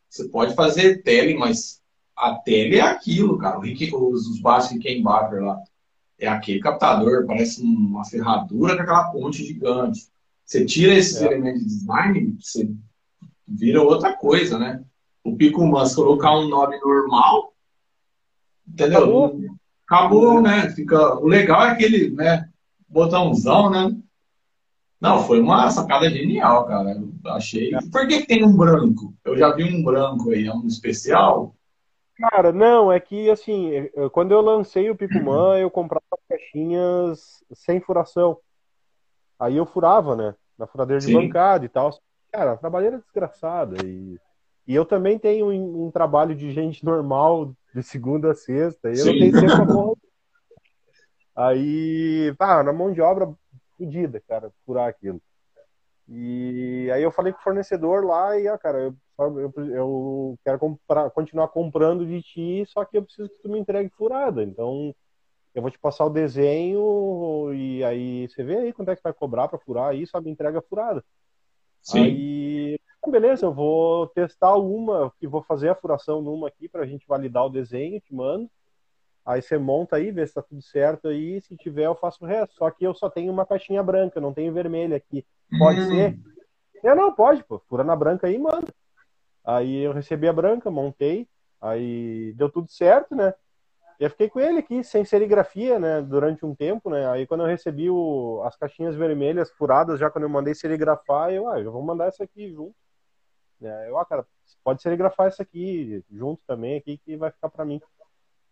você 0.10 0.30
pode 0.30 0.56
fazer 0.56 1.04
tele, 1.04 1.34
mas 1.36 1.82
a 2.18 2.34
tele 2.36 2.78
é 2.78 2.82
aquilo, 2.82 3.38
cara. 3.38 3.60
Os, 3.60 4.28
os 4.28 4.40
baixos 4.40 4.72
Rickenbacker 4.72 5.44
lá, 5.44 5.62
é 6.20 6.28
aquele 6.28 6.60
captador, 6.60 7.26
parece 7.28 7.62
uma 7.62 8.04
ferradura 8.04 8.76
com 8.76 8.82
aquela 8.82 9.12
ponte 9.12 9.46
gigante. 9.46 10.08
Você 10.44 10.66
tira 10.66 10.96
esses 10.96 11.22
É. 11.22 11.26
elementos 11.26 11.62
de 11.62 11.68
design, 11.68 12.38
você 12.40 12.70
vira 13.48 13.84
outra 13.84 14.14
coisa, 14.14 14.58
né? 14.58 14.84
O 15.24 15.36
Pico 15.36 15.66
Mas 15.68 15.94
colocar 15.94 16.38
um 16.38 16.48
knob 16.48 16.76
normal, 16.80 17.54
entendeu? 18.68 18.98
Acabou. 18.98 19.42
Acabou, 19.86 20.42
né? 20.42 20.70
Fica... 20.72 21.16
O 21.20 21.28
legal 21.28 21.66
é 21.66 21.72
aquele, 21.72 22.10
né? 22.12 22.50
Botãozão, 22.90 23.70
né? 23.70 23.96
Não, 25.00 25.24
foi 25.24 25.40
uma 25.40 25.70
sacada 25.70 26.10
genial, 26.10 26.66
cara. 26.66 26.92
Eu 26.92 27.32
achei. 27.32 27.72
Por 27.92 28.08
que, 28.08 28.22
que 28.22 28.28
tem 28.28 28.44
um 28.44 28.56
branco? 28.56 29.14
Eu 29.24 29.38
já 29.38 29.54
vi 29.54 29.64
um 29.64 29.84
branco 29.84 30.32
aí, 30.32 30.48
é 30.48 30.54
um 30.54 30.66
especial. 30.66 31.54
Cara, 32.20 32.52
não, 32.52 32.92
é 32.92 33.00
que 33.00 33.30
assim, 33.30 33.70
eu- 33.94 34.10
quando 34.10 34.32
eu 34.32 34.42
lancei 34.42 34.90
o 34.90 34.96
Picumã, 34.96 35.58
eu 35.60 35.70
comprava 35.70 36.04
caixinhas 36.28 37.44
sem 37.54 37.80
furação. 37.80 38.40
Aí 39.40 39.56
eu 39.58 39.66
furava, 39.66 40.16
né? 40.16 40.36
Na 40.58 40.68
furadeira 40.68 41.02
de 41.02 41.08
Sim. 41.08 41.14
bancada 41.14 41.66
e 41.66 41.70
tal. 41.70 41.92
Cara, 42.32 42.54
a 42.54 42.58
trabalheira 42.58 42.98
é 42.98 43.00
desgraçada. 43.00 43.78
E, 43.84 44.20
e 44.68 44.76
eu 44.76 44.86
também 44.86 45.20
tenho 45.20 45.48
um, 45.52 45.88
um 45.88 45.92
trabalho 45.92 46.36
de 46.36 46.52
gente 46.52 46.84
normal 46.86 47.54
de 47.74 47.84
segunda 47.84 48.32
a 48.32 48.36
sexta. 48.36 48.92
E 48.94 48.98
eu 49.00 49.06
não 49.06 49.14
Sim. 49.14 49.18
tenho 49.18 49.36
tempo 49.36 49.66
porra. 49.68 49.96
Aí, 51.36 52.34
pá, 52.38 52.64
na 52.64 52.74
mão 52.74 52.92
de 52.92 53.02
obra 53.02 53.32
fodida, 53.78 54.20
cara, 54.28 54.52
furar 54.66 54.90
aquilo. 54.90 55.22
E 56.10 56.90
aí 56.94 57.04
eu 57.04 57.12
falei 57.12 57.34
com 57.34 57.40
o 57.40 57.44
fornecedor 57.44 58.06
lá 58.06 58.40
e, 58.40 58.48
ah, 58.48 58.58
cara, 58.58 58.80
eu, 58.80 58.96
eu, 59.20 59.54
eu 59.68 60.40
quero 60.44 60.58
comprar, 60.58 61.10
continuar 61.12 61.50
comprando 61.50 62.06
de 62.06 62.22
ti, 62.22 62.64
só 62.68 62.86
que 62.86 62.98
eu 62.98 63.04
preciso 63.04 63.30
que 63.30 63.42
tu 63.42 63.50
me 63.50 63.60
entregue 63.60 63.90
furada. 63.90 64.42
Então, 64.44 64.96
eu 65.54 65.62
vou 65.62 65.70
te 65.70 65.78
passar 65.78 66.06
o 66.06 66.10
desenho 66.10 67.54
e 67.54 67.84
aí 67.84 68.28
você 68.30 68.44
vê 68.44 68.58
aí 68.58 68.74
quanto 68.74 68.92
é 68.92 68.96
que 68.96 69.04
vai 69.04 69.14
cobrar 69.14 69.48
pra 69.48 69.60
furar 69.60 69.90
aí, 69.90 70.08
só 70.08 70.22
me 70.22 70.32
entrega 70.32 70.62
furada. 70.62 71.04
Sim. 71.82 72.04
Aí, 72.04 72.80
então, 72.98 73.12
beleza, 73.12 73.46
eu 73.46 73.54
vou 73.54 74.08
testar 74.08 74.56
uma, 74.56 75.12
que 75.20 75.28
vou 75.28 75.44
fazer 75.44 75.70
a 75.70 75.76
furação 75.76 76.22
numa 76.22 76.48
aqui 76.48 76.70
pra 76.70 76.86
gente 76.86 77.08
validar 77.08 77.46
o 77.46 77.50
desenho, 77.50 78.00
te 78.00 78.14
mando. 78.14 78.50
Aí 79.28 79.42
você 79.42 79.58
monta 79.58 79.98
aí, 79.98 80.10
vê 80.10 80.26
se 80.26 80.34
tá 80.34 80.42
tudo 80.42 80.62
certo 80.62 81.10
aí, 81.10 81.42
se 81.42 81.58
tiver 81.58 81.86
eu 81.86 81.96
faço 81.96 82.24
o 82.24 82.28
resto. 82.28 82.56
Só 82.56 82.72
que 82.72 82.86
eu 82.86 82.96
só 82.96 83.10
tenho 83.10 83.30
uma 83.30 83.46
caixinha 83.46 83.84
branca, 83.84 84.22
não 84.22 84.34
tenho 84.34 84.54
vermelha 84.54 84.96
aqui. 84.96 85.26
Pode 85.60 85.82
Hum. 85.82 85.90
ser? 85.90 86.18
Eu 86.82 86.96
não, 86.96 87.12
pode, 87.14 87.44
pô. 87.44 87.60
Fura 87.68 87.84
na 87.84 87.94
branca 87.94 88.26
aí 88.26 88.36
e 88.36 88.40
manda. 88.40 88.74
Aí 89.44 89.80
eu 89.80 89.92
recebi 89.92 90.30
a 90.30 90.34
branca, 90.34 90.72
montei, 90.72 91.28
aí 91.60 92.32
deu 92.38 92.50
tudo 92.50 92.72
certo, 92.72 93.14
né? 93.14 93.34
E 94.00 94.06
eu 94.06 94.10
fiquei 94.10 94.30
com 94.30 94.40
ele 94.40 94.60
aqui, 94.60 94.82
sem 94.82 95.04
serigrafia, 95.04 95.78
né, 95.78 96.02
durante 96.02 96.46
um 96.46 96.56
tempo, 96.56 96.90
né? 96.90 97.10
Aí 97.10 97.28
quando 97.28 97.42
eu 97.42 97.48
recebi 97.48 97.90
o, 97.90 98.42
as 98.46 98.56
caixinhas 98.56 98.96
vermelhas 98.96 99.52
furadas, 99.52 100.00
já 100.00 100.10
quando 100.10 100.24
eu 100.24 100.30
mandei 100.30 100.56
serigrafar, 100.56 101.32
eu, 101.32 101.50
ah, 101.50 101.60
eu 101.60 101.72
vou 101.72 101.82
mandar 101.82 102.06
essa 102.08 102.24
aqui 102.24 102.50
junto. 102.54 102.76
É, 103.62 103.90
eu, 103.90 103.98
ah, 103.98 104.06
cara, 104.06 104.26
pode 104.64 104.82
serigrafar 104.82 105.28
essa 105.28 105.44
aqui 105.44 106.02
junto 106.12 106.42
também, 106.48 106.78
aqui, 106.78 106.98
que 106.98 107.18
vai 107.18 107.32
ficar 107.32 107.50
pra 107.50 107.66
mim. 107.66 107.82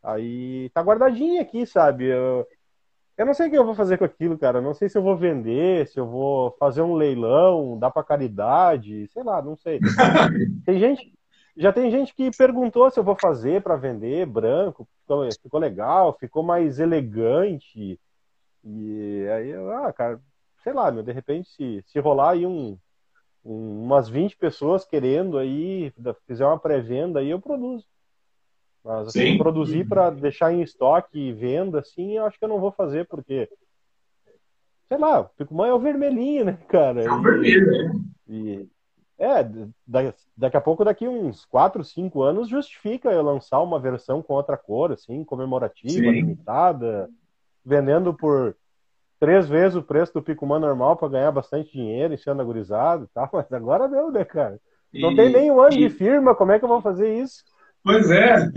Aí 0.06 0.70
tá 0.72 0.82
guardadinha 0.82 1.42
aqui, 1.42 1.66
sabe? 1.66 2.06
Eu, 2.06 2.48
eu 3.18 3.26
não 3.26 3.34
sei 3.34 3.48
o 3.48 3.52
que 3.52 3.58
eu 3.58 3.66
vou 3.66 3.76
fazer 3.76 3.98
com 3.98 4.06
aquilo, 4.06 4.38
cara. 4.38 4.60
Eu 4.60 4.64
Não 4.64 4.74
sei 4.74 4.90
se 4.90 4.98
eu 4.98 5.04
vou 5.04 5.18
vender, 5.18 5.88
se 5.88 6.00
eu 6.00 6.08
vou 6.08 6.52
fazer 6.60 6.82
um 6.82 6.96
leilão, 6.96 7.80
dar 7.80 7.92
pra 7.92 8.04
caridade, 8.04 9.08
sei 9.10 9.24
lá, 9.24 9.42
não 9.42 9.56
sei. 9.58 9.80
Tem 10.66 10.80
gente, 10.80 11.14
já 11.58 11.72
tem 11.72 11.90
gente 11.92 12.14
que 12.14 12.32
perguntou 12.38 12.90
se 12.92 13.00
eu 13.00 13.04
vou 13.04 13.16
fazer 13.16 13.62
pra 13.64 13.76
vender 13.78 14.26
branco, 14.26 14.88
ficou, 15.02 15.30
ficou 15.42 15.60
legal, 15.60 16.18
ficou 16.20 16.44
mais 16.44 16.80
elegante. 16.80 18.00
E 18.64 19.28
aí, 19.30 19.50
eu, 19.50 19.72
ah, 19.72 19.94
cara, 19.94 20.20
sei 20.64 20.74
lá, 20.74 20.92
meu, 20.92 21.04
de 21.04 21.12
repente 21.12 21.50
se, 21.52 21.84
se 21.88 22.00
rolar 22.00 22.32
aí 22.32 22.46
um, 22.46 22.78
um- 23.46 23.84
umas 23.84 24.10
20 24.10 24.38
pessoas 24.38 24.86
querendo 24.86 25.38
aí, 25.38 25.94
fizer 26.28 26.46
uma 26.46 26.60
pré-venda 26.60 27.20
aí, 27.20 27.30
eu 27.30 27.40
produzo. 27.40 27.86
Mas 28.86 29.08
assim, 29.08 29.32
Sim. 29.32 29.38
produzir 29.40 29.88
para 29.88 30.12
deixar 30.12 30.54
em 30.54 30.62
estoque 30.62 31.18
e 31.18 31.34
venda, 31.34 31.80
assim, 31.80 32.18
eu 32.18 32.26
acho 32.26 32.38
que 32.38 32.46
eu 32.46 32.50
não 32.50 32.60
vou 32.60 32.72
fazer, 32.72 33.08
porque. 33.08 33.50
Sei 34.88 35.00
lá, 35.00 35.22
o 35.22 35.26
Picumã 35.30 35.66
é 35.68 35.74
o 35.74 35.80
vermelhinho, 35.80 36.46
né, 36.46 36.60
cara? 36.70 37.04
É 37.04 37.10
o 37.10 37.18
E- 37.18 37.24
vermelho, 37.24 37.66
né? 37.72 38.02
e, 38.28 38.68
é, 39.18 39.44
da- 39.88 40.14
daqui 40.38 40.56
a 40.58 40.62
pouco, 40.62 40.86
daqui 40.86 41.08
uns 41.08 41.44
4, 41.46 41.84
5 41.84 42.22
anos, 42.22 42.48
justifica 42.48 43.12
eu 43.12 43.24
lançar 43.24 43.60
uma 43.62 43.80
versão 43.80 44.22
com 44.22 44.36
outra 44.36 44.56
cor, 44.56 44.92
assim, 44.92 45.24
comemorativa, 45.24 46.06
Sim. 46.06 46.12
limitada, 46.12 47.10
vendendo 47.66 48.14
por 48.14 48.56
três 49.20 49.50
vezes 49.50 49.76
o 49.76 49.82
preço 49.82 50.14
do 50.14 50.22
Picumã 50.22 50.60
normal 50.60 50.96
para 50.96 51.08
ganhar 51.08 51.32
bastante 51.32 51.72
dinheiro, 51.72 52.14
enchendo 52.14 52.40
a 52.40 52.46
gurizada 52.46 53.06
e 53.06 53.08
tal, 53.08 53.28
mas 53.34 53.52
agora 53.52 53.88
não, 53.88 54.12
né, 54.12 54.24
cara? 54.24 54.62
Não 54.94 55.12
E- 55.12 55.16
tem 55.16 55.30
nem 55.32 55.52
um 55.52 55.60
ano 55.60 55.74
e- 55.74 55.80
de 55.80 55.90
firma, 55.90 56.36
como 56.36 56.52
é 56.52 56.60
que 56.60 56.66
eu 56.66 56.70
vou 56.70 56.82
fazer 56.82 57.12
isso? 57.18 57.44
Pois 57.86 58.10
é. 58.10 58.50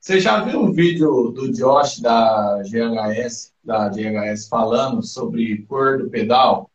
Você 0.00 0.18
já 0.18 0.42
viu 0.42 0.60
um 0.60 0.72
vídeo 0.72 1.30
do 1.30 1.52
Josh 1.52 2.00
da 2.00 2.60
GHS, 2.64 3.52
da 3.62 3.88
GHS 3.88 4.48
falando 4.48 5.00
sobre 5.00 5.64
cor 5.68 5.98
do 5.98 6.10
pedal? 6.10 6.68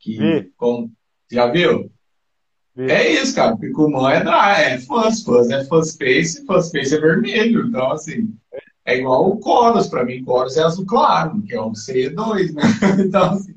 Que, 0.00 0.16
Vi. 0.16 0.52
com- 0.56 0.90
já 1.30 1.46
viu? 1.48 1.90
Vi. 2.74 2.90
É 2.90 3.12
isso, 3.12 3.34
cara. 3.34 3.54
Picumã 3.54 4.12
é 4.12 4.20
dry, 4.20 4.62
é 4.72 4.78
fuzz 4.78 5.22
é 5.50 5.64
fuzz 5.66 5.94
face, 5.94 6.46
fuzz 6.46 6.70
face 6.70 6.96
é 6.96 7.00
vermelho. 7.00 7.66
Então, 7.66 7.92
assim, 7.92 8.34
é 8.86 8.96
igual 8.96 9.30
o 9.30 9.42
Chorus. 9.42 9.88
Pra 9.88 10.06
mim, 10.06 10.24
Chorus 10.24 10.56
é 10.56 10.62
azul 10.62 10.86
claro, 10.86 11.42
que 11.42 11.54
é 11.54 11.60
o 11.60 11.72
C2, 11.72 12.54
né? 12.54 12.62
Então, 13.04 13.32
assim, 13.32 13.54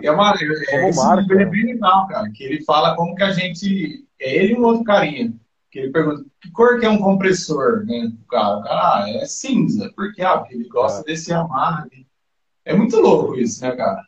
e 0.00 0.06
é 0.06 0.10
uma, 0.10 0.34
é, 0.70 0.92
marca, 0.94 1.34
é 1.34 1.36
né? 1.36 1.44
bem 1.44 1.66
legal, 1.66 2.08
cara. 2.08 2.30
Que 2.32 2.44
ele 2.44 2.64
fala 2.64 2.96
como 2.96 3.14
que 3.14 3.22
a 3.22 3.30
gente. 3.30 4.06
É 4.18 4.36
ele 4.36 4.54
e 4.54 4.58
um 4.58 4.64
outro 4.64 4.84
carinha. 4.84 5.34
Que 5.72 5.78
ele 5.78 5.90
pergunta 5.90 6.22
que 6.38 6.50
cor 6.52 6.78
que 6.78 6.84
é 6.84 6.90
um 6.90 6.98
compressor, 7.00 7.84
né? 7.86 8.12
O 8.22 8.26
cara, 8.28 8.58
o 8.58 8.62
cara, 8.62 9.04
ah, 9.04 9.10
é 9.10 9.24
cinza. 9.24 9.90
Por 9.96 10.12
quê? 10.12 10.20
Ah, 10.22 10.36
porque 10.38 10.54
ele 10.54 10.68
gosta 10.68 11.00
É. 11.00 11.04
desse 11.04 11.32
amarre. 11.32 12.06
É 12.64 12.74
muito 12.74 12.96
louco 13.00 13.34
isso, 13.36 13.60
né, 13.62 13.74
cara? 13.74 14.02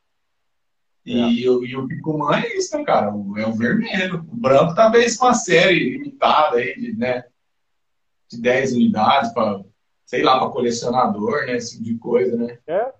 E, 1.06 1.48
o- 1.48 1.64
e 1.64 1.76
o 1.76 1.86
Picumã 1.86 2.36
é 2.38 2.56
isso, 2.56 2.76
né, 2.76 2.84
cara? 2.84 3.14
O- 3.14 3.36
É 3.38 3.46
o 3.46 3.52
vermelho. 3.54 4.16
O 4.20 4.36
branco 4.36 4.74
talvez 4.74 5.18
uma 5.18 5.34
série 5.34 5.90
limitada 5.98 6.56
aí 6.56 6.74
de, 6.78 6.92
né, 6.96 7.24
de 8.30 8.40
10 8.40 8.72
unidades 8.72 9.32
para, 9.32 9.62
sei 10.04 10.22
lá, 10.22 10.38
para 10.38 10.50
colecionador, 10.50 11.46
né? 11.46 11.56
Esse 11.56 11.72
tipo 11.72 11.84
de 11.84 11.98
coisa, 11.98 12.36
né? 12.36 12.58
É, 12.66 12.92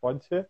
pode 0.00 0.24
ser. 0.24 0.48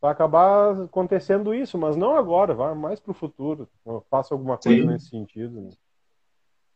Vai 0.00 0.12
acabar 0.12 0.82
acontecendo 0.82 1.54
isso, 1.54 1.76
mas 1.78 1.94
não 1.96 2.16
agora, 2.16 2.54
vai 2.54 2.74
mais 2.74 2.98
pro 2.98 3.12
futuro. 3.12 3.68
Eu 3.84 4.04
faço 4.10 4.32
alguma 4.34 4.56
coisa 4.56 4.80
Sim. 4.82 4.86
nesse 4.88 5.08
sentido. 5.08 5.60
né? 5.60 5.70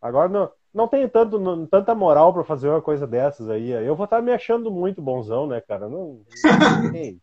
Agora 0.05 0.29
não. 0.29 0.53
não 0.75 0.87
tenho 0.87 1.09
tanto, 1.09 1.41
não, 1.41 1.67
tanta 1.67 1.95
moral 1.95 2.31
para 2.35 2.45
fazer 2.45 2.69
uma 2.69 2.83
coisa 2.83 3.07
dessas 3.07 3.49
aí. 3.49 3.71
Eu 3.71 3.97
vou 3.97 4.05
estar 4.05 4.21
me 4.21 4.33
achando 4.33 4.71
muito 4.71 5.01
bonzão, 5.01 5.47
né, 5.47 5.63
cara? 5.63 5.89
Não. 5.89 6.21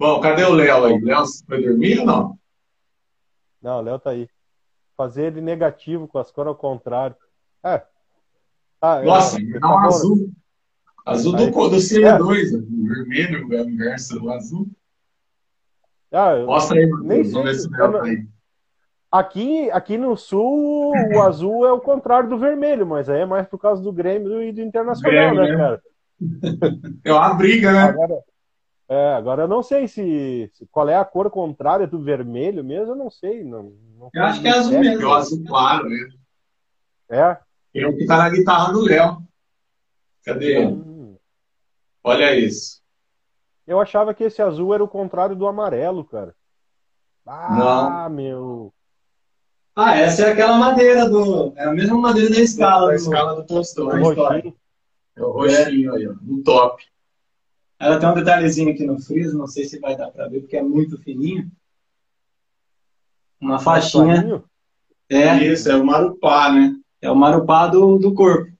Bom, 0.00 0.20
cadê 0.22 0.42
o 0.44 0.54
Léo 0.54 0.86
aí? 0.86 0.98
Léo 1.02 1.24
foi 1.46 1.62
dormir 1.62 1.98
ou 1.98 2.06
não? 2.06 2.38
Não, 3.60 3.80
o 3.80 3.82
Léo 3.82 3.98
tá 3.98 4.08
aí. 4.08 4.26
Fazer 4.96 5.24
ele 5.26 5.42
negativo 5.42 6.08
com 6.08 6.16
as 6.16 6.30
cores 6.30 6.48
ao 6.48 6.56
contrário. 6.56 7.16
É. 7.62 7.82
Ah, 8.80 9.02
Nossa, 9.02 9.38
é, 9.38 9.60
tá 9.60 9.68
um 9.68 9.78
azul. 9.80 10.32
Azul 11.04 11.36
do, 11.36 11.50
do 11.50 11.76
CE2, 11.76 12.00
é. 12.00 12.56
o 12.56 12.86
vermelho 12.88 13.46
versus 13.76 14.18
o 14.18 14.30
azul. 14.30 14.66
Ah, 16.10 16.38
Mostra 16.46 16.78
aí, 16.78 16.86
nem 17.02 17.22
sei, 17.22 17.68
tá 17.68 18.02
aí. 18.02 18.26
Aqui, 19.14 19.70
aqui 19.70 19.96
no 19.96 20.16
sul, 20.16 20.92
o 21.14 21.22
azul 21.22 21.64
é 21.64 21.70
o 21.70 21.80
contrário 21.80 22.28
do 22.28 22.36
vermelho, 22.36 22.84
mas 22.84 23.08
aí 23.08 23.20
é 23.20 23.24
mais 23.24 23.46
por 23.46 23.58
causa 23.58 23.80
do 23.80 23.92
Grêmio 23.92 24.42
e 24.42 24.50
do 24.50 24.60
Internacional, 24.60 25.36
Grêmio, 25.36 25.42
né, 25.42 25.52
né, 25.52 25.56
cara? 25.56 25.82
É 27.04 27.12
uma 27.12 27.34
briga, 27.34 27.72
né? 27.72 27.82
Agora, 27.82 28.24
é, 28.88 29.14
agora 29.14 29.42
eu 29.44 29.48
não 29.48 29.62
sei 29.62 29.86
se, 29.86 30.50
se, 30.52 30.66
qual 30.66 30.88
é 30.88 30.96
a 30.96 31.04
cor 31.04 31.30
contrária 31.30 31.86
do 31.86 32.02
vermelho 32.02 32.64
mesmo, 32.64 32.90
eu 32.90 32.96
não 32.96 33.08
sei. 33.08 33.44
Não, 33.44 33.72
não 33.96 34.10
eu 34.12 34.24
acho 34.24 34.42
que 34.42 34.48
é 34.48 34.50
azul 34.50 34.80
mesmo. 34.80 35.02
É 35.02 35.06
o 35.06 35.14
azul 35.14 35.44
claro 35.46 35.88
mesmo. 35.88 36.18
É? 37.08 37.38
É 37.72 37.86
o 37.86 37.96
que 37.96 38.06
tá 38.06 38.16
na 38.16 38.30
guitarra 38.30 38.72
do 38.72 38.80
Léo. 38.80 39.18
Cadê? 40.24 40.66
Hum. 40.66 41.16
Olha 42.02 42.34
isso. 42.34 42.82
Eu 43.64 43.80
achava 43.80 44.12
que 44.12 44.24
esse 44.24 44.42
azul 44.42 44.74
era 44.74 44.82
o 44.82 44.88
contrário 44.88 45.36
do 45.36 45.46
amarelo, 45.46 46.04
cara. 46.04 46.34
Ah, 47.24 48.08
não. 48.08 48.16
meu. 48.16 48.74
Ah, 49.76 49.96
essa 49.96 50.22
é 50.22 50.32
aquela 50.32 50.56
madeira 50.56 51.08
do. 51.08 51.52
É 51.56 51.64
a 51.64 51.72
mesma 51.72 51.98
madeira 51.98 52.30
da 52.30 52.40
escala. 52.40 52.88
Da 52.88 52.94
escala 52.94 53.34
do 53.34 53.44
Tolstói. 53.44 54.54
É 55.16 55.22
o 55.22 55.32
roxinho 55.32 55.94
aí, 55.94 56.06
ó. 56.06 56.14
No 56.22 56.42
top. 56.42 56.84
Ela 57.78 57.98
tem 57.98 58.08
um 58.08 58.14
detalhezinho 58.14 58.72
aqui 58.72 58.86
no 58.86 59.00
friso, 59.00 59.36
não 59.36 59.46
sei 59.48 59.64
se 59.64 59.80
vai 59.80 59.96
dar 59.96 60.10
para 60.10 60.28
ver, 60.28 60.40
porque 60.40 60.56
é 60.56 60.62
muito 60.62 60.96
fininho. 61.02 61.50
Uma 63.40 63.58
faixinha. 63.58 64.42
É. 65.08 65.36
Isso, 65.44 65.70
é 65.70 65.76
o 65.76 65.84
marupá, 65.84 66.52
né? 66.52 66.76
É 67.02 67.10
o 67.10 67.16
marupá 67.16 67.66
do, 67.66 67.98
do 67.98 68.14
corpo. 68.14 68.50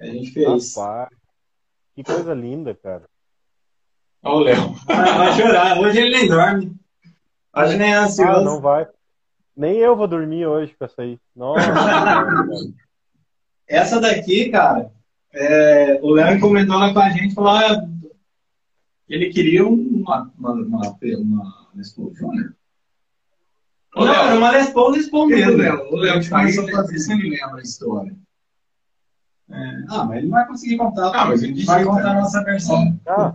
A 0.00 0.06
gente 0.06 0.32
fez. 0.32 0.74
Rapaz, 0.74 1.08
que 1.94 2.02
coisa 2.02 2.34
linda, 2.34 2.74
cara. 2.74 3.08
Olha 4.24 4.34
o 4.34 4.40
Léo. 4.40 4.72
Vai, 4.86 5.18
vai 5.18 5.32
chorar. 5.34 5.78
Hoje 5.78 5.98
ele 5.98 6.18
nem 6.18 6.28
dorme. 6.28 6.76
Hoje 7.54 7.76
nem 7.76 7.92
é 7.92 7.96
ansioso. 7.96 8.32
Ah, 8.32 8.40
não 8.40 8.60
vai. 8.60 8.88
Nem 9.56 9.78
eu 9.78 9.96
vou 9.96 10.08
dormir 10.08 10.46
hoje 10.46 10.74
com 10.78 10.84
essa 10.84 11.02
aí. 11.02 11.18
Nossa. 11.36 11.60
essa 13.68 14.00
daqui, 14.00 14.50
cara, 14.50 14.90
é, 15.32 15.98
o 16.02 16.10
Léo 16.10 16.36
encomendou 16.36 16.78
lá 16.78 16.92
com 16.92 16.98
a 16.98 17.10
gente 17.10 17.34
falou: 17.34 17.50
ah, 17.50 17.86
ele 19.08 19.30
queria 19.30 19.66
uma, 19.66 20.30
uma, 20.38 20.52
uma, 20.52 20.96
uma 21.18 21.68
Les 21.74 21.92
Paul 21.92 22.14
Júnior. 22.14 22.54
Não, 23.94 24.04
Léo, 24.04 24.14
era 24.14 24.36
uma 24.36 24.50
Les 24.50 24.70
Paul, 24.70 24.90
Les 24.90 25.10
Paul 25.10 25.26
mesmo. 25.26 25.62
O 25.90 25.96
Léo 25.96 26.28
começou 26.28 26.68
a 26.68 26.70
fazer, 26.70 26.98
você 26.98 27.14
me 27.14 27.30
lembra 27.30 27.58
a 27.58 27.62
história. 27.62 28.16
É, 29.50 29.84
ah, 29.88 30.04
mas 30.04 30.16
ele 30.18 30.28
não 30.28 30.32
vai 30.32 30.46
conseguir 30.46 30.76
contar. 30.78 31.12
Ah, 31.14 31.26
mas 31.26 31.42
a 31.42 31.46
gente 31.46 31.64
vai 31.66 31.84
contar 31.84 32.10
a 32.12 32.14
nossa 32.14 32.42
versão. 32.42 32.98
Ah, 33.06 33.32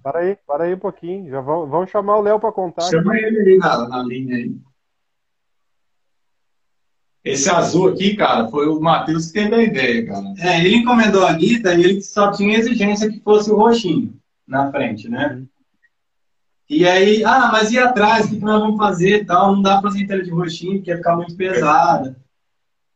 para 0.00 0.20
aí, 0.20 0.38
para 0.46 0.64
aí 0.64 0.74
um 0.74 0.78
pouquinho. 0.78 1.28
Já 1.28 1.40
vão, 1.40 1.66
vão 1.66 1.86
chamar 1.86 2.18
o 2.18 2.22
Léo 2.22 2.38
para 2.38 2.52
contar. 2.52 2.82
Chama 2.82 3.14
aqui. 3.14 3.24
ele 3.24 3.50
aí 3.52 3.58
na, 3.58 3.88
na 3.88 4.02
linha 4.04 4.36
aí. 4.36 4.56
Esse 7.26 7.50
azul 7.50 7.88
aqui, 7.88 8.14
cara, 8.14 8.46
foi 8.46 8.68
o 8.68 8.80
Matheus 8.80 9.26
que 9.26 9.32
teve 9.32 9.52
a 9.56 9.62
ideia, 9.64 10.06
cara. 10.06 10.32
É, 10.38 10.60
ele 10.60 10.76
encomendou 10.76 11.26
a 11.26 11.32
guita 11.32 11.74
e 11.74 11.82
ele 11.82 12.00
só 12.00 12.30
tinha 12.30 12.56
exigência 12.56 13.10
que 13.10 13.18
fosse 13.18 13.50
o 13.50 13.56
roxinho 13.56 14.14
na 14.46 14.70
frente, 14.70 15.08
né? 15.08 15.42
E 16.70 16.86
aí, 16.86 17.24
ah, 17.24 17.48
mas 17.50 17.72
e 17.72 17.78
atrás? 17.80 18.26
O 18.26 18.28
que 18.28 18.38
nós 18.38 18.60
vamos 18.60 18.76
fazer 18.76 19.26
tal? 19.26 19.56
Não 19.56 19.62
dá 19.62 19.80
pra 19.80 19.90
fazer 19.90 20.04
inteira 20.04 20.22
de 20.22 20.30
roxinho, 20.30 20.74
porque 20.74 20.90
ia 20.90 20.98
ficar 20.98 21.16
muito 21.16 21.34
pesada. 21.34 22.16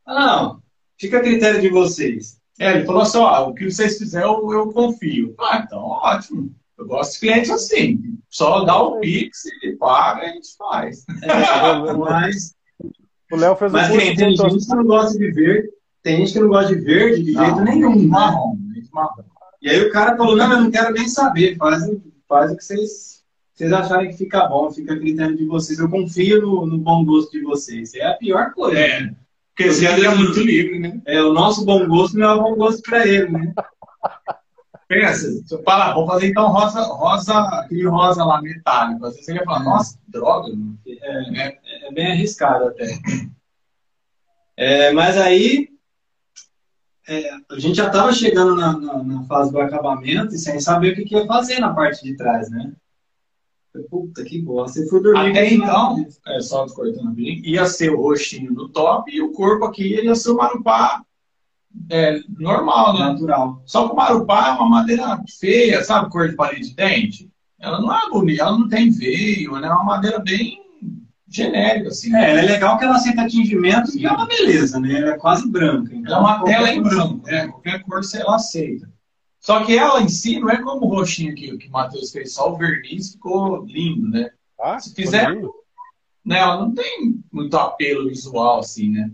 Ah, 0.07 0.27
não, 0.27 0.63
fica 0.97 1.19
a 1.19 1.23
critério 1.23 1.61
de 1.61 1.69
vocês. 1.69 2.39
É, 2.57 2.77
ele 2.77 2.87
falou 2.87 3.03
assim, 3.03 3.19
ó, 3.19 3.49
o 3.49 3.53
que 3.53 3.69
vocês 3.69 3.99
fizerem 3.99 4.29
eu, 4.29 4.53
eu 4.53 4.73
confio. 4.73 5.35
Ah, 5.41 5.65
então 5.67 5.81
ótimo. 5.81 6.55
Eu 6.79 6.87
gosto 6.87 7.15
de 7.15 7.19
cliente 7.19 7.51
assim. 7.51 8.17
Só 8.29 8.63
dá 8.63 8.81
o 8.81 9.01
Pix, 9.01 9.43
ele 9.61 9.77
paga 9.77 10.23
e 10.23 10.27
a 10.27 10.33
gente 10.35 10.57
faz. 10.57 11.05
É, 11.21 11.93
mas 11.95 12.55
o 13.31 13.37
Léo 13.37 13.57
fez 13.57 13.73
Mas 13.73 13.89
tem, 13.89 14.15
tem 14.17 14.37
gente 14.37 14.67
que 14.67 14.75
não 14.75 14.85
gosta 14.85 15.19
de 15.19 15.31
verde, 15.31 15.69
tem 16.03 16.17
gente 16.19 16.33
que 16.33 16.41
não 16.41 16.49
gosta 16.49 16.75
de 16.75 16.81
verde 16.81 17.23
de 17.23 17.33
jeito 17.33 17.61
nenhum. 17.61 18.09
Marrom, 18.09 18.57
marrom. 18.93 19.23
E 19.63 19.69
aí 19.69 19.81
o 19.83 19.93
cara 19.93 20.17
falou, 20.17 20.37
não, 20.37 20.53
eu 20.53 20.61
não 20.63 20.71
quero 20.71 20.93
nem 20.93 21.07
saber, 21.07 21.57
faz, 21.57 21.85
faz 22.29 22.51
o 22.51 22.57
que 22.57 22.65
vocês, 22.65 23.23
vocês 23.55 23.73
acharem 23.73 24.11
que 24.11 24.17
fica 24.17 24.49
bom, 24.49 24.71
fica 24.71 24.95
a 24.95 24.99
critério 24.99 25.37
de 25.37 25.45
vocês. 25.45 25.79
Eu 25.79 25.91
confio 25.91 26.41
no, 26.41 26.67
no 26.67 26.79
bom 26.79 27.05
gosto 27.05 27.33
de 27.33 27.43
vocês. 27.43 27.95
É 27.95 28.07
a 28.07 28.15
pior 28.15 28.53
coisa. 28.53 28.79
É. 28.79 29.01
Né? 29.03 29.15
Porque 29.61 29.65
esse 29.65 29.87
é 29.87 30.15
muito 30.15 30.41
livre, 30.41 30.79
né? 30.79 31.03
É, 31.07 31.21
o 31.23 31.35
nosso 31.35 31.67
bom 31.67 31.87
gosto 31.87 32.17
não 32.17 32.31
é 32.31 32.35
o 32.35 32.43
bom 32.43 32.55
gosto 32.55 32.81
para 32.83 33.07
ele, 33.07 33.29
né? 33.29 33.53
Pensa, 34.89 35.29
fala, 35.65 35.93
vou 35.93 36.07
fazer 36.07 36.29
então 36.29 36.49
rosa, 36.49 36.81
rosa, 36.83 37.39
aquele 37.61 37.87
rosa 37.87 38.25
lá 38.25 38.41
metálico. 38.41 39.05
Às 39.05 39.13
vezes 39.13 39.27
você 39.27 39.35
ia 39.35 39.45
falar, 39.45 39.63
nossa, 39.63 39.99
droga. 40.09 40.49
É, 40.89 41.47
é, 41.47 41.59
é 41.91 41.93
bem 41.93 42.13
arriscado 42.13 42.69
até. 42.69 42.99
É, 44.57 44.93
mas 44.93 45.17
aí 45.17 45.69
é, 47.09 47.31
a 47.51 47.59
gente 47.59 47.77
já 47.77 47.87
estava 47.87 48.13
chegando 48.13 48.55
na, 48.55 48.79
na, 48.79 49.03
na, 49.03 49.25
fase 49.25 49.51
do 49.51 49.61
acabamento 49.61 50.35
e 50.35 50.39
sem 50.39 50.61
saber 50.61 50.93
o 50.93 50.97
que, 50.97 51.05
que, 51.05 51.15
ia 51.15 51.27
fazer 51.27 51.59
na 51.59 51.73
parte 51.73 52.05
de 52.05 52.17
trás, 52.17 52.49
né? 52.51 52.73
Puta 53.89 54.25
que 54.25 54.41
bosta, 54.43 54.81
você 54.81 54.89
foi 54.89 55.03
dormir. 55.03 55.31
Até 55.31 55.53
então, 55.53 56.07
é, 56.27 56.41
só 56.41 56.67
cortando 56.67 57.13
bem, 57.13 57.41
ia 57.45 57.67
ser 57.67 57.91
o 57.91 58.01
roxinho 58.01 58.53
no 58.53 58.69
top 58.69 59.11
e 59.11 59.23
o 59.23 59.33
corpo 59.33 59.65
aqui 59.65 59.95
ia 59.95 60.15
ser 60.15 60.31
o 60.31 60.37
marupá 60.37 61.03
é, 61.89 62.21
normal, 62.39 62.95
né? 62.95 63.01
Natural. 63.01 63.63
Só 63.65 63.87
que 63.87 63.93
o 63.93 63.97
marupá 63.97 64.49
é 64.49 64.51
uma 64.53 64.69
madeira 64.69 65.23
feia, 65.39 65.83
sabe? 65.85 66.11
Cor 66.11 66.29
de 66.29 66.37
palito 66.37 66.69
de 66.69 66.75
dente. 66.75 67.31
Ela 67.59 67.81
não 67.81 67.95
é 67.95 68.11
bonita, 68.11 68.43
ela 68.43 68.59
não 68.59 68.69
tem 68.69 68.91
veio, 68.91 69.57
ela 69.57 69.67
é 69.67 69.71
uma 69.71 69.85
madeira 69.85 70.19
bem 70.19 70.61
genérica, 71.31 71.89
assim. 71.89 72.15
É, 72.15 72.31
ela 72.31 72.41
é 72.41 72.43
legal 72.43 72.77
que 72.77 72.85
ela 72.85 72.97
aceita 72.97 73.23
atingimentos 73.23 73.95
e 73.95 74.05
é 74.05 74.11
uma 74.11 74.27
beleza, 74.27 74.81
né? 74.81 75.01
Ela 75.01 75.11
é 75.13 75.19
quase 75.19 75.49
branca. 75.49 75.95
Então, 75.95 76.17
é 76.17 76.21
uma 76.21 76.45
tela 76.45 76.71
em 76.71 76.83
branco, 76.83 77.25
né? 77.25 77.47
Qualquer 77.47 77.83
cor 77.85 78.01
ela 78.15 78.35
aceita. 78.35 78.91
Só 79.39 79.65
que 79.65 79.79
ela 79.79 80.03
em 80.03 80.09
si 80.09 80.39
não 80.39 80.51
é 80.51 80.61
como 80.61 80.85
o 80.85 80.89
roxinho 80.89 81.35
que, 81.35 81.57
que 81.57 81.69
o 81.69 81.71
Matheus 81.71 82.11
fez, 82.11 82.35
só 82.35 82.53
o 82.53 82.59
verniz 82.59 83.13
ficou 83.13 83.65
lindo, 83.65 84.11
né? 84.11 84.29
Ah, 84.61 84.79
Se 84.79 84.95
fizer, 84.95 85.33
né, 86.23 86.39
ela 86.39 86.61
não 86.61 86.75
tem 86.75 87.23
muito 87.33 87.57
apelo 87.57 88.09
visual, 88.09 88.59
assim, 88.59 88.91
né? 88.91 89.11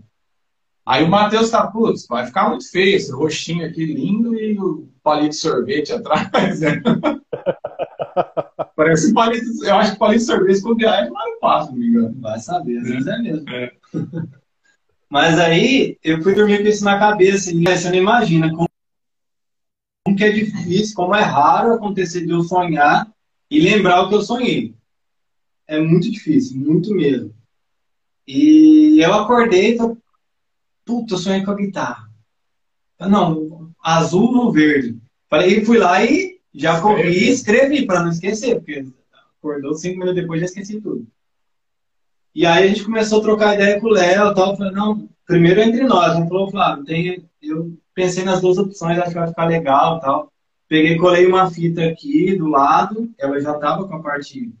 Aí 0.85 1.03
o 1.03 1.09
Matheus 1.09 1.49
tá, 1.49 1.67
putz, 1.67 2.07
vai 2.07 2.25
ficar 2.25 2.49
muito 2.49 2.69
feio 2.69 2.95
esse 2.95 3.11
roxinho 3.11 3.65
aqui 3.65 3.85
lindo 3.85 4.35
e 4.35 4.57
o 4.57 4.89
palito 5.03 5.29
de 5.29 5.35
sorvete 5.35 5.93
atrás. 5.93 6.59
Né? 6.61 6.81
Parece 8.75 9.13
palito, 9.13 9.63
eu 9.63 9.75
acho 9.75 9.93
que 9.93 9.99
palito 9.99 10.19
de 10.19 10.25
sorvete 10.25 10.61
com 10.61 10.75
viagem 10.75 11.11
não 11.11 11.21
é 11.21 11.39
fácil, 11.39 11.71
não 11.71 11.79
me 11.79 11.87
engano. 11.87 12.21
Vai 12.21 12.39
saber, 12.39 12.77
às 12.77 12.87
vezes 12.87 13.07
é 13.07 13.17
mesmo. 13.19 13.49
É. 13.49 13.71
Mas 15.09 15.39
aí 15.39 15.97
eu 16.03 16.21
fui 16.21 16.35
dormir 16.35 16.61
com 16.61 16.67
isso 16.67 16.83
na 16.83 16.99
cabeça 16.99 17.51
e 17.51 17.63
você 17.63 17.89
não 17.89 17.97
imagina 17.97 18.49
como, 18.49 18.69
como 20.05 20.17
que 20.17 20.23
é 20.23 20.31
difícil, 20.31 20.95
como 20.95 21.15
é 21.15 21.21
raro 21.21 21.73
acontecer 21.73 22.25
de 22.25 22.31
eu 22.31 22.43
sonhar 22.43 23.09
e 23.49 23.59
lembrar 23.59 24.01
o 24.01 24.09
que 24.09 24.15
eu 24.15 24.21
sonhei. 24.21 24.75
É 25.65 25.79
muito 25.79 26.11
difícil, 26.11 26.59
muito 26.59 26.93
mesmo. 26.93 27.33
E 28.27 28.99
eu 29.01 29.13
acordei 29.13 29.73
e 29.73 29.77
falei, 29.77 29.97
Puta, 30.87 31.15
eu 31.15 31.17
sonhei 31.17 31.43
com 31.43 31.51
a 31.51 31.55
guitarra. 31.55 32.09
Não, 32.97 33.73
azul 33.83 34.33
ou 34.37 34.51
verde. 34.51 34.97
Falei, 35.29 35.63
fui 35.65 35.77
lá 35.77 36.03
e 36.03 36.36
já 36.57 36.81
corri 36.81 37.27
e 37.27 37.29
escrevi 37.29 37.85
para 37.85 38.01
não 38.01 38.09
esquecer, 38.09 38.55
porque 38.55 38.87
acordou 39.37 39.75
cinco 39.75 39.99
minutos 39.99 40.15
depois 40.15 40.39
já 40.39 40.47
esqueci 40.47 40.81
tudo. 40.81 41.07
E 42.33 42.45
aí 42.45 42.65
a 42.65 42.67
gente 42.67 42.83
começou 42.83 43.19
a 43.19 43.23
trocar 43.23 43.53
ideia 43.55 43.79
com 43.79 43.87
o 43.87 43.91
Léo 43.91 44.31
e 44.31 44.35
tal. 44.35 44.57
Falei, 44.57 44.73
não, 44.73 45.07
primeiro 45.25 45.61
entre 45.61 45.83
nós. 45.83 46.17
Ele 46.17 46.27
falou, 46.27 46.49
Flávio, 46.49 46.83
tem, 46.83 47.27
eu 47.41 47.77
pensei 47.93 48.23
nas 48.23 48.41
duas 48.41 48.57
opções, 48.57 48.97
acho 48.97 49.09
que 49.09 49.15
vai 49.15 49.27
ficar 49.27 49.45
legal 49.45 49.97
e 49.97 50.01
tal. 50.01 50.31
Peguei 50.67 50.97
colei 50.97 51.25
uma 51.25 51.49
fita 51.49 51.85
aqui 51.85 52.35
do 52.35 52.47
lado, 52.47 53.09
ela 53.17 53.39
já 53.39 53.53
tava 53.53 53.87
com 53.87 53.95
a 53.95 54.01
parte 54.01 54.53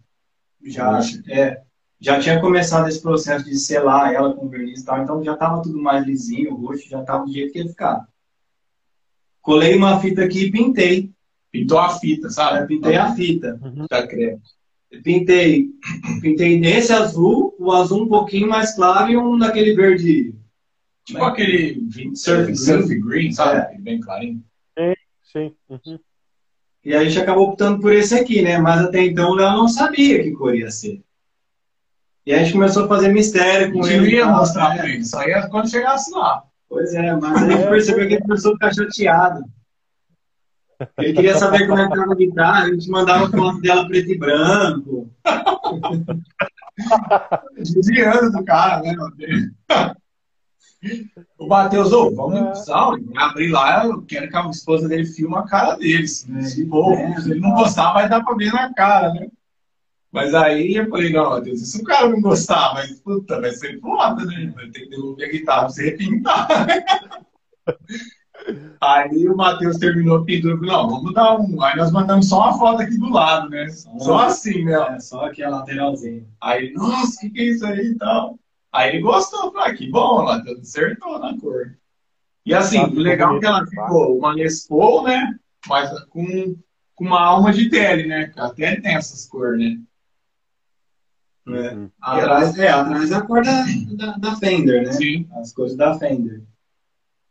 já, 0.63 0.99
é, 1.29 1.61
já 1.99 2.19
tinha 2.19 2.39
começado 2.39 2.87
esse 2.87 3.01
processo 3.01 3.43
de 3.43 3.57
selar 3.57 4.13
ela 4.13 4.33
com 4.33 4.47
verniz 4.47 4.81
e 4.81 4.85
tal, 4.85 5.01
então 5.03 5.23
já 5.23 5.33
estava 5.33 5.61
tudo 5.61 5.81
mais 5.81 6.05
lisinho, 6.05 6.53
o 6.53 6.65
roxo 6.65 6.87
já 6.87 7.01
estava 7.01 7.25
do 7.25 7.31
jeito 7.31 7.51
que 7.51 7.59
ia 7.59 7.67
ficar. 7.67 8.07
Colei 9.41 9.75
uma 9.75 9.99
fita 9.99 10.23
aqui 10.23 10.45
e 10.45 10.51
pintei. 10.51 11.11
Pintou 11.59 11.79
a 11.79 11.97
fita, 11.97 12.29
sabe? 12.29 12.59
É, 12.59 12.65
pintei 12.65 12.95
a 12.95 13.13
fita. 13.13 13.59
Uhum. 13.63 13.87
Tá 13.87 14.05
creme. 14.05 14.39
Pintei, 15.03 15.65
pintei 16.21 16.59
nesse 16.59 16.93
azul, 16.93 17.53
o 17.59 17.71
azul 17.71 18.03
um 18.03 18.07
pouquinho 18.07 18.47
mais 18.47 18.73
claro 18.75 19.11
e 19.11 19.17
um 19.17 19.37
daquele 19.37 19.75
verde. 19.75 20.33
Tipo 21.05 21.23
aquele 21.23 21.81
surf, 22.15 22.55
surf 22.55 22.95
green, 22.99 23.31
sabe? 23.31 23.75
É. 23.75 23.77
Bem 23.79 23.99
clarinho. 23.99 24.43
Sim. 25.23 25.53
Uhum. 25.69 25.99
E 26.83 26.95
a 26.95 27.03
gente 27.03 27.19
acabou 27.19 27.49
optando 27.49 27.81
por 27.81 27.91
esse 27.91 28.15
aqui, 28.15 28.41
né? 28.41 28.57
Mas 28.57 28.81
até 28.81 29.01
então 29.03 29.31
o 29.31 29.35
Léo 29.35 29.51
não 29.51 29.67
sabia 29.67 30.23
que 30.23 30.31
cor 30.31 30.55
ia 30.55 30.71
ser. 30.71 31.01
E 32.25 32.33
a 32.33 32.39
gente 32.39 32.53
começou 32.53 32.85
a 32.85 32.87
fazer 32.87 33.09
mistério 33.09 33.73
com 33.73 33.85
ele. 33.85 33.97
Não 33.97 34.05
ia 34.05 34.25
mostrar 34.25 34.75
pra 34.75 34.89
ele, 34.89 35.03
só 35.03 35.21
ia 35.23 35.47
quando 35.49 35.69
chegasse 35.69 36.11
lá. 36.11 36.43
Pois 36.69 36.93
é, 36.93 37.13
mas 37.15 37.43
a 37.43 37.49
gente 37.49 37.69
percebeu 37.69 38.07
que 38.07 38.13
ele 38.15 38.21
começou 38.21 38.51
a 38.51 38.53
ficar 38.55 38.73
chateado. 38.73 39.43
Ele 40.99 41.13
queria 41.13 41.35
saber 41.35 41.67
como 41.67 41.79
é 41.79 41.87
que 41.87 41.99
era 41.99 42.11
a 42.11 42.15
guitarra, 42.15 42.63
a 42.65 42.69
gente 42.71 42.89
mandava 42.89 43.29
foto 43.29 43.61
dela 43.61 43.87
preto 43.87 44.11
e 44.11 44.17
branco. 44.17 45.09
Desviando 47.55 48.31
do 48.31 48.45
cara, 48.45 48.81
né, 48.81 48.95
O 51.39 51.47
Matheus, 51.47 51.91
ô, 51.91 52.13
vamos 52.13 52.67
é. 52.69 52.73
abrir 53.17 53.49
lá, 53.49 53.85
eu 53.85 54.03
quero 54.03 54.29
que 54.29 54.37
a 54.37 54.49
esposa 54.49 54.87
dele 54.87 55.05
filme 55.05 55.35
a 55.35 55.43
cara 55.43 55.75
dele. 55.75 56.07
Se, 56.07 56.65
pô, 56.65 56.93
é, 56.93 57.19
se 57.21 57.31
ele 57.31 57.39
não 57.39 57.55
gostar, 57.55 57.93
vai 57.93 58.07
dar 58.07 58.23
pra 58.23 58.35
ver 58.35 58.53
na 58.53 58.71
cara, 58.73 59.13
né? 59.13 59.27
Mas 60.11 60.33
aí 60.33 60.75
eu 60.75 60.87
falei, 60.89 61.11
não, 61.11 61.31
Matheus, 61.31 61.71
se 61.71 61.81
o 61.81 61.83
cara 61.83 62.07
não 62.09 62.21
gostar, 62.21 62.73
mas 62.75 62.99
puta, 63.01 63.41
vai 63.41 63.51
ser 63.51 63.79
foda, 63.79 64.23
né? 64.25 64.53
Vai 64.55 64.69
ter 64.69 64.81
que 64.81 64.89
devolver 64.89 65.27
a 65.27 65.31
guitarra 65.31 65.61
pra 65.61 65.69
você 65.69 65.89
repintar. 65.89 66.47
Aí 68.79 69.27
o 69.27 69.35
Matheus 69.35 69.77
terminou 69.77 70.17
a 70.17 70.23
pintura 70.23 70.55
e 70.55 70.59
falou, 70.59 70.71
não, 70.71 70.89
vamos 70.89 71.13
dar 71.13 71.39
um. 71.39 71.61
Aí 71.61 71.75
nós 71.75 71.91
mandamos 71.91 72.29
só 72.29 72.41
uma 72.41 72.57
foto 72.57 72.81
aqui 72.81 72.97
do 72.97 73.09
lado, 73.09 73.49
né? 73.49 73.67
Só, 73.69 73.99
só 73.99 74.19
assim, 74.19 74.63
né? 74.63 74.73
É, 74.73 74.99
só 74.99 75.25
aqui 75.25 75.43
a 75.43 75.49
lateralzinha. 75.49 76.25
Aí, 76.41 76.71
nossa, 76.73 77.17
o 77.17 77.19
que, 77.21 77.29
que 77.31 77.39
é 77.41 77.43
isso 77.45 77.65
aí 77.65 77.87
e 77.87 77.95
tal? 77.95 78.37
Aí 78.71 78.89
ele 78.89 79.01
gostou, 79.01 79.51
falou, 79.51 79.67
ah, 79.67 79.73
que 79.73 79.89
bom, 79.89 80.25
Matheus, 80.25 80.59
acertou 80.59 81.19
na 81.19 81.37
cor. 81.39 81.77
E 82.45 82.53
assim, 82.53 82.79
o 82.79 82.93
legal 82.93 83.35
é 83.35 83.39
que 83.39 83.45
ela 83.45 83.65
ficou 83.65 84.17
uma 84.17 84.33
Les 84.33 84.67
Paul, 84.67 85.03
né? 85.03 85.37
Mas 85.67 85.89
com, 86.05 86.55
com 86.95 87.05
uma 87.05 87.21
alma 87.21 87.51
de 87.51 87.69
tele, 87.69 88.07
né? 88.07 88.31
A 88.37 88.49
tele 88.49 88.81
tem 88.81 88.95
essas 88.95 89.27
cores, 89.27 89.59
né? 89.59 89.81
É. 91.47 91.73
Uhum. 91.73 91.89
Atrás, 92.01 92.59
é, 92.59 92.69
atrás 92.69 93.11
é 93.11 93.15
a 93.15 93.21
cor 93.21 93.43
da, 93.43 93.65
da, 93.95 94.17
da 94.17 94.35
Fender, 94.35 94.83
né? 94.83 94.91
Sim. 94.93 95.27
As 95.33 95.53
cores 95.53 95.75
da 95.75 95.97
Fender. 95.97 96.43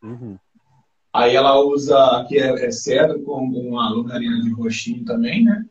Uhum. 0.03 0.39
Aí 1.17 1.35
ela 1.35 1.59
usa, 1.59 1.99
aqui 2.19 2.39
é, 2.39 2.67
é 2.67 2.71
cedro 2.71 3.23
com 3.23 3.43
uma 3.43 3.89
longarina 3.89 4.43
de 4.43 4.53
roxinho 4.53 5.03
também, 5.03 5.43
né? 5.43 5.65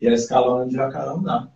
E 0.00 0.08
a 0.08 0.12
escalona 0.14 0.66
de 0.66 0.74
jacarandá. 0.74 1.50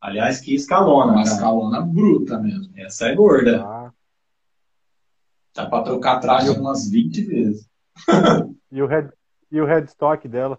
Aliás, 0.00 0.40
que 0.40 0.54
escalona. 0.54 1.12
Uma 1.12 1.24
cara. 1.24 1.34
escalona 1.34 1.80
bruta 1.80 2.38
mesmo. 2.38 2.72
Essa 2.76 3.08
é 3.08 3.16
gorda. 3.16 3.64
Ah. 3.64 3.92
Dá 5.52 5.66
pra 5.66 5.82
trocar 5.82 6.20
traje 6.20 6.50
umas 6.50 6.88
20 6.88 7.24
vezes. 7.24 7.68
e, 8.70 8.80
o 8.80 8.86
head, 8.86 9.10
e 9.50 9.60
o 9.60 9.66
headstock 9.66 10.28
dela? 10.28 10.56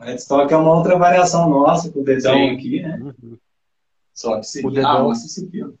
O 0.00 0.04
headstock 0.04 0.50
é 0.50 0.56
uma 0.56 0.74
outra 0.74 0.96
variação 0.96 1.50
nossa, 1.50 1.92
com 1.92 2.00
o 2.00 2.04
dedão 2.04 2.32
Sim. 2.32 2.50
aqui, 2.54 2.80
né? 2.80 2.98
Uhum. 2.98 3.38
Só 4.14 4.38
que 4.38 4.46
se 4.46 4.66
o 4.66 4.70
dedão. 4.70 4.90
Ah, 4.90 5.06
ó. 5.06 5.72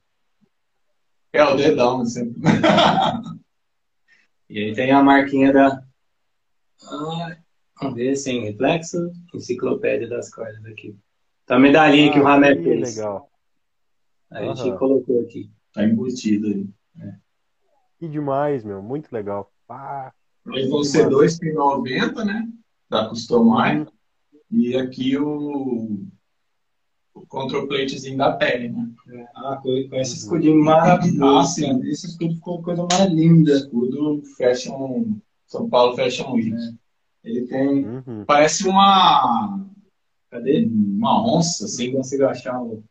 É 1.32 1.44
o 1.44 1.56
dedão, 1.56 2.04
sempre. 2.04 2.42
E 4.48 4.58
aí 4.58 4.74
tem 4.74 4.90
a 4.90 5.02
marquinha 5.02 5.52
da. 5.52 5.82
Ah, 6.82 7.36
vamos 7.80 7.94
ver, 7.94 8.16
sem 8.16 8.44
reflexo, 8.44 9.12
enciclopédia 9.34 10.08
das 10.08 10.30
cordas 10.30 10.64
aqui. 10.64 10.96
Tá 11.44 11.56
a 11.56 11.58
medalhinha 11.58 12.10
ah, 12.10 12.12
que 12.12 12.20
o 12.20 12.24
Ramé 12.24 12.54
fez. 12.54 12.96
legal. 12.96 13.30
Aí 14.30 14.46
uhum. 14.46 14.52
a 14.52 14.54
gente 14.54 14.78
colocou 14.78 15.20
aqui. 15.22 15.50
Tá 15.72 15.84
embutido 15.84 16.46
aí. 16.46 16.68
É. 17.00 17.14
Que 17.98 18.08
demais, 18.08 18.64
meu. 18.64 18.82
Muito 18.82 19.12
legal. 19.12 19.52
Ah, 19.68 20.12
aí 20.48 20.68
vão 20.68 20.82
ser 20.82 21.08
dois 21.08 21.38
tem 21.38 21.52
90, 21.52 22.24
né? 22.24 22.48
Da 22.88 23.08
Customar. 23.08 23.76
Uhum. 23.76 23.86
E 24.50 24.76
aqui 24.76 25.16
o 25.18 26.06
o 27.18 27.26
control 27.26 27.66
platezinho 27.66 28.16
da 28.16 28.32
pele, 28.32 28.68
né? 28.68 28.88
É, 29.10 29.26
ah, 29.36 29.58
com 29.62 29.96
esse 29.96 30.16
escudinho 30.16 30.62
maravilhoso. 30.62 31.64
Ah, 31.64 31.80
esse 31.88 32.06
escudo 32.06 32.34
ficou 32.34 32.62
coisa 32.62 32.86
mais 32.90 33.10
linda. 33.10 33.52
Escudo 33.52 34.22
Fashion, 34.36 35.16
São 35.46 35.68
Paulo 35.68 35.96
Fashion 35.96 36.32
Week. 36.32 36.54
É. 36.54 37.28
Ele 37.28 37.46
tem. 37.46 37.86
Uhum. 37.86 38.24
Parece 38.26 38.66
uma. 38.68 39.66
Cadê? 40.30 40.66
Uma 40.66 41.36
onça, 41.36 41.64
assim. 41.64 41.88
Não 41.88 41.98
consigo 41.98 42.24
achar 42.26 42.60
um. 42.60 42.82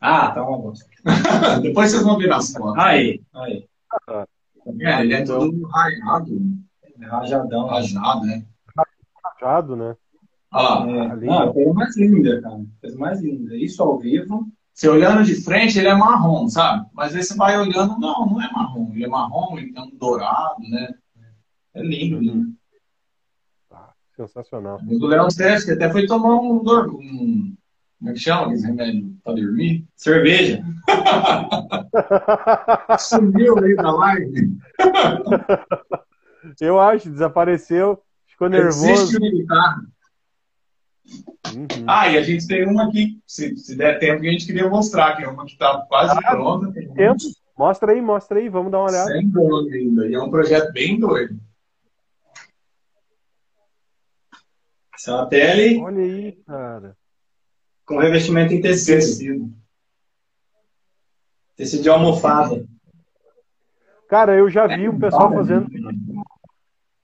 Ah, 0.00 0.30
tá 0.30 0.42
uma 0.42 0.58
onça. 0.70 0.86
Depois 1.62 1.90
vocês 1.90 2.02
vão 2.02 2.18
ver 2.18 2.28
nas 2.28 2.52
fotos. 2.52 2.78
Aí, 2.78 3.22
aí. 3.34 3.68
É, 4.80 5.00
ele 5.00 5.14
é 5.14 5.24
todo 5.24 5.66
raiado. 5.66 6.40
É 7.00 7.06
rajadão. 7.06 7.66
Rajado, 7.66 8.26
né? 8.26 8.44
Rajado, 9.24 9.76
né? 9.76 9.96
Olha 10.52 10.84
lá. 10.84 11.24
É, 11.24 11.30
ah, 11.30 11.52
coisa 11.52 11.72
mais 11.72 11.96
linda, 11.96 12.40
cara. 12.40 12.60
Coisa 12.80 12.98
mais 12.98 13.20
linda. 13.20 13.56
Isso 13.56 13.82
ao 13.82 13.98
vivo. 13.98 14.48
Você 14.72 14.88
olhando 14.88 15.24
de 15.24 15.34
frente, 15.34 15.78
ele 15.78 15.88
é 15.88 15.94
marrom, 15.94 16.48
sabe? 16.48 16.88
Mas 16.92 17.14
aí 17.14 17.22
você 17.22 17.36
vai 17.36 17.58
olhando, 17.58 17.98
não, 17.98 18.26
não 18.26 18.42
é 18.42 18.50
marrom. 18.50 18.92
Ele 18.94 19.04
é 19.04 19.08
marrom, 19.08 19.58
ele 19.58 19.72
tem 19.72 19.82
um 19.82 19.96
dourado, 19.96 20.62
né? 20.70 20.94
É 21.74 21.82
lindo, 21.82 22.16
uhum. 22.16 22.22
lindo. 22.22 22.54
Ah, 23.70 23.92
sensacional. 24.16 24.80
O 24.86 25.06
Léo 25.06 25.30
Sérgio, 25.30 25.66
que 25.66 25.72
até 25.72 25.90
foi 25.90 26.06
tomar 26.06 26.40
um, 26.40 26.62
um 26.62 27.54
como 28.00 28.10
é 28.10 28.14
que 28.14 28.18
chama 28.18 28.54
esse 28.54 28.66
remédio 28.66 29.14
para 29.22 29.34
dormir? 29.34 29.86
Cerveja. 29.94 30.64
Sumiu 32.98 33.58
aí 33.58 33.76
da 33.76 33.90
live. 33.90 34.56
Eu 36.58 36.80
acho, 36.80 37.10
desapareceu, 37.10 38.02
ficou 38.26 38.48
nervoso. 38.48 38.88
Existe 38.88 39.20
militar. 39.20 39.80
Uhum. 41.54 41.84
Ah, 41.86 42.08
e 42.08 42.16
a 42.16 42.22
gente 42.22 42.46
tem 42.46 42.66
uma 42.66 42.84
aqui, 42.84 43.20
se, 43.26 43.56
se 43.56 43.76
der 43.76 43.98
tempo, 43.98 44.20
que 44.20 44.28
a 44.28 44.32
gente 44.32 44.46
queria 44.46 44.68
mostrar, 44.68 45.16
que 45.16 45.24
é 45.24 45.28
uma 45.28 45.44
que 45.44 45.52
está 45.52 45.84
quase 45.88 46.16
ah, 46.16 46.30
pronta. 46.30 46.72
Tempo. 46.72 47.16
Mostra 47.58 47.92
aí, 47.92 48.00
mostra 48.00 48.38
aí, 48.38 48.48
vamos 48.48 48.70
dar 48.70 48.78
uma 48.78 48.88
olhada. 48.88 49.12
Sem 49.12 49.28
dono 49.28 49.68
ainda, 49.68 50.06
e 50.06 50.14
é 50.14 50.20
um 50.20 50.30
projeto 50.30 50.72
bem 50.72 50.98
doido. 50.98 51.38
Essa 54.94 55.10
é 55.10 55.14
uma 55.14 55.26
pele. 55.26 55.80
Olha 55.80 56.02
aí, 56.02 56.32
cara. 56.46 56.96
Com 57.84 57.98
revestimento 57.98 58.52
em 58.52 58.60
tecido. 58.60 58.96
Tecido, 58.98 59.52
tecido 61.56 61.82
de 61.82 61.88
almofada. 61.88 62.64
Cara, 64.08 64.36
eu 64.36 64.48
já 64.50 64.66
vi 64.66 64.88
um 64.88 64.98
pessoal 64.98 65.32
fazendo 65.32 65.68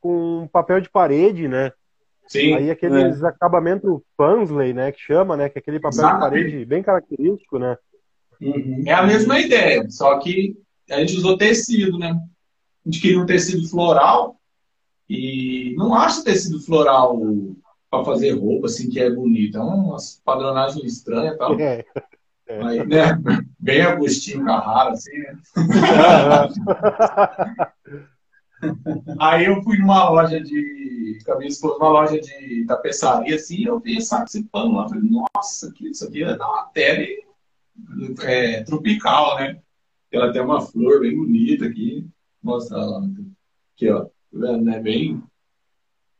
com 0.01 0.49
papel 0.53 0.81
de 0.81 0.91
parede, 0.91 1.49
né? 1.49 1.73
Sim, 2.29 2.55
Aí 2.55 2.71
aqueles 2.71 3.23
é. 3.23 3.27
acabamento 3.27 4.03
Pansley, 4.17 4.73
né, 4.73 4.93
que 4.93 5.01
chama, 5.01 5.37
né, 5.37 5.49
que 5.49 5.59
é 5.59 5.61
aquele 5.61 5.79
papel 5.79 5.99
Exatamente. 5.99 6.45
de 6.45 6.51
parede 6.51 6.65
bem 6.65 6.83
característico, 6.83 7.59
né? 7.59 7.77
Uhum. 8.41 8.83
É 8.87 8.93
a 8.93 9.07
mesma 9.07 9.39
ideia, 9.39 9.87
só 9.89 10.19
que 10.19 10.57
a 10.91 10.99
gente 11.01 11.17
usou 11.17 11.39
tecido, 11.39 11.99
né? 11.99 12.11
A 12.11 12.89
gente 12.89 13.01
queria 13.01 13.21
um 13.21 13.27
tecido 13.27 13.69
floral 13.69 14.37
e 15.09 15.75
não 15.77 15.95
acha 15.95 16.25
tecido 16.25 16.61
floral 16.61 17.19
para 17.91 18.05
fazer 18.05 18.33
roupa 18.33 18.67
assim 18.67 18.91
que 18.91 19.01
é 19.01 19.09
bonito, 19.09 19.57
é 19.57 19.61
uma 19.61 19.97
padronagem 20.25 20.85
estranha 20.85 21.33
e 21.33 21.37
tal. 21.37 21.61
É. 21.61 21.85
É. 22.49 22.63
Mas, 22.63 22.87
né, 22.87 23.21
bem 23.59 23.83
Agostinho 23.83 24.45
Carrara, 24.45 24.93
assim, 24.93 25.19
né? 25.19 25.37
Aí 29.19 29.47
eu 29.47 29.63
fui 29.63 29.79
numa 29.79 30.09
loja 30.09 30.41
de. 30.41 31.19
Com 31.25 31.33
a 31.33 31.39
minha 31.39 31.49
esposa, 31.49 31.79
numa 31.79 31.89
loja 31.89 32.21
de 32.21 32.65
tapeçaria, 32.67 33.37
assim, 33.37 33.65
eu 33.65 33.81
vi 33.81 34.01
saco 34.01 34.25
esse 34.25 34.45
pano 34.45 34.77
lá. 34.77 34.89
Falei, 34.89 35.09
nossa, 35.09 35.73
que 35.73 35.89
isso 35.89 36.07
aqui 36.07 36.23
é 36.23 36.35
uma 36.35 36.65
pele 36.67 37.25
é, 38.23 38.63
tropical, 38.65 39.37
né? 39.37 39.61
Ela 40.11 40.33
tem 40.33 40.43
uma 40.43 40.61
flor 40.61 41.01
bem 41.01 41.17
bonita 41.17 41.67
aqui. 41.67 42.07
Mostra 42.43 42.79
lá. 42.79 43.03
Aqui, 43.75 43.91
ó. 43.91 44.05
Tá 44.05 44.11
vendo, 44.33 44.65
né? 44.65 44.81
Bem. 44.81 45.23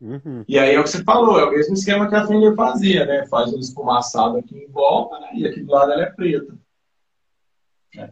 Uhum. 0.01 0.45
E 0.47 0.59
aí 0.59 0.75
é 0.75 0.81
o 0.81 0.83
que 0.83 0.91
você 0.91 1.03
falou, 1.03 1.41
é 1.41 1.45
o 1.45 1.51
mesmo 1.51 1.73
esquema 1.73 2.09
que 2.09 2.15
a 2.15 2.27
Fender 2.27 2.55
fazia, 2.55 3.07
né? 3.07 3.27
Faz 3.27 3.53
um 3.53 3.59
esfumaçado 3.59 4.37
aqui 4.37 4.57
em 4.57 4.69
volta, 4.69 5.19
né? 5.21 5.31
E 5.35 5.47
aqui 5.47 5.63
do 5.63 5.73
lado 5.73 5.93
ela 5.93 6.03
é 6.03 6.11
preta. 6.11 6.55
É. 7.97 8.11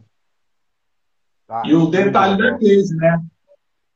Ah, 1.47 1.61
e 1.63 1.75
o 1.75 1.85
detalhe 1.85 2.37
da 2.37 2.57
case, 2.57 2.95
né? 2.95 3.23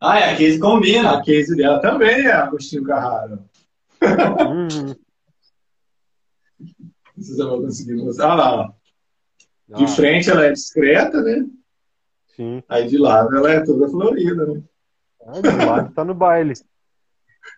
Ah, 0.01 0.19
é, 0.19 0.31
a 0.31 0.37
case 0.37 0.59
combina. 0.59 1.11
A 1.11 1.21
case 1.21 1.55
dela 1.55 1.79
também 1.81 2.25
é 2.25 2.31
Agostinho 2.31 2.83
Carraro. 2.83 3.43
Hum. 4.01 4.95
Não 7.15 7.23
sei 7.23 7.35
se 7.35 7.41
eu 7.41 7.49
vou 7.49 7.61
conseguir 7.61 7.95
mostrar. 7.95 8.31
Ah 8.31 8.35
lá. 8.35 8.73
De 9.67 9.83
ah. 9.83 9.87
frente 9.87 10.29
ela 10.29 10.45
é 10.45 10.51
discreta, 10.51 11.21
né? 11.21 11.45
Sim. 12.35 12.63
Aí 12.69 12.87
de 12.87 12.97
lado 12.97 13.35
ela 13.35 13.51
é 13.51 13.59
toda 13.63 13.89
florida, 13.89 14.45
né? 14.45 14.63
Ah, 15.25 15.41
de 15.41 15.65
lado 15.65 15.93
tá 15.93 16.05
no 16.05 16.13
baile. 16.13 16.53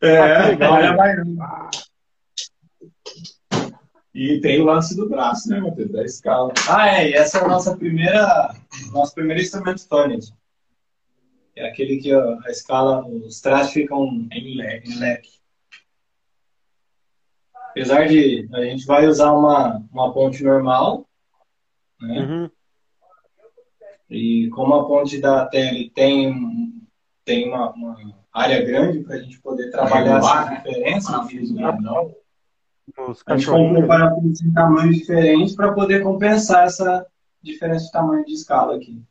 É, 0.01 0.18
ah, 0.19 0.47
legal, 0.47 0.73
olha 0.73 0.91
a 0.91 0.93
baiana. 0.93 1.69
E 4.13 4.39
tem 4.39 4.61
o 4.61 4.65
lance 4.65 4.95
do 4.95 5.09
braço, 5.09 5.49
né, 5.49 5.59
Matheus? 5.59 5.91
Da 5.91 6.03
escala. 6.03 6.53
Ah, 6.69 6.88
é, 6.88 7.09
e 7.09 7.13
essa 7.13 7.39
é 7.39 7.43
a 7.43 7.47
nossa 7.47 7.76
primeira, 7.76 8.55
nosso 8.93 9.13
primeiro 9.13 9.41
instrumento 9.41 9.88
Tony. 9.89 10.19
É 11.56 11.68
aquele 11.68 11.98
que 11.98 12.14
a 12.14 12.49
escala, 12.49 13.06
os 13.07 13.41
traços 13.41 13.73
ficam 13.73 14.28
em 14.32 14.56
leque. 14.56 14.91
Em 14.91 14.99
leque. 14.99 15.30
Apesar 17.69 18.07
de 18.07 18.49
a 18.53 18.61
gente 18.64 18.86
vai 18.86 19.07
usar 19.07 19.32
uma, 19.32 19.84
uma 19.91 20.14
ponte 20.14 20.44
normal, 20.44 21.07
né? 22.02 22.19
Uhum. 22.19 22.49
E 24.10 24.49
como 24.49 24.73
a 24.73 24.86
ponte 24.86 25.22
da 25.22 25.45
tele 25.45 25.90
tem, 25.90 26.73
tem 27.23 27.48
uma, 27.48 27.72
uma 27.72 27.95
área 28.34 28.61
grande 28.61 28.99
para 28.99 29.15
a 29.15 29.19
gente 29.19 29.40
poder 29.40 29.72
trabalhar 29.72 30.15
Regular, 30.15 30.19
essa 30.19 30.49
né? 30.52 30.57
diferença, 30.57 31.82
Não. 31.82 32.15
Os 33.07 33.23
a 33.26 33.38
gente 33.38 33.49
comprou 33.49 33.88
parafusos 33.88 34.41
em 34.41 34.52
tamanhos 34.52 34.98
diferentes 34.98 35.56
para 35.56 35.72
poder 35.72 36.03
compensar 36.03 36.65
essa 36.65 37.07
diferença 37.41 37.86
de 37.86 37.91
tamanho 37.91 38.26
de 38.26 38.34
escala 38.34 38.76
aqui. 38.76 39.02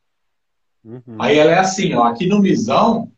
Uhum. 0.84 1.02
Aí 1.18 1.36
ela 1.38 1.52
é 1.52 1.58
assim, 1.58 1.92
ó, 1.94 2.04
aqui 2.04 2.26
no 2.26 2.40
misão 2.40 3.10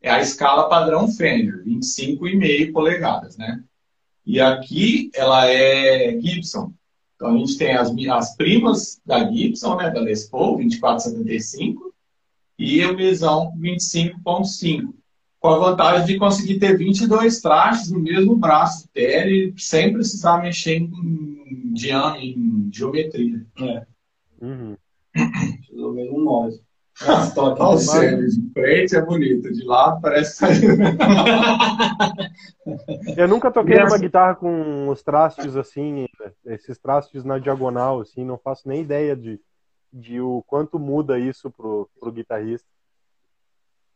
é 0.00 0.10
a 0.10 0.20
escala 0.20 0.68
padrão 0.68 1.08
Fender, 1.08 1.64
25,5 1.64 2.72
polegadas, 2.72 3.36
né? 3.36 3.62
E 4.24 4.40
aqui 4.40 5.10
ela 5.14 5.46
é 5.48 6.18
Gibson. 6.20 6.72
Então 7.16 7.34
a 7.34 7.38
gente 7.38 7.58
tem 7.58 7.74
as, 7.76 7.90
as 8.10 8.36
primas 8.36 9.00
da 9.04 9.28
Gibson, 9.28 9.76
né, 9.76 9.90
da 9.90 10.00
Les 10.00 10.28
Paul, 10.28 10.56
2475, 10.58 11.92
e 12.58 12.84
o 12.84 12.96
misão 12.96 13.52
25.5. 13.58 14.94
Com 15.40 15.48
a 15.48 15.58
vantagem 15.58 16.06
de 16.06 16.18
conseguir 16.18 16.58
ter 16.58 16.76
22 16.76 17.40
trastes 17.40 17.90
no 17.90 18.00
mesmo 18.00 18.36
braço 18.36 18.88
tele, 18.92 19.54
sem 19.56 19.92
precisar 19.92 20.42
mexer 20.42 20.76
em, 20.76 21.72
dia- 21.72 22.16
em 22.18 22.68
geometria. 22.72 23.44
É, 23.60 23.86
Uhum. 24.40 24.76
o 25.72 25.90
mesmo 25.92 26.24
molde. 26.24 26.56
Esse 26.56 26.67
toque 27.34 27.60
Olha 27.62 27.74
o 27.74 27.76
de- 27.76 27.84
céu, 27.84 28.26
de 28.26 28.52
frente 28.52 28.96
é 28.96 29.00
bonito, 29.00 29.52
de 29.52 29.64
lado 29.64 30.00
parece 30.00 30.32
que 30.32 30.36
saiu. 30.38 30.76
Eu 33.16 33.28
nunca 33.28 33.50
toquei 33.50 33.76
numa 33.76 33.86
essa- 33.86 33.98
guitarra 33.98 34.34
com 34.34 34.88
os 34.88 35.02
trastes 35.02 35.56
assim, 35.56 36.06
esses 36.44 36.78
trastes 36.78 37.24
na 37.24 37.38
diagonal, 37.38 38.00
assim, 38.00 38.24
não 38.24 38.38
faço 38.38 38.68
nem 38.68 38.82
ideia 38.82 39.14
de, 39.16 39.40
de 39.92 40.20
o 40.20 40.42
quanto 40.46 40.78
muda 40.78 41.18
isso 41.18 41.50
pro, 41.50 41.88
pro 42.00 42.12
guitarrista. 42.12 42.66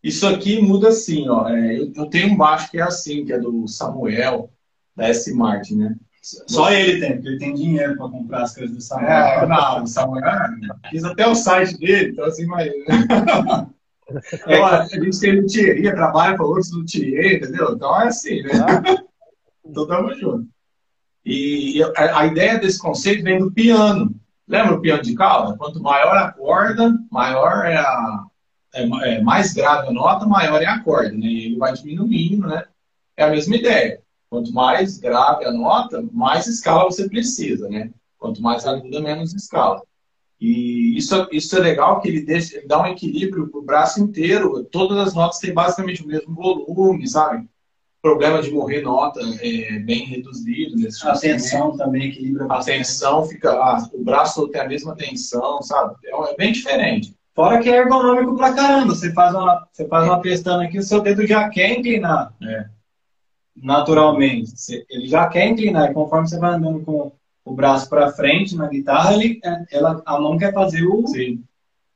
Isso 0.02 0.26
aqui 0.26 0.60
muda 0.60 0.88
assim, 0.88 1.28
ó. 1.28 1.48
É, 1.48 1.78
eu, 1.78 1.92
eu 1.94 2.06
tenho 2.06 2.32
um 2.32 2.36
baixo 2.36 2.70
que 2.70 2.78
é 2.78 2.82
assim, 2.82 3.24
que 3.24 3.32
é 3.32 3.38
do 3.38 3.68
Samuel, 3.68 4.50
da 4.96 5.08
S. 5.08 5.32
Martin, 5.32 5.76
né? 5.76 5.96
Só 6.22 6.70
ele 6.70 7.00
tem, 7.00 7.14
porque 7.14 7.28
ele 7.28 7.38
tem 7.38 7.54
dinheiro 7.54 7.96
para 7.96 8.08
comprar 8.08 8.42
as 8.42 8.54
coisas 8.54 8.76
do 8.76 8.80
Samuel. 8.80 9.10
É, 9.10 9.46
não, 9.46 9.82
o 9.82 9.86
Samuel, 9.88 10.22
fiz 10.88 11.04
até 11.04 11.26
o 11.26 11.34
site 11.34 11.76
dele, 11.78 12.12
então 12.12 12.24
assim, 12.24 12.46
mas... 12.46 12.72
Então, 14.34 14.66
a 14.66 14.84
gente 14.84 15.20
tem 15.20 15.40
luthieria, 15.40 15.94
trabalha 15.94 16.36
para 16.36 16.44
outros 16.44 16.72
luthier, 16.72 17.36
entendeu? 17.36 17.74
Então 17.74 18.00
é 18.00 18.08
assim, 18.08 18.42
né? 18.42 18.50
Então 19.64 19.86
tamo 19.86 20.14
junto. 20.14 20.46
E 21.24 21.82
a, 21.96 22.20
a 22.20 22.26
ideia 22.26 22.58
desse 22.58 22.78
conceito 22.78 23.24
vem 23.24 23.38
do 23.38 23.50
piano. 23.50 24.14
Lembra 24.46 24.74
o 24.74 24.80
piano 24.80 25.02
de 25.02 25.14
cauda? 25.14 25.56
Quanto 25.56 25.80
maior 25.80 26.16
a 26.16 26.32
corda, 26.32 26.94
maior 27.10 27.64
é 27.64 27.76
a. 27.76 28.24
É, 28.74 28.82
é 28.82 29.22
mais 29.22 29.52
grave 29.52 29.88
a 29.88 29.92
nota, 29.92 30.26
maior 30.26 30.60
é 30.60 30.66
a 30.66 30.80
corda, 30.80 31.12
né? 31.12 31.26
E 31.26 31.46
ele 31.46 31.58
vai 31.58 31.72
diminuindo, 31.72 32.48
né? 32.48 32.64
É 33.16 33.24
a 33.24 33.30
mesma 33.30 33.56
ideia. 33.56 34.01
Quanto 34.32 34.50
mais 34.50 34.96
grave 34.96 35.44
a 35.44 35.52
nota, 35.52 36.02
mais 36.10 36.46
escala 36.46 36.84
você 36.84 37.06
precisa, 37.06 37.68
né? 37.68 37.90
Quanto 38.16 38.40
mais 38.40 38.66
aguda, 38.66 38.98
menos 38.98 39.34
escala. 39.34 39.82
E 40.40 40.96
isso, 40.96 41.28
isso 41.30 41.54
é 41.54 41.60
legal 41.60 42.00
que 42.00 42.08
ele, 42.08 42.22
deixa, 42.22 42.56
ele 42.56 42.66
dá 42.66 42.80
um 42.80 42.86
equilíbrio 42.86 43.48
para 43.48 43.60
o 43.60 43.62
braço 43.62 44.02
inteiro. 44.02 44.64
Todas 44.64 44.96
as 44.96 45.12
notas 45.12 45.38
têm 45.38 45.52
basicamente 45.52 46.02
o 46.02 46.06
mesmo 46.06 46.34
volume, 46.34 47.06
sabe? 47.06 47.46
Problema 48.00 48.40
de 48.40 48.50
morrer 48.50 48.80
nota 48.80 49.20
é 49.42 49.78
bem 49.80 50.06
reduzido 50.06 50.76
nesse 50.76 51.06
A 51.06 51.12
tensão 51.12 51.76
também 51.76 52.08
equilibra 52.08 52.46
A 52.46 52.64
tensão 52.64 53.26
fica. 53.26 53.52
ah, 53.52 53.86
o 53.92 54.02
braço 54.02 54.48
tem 54.48 54.62
a 54.62 54.66
mesma 54.66 54.96
tensão, 54.96 55.60
sabe? 55.60 55.94
É, 56.06 56.32
é 56.32 56.36
bem 56.36 56.52
diferente. 56.52 57.14
Fora 57.34 57.60
que 57.60 57.68
é 57.68 57.76
ergonômico 57.76 58.34
pra 58.34 58.54
caramba. 58.54 58.94
Você 58.94 59.12
faz 59.12 59.34
uma, 59.34 59.68
você 59.70 59.86
faz 59.86 60.06
uma 60.06 60.22
pestana 60.22 60.64
aqui, 60.64 60.78
o 60.78 60.82
seu 60.82 61.02
dedo 61.02 61.26
já 61.26 61.50
quer 61.50 61.78
inclinar. 61.78 62.32
É. 62.42 62.81
Naturalmente. 63.56 64.52
Ele 64.88 65.06
já 65.06 65.26
quer 65.28 65.48
inclinar. 65.48 65.90
E 65.90 65.94
conforme 65.94 66.28
você 66.28 66.38
vai 66.38 66.54
andando 66.54 66.80
com 66.80 67.12
o 67.44 67.54
braço 67.54 67.88
para 67.88 68.12
frente 68.12 68.56
na 68.56 68.68
guitarra, 68.68 69.14
ele, 69.14 69.40
é, 69.44 69.64
ela, 69.70 70.02
a 70.06 70.20
mão 70.20 70.38
quer 70.38 70.52
fazer 70.52 70.84
o, 70.84 71.06
Sim. 71.06 71.42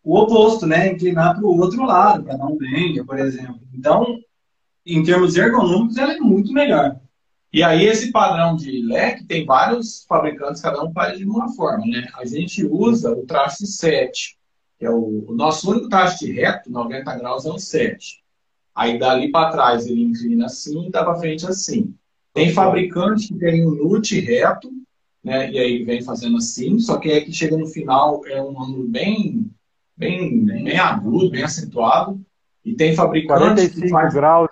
o 0.02 0.18
oposto, 0.18 0.66
né? 0.66 0.92
Inclinar 0.92 1.36
para 1.36 1.46
o 1.46 1.58
outro 1.58 1.84
lado, 1.84 2.24
para 2.24 2.36
dar 2.36 2.46
um 2.46 2.56
bend, 2.56 3.02
por 3.04 3.18
exemplo. 3.18 3.60
Então, 3.72 4.18
em 4.84 5.02
termos 5.02 5.36
ergonômicos, 5.36 5.96
ela 5.96 6.14
é 6.14 6.18
muito 6.18 6.52
melhor. 6.52 7.00
E 7.52 7.62
aí, 7.62 7.86
esse 7.86 8.12
padrão 8.12 8.54
de 8.54 8.82
leque 8.82 9.24
tem 9.24 9.46
vários 9.46 10.04
fabricantes, 10.06 10.60
cada 10.60 10.82
um 10.84 10.92
faz 10.92 11.16
de 11.16 11.24
uma 11.24 11.48
forma, 11.54 11.86
né? 11.86 12.06
A 12.14 12.24
gente 12.24 12.64
usa 12.66 13.12
o 13.12 13.24
traste 13.24 13.66
7, 13.66 14.36
que 14.78 14.84
é 14.84 14.90
o, 14.90 15.24
o 15.28 15.34
nosso 15.34 15.70
único 15.70 15.88
traste 15.88 16.30
reto, 16.30 16.70
90 16.70 17.16
graus, 17.16 17.46
é 17.46 17.50
o 17.50 17.58
7. 17.58 18.22
Aí 18.76 18.98
dali 18.98 19.30
para 19.32 19.50
trás 19.50 19.86
ele 19.86 20.02
inclina 20.02 20.46
assim, 20.46 20.90
dá 20.90 21.02
para 21.02 21.16
frente 21.16 21.46
assim. 21.46 21.94
Tem 22.34 22.52
fabricante 22.52 23.28
que 23.28 23.38
tem 23.38 23.64
o 23.64 23.70
nut 23.74 24.20
reto, 24.20 24.70
né? 25.24 25.50
E 25.50 25.58
aí 25.58 25.82
vem 25.82 26.02
fazendo 26.02 26.36
assim, 26.36 26.78
só 26.78 26.98
que 26.98 27.10
aí 27.10 27.24
que 27.24 27.32
chega 27.32 27.56
no 27.56 27.66
final 27.66 28.20
é 28.26 28.40
um 28.42 28.62
ângulo 28.62 28.86
bem, 28.86 29.50
bem, 29.96 30.44
bem 30.44 30.78
agudo, 30.78 31.30
bem 31.30 31.42
acentuado. 31.42 32.20
E 32.62 32.74
tem 32.74 32.94
fabricante 32.94 33.70
que 33.70 33.80
45 33.80 33.88
faz 33.88 34.12
graus. 34.12 34.48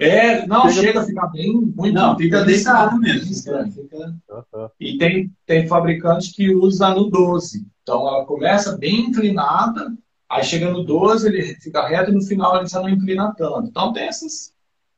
é, 0.00 0.46
não, 0.46 0.62
Chega- 0.70 0.80
chega, 0.86 1.00
a 1.00 1.04
ficar 1.04 1.26
bem, 1.26 1.52
muito 1.52 1.92
Não, 1.94 2.16
fica 2.16 2.44
deitado 2.44 2.98
mesmo. 2.98 3.30
estranho, 3.30 3.70
fica- 3.70 4.16
Aham. 4.30 4.70
E 4.80 4.96
tem, 4.96 5.30
tem 5.44 5.66
fabricante 5.66 6.32
que 6.32 6.54
usa 6.54 6.94
no 6.94 7.10
12. 7.10 7.66
Então 7.82 8.08
ela 8.08 8.24
começa 8.24 8.76
bem 8.78 9.00
inclinada, 9.08 9.92
aí 10.28 10.44
chega 10.44 10.70
no 10.70 10.84
12, 10.84 11.28
ele 11.28 11.54
fica 11.60 11.86
reto 11.86 12.10
e 12.10 12.14
no 12.14 12.22
final 12.22 12.56
ele 12.56 12.66
já 12.68 12.80
não 12.80 12.88
inclina 12.88 13.34
tanto. 13.36 13.68
Então 13.68 13.92
tem 13.92 14.08
esses, 14.08 14.52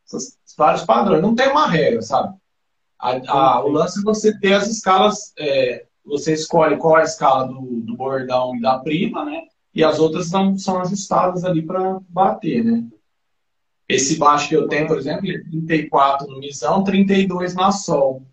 esses 0.06 0.36
vários 0.56 0.84
padrões. 0.84 1.22
Não 1.22 1.34
tem 1.34 1.48
uma 1.48 1.66
regra, 1.68 2.02
sabe? 2.02 2.36
A- 2.98 3.20
a- 3.58 3.64
o 3.64 3.68
lance 3.70 4.00
é 4.00 4.02
você 4.02 4.38
ter 4.40 4.54
as 4.54 4.68
escalas, 4.68 5.32
é, 5.38 5.86
você 6.04 6.34
escolhe 6.34 6.76
qual 6.78 6.98
é 6.98 7.02
a 7.02 7.04
escala 7.04 7.46
do, 7.48 7.60
do 7.82 7.96
bordão 7.96 8.56
e 8.56 8.60
da 8.60 8.78
prima, 8.78 9.24
né? 9.24 9.42
E 9.74 9.84
as 9.84 9.98
outras 10.00 10.28
são, 10.28 10.56
são 10.58 10.80
ajustadas 10.80 11.44
ali 11.44 11.62
para 11.62 12.00
bater, 12.08 12.64
né? 12.64 12.84
Esse 13.88 14.16
baixo 14.16 14.48
que 14.48 14.56
eu 14.56 14.68
tenho, 14.68 14.86
por 14.86 14.96
exemplo, 14.98 15.28
é 15.30 15.38
34 15.38 16.26
no 16.28 16.38
misão, 16.38 16.84
32 16.84 17.54
na 17.54 17.72
sol. 17.72 18.24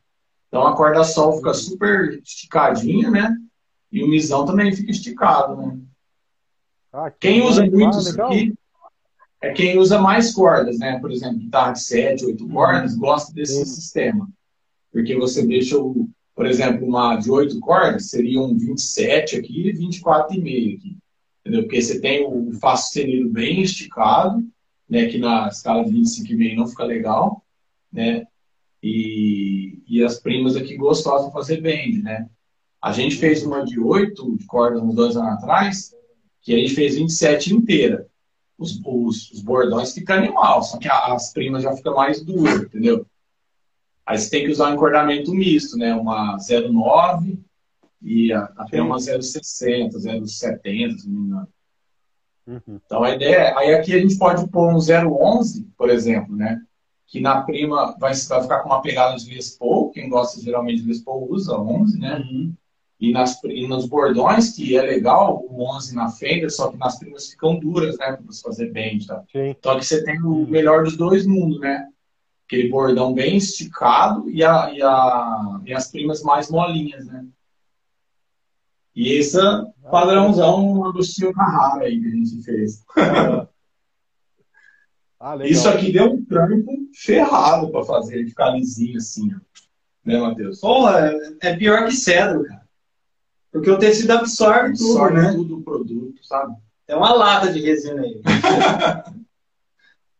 Então 0.48 0.66
a 0.68 0.76
corda 0.76 1.04
sol 1.04 1.38
fica 1.38 1.54
super 1.54 2.22
esticadinha, 2.24 3.10
né? 3.10 3.36
E 3.92 4.04
o 4.04 4.08
misão 4.08 4.46
também 4.46 4.74
fica 4.76 4.92
esticado, 4.92 5.56
né? 5.58 5.80
Ah, 6.98 7.12
que 7.12 7.20
Quem 7.20 7.42
usa 7.44 7.62
legal. 7.62 7.80
muito 7.80 7.98
isso 8.00 8.12
legal. 8.12 8.28
aqui 8.32 8.54
é 9.40 9.52
quem 9.54 9.78
usa 9.78 10.02
mais 10.02 10.34
cordas, 10.34 10.80
né? 10.80 11.00
Por 11.00 11.12
exemplo, 11.12 11.38
guitarra 11.38 11.74
de 11.74 11.84
7, 11.84 12.26
8 12.26 12.48
cordas, 12.48 12.96
gosta 12.96 13.32
desse 13.32 13.54
Sim. 13.54 13.66
sistema. 13.66 14.28
Porque 14.92 15.16
você 15.16 15.46
deixa, 15.46 15.78
o, 15.78 16.10
por 16.36 16.48
exemplo, 16.48 16.88
uma 16.88 17.16
de 17.18 17.30
8 17.30 17.60
cordas, 17.60 18.10
seria 18.10 18.42
um 18.42 18.58
27 18.58 19.36
aqui 19.36 19.70
e 19.70 19.74
24,5 19.74 20.76
aqui. 20.76 20.98
Entendeu? 21.42 21.64
Porque 21.64 21.80
você 21.80 22.02
tem 22.02 22.26
o 22.26 22.52
Fá 22.54 22.76
sustenido 22.76 23.30
bem 23.30 23.62
esticado, 23.62 24.44
né? 24.90 25.06
Que 25.06 25.20
na 25.20 25.50
escala 25.50 25.86
de 25.86 25.92
25,5 25.92 26.56
não 26.56 26.68
fica 26.68 26.84
legal, 26.84 27.46
né? 27.94 28.26
E, 28.82 29.84
e 29.88 30.04
as 30.04 30.20
primas 30.20 30.56
aqui 30.56 30.76
gostosas 30.76 31.28
de 31.28 31.34
fazer 31.34 31.62
bend, 31.62 32.02
né? 32.02 32.28
A 32.82 32.92
gente 32.92 33.18
fez 33.18 33.44
uma 33.44 33.64
de 33.64 33.80
8 33.80 34.36
cordas 34.48 34.82
uns 34.82 34.96
dois 34.96 35.16
anos 35.16 35.34
atrás, 35.34 35.97
que 36.48 36.54
a 36.56 36.58
gente 36.60 36.74
fez 36.76 36.96
27 36.96 37.54
inteira. 37.54 38.08
Os, 38.58 38.80
os, 38.86 39.32
os 39.32 39.42
bordões 39.42 39.94
ficam 39.94 40.16
animal, 40.16 40.64
só 40.64 40.78
que 40.78 40.88
a- 40.88 41.14
as 41.14 41.34
primas 41.34 41.62
já 41.62 41.76
ficam 41.76 41.94
mais 41.94 42.24
duras, 42.24 42.62
entendeu? 42.62 43.06
Aí 44.06 44.18
você 44.18 44.30
tem 44.30 44.46
que 44.46 44.52
usar 44.52 44.70
um 44.72 44.76
encordamento 44.76 45.34
misto, 45.36 45.78
né? 45.78 45.94
Uma 45.94 46.38
09 46.40 47.38
e 48.02 48.32
a- 48.32 48.50
até 48.56 48.82
uma 48.82 48.98
060, 48.98 50.00
070, 50.00 50.98
se 51.00 51.10
não 51.10 51.20
me 51.20 51.28
engano. 51.28 51.48
Uhum. 52.48 52.80
Então 52.86 53.04
a 53.04 53.14
ideia 53.14 53.36
é, 53.36 53.58
aí 53.58 53.76
aqui 53.76 53.94
a 53.94 54.00
gente 54.00 54.18
pode 54.18 54.48
pôr 54.50 54.74
um 54.74 54.80
011, 54.80 55.68
por 55.78 55.90
exemplo, 55.90 56.34
né? 56.34 56.62
Que 57.08 57.20
na 57.20 57.42
prima 57.42 57.94
vai, 58.00 58.14
vai 58.16 58.42
ficar 58.42 58.60
com 58.64 58.70
uma 58.70 58.82
pegada 58.82 59.18
de 59.18 59.30
Les 59.30 59.50
Paul, 59.58 59.92
quem 59.92 60.08
gosta 60.08 60.40
geralmente 60.40 60.82
de 60.82 60.88
Les 60.88 61.02
Paul 61.04 61.28
usa 61.30 61.58
11, 61.60 62.00
né? 62.00 62.20
Uhum. 62.20 62.54
E, 63.00 63.12
nas, 63.12 63.42
e 63.44 63.68
nos 63.68 63.86
bordões, 63.86 64.56
que 64.56 64.76
é 64.76 64.82
legal, 64.82 65.46
o 65.48 65.64
11 65.76 65.96
na 65.96 66.10
Fender, 66.10 66.52
só 66.52 66.72
que 66.72 66.78
nas 66.78 66.98
primas 66.98 67.30
ficam 67.30 67.60
duras, 67.60 67.98
né? 67.98 68.14
Pra 68.14 68.26
você 68.26 68.42
fazer 68.42 68.72
bend, 68.72 69.06
tá? 69.06 69.24
Sim. 69.32 69.50
Então 69.50 69.74
aqui 69.74 69.86
você 69.86 70.04
tem 70.04 70.20
o 70.22 70.48
melhor 70.48 70.84
dos 70.84 70.98
dois 70.98 71.26
mundos, 71.26 71.60
né? 71.60 71.88
aquele 72.48 72.70
bordão 72.70 73.14
bem 73.14 73.36
esticado 73.36 74.30
e, 74.30 74.44
a, 74.44 74.72
e, 74.74 74.82
a, 74.82 75.62
e 75.66 75.74
as 75.74 75.92
primas 75.92 76.24
mais 76.24 76.50
molinhas, 76.50 77.06
né? 77.06 77.26
E 78.96 79.12
esse 79.14 79.38
padrãozão 79.92 80.86
Agostinho 80.86 81.34
Carrara 81.34 81.84
aí 81.84 82.00
que 82.00 82.08
a 82.08 82.10
gente 82.10 82.42
fez. 82.42 82.84
Ah, 85.20 85.36
Isso 85.44 85.68
aqui 85.68 85.92
deu 85.92 86.12
um 86.12 86.24
trampo 86.24 86.72
ferrado 86.94 87.72
para 87.72 87.84
fazer, 87.84 88.20
ele 88.20 88.30
ficar 88.30 88.52
lisinho 88.52 88.98
assim, 88.98 89.34
ó. 89.34 89.40
né, 90.06 90.20
Matheus? 90.20 90.60
Porra, 90.60 91.12
é 91.42 91.56
pior 91.56 91.86
que 91.86 91.96
cedro, 91.96 92.44
cara. 92.44 92.67
Porque 93.58 93.72
o 93.72 93.80
tecido 93.80 94.12
absorve, 94.12 94.70
absorve 94.70 95.16
tudo, 95.16 95.22
né? 95.22 95.34
tudo 95.34 95.58
o 95.58 95.64
produto, 95.64 96.24
sabe? 96.24 96.56
É 96.88 96.96
uma 96.96 97.12
lata 97.12 97.52
de 97.52 97.60
resina 97.60 98.04
aí. 98.04 98.22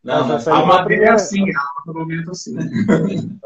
Não, 0.02 0.26
mas 0.26 0.48
a 0.48 0.64
madeira 0.64 1.04
é 1.04 1.10
assim, 1.10 1.44
a 1.86 1.92
momento 1.92 2.32
assim. 2.32 2.56
Uhum. 2.56 3.38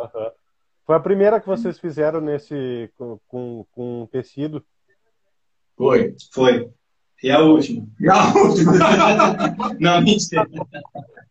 Foi 0.86 0.96
a 0.96 1.00
primeira 1.00 1.40
que 1.40 1.46
vocês 1.46 1.78
fizeram 1.78 2.20
nesse 2.20 2.90
com, 2.96 3.18
com, 3.28 3.66
com 3.72 4.08
tecido? 4.10 4.64
Foi. 5.76 6.14
Foi. 6.32 6.70
E 7.22 7.30
a 7.30 7.40
última? 7.40 7.86
E 8.00 8.08
a 8.08 8.32
última? 8.34 8.72
não, 9.78 10.00
mentira. 10.00 10.48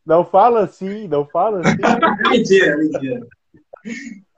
Não 0.05 0.23
fala 0.23 0.65
assim, 0.65 1.07
não 1.07 1.25
fala 1.25 1.61
assim. 1.61 1.77
mentira, 2.29 2.77
mentira. 2.77 3.27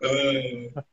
Uh, 0.02 0.84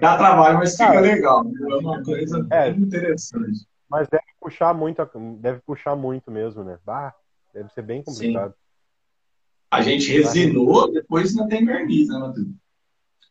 dá 0.00 0.16
trabalho, 0.16 0.58
mas 0.58 0.76
fica 0.76 1.00
legal. 1.00 1.44
É 1.70 1.74
uma 1.76 2.02
coisa 2.02 2.46
é, 2.50 2.72
muito 2.72 2.86
interessante. 2.86 3.66
Mas 3.88 4.08
deve 4.08 4.24
puxar 4.40 4.74
muito, 4.74 5.08
deve 5.38 5.60
puxar 5.60 5.96
muito 5.96 6.30
mesmo, 6.30 6.64
né? 6.64 6.78
Bah, 6.84 7.14
deve 7.54 7.72
ser 7.72 7.82
bem 7.82 8.02
complicado. 8.02 8.50
Sim. 8.50 8.66
A 9.70 9.82
gente 9.82 10.12
resinou, 10.12 10.92
depois 10.92 11.34
não 11.34 11.48
tem 11.48 11.64
verniz, 11.64 12.08
né, 12.08 12.18
Matheus? 12.18 12.48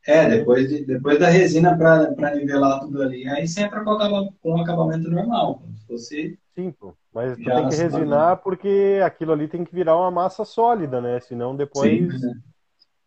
É, 0.08 0.30
depois, 0.30 0.70
de, 0.70 0.86
depois 0.86 1.18
da 1.18 1.30
resina 1.30 1.76
para 1.76 2.36
nivelar 2.36 2.80
tudo 2.82 3.02
ali, 3.02 3.28
aí 3.28 3.48
você 3.48 3.64
entra 3.64 3.84
com, 3.84 3.98
com 4.40 4.52
um 4.52 4.62
acabamento 4.62 5.10
normal, 5.10 5.56
como 5.56 5.76
se 5.76 5.88
fosse... 5.88 6.40
Sim, 6.54 6.72
pô. 6.72 6.94
mas 7.12 7.36
tu 7.38 7.44
tem 7.44 7.70
que 7.70 7.76
resinar 7.76 8.38
porque 8.38 9.02
aquilo 9.04 9.34
ali 9.34 9.48
tem 9.48 9.66
que 9.66 9.74
virar 9.74 9.98
uma 9.98 10.12
massa 10.12 10.46
sólida, 10.46 11.02
né? 11.02 11.20
Senão 11.22 11.56
depois... 11.56 11.90
Sim, 11.92 12.28
né? 12.28 12.34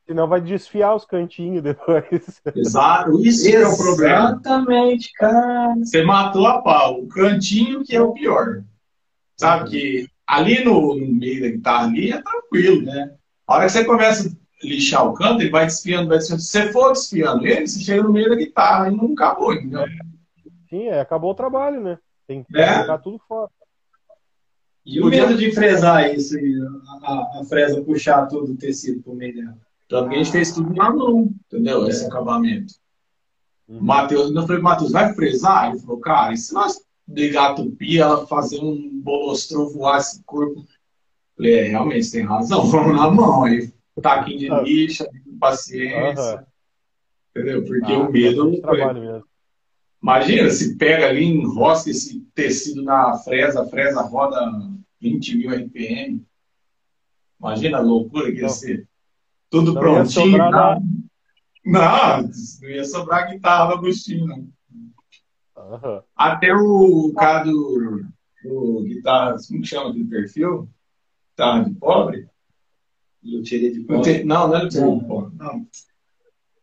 Senão 0.09 0.27
vai 0.27 0.41
desfiar 0.41 0.95
os 0.95 1.05
cantinhos 1.05 1.63
depois. 1.63 2.41
Exato, 2.57 3.21
isso 3.21 3.47
Exatamente, 3.47 3.57
é 3.57 3.69
o 3.69 3.77
problema. 3.77 4.31
Exatamente, 4.31 5.13
cara. 5.13 5.75
Você 5.77 6.03
matou 6.03 6.47
a 6.47 6.63
pau. 6.63 7.03
O 7.03 7.09
cantinho 7.09 7.85
que 7.85 7.95
é 7.95 8.01
o 8.01 8.15
pior. 8.15 8.65
Sabe 9.37 9.65
uhum. 9.65 9.71
que 9.71 10.09
ali 10.27 10.65
no, 10.65 10.95
no 10.95 11.15
meio 11.15 11.43
da 11.43 11.51
guitarra 11.51 11.87
ali 11.89 12.11
é 12.11 12.23
tranquilo, 12.23 12.87
né? 12.87 13.15
A 13.47 13.55
hora 13.55 13.67
que 13.67 13.73
você 13.73 13.85
começa 13.85 14.29
a 14.29 14.67
lixar 14.67 15.07
o 15.07 15.13
canto, 15.13 15.43
ele 15.43 15.51
vai 15.51 15.67
desfiando, 15.67 16.09
vai 16.09 16.17
desfiando. 16.17 16.43
Se 16.43 16.51
você 16.51 16.73
for 16.73 16.93
desfiando 16.95 17.47
ele, 17.47 17.67
você 17.67 17.81
chega 17.81 18.03
no 18.03 18.13
meio 18.13 18.31
da 18.31 18.35
guitarra 18.35 18.89
e 18.89 18.97
não 18.97 19.13
acabou, 19.13 19.53
entendeu? 19.53 19.85
Sim, 20.71 20.87
é, 20.87 21.01
acabou 21.01 21.33
o 21.33 21.35
trabalho, 21.35 21.83
né? 21.83 21.99
Tem 22.27 22.43
que 22.43 22.59
é. 22.59 22.81
jogar 22.81 22.99
tudo 22.99 23.21
fora. 23.29 23.51
E 24.87 25.03
o 25.03 25.07
medo 25.07 25.37
de 25.37 25.53
fresar 25.53 26.15
isso, 26.15 26.35
a, 27.03 27.41
a, 27.41 27.45
fresa 27.45 27.83
puxar 27.83 28.27
todo 28.27 28.53
o 28.53 28.57
tecido 28.57 29.03
pro 29.03 29.15
meio 29.15 29.35
dela. 29.35 29.68
Tanto 29.89 30.11
que 30.11 30.15
a 30.15 30.19
gente 30.19 30.31
fez 30.31 30.53
tudo 30.53 30.75
na 30.75 30.91
mão, 30.91 31.33
entendeu? 31.47 31.87
É. 31.87 31.89
Esse 31.89 32.05
acabamento. 32.05 32.75
Uhum. 33.67 33.81
Matheus, 33.81 34.35
eu 34.35 34.47
falei, 34.47 34.63
Matheus, 34.63 34.93
vai 34.93 35.15
fresar? 35.15 35.71
Ele 35.71 35.81
falou, 35.81 36.01
cara, 36.01 36.33
e 36.33 36.37
se 36.37 36.53
nós 36.53 36.81
ligar 37.09 37.51
a 37.51 37.55
tupi, 37.55 37.99
ela 37.99 38.27
fazer 38.27 38.61
um 38.61 39.01
bolostrão 39.01 39.69
voar 39.71 39.99
esse 39.99 40.23
corpo? 40.25 40.65
Falei, 41.37 41.55
é, 41.55 41.63
realmente, 41.69 42.05
você 42.05 42.19
tem 42.19 42.27
razão, 42.27 42.65
vamos 42.69 42.97
na 42.97 43.11
mão. 43.11 43.45
Aí, 43.45 43.73
taquinho 44.01 44.39
de 44.39 44.51
ah. 44.51 44.61
lixa, 44.61 45.09
paciência. 45.41 46.37
Uhum. 46.37 46.45
Entendeu? 47.31 47.65
Porque 47.65 47.93
ah, 47.93 47.99
o 48.01 48.13
medo. 48.13 48.53
Imagina, 50.03 50.51
se 50.51 50.77
pega 50.77 51.09
ali, 51.09 51.25
enrosca 51.25 51.91
esse 51.91 52.21
tecido 52.35 52.83
na 52.83 53.19
fresa, 53.19 53.63
a 53.63 53.67
fresa 53.67 54.01
roda 54.03 54.39
20 55.01 55.37
mil 55.37 55.51
RPM. 55.51 56.25
Imagina 57.41 57.79
a 57.79 57.83
loucura 57.83 58.31
que 58.31 58.41
ia 58.41 58.49
ser. 58.49 58.89
Tudo 59.51 59.73
não 59.73 59.81
prontinho. 59.81 60.37
Ia 60.37 60.51
não. 60.51 60.83
não, 61.65 62.23
não 62.23 62.69
ia 62.69 62.85
sobrar 62.85 63.31
guitarra 63.31 63.67
do 63.67 63.75
Agostinho. 63.75 64.53
Uhum. 65.57 66.03
Até 66.17 66.55
o 66.55 67.13
cara 67.15 67.45
do, 67.45 68.05
do 68.45 68.85
guitarra, 68.85 69.37
como 69.47 69.61
que 69.61 69.69
chama 69.69 69.91
aquele 69.91 70.05
perfil? 70.05 70.69
Guitarra 71.31 71.65
de 71.65 71.75
pobre? 71.75 72.29
Luteria 73.23 73.73
de 73.73 73.81
pobre? 73.81 74.25
Não, 74.25 74.49
não 74.49 74.57
é 74.57 74.63
luteria 74.63 74.97
de 74.97 75.05
pobre. 75.05 75.37
Não. 75.37 75.67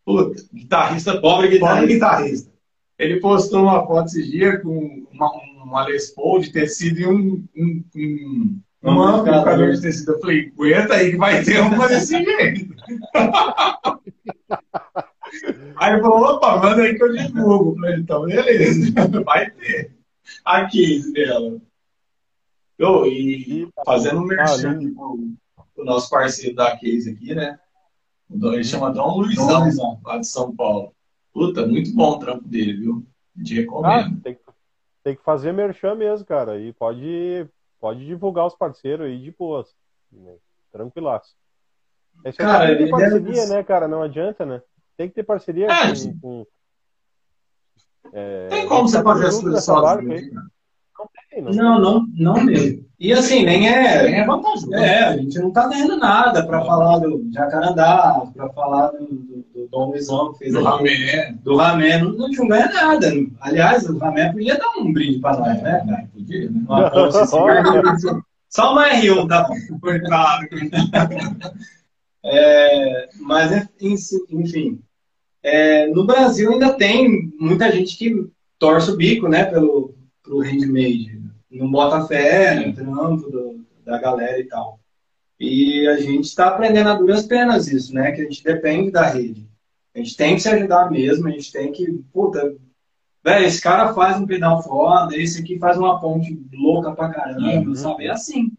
Puta, 0.05 0.43
guitarrista 0.53 1.19
pobre, 1.19 1.49
guitarrista. 1.49 1.81
pobre 1.81 1.93
guitarrista. 1.93 2.55
Ele 2.97 3.19
postou 3.19 3.63
uma 3.63 3.85
foto 3.85 4.05
esse 4.07 4.29
dia 4.29 4.59
com 4.59 5.05
uma, 5.11 5.31
uma 5.63 5.85
Les 5.85 6.11
Paul 6.11 6.39
de 6.39 6.51
tecido 6.51 6.99
e 6.99 7.07
um, 7.07 7.45
um, 7.55 7.83
um, 7.95 8.61
um 8.85 9.01
amplificador 9.01 9.71
de 9.71 9.81
tecido. 9.81 10.13
Eu 10.13 10.19
falei, 10.19 10.51
aguenta 10.53 10.93
aí 10.95 11.11
que 11.11 11.17
vai 11.17 11.43
ter 11.43 11.59
uma 11.59 11.87
desse 11.87 12.23
jeito. 12.23 12.75
Aí 15.77 15.93
ele 15.93 16.01
falou, 16.01 16.35
opa, 16.35 16.57
manda 16.57 16.81
aí 16.81 16.95
que 16.95 17.03
eu 17.03 17.13
divulgo. 17.13 17.71
Eu 17.71 17.75
falei, 17.75 17.95
então, 17.95 18.25
beleza, 18.25 18.91
vai 19.25 19.49
ter. 19.51 19.91
A 20.43 20.65
case 20.65 21.13
dela. 21.13 21.59
Oh, 22.79 23.05
e 23.05 23.69
fazendo 23.85 24.19
um 24.19 24.25
merchan 24.25 24.79
ah, 25.57 25.63
pro, 25.73 25.85
nosso 25.85 26.09
parceiro 26.09 26.55
da 26.55 26.75
case 26.75 27.11
aqui, 27.11 27.33
né? 27.33 27.59
Ele 28.29 28.63
chama 28.63 28.91
Dom 28.91 29.19
Luizão, 29.19 29.99
lá 30.03 30.17
de 30.17 30.27
São 30.27 30.53
Paulo. 30.55 30.93
Puta, 31.33 31.65
muito 31.65 31.93
bom 31.93 32.11
o 32.11 32.19
trampo 32.19 32.47
dele, 32.47 32.73
viu? 32.73 33.05
Te 33.43 33.55
recomendo. 33.55 34.17
Ah, 34.17 34.21
tem, 34.23 34.37
tem, 35.03 35.15
que 35.15 35.23
fazer 35.23 35.53
merchan 35.53 35.95
mesmo, 35.95 36.25
cara. 36.25 36.59
E 36.59 36.73
pode, 36.73 37.47
pode 37.85 38.03
divulgar 38.03 38.47
os 38.47 38.55
parceiros 38.55 39.05
aí 39.05 39.21
de 39.21 39.29
boas. 39.29 39.75
Né? 40.11 40.35
Tranquilaço. 40.71 41.35
Esse 42.25 42.41
é 42.41 42.45
cara, 42.45 42.71
é 42.71 42.89
parceria, 42.89 43.21
deve... 43.21 43.53
né, 43.53 43.63
cara? 43.63 43.87
Não 43.87 44.01
adianta, 44.01 44.43
né? 44.43 44.59
Tem 44.97 45.07
que 45.07 45.13
ter 45.13 45.21
parceria 45.21 45.67
é, 45.67 45.93
com. 45.93 46.19
com 46.19 46.47
é, 48.11 48.47
tem 48.47 48.67
como 48.67 48.87
você 48.87 49.03
fazer 49.03 49.27
as 49.27 49.39
coisas 49.39 49.63
sozinho. 49.63 50.09
Tem, 50.09 50.31
não. 51.41 51.51
Não, 51.51 51.79
não, 51.79 52.07
não 52.15 52.43
mesmo. 52.43 52.85
E 52.99 53.11
assim, 53.11 53.43
nem 53.43 53.67
é. 53.67 54.03
Nem 54.03 54.15
é 54.21 54.25
vantajoso. 54.25 54.73
É, 54.73 55.03
a 55.03 55.17
gente 55.17 55.37
não 55.39 55.51
tá 55.51 55.67
ganhando 55.67 55.97
nada 55.97 56.45
para 56.45 56.63
falar 56.63 56.99
do 56.99 57.29
Jacarandá, 57.31 58.23
para 58.33 58.49
falar 58.49 58.87
do, 58.91 59.05
do, 59.05 59.45
do, 59.53 59.67
Dom 59.69 59.89
Luizão 59.89 60.31
que 60.31 60.39
fez 60.39 60.53
do 60.53 60.63
Ramé. 60.63 61.35
Do 61.43 61.57
Ramé, 61.57 61.97
não, 61.97 62.13
não, 62.13 62.29
não 62.29 62.47
ganha 62.47 62.67
nada. 62.71 63.11
Aliás, 63.41 63.89
o 63.89 63.97
Ramé 63.97 64.31
podia 64.31 64.57
dar 64.57 64.69
um 64.77 64.93
brinde 64.93 65.19
para 65.19 65.37
nós, 65.37 65.61
né? 65.61 65.85
É, 65.89 66.07
podia, 66.13 66.49
né? 66.49 66.61
Uma 66.67 66.87
assim, 67.21 68.21
Só 68.49 68.71
uma 68.71 68.89
R1, 68.89 69.27
tá? 69.27 69.49
Coitado. 69.81 70.45
É, 72.27 73.07
mas, 73.19 73.69
enfim, 73.79 74.79
é, 75.43 75.85
no 75.85 76.07
Brasil 76.07 76.51
ainda 76.51 76.73
tem 76.73 77.31
muita 77.39 77.71
gente 77.71 77.95
que 77.95 78.27
torce 78.57 78.89
o 78.89 78.97
bico, 78.97 79.27
né, 79.27 79.45
pelo 79.45 79.93
pro 80.23 80.39
handmade. 80.39 81.14
Não 81.57 81.69
bota 81.69 82.07
fé 82.07 82.55
no 82.55 82.73
trampo 82.73 83.29
do, 83.29 83.65
da 83.83 83.97
galera 83.97 84.39
e 84.39 84.45
tal. 84.45 84.79
E 85.39 85.87
a 85.87 85.97
gente 85.97 86.25
está 86.25 86.47
aprendendo 86.47 86.89
a 86.89 86.95
duras 86.95 87.23
penas 87.23 87.67
isso, 87.67 87.93
né, 87.93 88.11
que 88.11 88.21
a 88.21 88.23
gente 88.23 88.43
depende 88.43 88.91
da 88.91 89.05
rede. 89.07 89.49
A 89.93 89.99
gente 89.99 90.15
tem 90.15 90.35
que 90.35 90.41
se 90.41 90.49
ajudar 90.49 90.89
mesmo, 90.89 91.27
a 91.27 91.31
gente 91.31 91.51
tem 91.51 91.71
que, 91.71 91.91
puta, 92.11 92.55
velho, 93.23 93.45
esse 93.45 93.61
cara 93.61 93.93
faz 93.93 94.17
um 94.17 94.25
pedal 94.25 94.61
foda, 94.61 95.15
esse 95.17 95.41
aqui 95.41 95.57
faz 95.57 95.77
uma 95.77 95.99
ponte 95.99 96.37
louca 96.53 96.91
pra 96.93 97.09
caramba, 97.09 97.69
uhum. 97.69 97.75
sabe? 97.75 98.07
É 98.07 98.11
assim. 98.11 98.51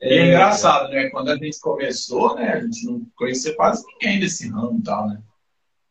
E 0.00 0.08
é, 0.08 0.18
é 0.18 0.26
engraçado, 0.28 0.90
né? 0.90 1.08
Quando 1.10 1.30
a 1.30 1.36
gente 1.36 1.58
começou, 1.60 2.34
né? 2.34 2.52
A 2.52 2.60
gente 2.60 2.84
não 2.86 3.06
conhecia 3.16 3.54
quase 3.54 3.84
ninguém 3.86 4.20
desse 4.20 4.48
ramo 4.48 4.78
e 4.78 4.82
tal, 4.82 5.08
né? 5.08 5.20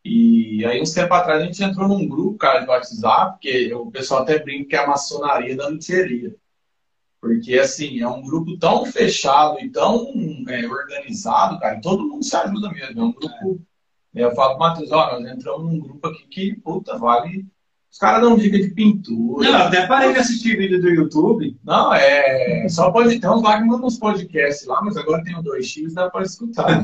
E 0.08 0.64
aí, 0.64 0.80
uns 0.80 0.94
tempo 0.94 1.12
atrás, 1.16 1.42
a 1.42 1.46
gente 1.48 1.64
entrou 1.64 1.88
num 1.88 2.08
grupo, 2.08 2.38
cara, 2.38 2.60
de 2.60 2.68
WhatsApp, 2.68 3.40
que 3.42 3.74
o 3.74 3.90
pessoal 3.90 4.22
até 4.22 4.38
brinca 4.38 4.70
que 4.70 4.76
é 4.76 4.80
a 4.80 4.88
maçonaria 4.88 5.56
da 5.56 5.68
luthieria. 5.68 6.36
Porque, 7.20 7.58
assim, 7.58 8.00
é 8.02 8.08
um 8.08 8.22
grupo 8.22 8.56
tão 8.60 8.86
fechado 8.86 9.60
e 9.60 9.72
tão 9.72 10.14
é, 10.48 10.68
organizado, 10.68 11.60
cara, 11.60 11.82
todo 11.82 12.08
mundo 12.08 12.24
se 12.24 12.36
ajuda 12.36 12.70
mesmo. 12.70 13.02
É 13.02 13.04
um 13.04 13.12
grupo. 13.12 13.66
É. 14.16 14.24
Eu 14.24 14.36
falo, 14.36 14.60
Matheus, 14.60 14.92
ó, 14.92 15.20
nós 15.20 15.32
entramos 15.32 15.66
num 15.66 15.80
grupo 15.80 16.08
aqui 16.08 16.28
que, 16.28 16.54
puta, 16.54 17.00
vale 17.00 17.44
os 17.96 18.00
caras 18.00 18.22
dão 18.22 18.36
dica 18.36 18.60
de 18.60 18.72
pintura. 18.72 19.50
Não, 19.50 19.58
até 19.68 19.88
parei 19.88 20.12
de 20.12 20.20
assistir 20.20 20.58
vídeo 20.58 20.82
do 20.82 20.90
YouTube. 20.90 21.58
Não, 21.64 21.94
é. 21.94 22.68
Só 22.68 22.92
pode. 22.92 23.22
Tem 23.22 23.30
uns 23.30 23.42
lá 23.42 23.58
que 23.58 23.64
mandam 23.64 23.88
uns 23.88 23.98
podcasts 23.98 24.68
lá, 24.68 24.82
mas 24.84 24.98
agora 24.98 25.24
tem 25.24 25.34
o 25.34 25.42
2x, 25.42 25.94
dá 25.94 26.10
pra 26.10 26.24
escutar. 26.24 26.84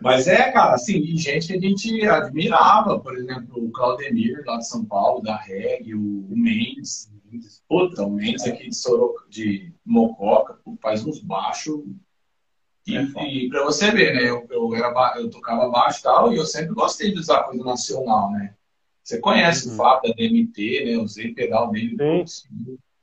mas 0.00 0.28
é, 0.28 0.52
cara, 0.52 0.74
assim, 0.74 1.04
gente 1.16 1.48
que 1.48 1.54
a 1.54 1.60
gente 1.60 2.06
admirava, 2.06 3.00
por 3.00 3.16
exemplo, 3.16 3.64
o 3.64 3.72
Claudemir, 3.72 4.44
lá 4.46 4.58
de 4.58 4.68
São 4.68 4.84
Paulo, 4.84 5.20
da 5.20 5.36
Reg, 5.38 5.92
o 5.96 6.28
Mendes. 6.30 7.10
Puta, 7.68 8.04
o 8.04 8.10
Mendes 8.12 8.46
aqui 8.46 8.68
de 8.68 8.76
Soroca, 8.76 9.24
de 9.28 9.72
Mococa, 9.84 10.60
faz 10.80 11.04
uns 11.04 11.18
baixos 11.18 11.82
E, 12.86 12.96
é 12.96 13.02
e 13.26 13.48
para 13.48 13.64
você 13.64 13.90
ver, 13.90 14.14
né? 14.14 14.28
Eu, 14.28 14.46
eu, 14.50 14.74
era, 14.74 15.14
eu 15.16 15.30
tocava 15.30 15.68
baixo 15.68 16.00
e 16.00 16.02
tal, 16.02 16.32
e 16.32 16.36
eu 16.36 16.44
sempre 16.44 16.74
gostei 16.74 17.12
de 17.12 17.18
usar 17.18 17.44
coisa 17.44 17.64
nacional, 17.64 18.30
né? 18.32 18.54
Você 19.02 19.18
conhece 19.18 19.68
uhum. 19.68 19.74
o 19.74 19.76
Fábio 19.76 20.10
da 20.10 20.16
DMT, 20.16 20.84
né? 20.84 20.94
Eu 20.94 21.02
usei 21.02 21.34
pedal 21.34 21.70
dele. 21.70 21.96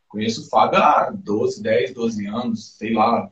Conheço 0.07 0.41
o 0.41 0.49
Fábio 0.49 0.79
há 0.79 1.11
12, 1.11 1.61
10, 1.61 1.93
12 1.93 2.25
anos, 2.25 2.77
sei 2.77 2.93
lá. 2.93 3.29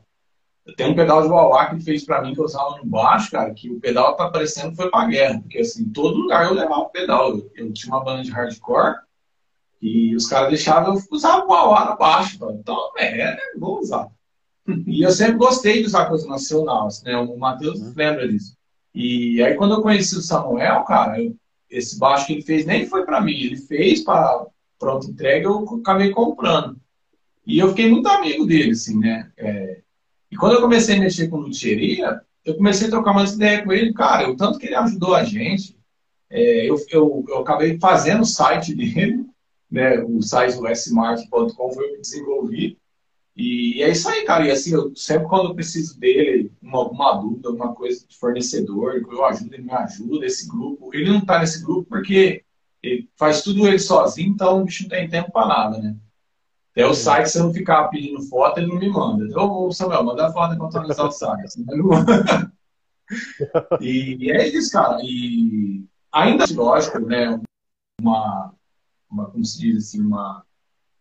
Tem 0.76 0.90
um 0.90 0.94
pedal 0.94 1.22
de 1.22 1.28
Wauá 1.28 1.66
que 1.66 1.76
ele 1.76 1.82
fez 1.82 2.04
para 2.04 2.20
mim 2.20 2.34
que 2.34 2.40
eu 2.40 2.44
usava 2.44 2.76
no 2.76 2.84
baixo, 2.84 3.30
cara, 3.30 3.52
que 3.54 3.70
o 3.70 3.80
pedal 3.80 4.14
tá 4.16 4.30
parecendo 4.30 4.70
que 4.70 4.76
foi 4.76 4.90
pra 4.90 5.06
guerra. 5.06 5.40
Porque 5.40 5.58
assim, 5.58 5.88
todo 5.88 6.18
lugar 6.18 6.44
eu 6.44 6.54
levava 6.54 6.82
o 6.82 6.90
pedal. 6.90 7.30
Eu, 7.30 7.50
eu 7.56 7.72
tinha 7.72 7.92
uma 7.92 8.04
banda 8.04 8.22
de 8.22 8.30
hardcore 8.30 8.96
e 9.80 10.14
os 10.14 10.28
caras 10.28 10.50
deixavam 10.50 10.94
eu 10.94 11.02
usar 11.10 11.38
o 11.38 11.48
Wauá 11.48 11.90
no 11.90 11.96
baixo. 11.96 12.38
Então, 12.52 12.92
é, 12.98 13.36
vou 13.58 13.80
usar. 13.80 14.08
E 14.86 15.02
eu 15.02 15.10
sempre 15.10 15.38
gostei 15.38 15.80
de 15.80 15.86
usar 15.86 16.06
coisa 16.06 16.26
nacional, 16.26 16.88
né? 17.04 17.16
O 17.16 17.38
Matheus 17.38 17.80
uhum. 17.80 17.92
lembra 17.96 18.28
disso. 18.28 18.56
E 18.94 19.42
aí, 19.42 19.54
quando 19.54 19.74
eu 19.74 19.82
conheci 19.82 20.16
o 20.16 20.22
Samuel, 20.22 20.82
cara, 20.84 21.22
eu, 21.22 21.34
esse 21.70 21.98
baixo 21.98 22.26
que 22.26 22.34
ele 22.34 22.42
fez 22.42 22.66
nem 22.66 22.86
foi 22.86 23.04
para 23.04 23.20
mim, 23.20 23.38
ele 23.38 23.56
fez 23.56 24.02
para 24.02 24.46
pronto 24.78 25.10
entrega, 25.10 25.46
eu 25.46 25.80
acabei 25.80 26.10
comprando. 26.10 26.76
E 27.46 27.58
eu 27.58 27.68
fiquei 27.70 27.90
muito 27.90 28.06
amigo 28.08 28.46
dele, 28.46 28.72
assim, 28.72 28.98
né? 28.98 29.30
É... 29.36 29.80
E 30.30 30.36
quando 30.36 30.54
eu 30.54 30.60
comecei 30.60 30.96
a 30.96 31.00
mexer 31.00 31.28
com 31.28 31.38
luthieria, 31.38 32.20
eu 32.44 32.54
comecei 32.56 32.86
a 32.86 32.90
trocar 32.90 33.12
umas 33.12 33.34
ideias 33.34 33.64
com 33.64 33.72
ele, 33.72 33.92
cara, 33.92 34.28
o 34.30 34.36
tanto 34.36 34.58
que 34.58 34.66
ele 34.66 34.74
ajudou 34.74 35.14
a 35.14 35.24
gente, 35.24 35.78
é, 36.30 36.68
eu, 36.68 36.76
eu, 36.90 37.24
eu 37.28 37.38
acabei 37.38 37.78
fazendo 37.78 38.22
o 38.22 38.26
site 38.26 38.74
dele, 38.76 39.24
né? 39.70 39.98
O 40.00 40.20
site 40.22 40.56
do 40.56 40.68
smart.com 40.68 41.72
foi 41.72 41.86
o 41.86 41.94
que 41.94 42.00
desenvolvi. 42.00 42.78
E 43.38 43.80
é 43.84 43.90
isso 43.90 44.08
aí, 44.08 44.24
cara. 44.24 44.48
E 44.48 44.50
assim, 44.50 44.74
eu 44.74 44.92
sempre 44.96 45.28
quando 45.28 45.50
eu 45.50 45.54
preciso 45.54 45.98
dele, 46.00 46.52
uma, 46.60 46.78
alguma 46.78 47.14
dúvida, 47.14 47.48
alguma 47.48 47.72
coisa 47.72 48.04
de 48.04 48.16
fornecedor, 48.16 48.96
eu 48.96 49.24
ajudo, 49.24 49.54
ele 49.54 49.62
me 49.62 49.72
ajuda. 49.72 50.26
Esse 50.26 50.48
grupo, 50.48 50.92
ele 50.92 51.08
não 51.08 51.24
tá 51.24 51.38
nesse 51.38 51.62
grupo 51.62 51.88
porque 51.88 52.44
ele 52.82 53.08
faz 53.16 53.42
tudo 53.42 53.68
ele 53.68 53.78
sozinho, 53.78 54.30
então 54.30 54.60
o 54.60 54.64
bicho 54.64 54.82
não 54.82 54.90
tem 54.90 55.08
tempo 55.08 55.30
para 55.30 55.46
nada, 55.46 55.78
né? 55.78 55.96
Até 56.72 56.84
o 56.84 56.94
site, 56.94 57.28
se 57.28 57.38
eu 57.38 57.44
não 57.44 57.54
ficar 57.54 57.86
pedindo 57.88 58.20
foto, 58.22 58.58
ele 58.58 58.66
não 58.66 58.76
me 58.76 58.88
manda. 58.88 59.24
Ô, 59.40 59.70
Samuel, 59.70 60.02
manda 60.02 60.32
foto 60.32 60.56
para 60.56 60.66
atualizar 60.66 61.06
o 61.06 61.12
site. 61.12 61.44
Assim, 61.44 61.64
e 63.80 64.32
é 64.32 64.48
isso, 64.48 64.72
cara. 64.72 64.98
E 65.02 65.84
ainda, 66.10 66.44
lógico, 66.50 66.98
né? 66.98 67.40
Uma, 68.00 68.52
uma 69.08 69.30
como 69.30 69.44
se 69.44 69.60
diz 69.60 69.88
assim, 69.88 70.00
uma 70.00 70.44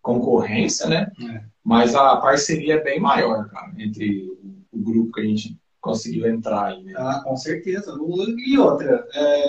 concorrência, 0.04 0.88
né? 0.88 1.12
É. 1.20 1.57
Mas 1.68 1.94
a 1.96 2.16
parceria 2.16 2.76
é 2.76 2.82
bem 2.82 2.98
maior, 2.98 3.50
cara, 3.50 3.74
entre 3.78 4.26
o, 4.72 4.80
grupo 4.80 5.12
que 5.12 5.20
a 5.20 5.26
gente 5.26 5.60
conseguiu 5.82 6.26
entrar 6.26 6.68
aí. 6.68 6.82
Né? 6.82 6.94
Ah, 6.96 7.20
com 7.22 7.36
certeza. 7.36 7.94
E 8.38 8.58
outra, 8.58 9.06
é... 9.14 9.48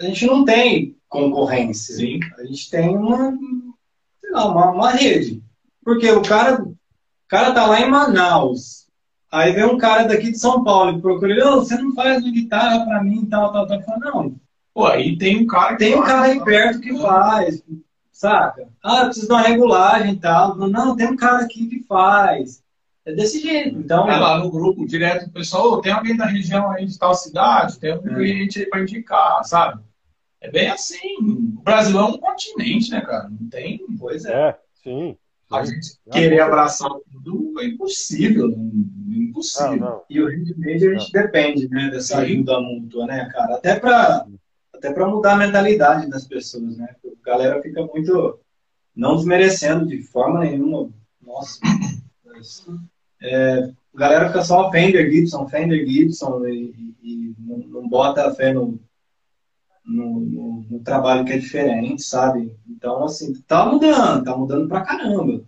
a 0.00 0.04
gente 0.04 0.24
não 0.26 0.42
tem 0.42 0.96
concorrência. 1.06 1.96
Sim. 1.96 2.18
A 2.38 2.44
gente 2.44 2.70
tem 2.70 2.96
uma, 2.96 3.36
sei 4.18 4.30
lá, 4.30 4.50
uma, 4.50 4.70
uma 4.70 4.90
rede. 4.92 5.42
Porque 5.84 6.10
o 6.10 6.22
cara, 6.22 6.62
o 6.62 6.74
cara 7.28 7.52
tá 7.52 7.66
lá 7.66 7.82
em 7.82 7.90
Manaus. 7.90 8.86
Aí 9.30 9.52
vem 9.52 9.66
um 9.66 9.76
cara 9.76 10.04
daqui 10.04 10.30
de 10.30 10.38
São 10.38 10.64
Paulo 10.64 10.96
e 10.96 11.02
procura 11.02 11.30
ele, 11.30 11.42
oh, 11.42 11.56
você 11.56 11.76
não 11.76 11.94
faz 11.94 12.22
uma 12.22 12.32
guitarra 12.32 12.86
pra 12.86 13.04
mim, 13.04 13.26
tal, 13.26 13.52
tal, 13.52 13.66
tal. 13.66 13.76
Eu 13.76 13.84
falo, 13.84 14.00
não. 14.00 14.40
Pô, 14.72 14.86
aí 14.86 15.18
tem 15.18 15.42
um 15.42 15.46
cara 15.46 15.76
Tem 15.76 15.94
um 15.94 16.02
cara 16.02 16.22
aí 16.22 16.42
perto 16.42 16.80
que 16.80 16.98
faz 16.98 17.62
saca? 18.14 18.68
Ah, 18.82 19.04
preciso 19.06 19.26
de 19.26 19.32
uma 19.32 19.42
regulagem 19.42 20.14
e 20.14 20.18
tal. 20.18 20.56
Não, 20.56 20.96
tem 20.96 21.08
um 21.08 21.16
cara 21.16 21.44
aqui 21.44 21.66
que 21.66 21.82
faz. 21.82 22.62
É 23.04 23.12
desse 23.12 23.40
jeito. 23.40 23.76
Então, 23.76 24.08
é 24.08 24.16
lá 24.16 24.38
no 24.38 24.50
grupo 24.50 24.86
direto, 24.86 25.26
o 25.26 25.32
pessoal, 25.32 25.82
tem 25.82 25.92
alguém 25.92 26.16
da 26.16 26.24
região 26.24 26.70
aí 26.70 26.86
de 26.86 26.98
tal 26.98 27.14
cidade, 27.14 27.78
tem 27.78 27.92
um 27.92 28.08
é. 28.08 28.14
cliente 28.14 28.60
aí 28.60 28.66
para 28.66 28.80
indicar, 28.80 29.44
sabe? 29.44 29.82
É 30.40 30.50
bem 30.50 30.70
assim. 30.70 31.16
O 31.58 31.62
Brasil 31.62 31.98
é 31.98 32.04
um 32.04 32.16
continente, 32.16 32.90
né, 32.90 33.02
cara? 33.02 33.28
Não 33.28 33.48
tem. 33.50 33.84
Pois 33.98 34.24
é. 34.24 34.32
é 34.32 34.58
sim. 34.82 35.16
A 35.52 35.64
gente 35.64 35.98
querer 36.10 36.40
abraçar 36.40 36.90
tudo 37.12 37.60
é 37.60 37.66
impossível. 37.66 38.48
É 38.48 39.14
impossível. 39.14 39.76
Não. 39.76 40.02
E 40.08 40.20
o 40.20 40.28
rendimento 40.28 40.88
a 40.88 40.94
gente 40.94 41.12
depende, 41.12 41.68
né, 41.68 41.90
dessa 41.90 42.18
ajuda 42.18 42.60
mútua, 42.60 43.06
né, 43.06 43.28
cara? 43.32 43.56
Até 43.56 43.78
para 43.78 44.26
até 44.84 44.92
para 44.92 45.08
mudar 45.08 45.32
a 45.32 45.38
mentalidade 45.38 46.10
das 46.10 46.26
pessoas, 46.26 46.76
né? 46.76 46.94
A 47.04 47.26
galera 47.26 47.62
fica 47.62 47.82
muito 47.86 48.38
não 48.94 49.16
desmerecendo 49.16 49.86
de 49.86 50.02
forma 50.02 50.40
nenhuma. 50.40 50.90
Nossa, 51.22 51.58
é, 53.22 53.70
a 53.94 53.98
galera 53.98 54.26
fica 54.28 54.42
só 54.44 54.70
Fender 54.70 55.10
Gibson, 55.10 55.48
Fender 55.48 55.86
Gibson 55.88 56.46
e, 56.46 56.94
e 57.02 57.34
não, 57.38 57.58
não, 57.58 57.88
bota 57.88 58.34
fé 58.34 58.52
no, 58.52 58.78
no, 59.86 60.20
no, 60.20 60.66
no, 60.70 60.80
trabalho 60.80 61.24
que 61.24 61.32
é 61.32 61.38
diferente, 61.38 62.02
sabe? 62.02 62.54
Então, 62.68 63.02
assim, 63.04 63.32
tá 63.46 63.64
mudando, 63.64 64.24
tá 64.24 64.36
mudando 64.36 64.68
pra 64.68 64.82
caramba. 64.82 65.42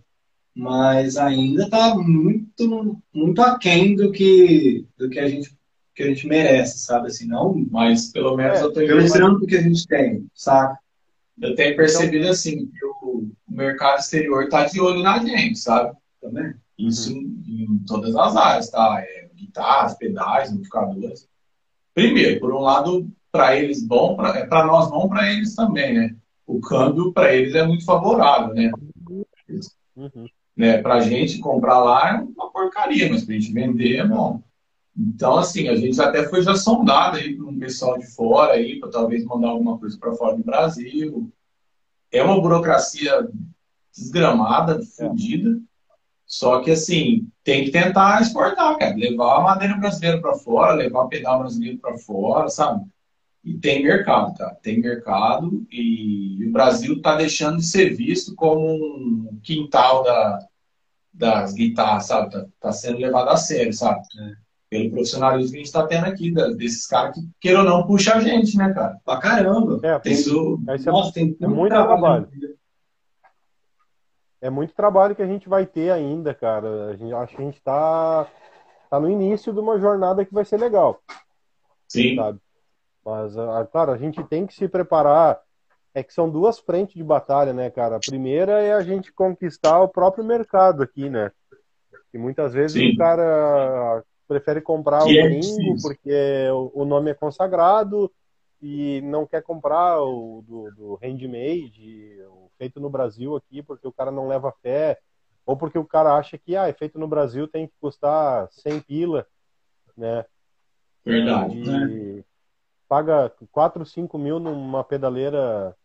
Mas 0.55 1.19
ainda 1.19 1.69
tá 1.69 1.95
muito, 1.95 3.03
muito 3.13 3.43
aquém 3.43 3.95
do 3.95 4.11
que, 4.11 4.87
do 4.97 5.11
que 5.11 5.19
a 5.19 5.29
gente 5.29 5.55
que 5.97 6.03
a 6.03 6.07
gente 6.07 6.29
merece, 6.29 6.79
sabe? 6.79 7.09
Assim, 7.09 7.27
não, 7.27 7.67
mas 7.71 8.13
pelo 8.13 8.37
menos 8.37 8.61
é, 8.61 8.63
eu 8.63 8.73
tô 8.73 8.81
pelo 8.81 9.39
do 9.41 9.47
que 9.47 9.57
a 9.57 9.63
gente 9.63 9.87
tem, 9.87 10.27
sabe? 10.35 10.77
Eu 11.41 11.55
tenho 11.55 11.75
percebido 11.75 12.19
então, 12.19 12.31
assim 12.31 12.67
que 12.67 12.85
o 13.03 13.31
mercado 13.49 13.99
exterior 13.99 14.45
está 14.45 14.67
de 14.67 14.79
olho 14.79 15.03
na 15.03 15.19
gente, 15.19 15.59
sabe? 15.59 15.97
Também. 16.21 16.55
Isso 16.79 17.15
uhum. 17.15 17.43
em, 17.47 17.79
todas 17.87 18.15
as 18.15 18.37
áreas, 18.37 18.71
tá? 18.71 19.01
É, 19.01 19.29
guitarras, 19.35 19.95
pedais, 19.95 20.53
amplificadores. 20.53 21.27
Primeiro, 21.95 22.41
por 22.41 22.53
um 22.53 22.61
lado, 22.61 23.11
para 23.33 23.57
eles 23.57 23.83
bom, 23.83 24.15
para 24.17 24.39
é, 24.39 24.47
nós 24.47 24.91
bom, 24.91 25.09
para 25.09 25.33
eles 25.33 25.55
também, 25.55 25.95
né? 25.95 26.15
O 26.47 26.61
câmbio 26.61 27.11
para 27.11 27.35
eles 27.35 27.55
é 27.55 27.67
muito 27.67 27.87
favorável, 27.87 28.55
né? 28.55 28.71
Uhum. 29.97 30.27
né? 30.55 30.77
Para 30.83 30.97
a 30.97 31.01
gente 31.01 31.39
comprar 31.39 31.79
lá 31.79 32.19
é 32.19 32.21
uma 32.21 32.51
porcaria, 32.51 33.09
mas 33.11 33.25
para 33.25 33.35
a 33.35 33.39
gente 33.39 33.53
vender 33.53 33.97
é 33.97 34.07
bom. 34.07 34.43
Então, 34.99 35.37
assim, 35.37 35.69
a 35.69 35.77
gente 35.77 36.01
até 36.01 36.27
foi 36.27 36.43
já 36.43 36.57
sondado 36.57 37.19
aí 37.19 37.37
para 37.37 37.47
um 37.47 37.59
pessoal 37.59 37.99
de 37.99 38.07
fora 38.07 38.55
aí, 38.55 38.81
para 38.81 38.91
talvez 38.91 39.25
mandar 39.25 39.49
alguma 39.49 39.79
coisa 39.79 39.99
para 39.99 40.15
fora 40.15 40.37
do 40.37 40.43
Brasil. 40.43 41.31
É 42.11 42.23
uma 42.23 42.41
burocracia 42.41 43.29
desgramada, 43.95 44.83
fodida. 44.83 45.61
Só 46.25 46.61
que, 46.61 46.71
assim, 46.71 47.29
tem 47.45 47.65
que 47.67 47.71
tentar 47.71 48.23
exportar, 48.23 48.79
cara. 48.79 48.97
Levar 48.97 49.37
a 49.37 49.43
madeira 49.43 49.77
brasileira 49.77 50.21
para 50.21 50.35
fora, 50.35 50.73
levar 50.73 51.03
o 51.03 51.09
pedal 51.09 51.41
brasileiro 51.41 51.79
para 51.79 51.99
fora, 51.99 52.49
sabe? 52.49 52.87
E 53.45 53.55
tem 53.59 53.83
mercado, 53.83 54.35
tá? 54.35 54.57
Tem 54.63 54.81
mercado 54.81 55.65
e 55.71 56.45
o 56.49 56.53
Brasil 56.53 56.95
está 56.95 57.17
deixando 57.17 57.59
de 57.59 57.67
ser 57.67 57.95
visto 57.95 58.35
como 58.35 58.67
um 58.67 59.39
quintal 59.43 60.03
da, 60.03 60.39
das 61.13 61.53
guitarras, 61.53 62.07
sabe? 62.07 62.33
Tá, 62.33 62.47
tá 62.59 62.73
sendo 62.73 62.99
levado 62.99 63.29
a 63.29 63.37
sério, 63.37 63.73
sabe? 63.73 64.01
É 64.19 64.46
pelo 64.69 64.91
profissionalismo 64.91 65.53
que 65.53 65.57
a 65.57 65.59
gente 65.59 65.67
está 65.67 65.87
tendo 65.87 66.07
aqui, 66.07 66.31
desses 66.57 66.87
caras 66.87 67.15
que, 67.15 67.29
queira 67.41 67.61
ou 67.61 67.65
não, 67.65 67.87
puxa 67.87 68.15
a 68.15 68.21
gente, 68.21 68.57
né, 68.57 68.73
cara? 68.73 68.99
Pra 69.05 69.19
caramba. 69.19 69.81
É, 69.87 69.99
tem, 69.99 70.13
isso, 70.13 70.61
é, 70.69 70.79
nossa, 70.91 71.13
tem 71.13 71.27
muito, 71.27 71.49
muito 71.49 71.71
trabalho. 71.71 72.27
trabalho. 72.27 72.57
É 74.41 74.51
muito 74.51 74.75
trabalho 74.75 75.17
que 75.17 75.23
a 75.23 75.27
gente 75.27 75.49
vai 75.49 75.67
ter 75.67 75.91
ainda, 75.91 76.35
cara. 76.35 76.91
A 76.91 76.97
gente, 76.97 77.13
acho 77.13 77.37
que 77.37 77.43
a 77.43 77.45
gente 77.45 77.59
está 77.59 78.27
tá 78.91 79.01
no 79.01 79.11
início 79.11 79.53
de 79.53 79.59
uma 79.59 79.79
jornada 79.79 80.25
que 80.25 80.35
vai 80.35 80.45
ser 80.45 80.59
legal. 80.59 81.01
Sim. 81.89 82.17
Sabe? 82.17 82.39
Mas, 83.05 83.39
ah, 83.39 83.67
claro, 83.71 83.93
a 83.93 83.97
gente 83.97 84.23
tem 84.25 84.47
que 84.47 84.55
se 84.55 84.69
preparar. 84.69 85.41
É 85.95 86.03
que 86.03 86.13
são 86.13 86.29
duas 86.29 86.59
frentes 86.59 86.95
de 86.95 87.03
batalha, 87.03 87.55
né, 87.55 87.71
cara? 87.71 87.97
A 87.97 88.01
primeira 88.01 88.61
é 88.61 88.75
a 88.75 88.83
gente 88.83 89.11
conquistar 89.11 89.81
o 89.81 89.89
próprio 89.89 90.23
mercado 90.23 90.83
aqui, 90.83 91.09
né? 91.09 91.33
E 92.13 92.19
muitas 92.19 92.53
vezes 92.53 92.79
Sim. 92.79 92.93
o 92.93 92.99
cara 92.99 94.05
prefere 94.27 94.61
comprar 94.61 95.05
o 95.05 95.11
é 95.11 95.23
gringo 95.23 95.81
porque 95.81 96.49
o 96.75 96.85
nome 96.85 97.11
é 97.11 97.15
consagrado 97.15 98.11
e 98.61 99.01
não 99.03 99.27
quer 99.27 99.43
comprar 99.43 100.03
o 100.03 100.43
do, 100.47 100.71
do 100.75 100.95
handmade, 101.03 102.19
o 102.29 102.51
feito 102.59 102.81
no 102.81 102.91
Brasil 102.91 103.37
aqui, 103.37 103.63
porque 103.63 103.87
o 103.87 103.93
cara 103.93 104.11
não 104.11 104.29
leva 104.29 104.55
fé, 104.63 104.99
ou 105.45 105.57
porque 105.57 105.79
o 105.79 105.85
cara 105.85 106.17
acha 106.17 106.39
que 106.39 106.57
ah, 106.57 106.69
é 106.69 106.73
feito 106.73 106.99
no 106.99 107.07
Brasil 107.07 107.47
tem 107.47 107.67
que 107.67 107.75
custar 107.81 108.49
100 108.51 108.81
pila, 108.81 109.27
né? 109.97 110.25
Verdade. 111.05 111.57
E 111.57 112.17
né? 112.17 112.25
paga 112.89 113.33
4, 113.53 113.85
5 113.85 114.19
mil 114.19 114.41
numa 114.41 114.83
pedaleira 114.83 115.77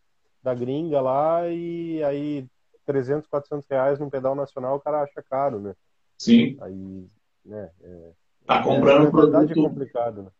da 0.42 0.54
gringa 0.54 1.00
lá 1.00 1.48
e 1.48 2.02
aí 2.02 2.46
300, 2.84 3.28
400 3.28 3.68
reais 3.68 3.98
num 4.00 4.10
pedal 4.10 4.34
nacional 4.34 4.76
o 4.76 4.80
cara 4.80 5.02
acha 5.02 5.22
caro, 5.22 5.60
né? 5.60 5.74
Sim. 6.18 6.56
Aí, 6.60 7.06
né, 7.44 7.70
é, 7.82 8.10
Tá 8.46 8.62
comprando 8.62 9.08
um 9.08 9.10
produto 9.10 9.54
complicado, 9.54 10.22
né? 10.22 10.30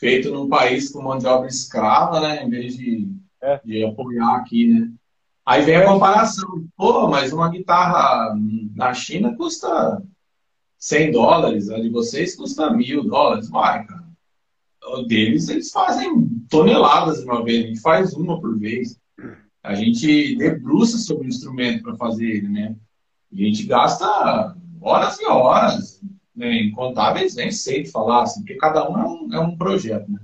feito 0.00 0.30
num 0.30 0.48
país 0.48 0.90
com 0.90 1.02
mão 1.02 1.18
de 1.18 1.26
obra 1.26 1.46
escrava, 1.46 2.20
né? 2.20 2.42
Em 2.42 2.48
vez 2.48 2.74
de, 2.74 3.06
é. 3.42 3.60
de 3.62 3.84
apoiar 3.84 4.36
aqui, 4.36 4.66
né? 4.66 4.90
Aí 5.44 5.62
vem 5.62 5.76
a 5.76 5.86
comparação. 5.86 6.64
Pô, 6.74 7.06
mas 7.08 7.32
uma 7.32 7.50
guitarra 7.50 8.34
na 8.74 8.94
China 8.94 9.36
custa 9.36 10.02
100 10.78 11.12
dólares, 11.12 11.68
a 11.68 11.78
de 11.78 11.90
vocês 11.90 12.34
custa 12.34 12.72
mil 12.72 13.04
dólares, 13.04 13.50
vai, 13.50 13.84
cara. 13.86 14.08
O 14.94 15.02
deles, 15.02 15.50
eles 15.50 15.70
fazem 15.70 16.26
toneladas 16.48 17.18
de 17.18 17.24
uma 17.24 17.44
vez, 17.44 17.64
a 17.64 17.68
gente 17.68 17.80
faz 17.80 18.14
uma 18.14 18.40
por 18.40 18.58
vez. 18.58 18.98
A 19.62 19.74
gente 19.74 20.36
debruça 20.36 20.96
sobre 20.96 21.26
o 21.26 21.28
instrumento 21.28 21.82
para 21.82 21.96
fazer 21.96 22.24
ele, 22.24 22.48
né? 22.48 22.74
A 23.30 23.36
gente 23.36 23.66
gasta 23.66 24.56
horas 24.80 25.20
e 25.20 25.26
horas, 25.26 26.00
né? 26.34 26.62
Incontáveis, 26.62 27.34
nem 27.34 27.50
sei 27.50 27.82
te 27.82 27.90
falar, 27.90 28.22
assim, 28.22 28.40
porque 28.40 28.56
cada 28.56 28.88
um 28.88 28.98
é 28.98 29.06
um, 29.06 29.34
é 29.34 29.40
um 29.40 29.56
projeto, 29.56 30.10
né? 30.10 30.20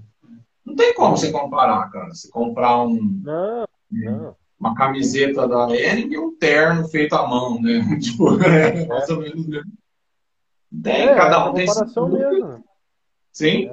Não 0.65 0.75
tem 0.75 0.95
como 0.95 1.17
você 1.17 1.31
comparar, 1.31 1.89
cara. 1.91 2.13
Se 2.13 2.31
comprar 2.31 2.83
um. 2.83 3.21
Não, 3.23 3.67
não. 3.91 4.37
Uma 4.59 4.75
camiseta 4.75 5.47
da 5.47 5.71
Ering 5.71 6.13
e 6.13 6.19
um 6.19 6.37
terno 6.37 6.89
feito 6.89 7.15
à 7.15 7.27
mão, 7.27 7.61
né? 7.61 7.81
tipo, 8.01 8.43
é, 8.43 8.87
mais 8.87 9.09
ou 9.11 9.21
menos 9.21 9.47
mesmo. 9.47 9.73
Tem, 10.83 11.09
É, 11.09 11.15
cada 11.15 11.37
é 11.37 11.51
um 11.51 11.55
tem 11.55 11.67
seu- 11.69 12.09
mesmo. 12.09 12.65
Sim, 13.33 13.71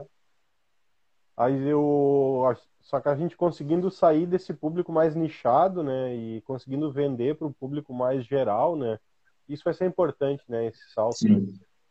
Aí 1.35 1.67
eu. 1.67 2.43
Só 2.81 2.99
que 2.99 3.09
a 3.09 3.15
gente 3.15 3.35
conseguindo 3.35 3.89
sair 3.89 4.27
desse 4.27 4.53
público 4.53 4.91
mais 4.91 5.15
nichado, 5.15 5.81
né? 5.81 6.13
E 6.15 6.41
conseguindo 6.41 6.91
vender 6.91 7.35
para 7.35 7.47
o 7.47 7.53
público 7.53 7.93
mais 7.93 8.25
geral, 8.25 8.75
né? 8.75 8.99
Isso 9.49 9.63
vai 9.63 9.73
ser 9.73 9.85
importante, 9.87 10.43
né? 10.47 10.67
Esse 10.67 10.91
salto. 10.93 11.17
né? 11.27 11.41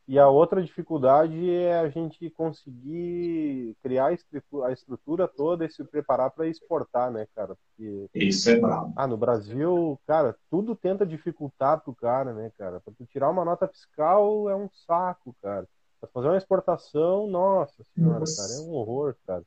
E 0.08 0.18
a 0.18 0.28
outra 0.28 0.62
dificuldade 0.62 1.48
é 1.50 1.78
a 1.78 1.88
gente 1.88 2.28
conseguir 2.30 3.76
criar 3.82 4.06
a 4.06 4.72
estrutura, 4.72 5.28
toda 5.28 5.64
e 5.64 5.70
se 5.70 5.84
preparar 5.84 6.30
para 6.30 6.48
exportar, 6.48 7.10
né, 7.10 7.26
cara? 7.34 7.54
Porque, 7.56 8.08
Isso 8.14 8.50
é 8.50 8.58
brabo. 8.58 8.92
ah, 8.96 9.06
no 9.06 9.16
Brasil, 9.16 9.98
cara, 10.06 10.36
tudo 10.50 10.74
tenta 10.74 11.06
dificultar 11.06 11.80
pro 11.80 11.94
cara, 11.94 12.32
né, 12.32 12.50
cara? 12.58 12.80
Para 12.80 12.94
tu 12.94 13.06
tirar 13.06 13.30
uma 13.30 13.44
nota 13.44 13.68
fiscal 13.68 14.50
é 14.50 14.56
um 14.56 14.68
saco, 14.86 15.34
cara. 15.40 15.68
Pra 16.00 16.10
fazer 16.12 16.28
uma 16.28 16.36
exportação, 16.36 17.28
nossa 17.28 17.84
senhora, 17.94 18.20
Nossa. 18.20 18.42
cara, 18.42 18.54
é 18.54 18.60
um 18.68 18.74
horror, 18.74 19.14
cara. 19.24 19.44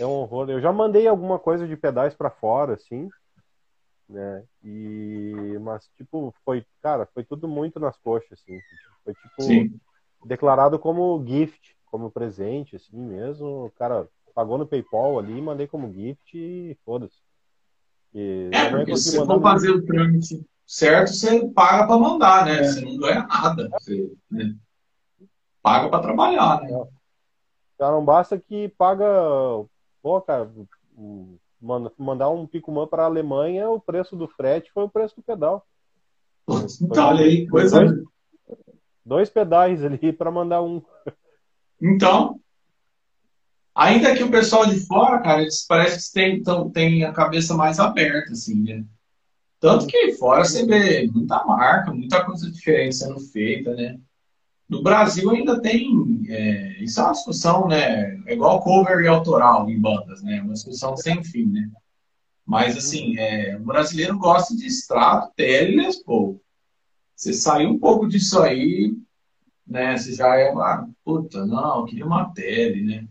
É 0.00 0.06
um 0.06 0.10
horror. 0.12 0.48
Eu 0.48 0.60
já 0.62 0.72
mandei 0.72 1.06
alguma 1.06 1.38
coisa 1.38 1.68
de 1.68 1.76
pedais 1.76 2.14
para 2.14 2.30
fora, 2.30 2.72
assim, 2.74 3.08
né? 4.08 4.44
E 4.64 5.58
mas 5.60 5.88
tipo, 5.96 6.34
foi, 6.44 6.64
cara, 6.82 7.06
foi 7.12 7.24
tudo 7.24 7.46
muito 7.46 7.78
nas 7.78 7.96
coxas, 7.98 8.32
assim. 8.32 8.58
Foi 9.04 9.14
tipo 9.14 9.42
Sim. 9.42 9.80
declarado 10.24 10.78
como 10.78 11.22
gift, 11.26 11.76
como 11.86 12.10
presente, 12.10 12.76
assim 12.76 12.96
mesmo. 12.96 13.66
O 13.66 13.70
cara 13.72 14.08
pagou 14.34 14.56
no 14.56 14.66
PayPal 14.66 15.18
ali, 15.18 15.40
mandei 15.40 15.66
como 15.66 15.92
gift 15.92 16.36
e 16.36 16.76
foda-se. 16.84 17.20
E 18.14 18.50
É, 18.52 18.70
porque 18.70 18.96
se 18.96 19.10
você 19.10 19.26
for 19.26 19.42
fazer 19.42 19.70
o 19.70 19.84
trâmite 19.84 20.44
certo, 20.66 21.12
você 21.12 21.46
paga 21.48 21.86
para 21.86 21.98
mandar, 21.98 22.46
né? 22.46 22.62
Você 22.62 22.80
não 22.80 22.96
ganha 22.98 23.26
nada. 23.26 23.68
Você 23.70 24.12
né? 24.30 24.54
paga 25.62 25.88
para 25.88 26.02
trabalhar, 26.02 26.60
né? 26.62 26.86
Já 27.78 27.90
não 27.90 28.04
basta 28.04 28.38
que 28.38 28.68
paga, 28.70 29.06
pô, 30.02 30.20
cara, 30.20 30.50
mandar 31.60 32.30
um 32.30 32.46
Picuman 32.46 32.86
para 32.86 33.02
a 33.02 33.06
Alemanha, 33.06 33.68
o 33.68 33.80
preço 33.80 34.16
do 34.16 34.28
frete 34.28 34.70
foi 34.72 34.84
o 34.84 34.88
preço 34.90 35.16
do 35.16 35.22
pedal. 35.22 35.66
Então, 36.80 37.08
olha 37.08 37.24
aí, 37.24 37.46
coisa. 37.48 37.84
Dois, 37.84 38.04
dois 39.04 39.30
pedais 39.30 39.84
ali 39.84 40.12
para 40.12 40.30
mandar 40.30 40.62
um. 40.62 40.82
Então, 41.80 42.40
ainda 43.74 44.14
que 44.16 44.22
o 44.24 44.30
pessoal 44.30 44.66
de 44.66 44.80
fora, 44.86 45.20
cara, 45.20 45.42
eles 45.42 45.66
parece 45.66 46.08
que 46.08 46.14
tem, 46.14 46.42
tão- 46.42 46.70
tem 46.70 47.04
a 47.04 47.12
cabeça 47.12 47.54
mais 47.54 47.78
aberta, 47.78 48.32
assim, 48.32 48.62
né? 48.62 48.84
Tanto 49.60 49.86
que 49.86 50.12
fora 50.14 50.44
você 50.44 50.64
vê 50.64 51.06
muita 51.08 51.44
marca, 51.44 51.92
muita 51.92 52.24
coisa 52.24 52.50
diferente 52.50 52.96
sendo 52.96 53.18
feita, 53.18 53.74
né? 53.74 53.98
No 54.68 54.82
Brasil 54.82 55.30
ainda 55.30 55.60
tem. 55.60 56.22
é, 56.28 56.82
isso 56.82 57.00
é 57.00 57.04
uma 57.04 57.12
discussão, 57.12 57.66
né? 57.66 58.20
É 58.26 58.34
igual 58.34 58.60
cover 58.60 59.00
e 59.00 59.08
autoral 59.08 59.68
em 59.70 59.80
bandas, 59.80 60.22
né? 60.22 60.42
Uma 60.42 60.52
discussão 60.52 60.96
sem 60.96 61.24
fim, 61.24 61.46
né? 61.46 61.70
Mas, 62.44 62.76
assim, 62.76 63.18
é, 63.18 63.56
o 63.56 63.64
brasileiro 63.64 64.18
gosta 64.18 64.54
de 64.56 64.66
extrato, 64.66 65.32
tele 65.36 65.76
e. 65.76 66.40
Você 67.14 67.32
sair 67.32 67.66
um 67.66 67.78
pouco 67.78 68.06
disso 68.08 68.40
aí, 68.40 68.94
né? 69.66 69.96
Você 69.96 70.14
já 70.14 70.36
é, 70.36 70.50
ah, 70.50 70.86
puta, 71.04 71.46
não, 71.46 71.80
eu 71.80 71.84
queria 71.84 72.06
uma 72.06 72.32
tele, 72.32 72.82
né? 72.82 73.08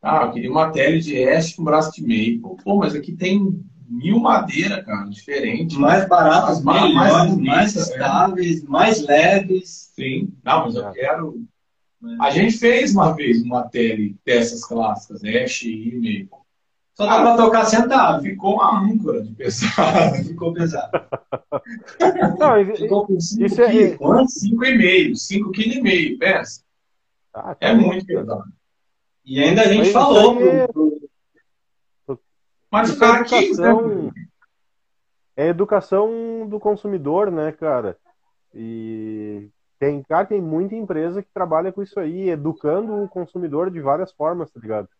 Ah, 0.00 0.24
eu 0.26 0.32
queria 0.32 0.50
uma 0.50 0.70
tele 0.70 1.00
de 1.00 1.28
Ash 1.28 1.54
com 1.54 1.64
braço 1.64 1.92
de 1.92 2.02
maple. 2.02 2.62
Pô, 2.62 2.76
mas 2.76 2.94
aqui 2.94 3.12
tem 3.12 3.64
mil 3.88 4.18
madeira, 4.20 4.82
cara, 4.82 5.08
diferente. 5.08 5.76
Mais 5.78 6.08
baratos, 6.08 6.62
Mais- 6.62 6.82
melhores, 6.82 6.94
mais 6.94 7.12
mais, 7.46 7.72
bonita, 7.74 7.78
estáveis, 7.78 8.62
mais 8.64 9.06
leves. 9.06 9.90
Sim. 9.94 10.32
Não, 10.44 10.64
mas 10.66 10.74
eu 10.74 10.88
É. 10.88 10.92
quero. 10.92 11.44
A 12.20 12.30
gente 12.30 12.56
fez 12.58 12.92
uma 12.92 13.12
vez 13.14 13.42
uma 13.42 13.62
tele 13.68 14.16
dessas 14.24 14.64
clássicas, 14.64 15.24
Ash 15.24 15.62
e 15.62 15.94
maple. 15.96 16.28
Só 16.94 17.04
dá 17.06 17.20
pra 17.22 17.36
tocar 17.36 17.64
sentado. 17.66 18.22
Ficou 18.22 18.54
uma 18.54 18.80
âncora 18.80 19.22
de 19.22 19.32
pesado. 19.32 20.16
Ficou 20.24 20.52
pesado. 20.54 20.90
Não, 22.38 22.58
e- 22.60 22.76
Ficou 22.76 23.06
com 23.06 23.20
5 23.20 23.44
Isso 23.46 23.62
é- 23.62 23.70
quilos. 23.70 23.96
Quanto? 23.96 24.30
5,5, 24.30 25.14
5,5 25.16 25.82
kg, 25.82 26.16
pensa. 26.18 26.60
Ah, 27.34 27.56
É 27.60 27.74
muito 27.74 28.06
pesado. 28.06 28.44
E 29.24 29.42
ainda 29.42 29.62
a 29.62 29.68
gente 29.68 29.78
Mas 29.84 29.92
falou 29.92 30.40
é- 30.40 30.66
pro, 30.68 30.72
pro- 30.72 31.05
Mas 32.76 32.90
o 32.90 32.96
é 32.96 32.98
cara 32.98 33.24
quis, 33.24 33.58
né? 33.58 33.70
educação, 33.70 34.12
é 35.34 35.48
educação 35.48 36.46
do 36.46 36.60
consumidor, 36.60 37.30
né, 37.30 37.50
cara? 37.50 37.96
E 38.54 39.48
tem, 39.78 40.02
cara, 40.02 40.26
tem 40.26 40.42
muita 40.42 40.74
empresa 40.74 41.22
que 41.22 41.32
trabalha 41.32 41.72
com 41.72 41.82
isso 41.82 41.98
aí, 41.98 42.28
educando 42.28 43.02
o 43.02 43.08
consumidor 43.08 43.70
de 43.70 43.80
várias 43.80 44.12
formas, 44.12 44.50
tá 44.50 44.60
ligado? 44.60 44.90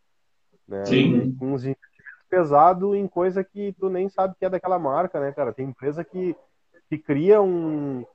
Né? 0.66 0.86
Sim. 0.86 1.36
Com 1.38 1.52
os 1.52 1.64
investimentos 1.64 2.26
pesados 2.30 2.94
em 2.94 3.06
coisa 3.06 3.44
que 3.44 3.74
tu 3.78 3.90
nem 3.90 4.08
sabe 4.08 4.34
que 4.38 4.46
é 4.46 4.48
daquela 4.48 4.78
marca, 4.78 5.20
né, 5.20 5.30
cara? 5.32 5.52
Tem 5.52 5.68
empresa 5.68 6.02
que, 6.02 6.34
que 6.88 6.96
cria 6.96 7.42
um. 7.42 8.06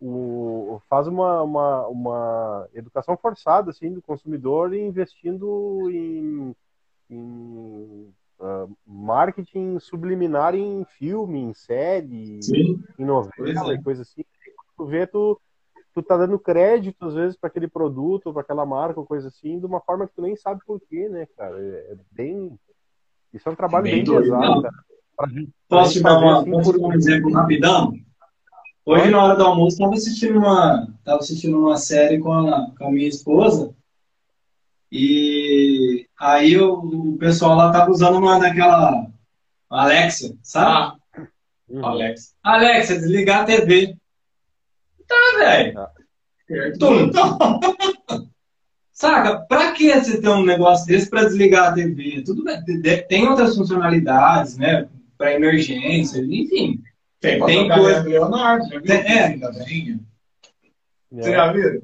O, 0.00 0.80
faz 0.88 1.08
uma, 1.08 1.42
uma, 1.42 1.88
uma 1.88 2.68
educação 2.72 3.16
forçada 3.16 3.72
assim, 3.72 3.92
do 3.92 4.00
consumidor 4.00 4.72
investindo 4.72 5.90
em, 5.90 6.54
em 7.10 8.14
ah, 8.40 8.66
marketing 8.86 9.78
subliminar 9.78 10.54
em 10.54 10.84
filme, 10.84 11.38
em 11.40 11.54
série, 11.54 12.42
Sim. 12.42 12.82
em 12.98 13.04
novela 13.04 13.72
é. 13.72 13.76
e 13.76 13.82
coisa 13.82 14.02
assim. 14.02 14.24
Tu 14.76 14.86
vê, 14.86 15.06
tu, 15.06 15.40
tu 15.94 16.02
tá 16.02 16.16
dando 16.16 16.38
crédito, 16.38 17.06
às 17.06 17.14
vezes, 17.14 17.36
para 17.36 17.48
aquele 17.48 17.68
produto, 17.68 18.32
para 18.32 18.42
aquela 18.42 18.64
marca, 18.64 19.00
ou 19.00 19.06
coisa 19.06 19.28
assim, 19.28 19.58
de 19.58 19.66
uma 19.66 19.80
forma 19.80 20.06
que 20.06 20.14
tu 20.14 20.22
nem 20.22 20.36
sabe 20.36 20.60
por 20.66 20.80
quê, 20.80 21.08
né, 21.08 21.26
cara? 21.36 21.58
É, 21.60 21.92
é 21.92 21.96
bem. 22.12 22.58
Isso 23.32 23.48
é 23.48 23.52
um 23.52 23.56
trabalho 23.56 23.84
Bem 23.84 24.04
bem, 24.04 24.04
pesado, 24.04 24.62
cara. 24.62 24.74
Pra 25.16 25.28
Posso 25.68 25.92
te 25.94 26.00
dar, 26.02 26.18
uma, 26.18 26.40
assim 26.40 26.50
posso 26.52 26.72
por- 26.72 26.80
um 26.80 26.92
exemplo 26.92 27.32
rapidão? 27.32 27.92
Hoje, 28.86 29.10
na 29.10 29.22
hora 29.22 29.36
do 29.36 29.42
almoço, 29.42 29.74
estava 29.76 29.94
assistindo 29.94 30.38
uma, 30.38 30.88
tava 31.04 31.18
assistindo 31.18 31.58
uma 31.58 31.76
série 31.76 32.18
com 32.18 32.32
a, 32.32 32.70
com 32.78 32.86
a 32.86 32.90
minha 32.90 33.08
esposa. 33.08 33.74
E 34.90 35.37
aí 36.18 36.56
o, 36.58 36.74
o 36.74 37.16
pessoal 37.18 37.56
lá 37.56 37.72
tava 37.72 37.90
usando 37.90 38.18
uma 38.18 38.38
daquela 38.38 39.06
Alexa, 39.70 40.34
sabe? 40.42 40.70
Ah, 40.70 40.94
Uhum. 41.70 41.84
Alex. 41.84 42.34
Alexa, 42.42 42.96
desligar 42.96 43.42
a 43.42 43.44
TV. 43.44 43.94
Tá, 45.06 45.14
velho. 45.38 45.86
Tum. 46.78 47.10
Saca? 48.90 49.40
Pra 49.40 49.72
que 49.72 49.92
você 49.94 50.18
ter 50.18 50.28
um 50.30 50.46
negócio 50.46 50.86
desse 50.86 51.10
pra 51.10 51.24
desligar 51.24 51.68
a 51.68 51.72
TV? 51.74 52.22
Tudo 52.24 52.42
bem, 52.42 52.62
tem 53.06 53.28
outras 53.28 53.54
funcionalidades, 53.54 54.56
né? 54.56 54.88
Pra 55.18 55.34
emergência, 55.34 56.20
enfim. 56.20 56.80
Tem, 57.20 57.38
Tem 57.38 57.46
tem 57.46 57.68
coisa-. 57.68 58.02
Leonardo, 58.02 58.64
já 58.70 58.78
viu? 58.80 58.92
É. 58.94 59.36
Bem. 59.36 60.00
Você 61.12 61.30
É. 61.30 61.32
já 61.34 61.52
viu? 61.52 61.82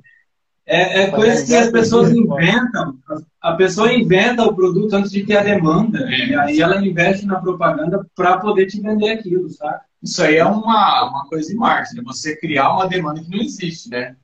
É, 0.66 1.03
é 1.03 1.11
coisa 1.11 1.45
que 1.45 1.55
as 1.55 1.69
a 1.69 1.73
pessoas 1.73 2.11
inventam. 2.11 2.99
A 3.41 3.53
pessoa 3.53 3.93
inventa 3.93 4.45
o 4.45 4.55
produto 4.55 4.95
antes 4.95 5.11
de 5.11 5.24
ter 5.24 5.36
a 5.36 5.43
demanda. 5.43 6.11
É. 6.11 6.27
E 6.28 6.35
aí 6.35 6.61
ela 6.61 6.85
investe 6.85 7.27
na 7.27 7.41
propaganda 7.41 8.07
pra 8.15 8.39
poder 8.39 8.66
te 8.66 8.81
vender 8.81 9.11
aquilo, 9.11 9.49
saca? 9.51 9.82
Isso 10.03 10.23
aí 10.23 10.36
é 10.36 10.45
uma, 10.45 11.09
uma 11.09 11.27
coisa 11.28 11.49
de 11.49 11.55
marketing, 11.55 11.97
né? 11.97 12.03
você 12.05 12.36
criar 12.36 12.74
uma 12.74 12.86
demanda 12.86 13.23
que 13.23 13.31
não 13.31 13.43
existe, 13.43 13.89
né? 13.89 14.16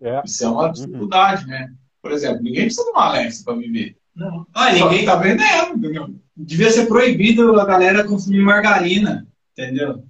É. 0.00 0.22
Isso 0.24 0.44
é 0.44 0.48
uma 0.48 0.70
dificuldade, 0.70 1.46
né? 1.46 1.72
Por 2.02 2.12
exemplo, 2.12 2.42
ninguém 2.42 2.64
precisa 2.64 2.84
de 2.84 2.90
uma 2.90 3.06
Alexa 3.06 3.42
para 3.44 3.54
viver. 3.54 3.96
Não. 4.14 4.46
Ah, 4.52 4.72
ninguém 4.72 5.00
que 5.00 5.06
tá 5.06 5.16
vendendo, 5.16 5.76
entendeu? 5.76 6.14
devia 6.36 6.70
ser 6.70 6.86
proibido 6.86 7.58
a 7.60 7.64
galera 7.64 8.04
consumir 8.04 8.40
margarina, 8.40 9.26
entendeu? 9.52 10.04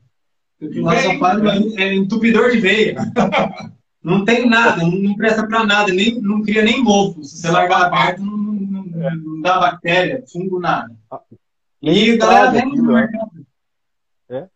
Porque 0.59 0.81
lá 0.81 0.95
faz 1.19 1.43
né? 1.43 1.61
é 1.77 1.95
entupidor 1.95 2.51
de 2.51 2.61
veia. 2.61 2.97
Não 4.03 4.25
tem 4.25 4.49
nada, 4.49 4.83
não, 4.83 4.91
não 4.91 5.15
presta 5.17 5.47
pra 5.47 5.65
nada, 5.65 5.93
nem, 5.93 6.21
não 6.21 6.43
cria 6.43 6.63
nem 6.63 6.83
mofo. 6.83 7.23
Se 7.23 7.39
você 7.39 7.51
largar 7.51 7.83
aberto, 7.85 8.21
não, 8.23 8.37
não, 8.37 8.85
não- 8.85 9.17
não 9.17 9.41
dá 9.41 9.61
bactéria, 9.61 10.25
fungo, 10.31 10.59
nada. 10.59 10.95
Nem 11.81 12.09
E 12.09 12.13
a 12.13 12.17
galera 12.17 12.53
no 12.53 12.59
aquilo, 12.73 12.97
é. 12.97 13.01
mercado. 13.01 13.47
É. 14.29 14.49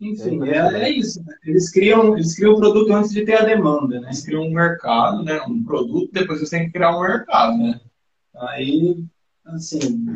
Enfim, 0.00 0.48
é, 0.48 0.56
é, 0.84 0.90
isso. 0.90 1.22
Né? 1.24 1.34
Eles 1.44 1.70
criam, 1.70 2.14
eles 2.16 2.34
criam 2.36 2.54
o 2.54 2.56
produto 2.58 2.92
antes 2.92 3.10
de 3.10 3.24
ter 3.24 3.34
a 3.34 3.44
demanda, 3.44 4.00
né? 4.00 4.08
Eles 4.08 4.24
criam 4.24 4.42
um 4.42 4.52
mercado, 4.52 5.22
né? 5.24 5.40
Um 5.42 5.62
produto, 5.64 6.10
depois 6.12 6.40
você 6.40 6.56
tem 6.56 6.66
que 6.66 6.72
criar 6.72 6.96
um 6.96 7.00
mercado, 7.02 7.56
né? 7.58 7.80
Aí, 8.36 9.04
assim, 9.46 10.08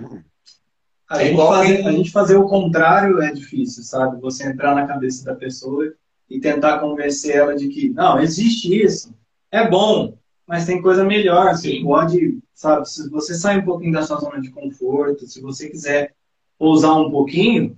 a, 1.09 1.21
é 1.23 1.27
gente 1.27 1.37
fazer, 1.37 1.87
a 1.87 1.93
gente 1.93 2.11
fazer 2.13 2.37
o 2.37 2.49
contrário 2.49 3.21
é 3.21 3.33
difícil, 3.33 3.83
sabe? 3.83 4.21
Você 4.21 4.49
entrar 4.49 4.75
na 4.75 4.87
cabeça 4.87 5.25
da 5.25 5.35
pessoa 5.35 5.93
e 6.33 6.41
tentar 6.41 6.79
convencer 6.79 7.37
ela 7.37 7.55
de 7.55 7.69
que, 7.69 7.91
não, 7.91 8.19
existe 8.21 8.83
isso, 8.83 9.15
é 9.51 9.69
bom, 9.69 10.17
mas 10.47 10.67
tem 10.67 10.81
coisa 10.81 11.05
melhor. 11.05 11.55
Você 11.55 11.73
Sim. 11.73 11.85
pode, 11.85 12.39
sabe, 12.55 12.89
se 12.89 13.09
você 13.11 13.35
sair 13.35 13.59
um 13.59 13.65
pouquinho 13.65 13.93
da 13.93 14.03
sua 14.03 14.19
zona 14.19 14.41
de 14.41 14.51
conforto, 14.51 15.27
se 15.27 15.41
você 15.41 15.69
quiser 15.69 16.15
ousar 16.59 16.95
um 16.95 17.11
pouquinho, 17.11 17.77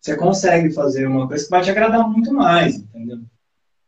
você 0.00 0.16
consegue 0.16 0.70
fazer 0.70 1.06
uma 1.06 1.26
coisa 1.26 1.44
que 1.44 1.50
vai 1.50 1.62
te 1.62 1.70
agradar 1.70 2.08
muito 2.08 2.32
mais, 2.32 2.76
entendeu? 2.76 3.20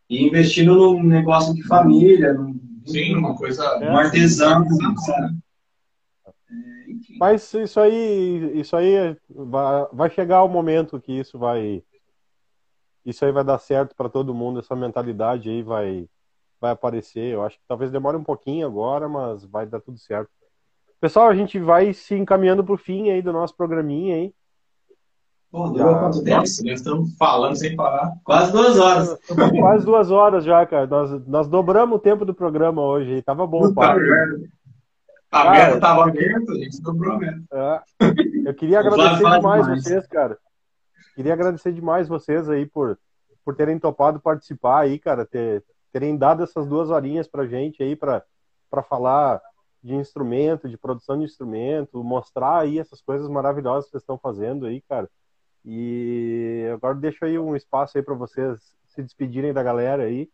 E 0.09 0.25
investindo 0.25 0.75
num 0.75 1.03
negócio 1.03 1.55
de 1.55 1.63
família, 1.65 2.33
num, 2.33 2.59
Sim, 2.87 3.17
uma 3.17 3.37
coisa. 3.37 3.79
Um 3.81 3.97
artesão, 3.97 4.65
sabe? 5.05 5.39
É, 6.49 7.17
Mas 7.19 7.53
isso 7.53 7.81
aí, 7.81 8.53
isso 8.55 8.77
aí 8.77 9.17
vai, 9.29 9.87
vai 9.93 10.11
chegar 10.11 10.45
o 10.45 10.49
momento 10.49 11.01
que 11.01 11.13
isso 11.13 11.39
vai, 11.39 11.83
isso 13.07 13.25
aí 13.25 13.31
vai 13.31 13.45
dar 13.45 13.59
certo 13.59 13.95
para 13.95 14.09
todo 14.09 14.35
mundo. 14.35 14.59
Essa 14.59 14.75
mentalidade 14.75 15.49
aí 15.49 15.63
vai, 15.63 16.09
vai 16.61 16.73
aparecer. 16.73 17.33
Eu 17.33 17.43
acho 17.45 17.57
que 17.57 17.65
talvez 17.69 17.93
demore 17.93 18.17
um 18.17 18.25
pouquinho 18.25 18.67
agora, 18.67 19.09
mas 19.09 19.45
vai 19.45 19.65
dar 19.65 19.81
tudo 19.81 19.97
certo. 19.97 20.29
Pessoal, 21.01 21.29
a 21.29 21.35
gente 21.35 21.59
vai 21.61 21.93
se 21.93 22.17
encaminhando 22.17 22.65
para 22.65 22.75
o 22.75 22.79
fim 22.79 23.11
aí 23.11 23.23
do 23.23 23.33
nosso 23.33 23.57
programinha 23.57 24.17
aí. 24.17 24.35
Pô, 25.53 25.69
durou 25.69 25.95
quanto 26.01 26.25
tempo? 26.25 26.41
Nós 26.41 26.59
estamos 26.59 27.17
falando 27.17 27.55
sem 27.55 27.77
parar. 27.77 28.13
Quase 28.25 28.51
duas 28.51 28.79
horas. 28.79 29.19
Quase 29.61 29.87
duas 29.87 30.11
horas 30.11 30.45
já, 30.45 30.67
cara. 30.67 30.87
Nós, 30.89 31.27
nós 31.27 31.49
dobramos 31.49 31.97
o 31.97 32.01
tempo 32.01 32.25
do 32.25 32.35
programa 32.35 32.83
hoje. 32.83 33.23
Tava 33.23 33.47
bom, 33.47 33.73
pá. 33.73 33.97
A 35.31 35.51
meta 35.51 35.79
tava 35.79 36.09
aberta, 36.09 36.53
a 36.53 36.57
gente 36.57 36.83
dobrou 36.83 37.19
a. 37.21 37.25
É. 37.53 37.83
Eu 38.45 38.55
queria 38.55 38.81
agradecer 38.81 39.17
demais, 39.17 39.41
demais 39.41 39.67
vocês, 39.67 40.07
cara. 40.09 40.39
Queria 41.17 41.33
agradecer 41.33 41.73
demais 41.73 42.07
vocês 42.07 42.47
aí 42.47 42.67
por, 42.67 42.99
por 43.43 43.57
terem 43.57 43.79
topado 43.79 44.21
participar 44.21 44.81
aí, 44.81 44.99
cara. 44.99 45.25
Ter, 45.25 45.65
terem 45.91 46.15
dado 46.15 46.43
essas 46.43 46.67
duas 46.67 46.91
horinhas 46.91 47.27
pra 47.27 47.47
gente 47.47 47.83
aí 47.83 47.97
para 47.97 48.23
falar 48.87 49.41
de 49.83 49.95
instrumento, 49.95 50.69
de 50.69 50.77
produção 50.77 51.17
de 51.17 51.25
instrumento, 51.25 52.05
mostrar 52.05 52.61
aí 52.61 52.79
essas 52.79 53.01
coisas 53.01 53.29
maravilhosas 53.31 53.87
que 53.87 53.93
vocês 53.93 54.03
estão 54.03 54.19
fazendo 54.19 54.67
aí, 54.67 54.83
cara. 54.83 55.09
E 55.65 56.69
agora 56.75 56.95
deixo 56.95 57.25
aí 57.25 57.39
um 57.39 57.57
espaço 57.57 57.97
aí 57.97 58.05
para 58.05 58.15
vocês 58.15 58.61
se 58.87 59.03
despedirem 59.03 59.55
da 59.55 59.63
galera 59.63 60.03
aí. 60.03 60.29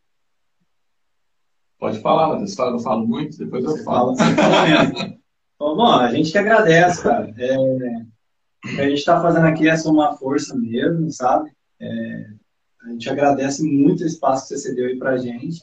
Pode 1.78 2.00
falar, 2.00 2.28
Matheus. 2.28 2.58
Eu 2.58 2.78
falo 2.80 3.06
muito, 3.06 3.38
depois 3.38 3.64
eu 3.64 3.76
falo. 3.84 4.14
Bom, 5.58 5.86
a 5.86 6.10
gente 6.10 6.32
que 6.32 6.38
agradece, 6.38 7.04
cara. 7.04 7.32
É, 7.38 7.54
a 8.64 8.88
gente 8.88 8.98
está 8.98 9.20
fazendo 9.20 9.46
aqui 9.46 9.68
é 9.68 9.76
somar 9.76 10.16
força 10.16 10.56
mesmo, 10.56 11.10
sabe? 11.10 11.52
É, 11.80 12.30
a 12.84 12.90
gente 12.90 13.10
agradece 13.10 13.62
muito 13.62 14.02
o 14.02 14.06
espaço 14.06 14.42
que 14.42 14.48
você 14.48 14.58
cedeu 14.58 14.86
aí 14.86 14.96
para 14.96 15.10
a 15.10 15.18
gente. 15.18 15.62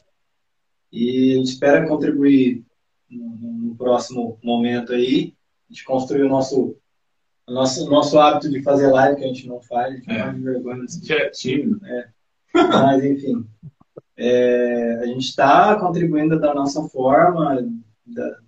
E 0.92 1.32
a 1.32 1.36
gente 1.36 1.50
espera 1.52 1.88
contribuir 1.88 2.64
no, 3.08 3.36
no, 3.36 3.76
próximo 3.76 4.38
momento 4.42 4.92
aí. 4.92 5.34
A 5.68 5.72
gente 5.72 5.84
construir 5.84 6.22
o 6.22 6.28
nosso 6.28 6.76
nosso, 7.48 7.90
nosso 7.90 8.18
hábito 8.18 8.48
de 8.48 8.62
fazer 8.62 8.88
live, 8.88 9.16
que 9.16 9.24
a 9.24 9.26
gente 9.26 9.48
não 9.48 9.60
faz, 9.60 9.94
a 9.94 9.96
gente 9.96 10.10
é. 10.10 10.32
de 10.32 10.40
vergonha. 10.40 10.84
Assim. 10.84 11.12
É 11.12 11.30
tímido. 11.30 11.84
É. 11.84 12.08
Mas, 12.54 13.04
enfim, 13.04 13.44
é, 14.16 15.00
a 15.02 15.06
gente 15.06 15.24
está 15.24 15.78
contribuindo 15.78 16.38
da 16.38 16.54
nossa 16.54 16.82
forma, 16.88 17.68
da, 18.06 18.38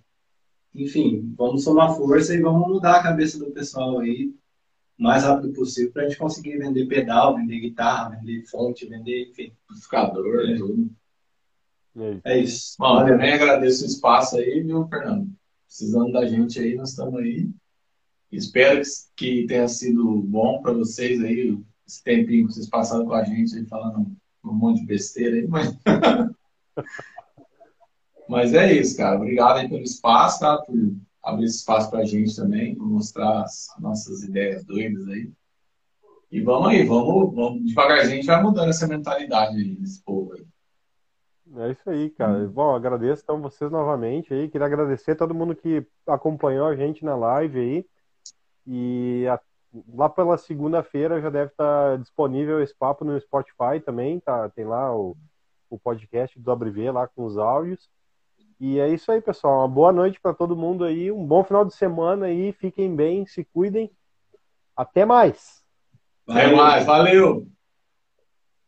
enfim, 0.74 1.34
vamos 1.36 1.64
somar 1.64 1.96
força 1.96 2.34
e 2.34 2.40
vamos 2.40 2.68
mudar 2.68 2.96
a 2.96 3.02
cabeça 3.02 3.38
do 3.38 3.50
pessoal 3.50 3.98
aí 3.98 4.32
o 4.98 5.02
mais 5.02 5.24
rápido 5.24 5.52
possível 5.52 5.92
para 5.92 6.02
a 6.02 6.08
gente 6.08 6.18
conseguir 6.18 6.58
vender 6.58 6.86
pedal, 6.86 7.36
vender 7.36 7.60
guitarra, 7.60 8.10
vender 8.10 8.44
fonte, 8.46 8.86
vender, 8.86 9.30
enfim. 9.30 9.52
Amplificador, 9.70 10.50
é. 10.50 10.56
tudo. 10.56 10.90
É 12.24 12.38
isso. 12.38 12.74
Bom, 12.78 13.00
eu 13.00 13.06
também 13.06 13.34
agradeço 13.34 13.84
o 13.84 13.86
espaço 13.86 14.36
aí, 14.36 14.62
viu, 14.62 14.86
Fernando? 14.88 15.30
Precisando 15.66 16.12
da 16.12 16.26
gente 16.26 16.58
aí, 16.58 16.74
nós 16.74 16.90
estamos 16.90 17.20
aí. 17.20 17.50
Espero 18.30 18.80
que 19.14 19.46
tenha 19.46 19.68
sido 19.68 20.22
bom 20.22 20.62
para 20.62 20.72
vocês 20.72 21.22
aí, 21.22 21.58
esse 21.86 22.02
tempinho 22.02 22.46
que 22.46 22.54
vocês 22.54 22.68
passaram 22.68 23.04
com 23.04 23.12
a 23.12 23.24
gente 23.24 23.54
aí, 23.54 23.66
falando 23.66 24.10
um 24.44 24.52
monte 24.52 24.80
de 24.80 24.86
besteira 24.86 25.36
aí, 25.36 25.46
mas. 25.46 25.76
mas 28.28 28.54
é 28.54 28.72
isso, 28.72 28.96
cara. 28.96 29.16
Obrigado 29.16 29.58
aí 29.58 29.68
pelo 29.68 29.82
espaço, 29.82 30.40
tá? 30.40 30.56
Por 30.58 30.74
abrir 31.22 31.46
espaço 31.46 31.90
para 31.90 32.00
a 32.00 32.04
gente 32.04 32.34
também, 32.34 32.74
mostrar 32.76 33.42
as 33.42 33.68
nossas 33.78 34.22
ideias 34.22 34.64
doidas 34.64 35.06
aí. 35.08 35.30
E 36.30 36.40
vamos 36.40 36.68
aí, 36.68 36.84
vamos, 36.84 37.34
vamos 37.34 37.64
devagarzinho, 37.66 38.14
a 38.14 38.16
gente 38.16 38.26
vai 38.26 38.42
mudando 38.42 38.70
essa 38.70 38.86
mentalidade 38.86 39.62
desse 39.76 40.02
povo 40.02 40.32
aí. 40.32 40.44
É 41.54 41.70
isso 41.70 41.90
aí, 41.90 42.08
cara. 42.10 42.48
Bom, 42.48 42.74
agradeço 42.74 43.22
então 43.22 43.42
vocês 43.42 43.70
novamente 43.70 44.32
aí. 44.32 44.48
Queria 44.48 44.66
agradecer 44.66 45.10
a 45.10 45.16
todo 45.16 45.34
mundo 45.34 45.54
que 45.54 45.86
acompanhou 46.06 46.66
a 46.66 46.74
gente 46.74 47.04
na 47.04 47.14
live 47.14 47.58
aí. 47.58 47.86
E 48.66 49.26
a, 49.28 49.38
lá 49.92 50.08
pela 50.08 50.38
segunda-feira 50.38 51.20
já 51.20 51.28
deve 51.28 51.50
estar 51.50 51.98
disponível 51.98 52.62
esse 52.62 52.74
papo 52.74 53.04
no 53.04 53.20
Spotify 53.20 53.80
também, 53.84 54.18
tá? 54.18 54.48
Tem 54.48 54.64
lá 54.64 54.96
o, 54.96 55.14
o 55.68 55.78
podcast 55.78 56.38
do 56.40 56.52
WV 56.52 56.90
lá 56.90 57.06
com 57.06 57.26
os 57.26 57.36
áudios. 57.36 57.90
E 58.64 58.78
é 58.78 58.88
isso 58.88 59.10
aí, 59.10 59.20
pessoal. 59.20 59.58
Uma 59.58 59.68
boa 59.68 59.92
noite 59.92 60.20
para 60.20 60.32
todo 60.32 60.56
mundo 60.56 60.84
aí, 60.84 61.10
um 61.10 61.26
bom 61.26 61.42
final 61.42 61.64
de 61.64 61.74
semana 61.74 62.26
aí, 62.26 62.52
fiquem 62.52 62.94
bem, 62.94 63.26
se 63.26 63.44
cuidem. 63.44 63.90
Até 64.76 65.04
mais. 65.04 65.64
Até 66.28 66.54
mais, 66.54 66.86
valeu. 66.86 67.44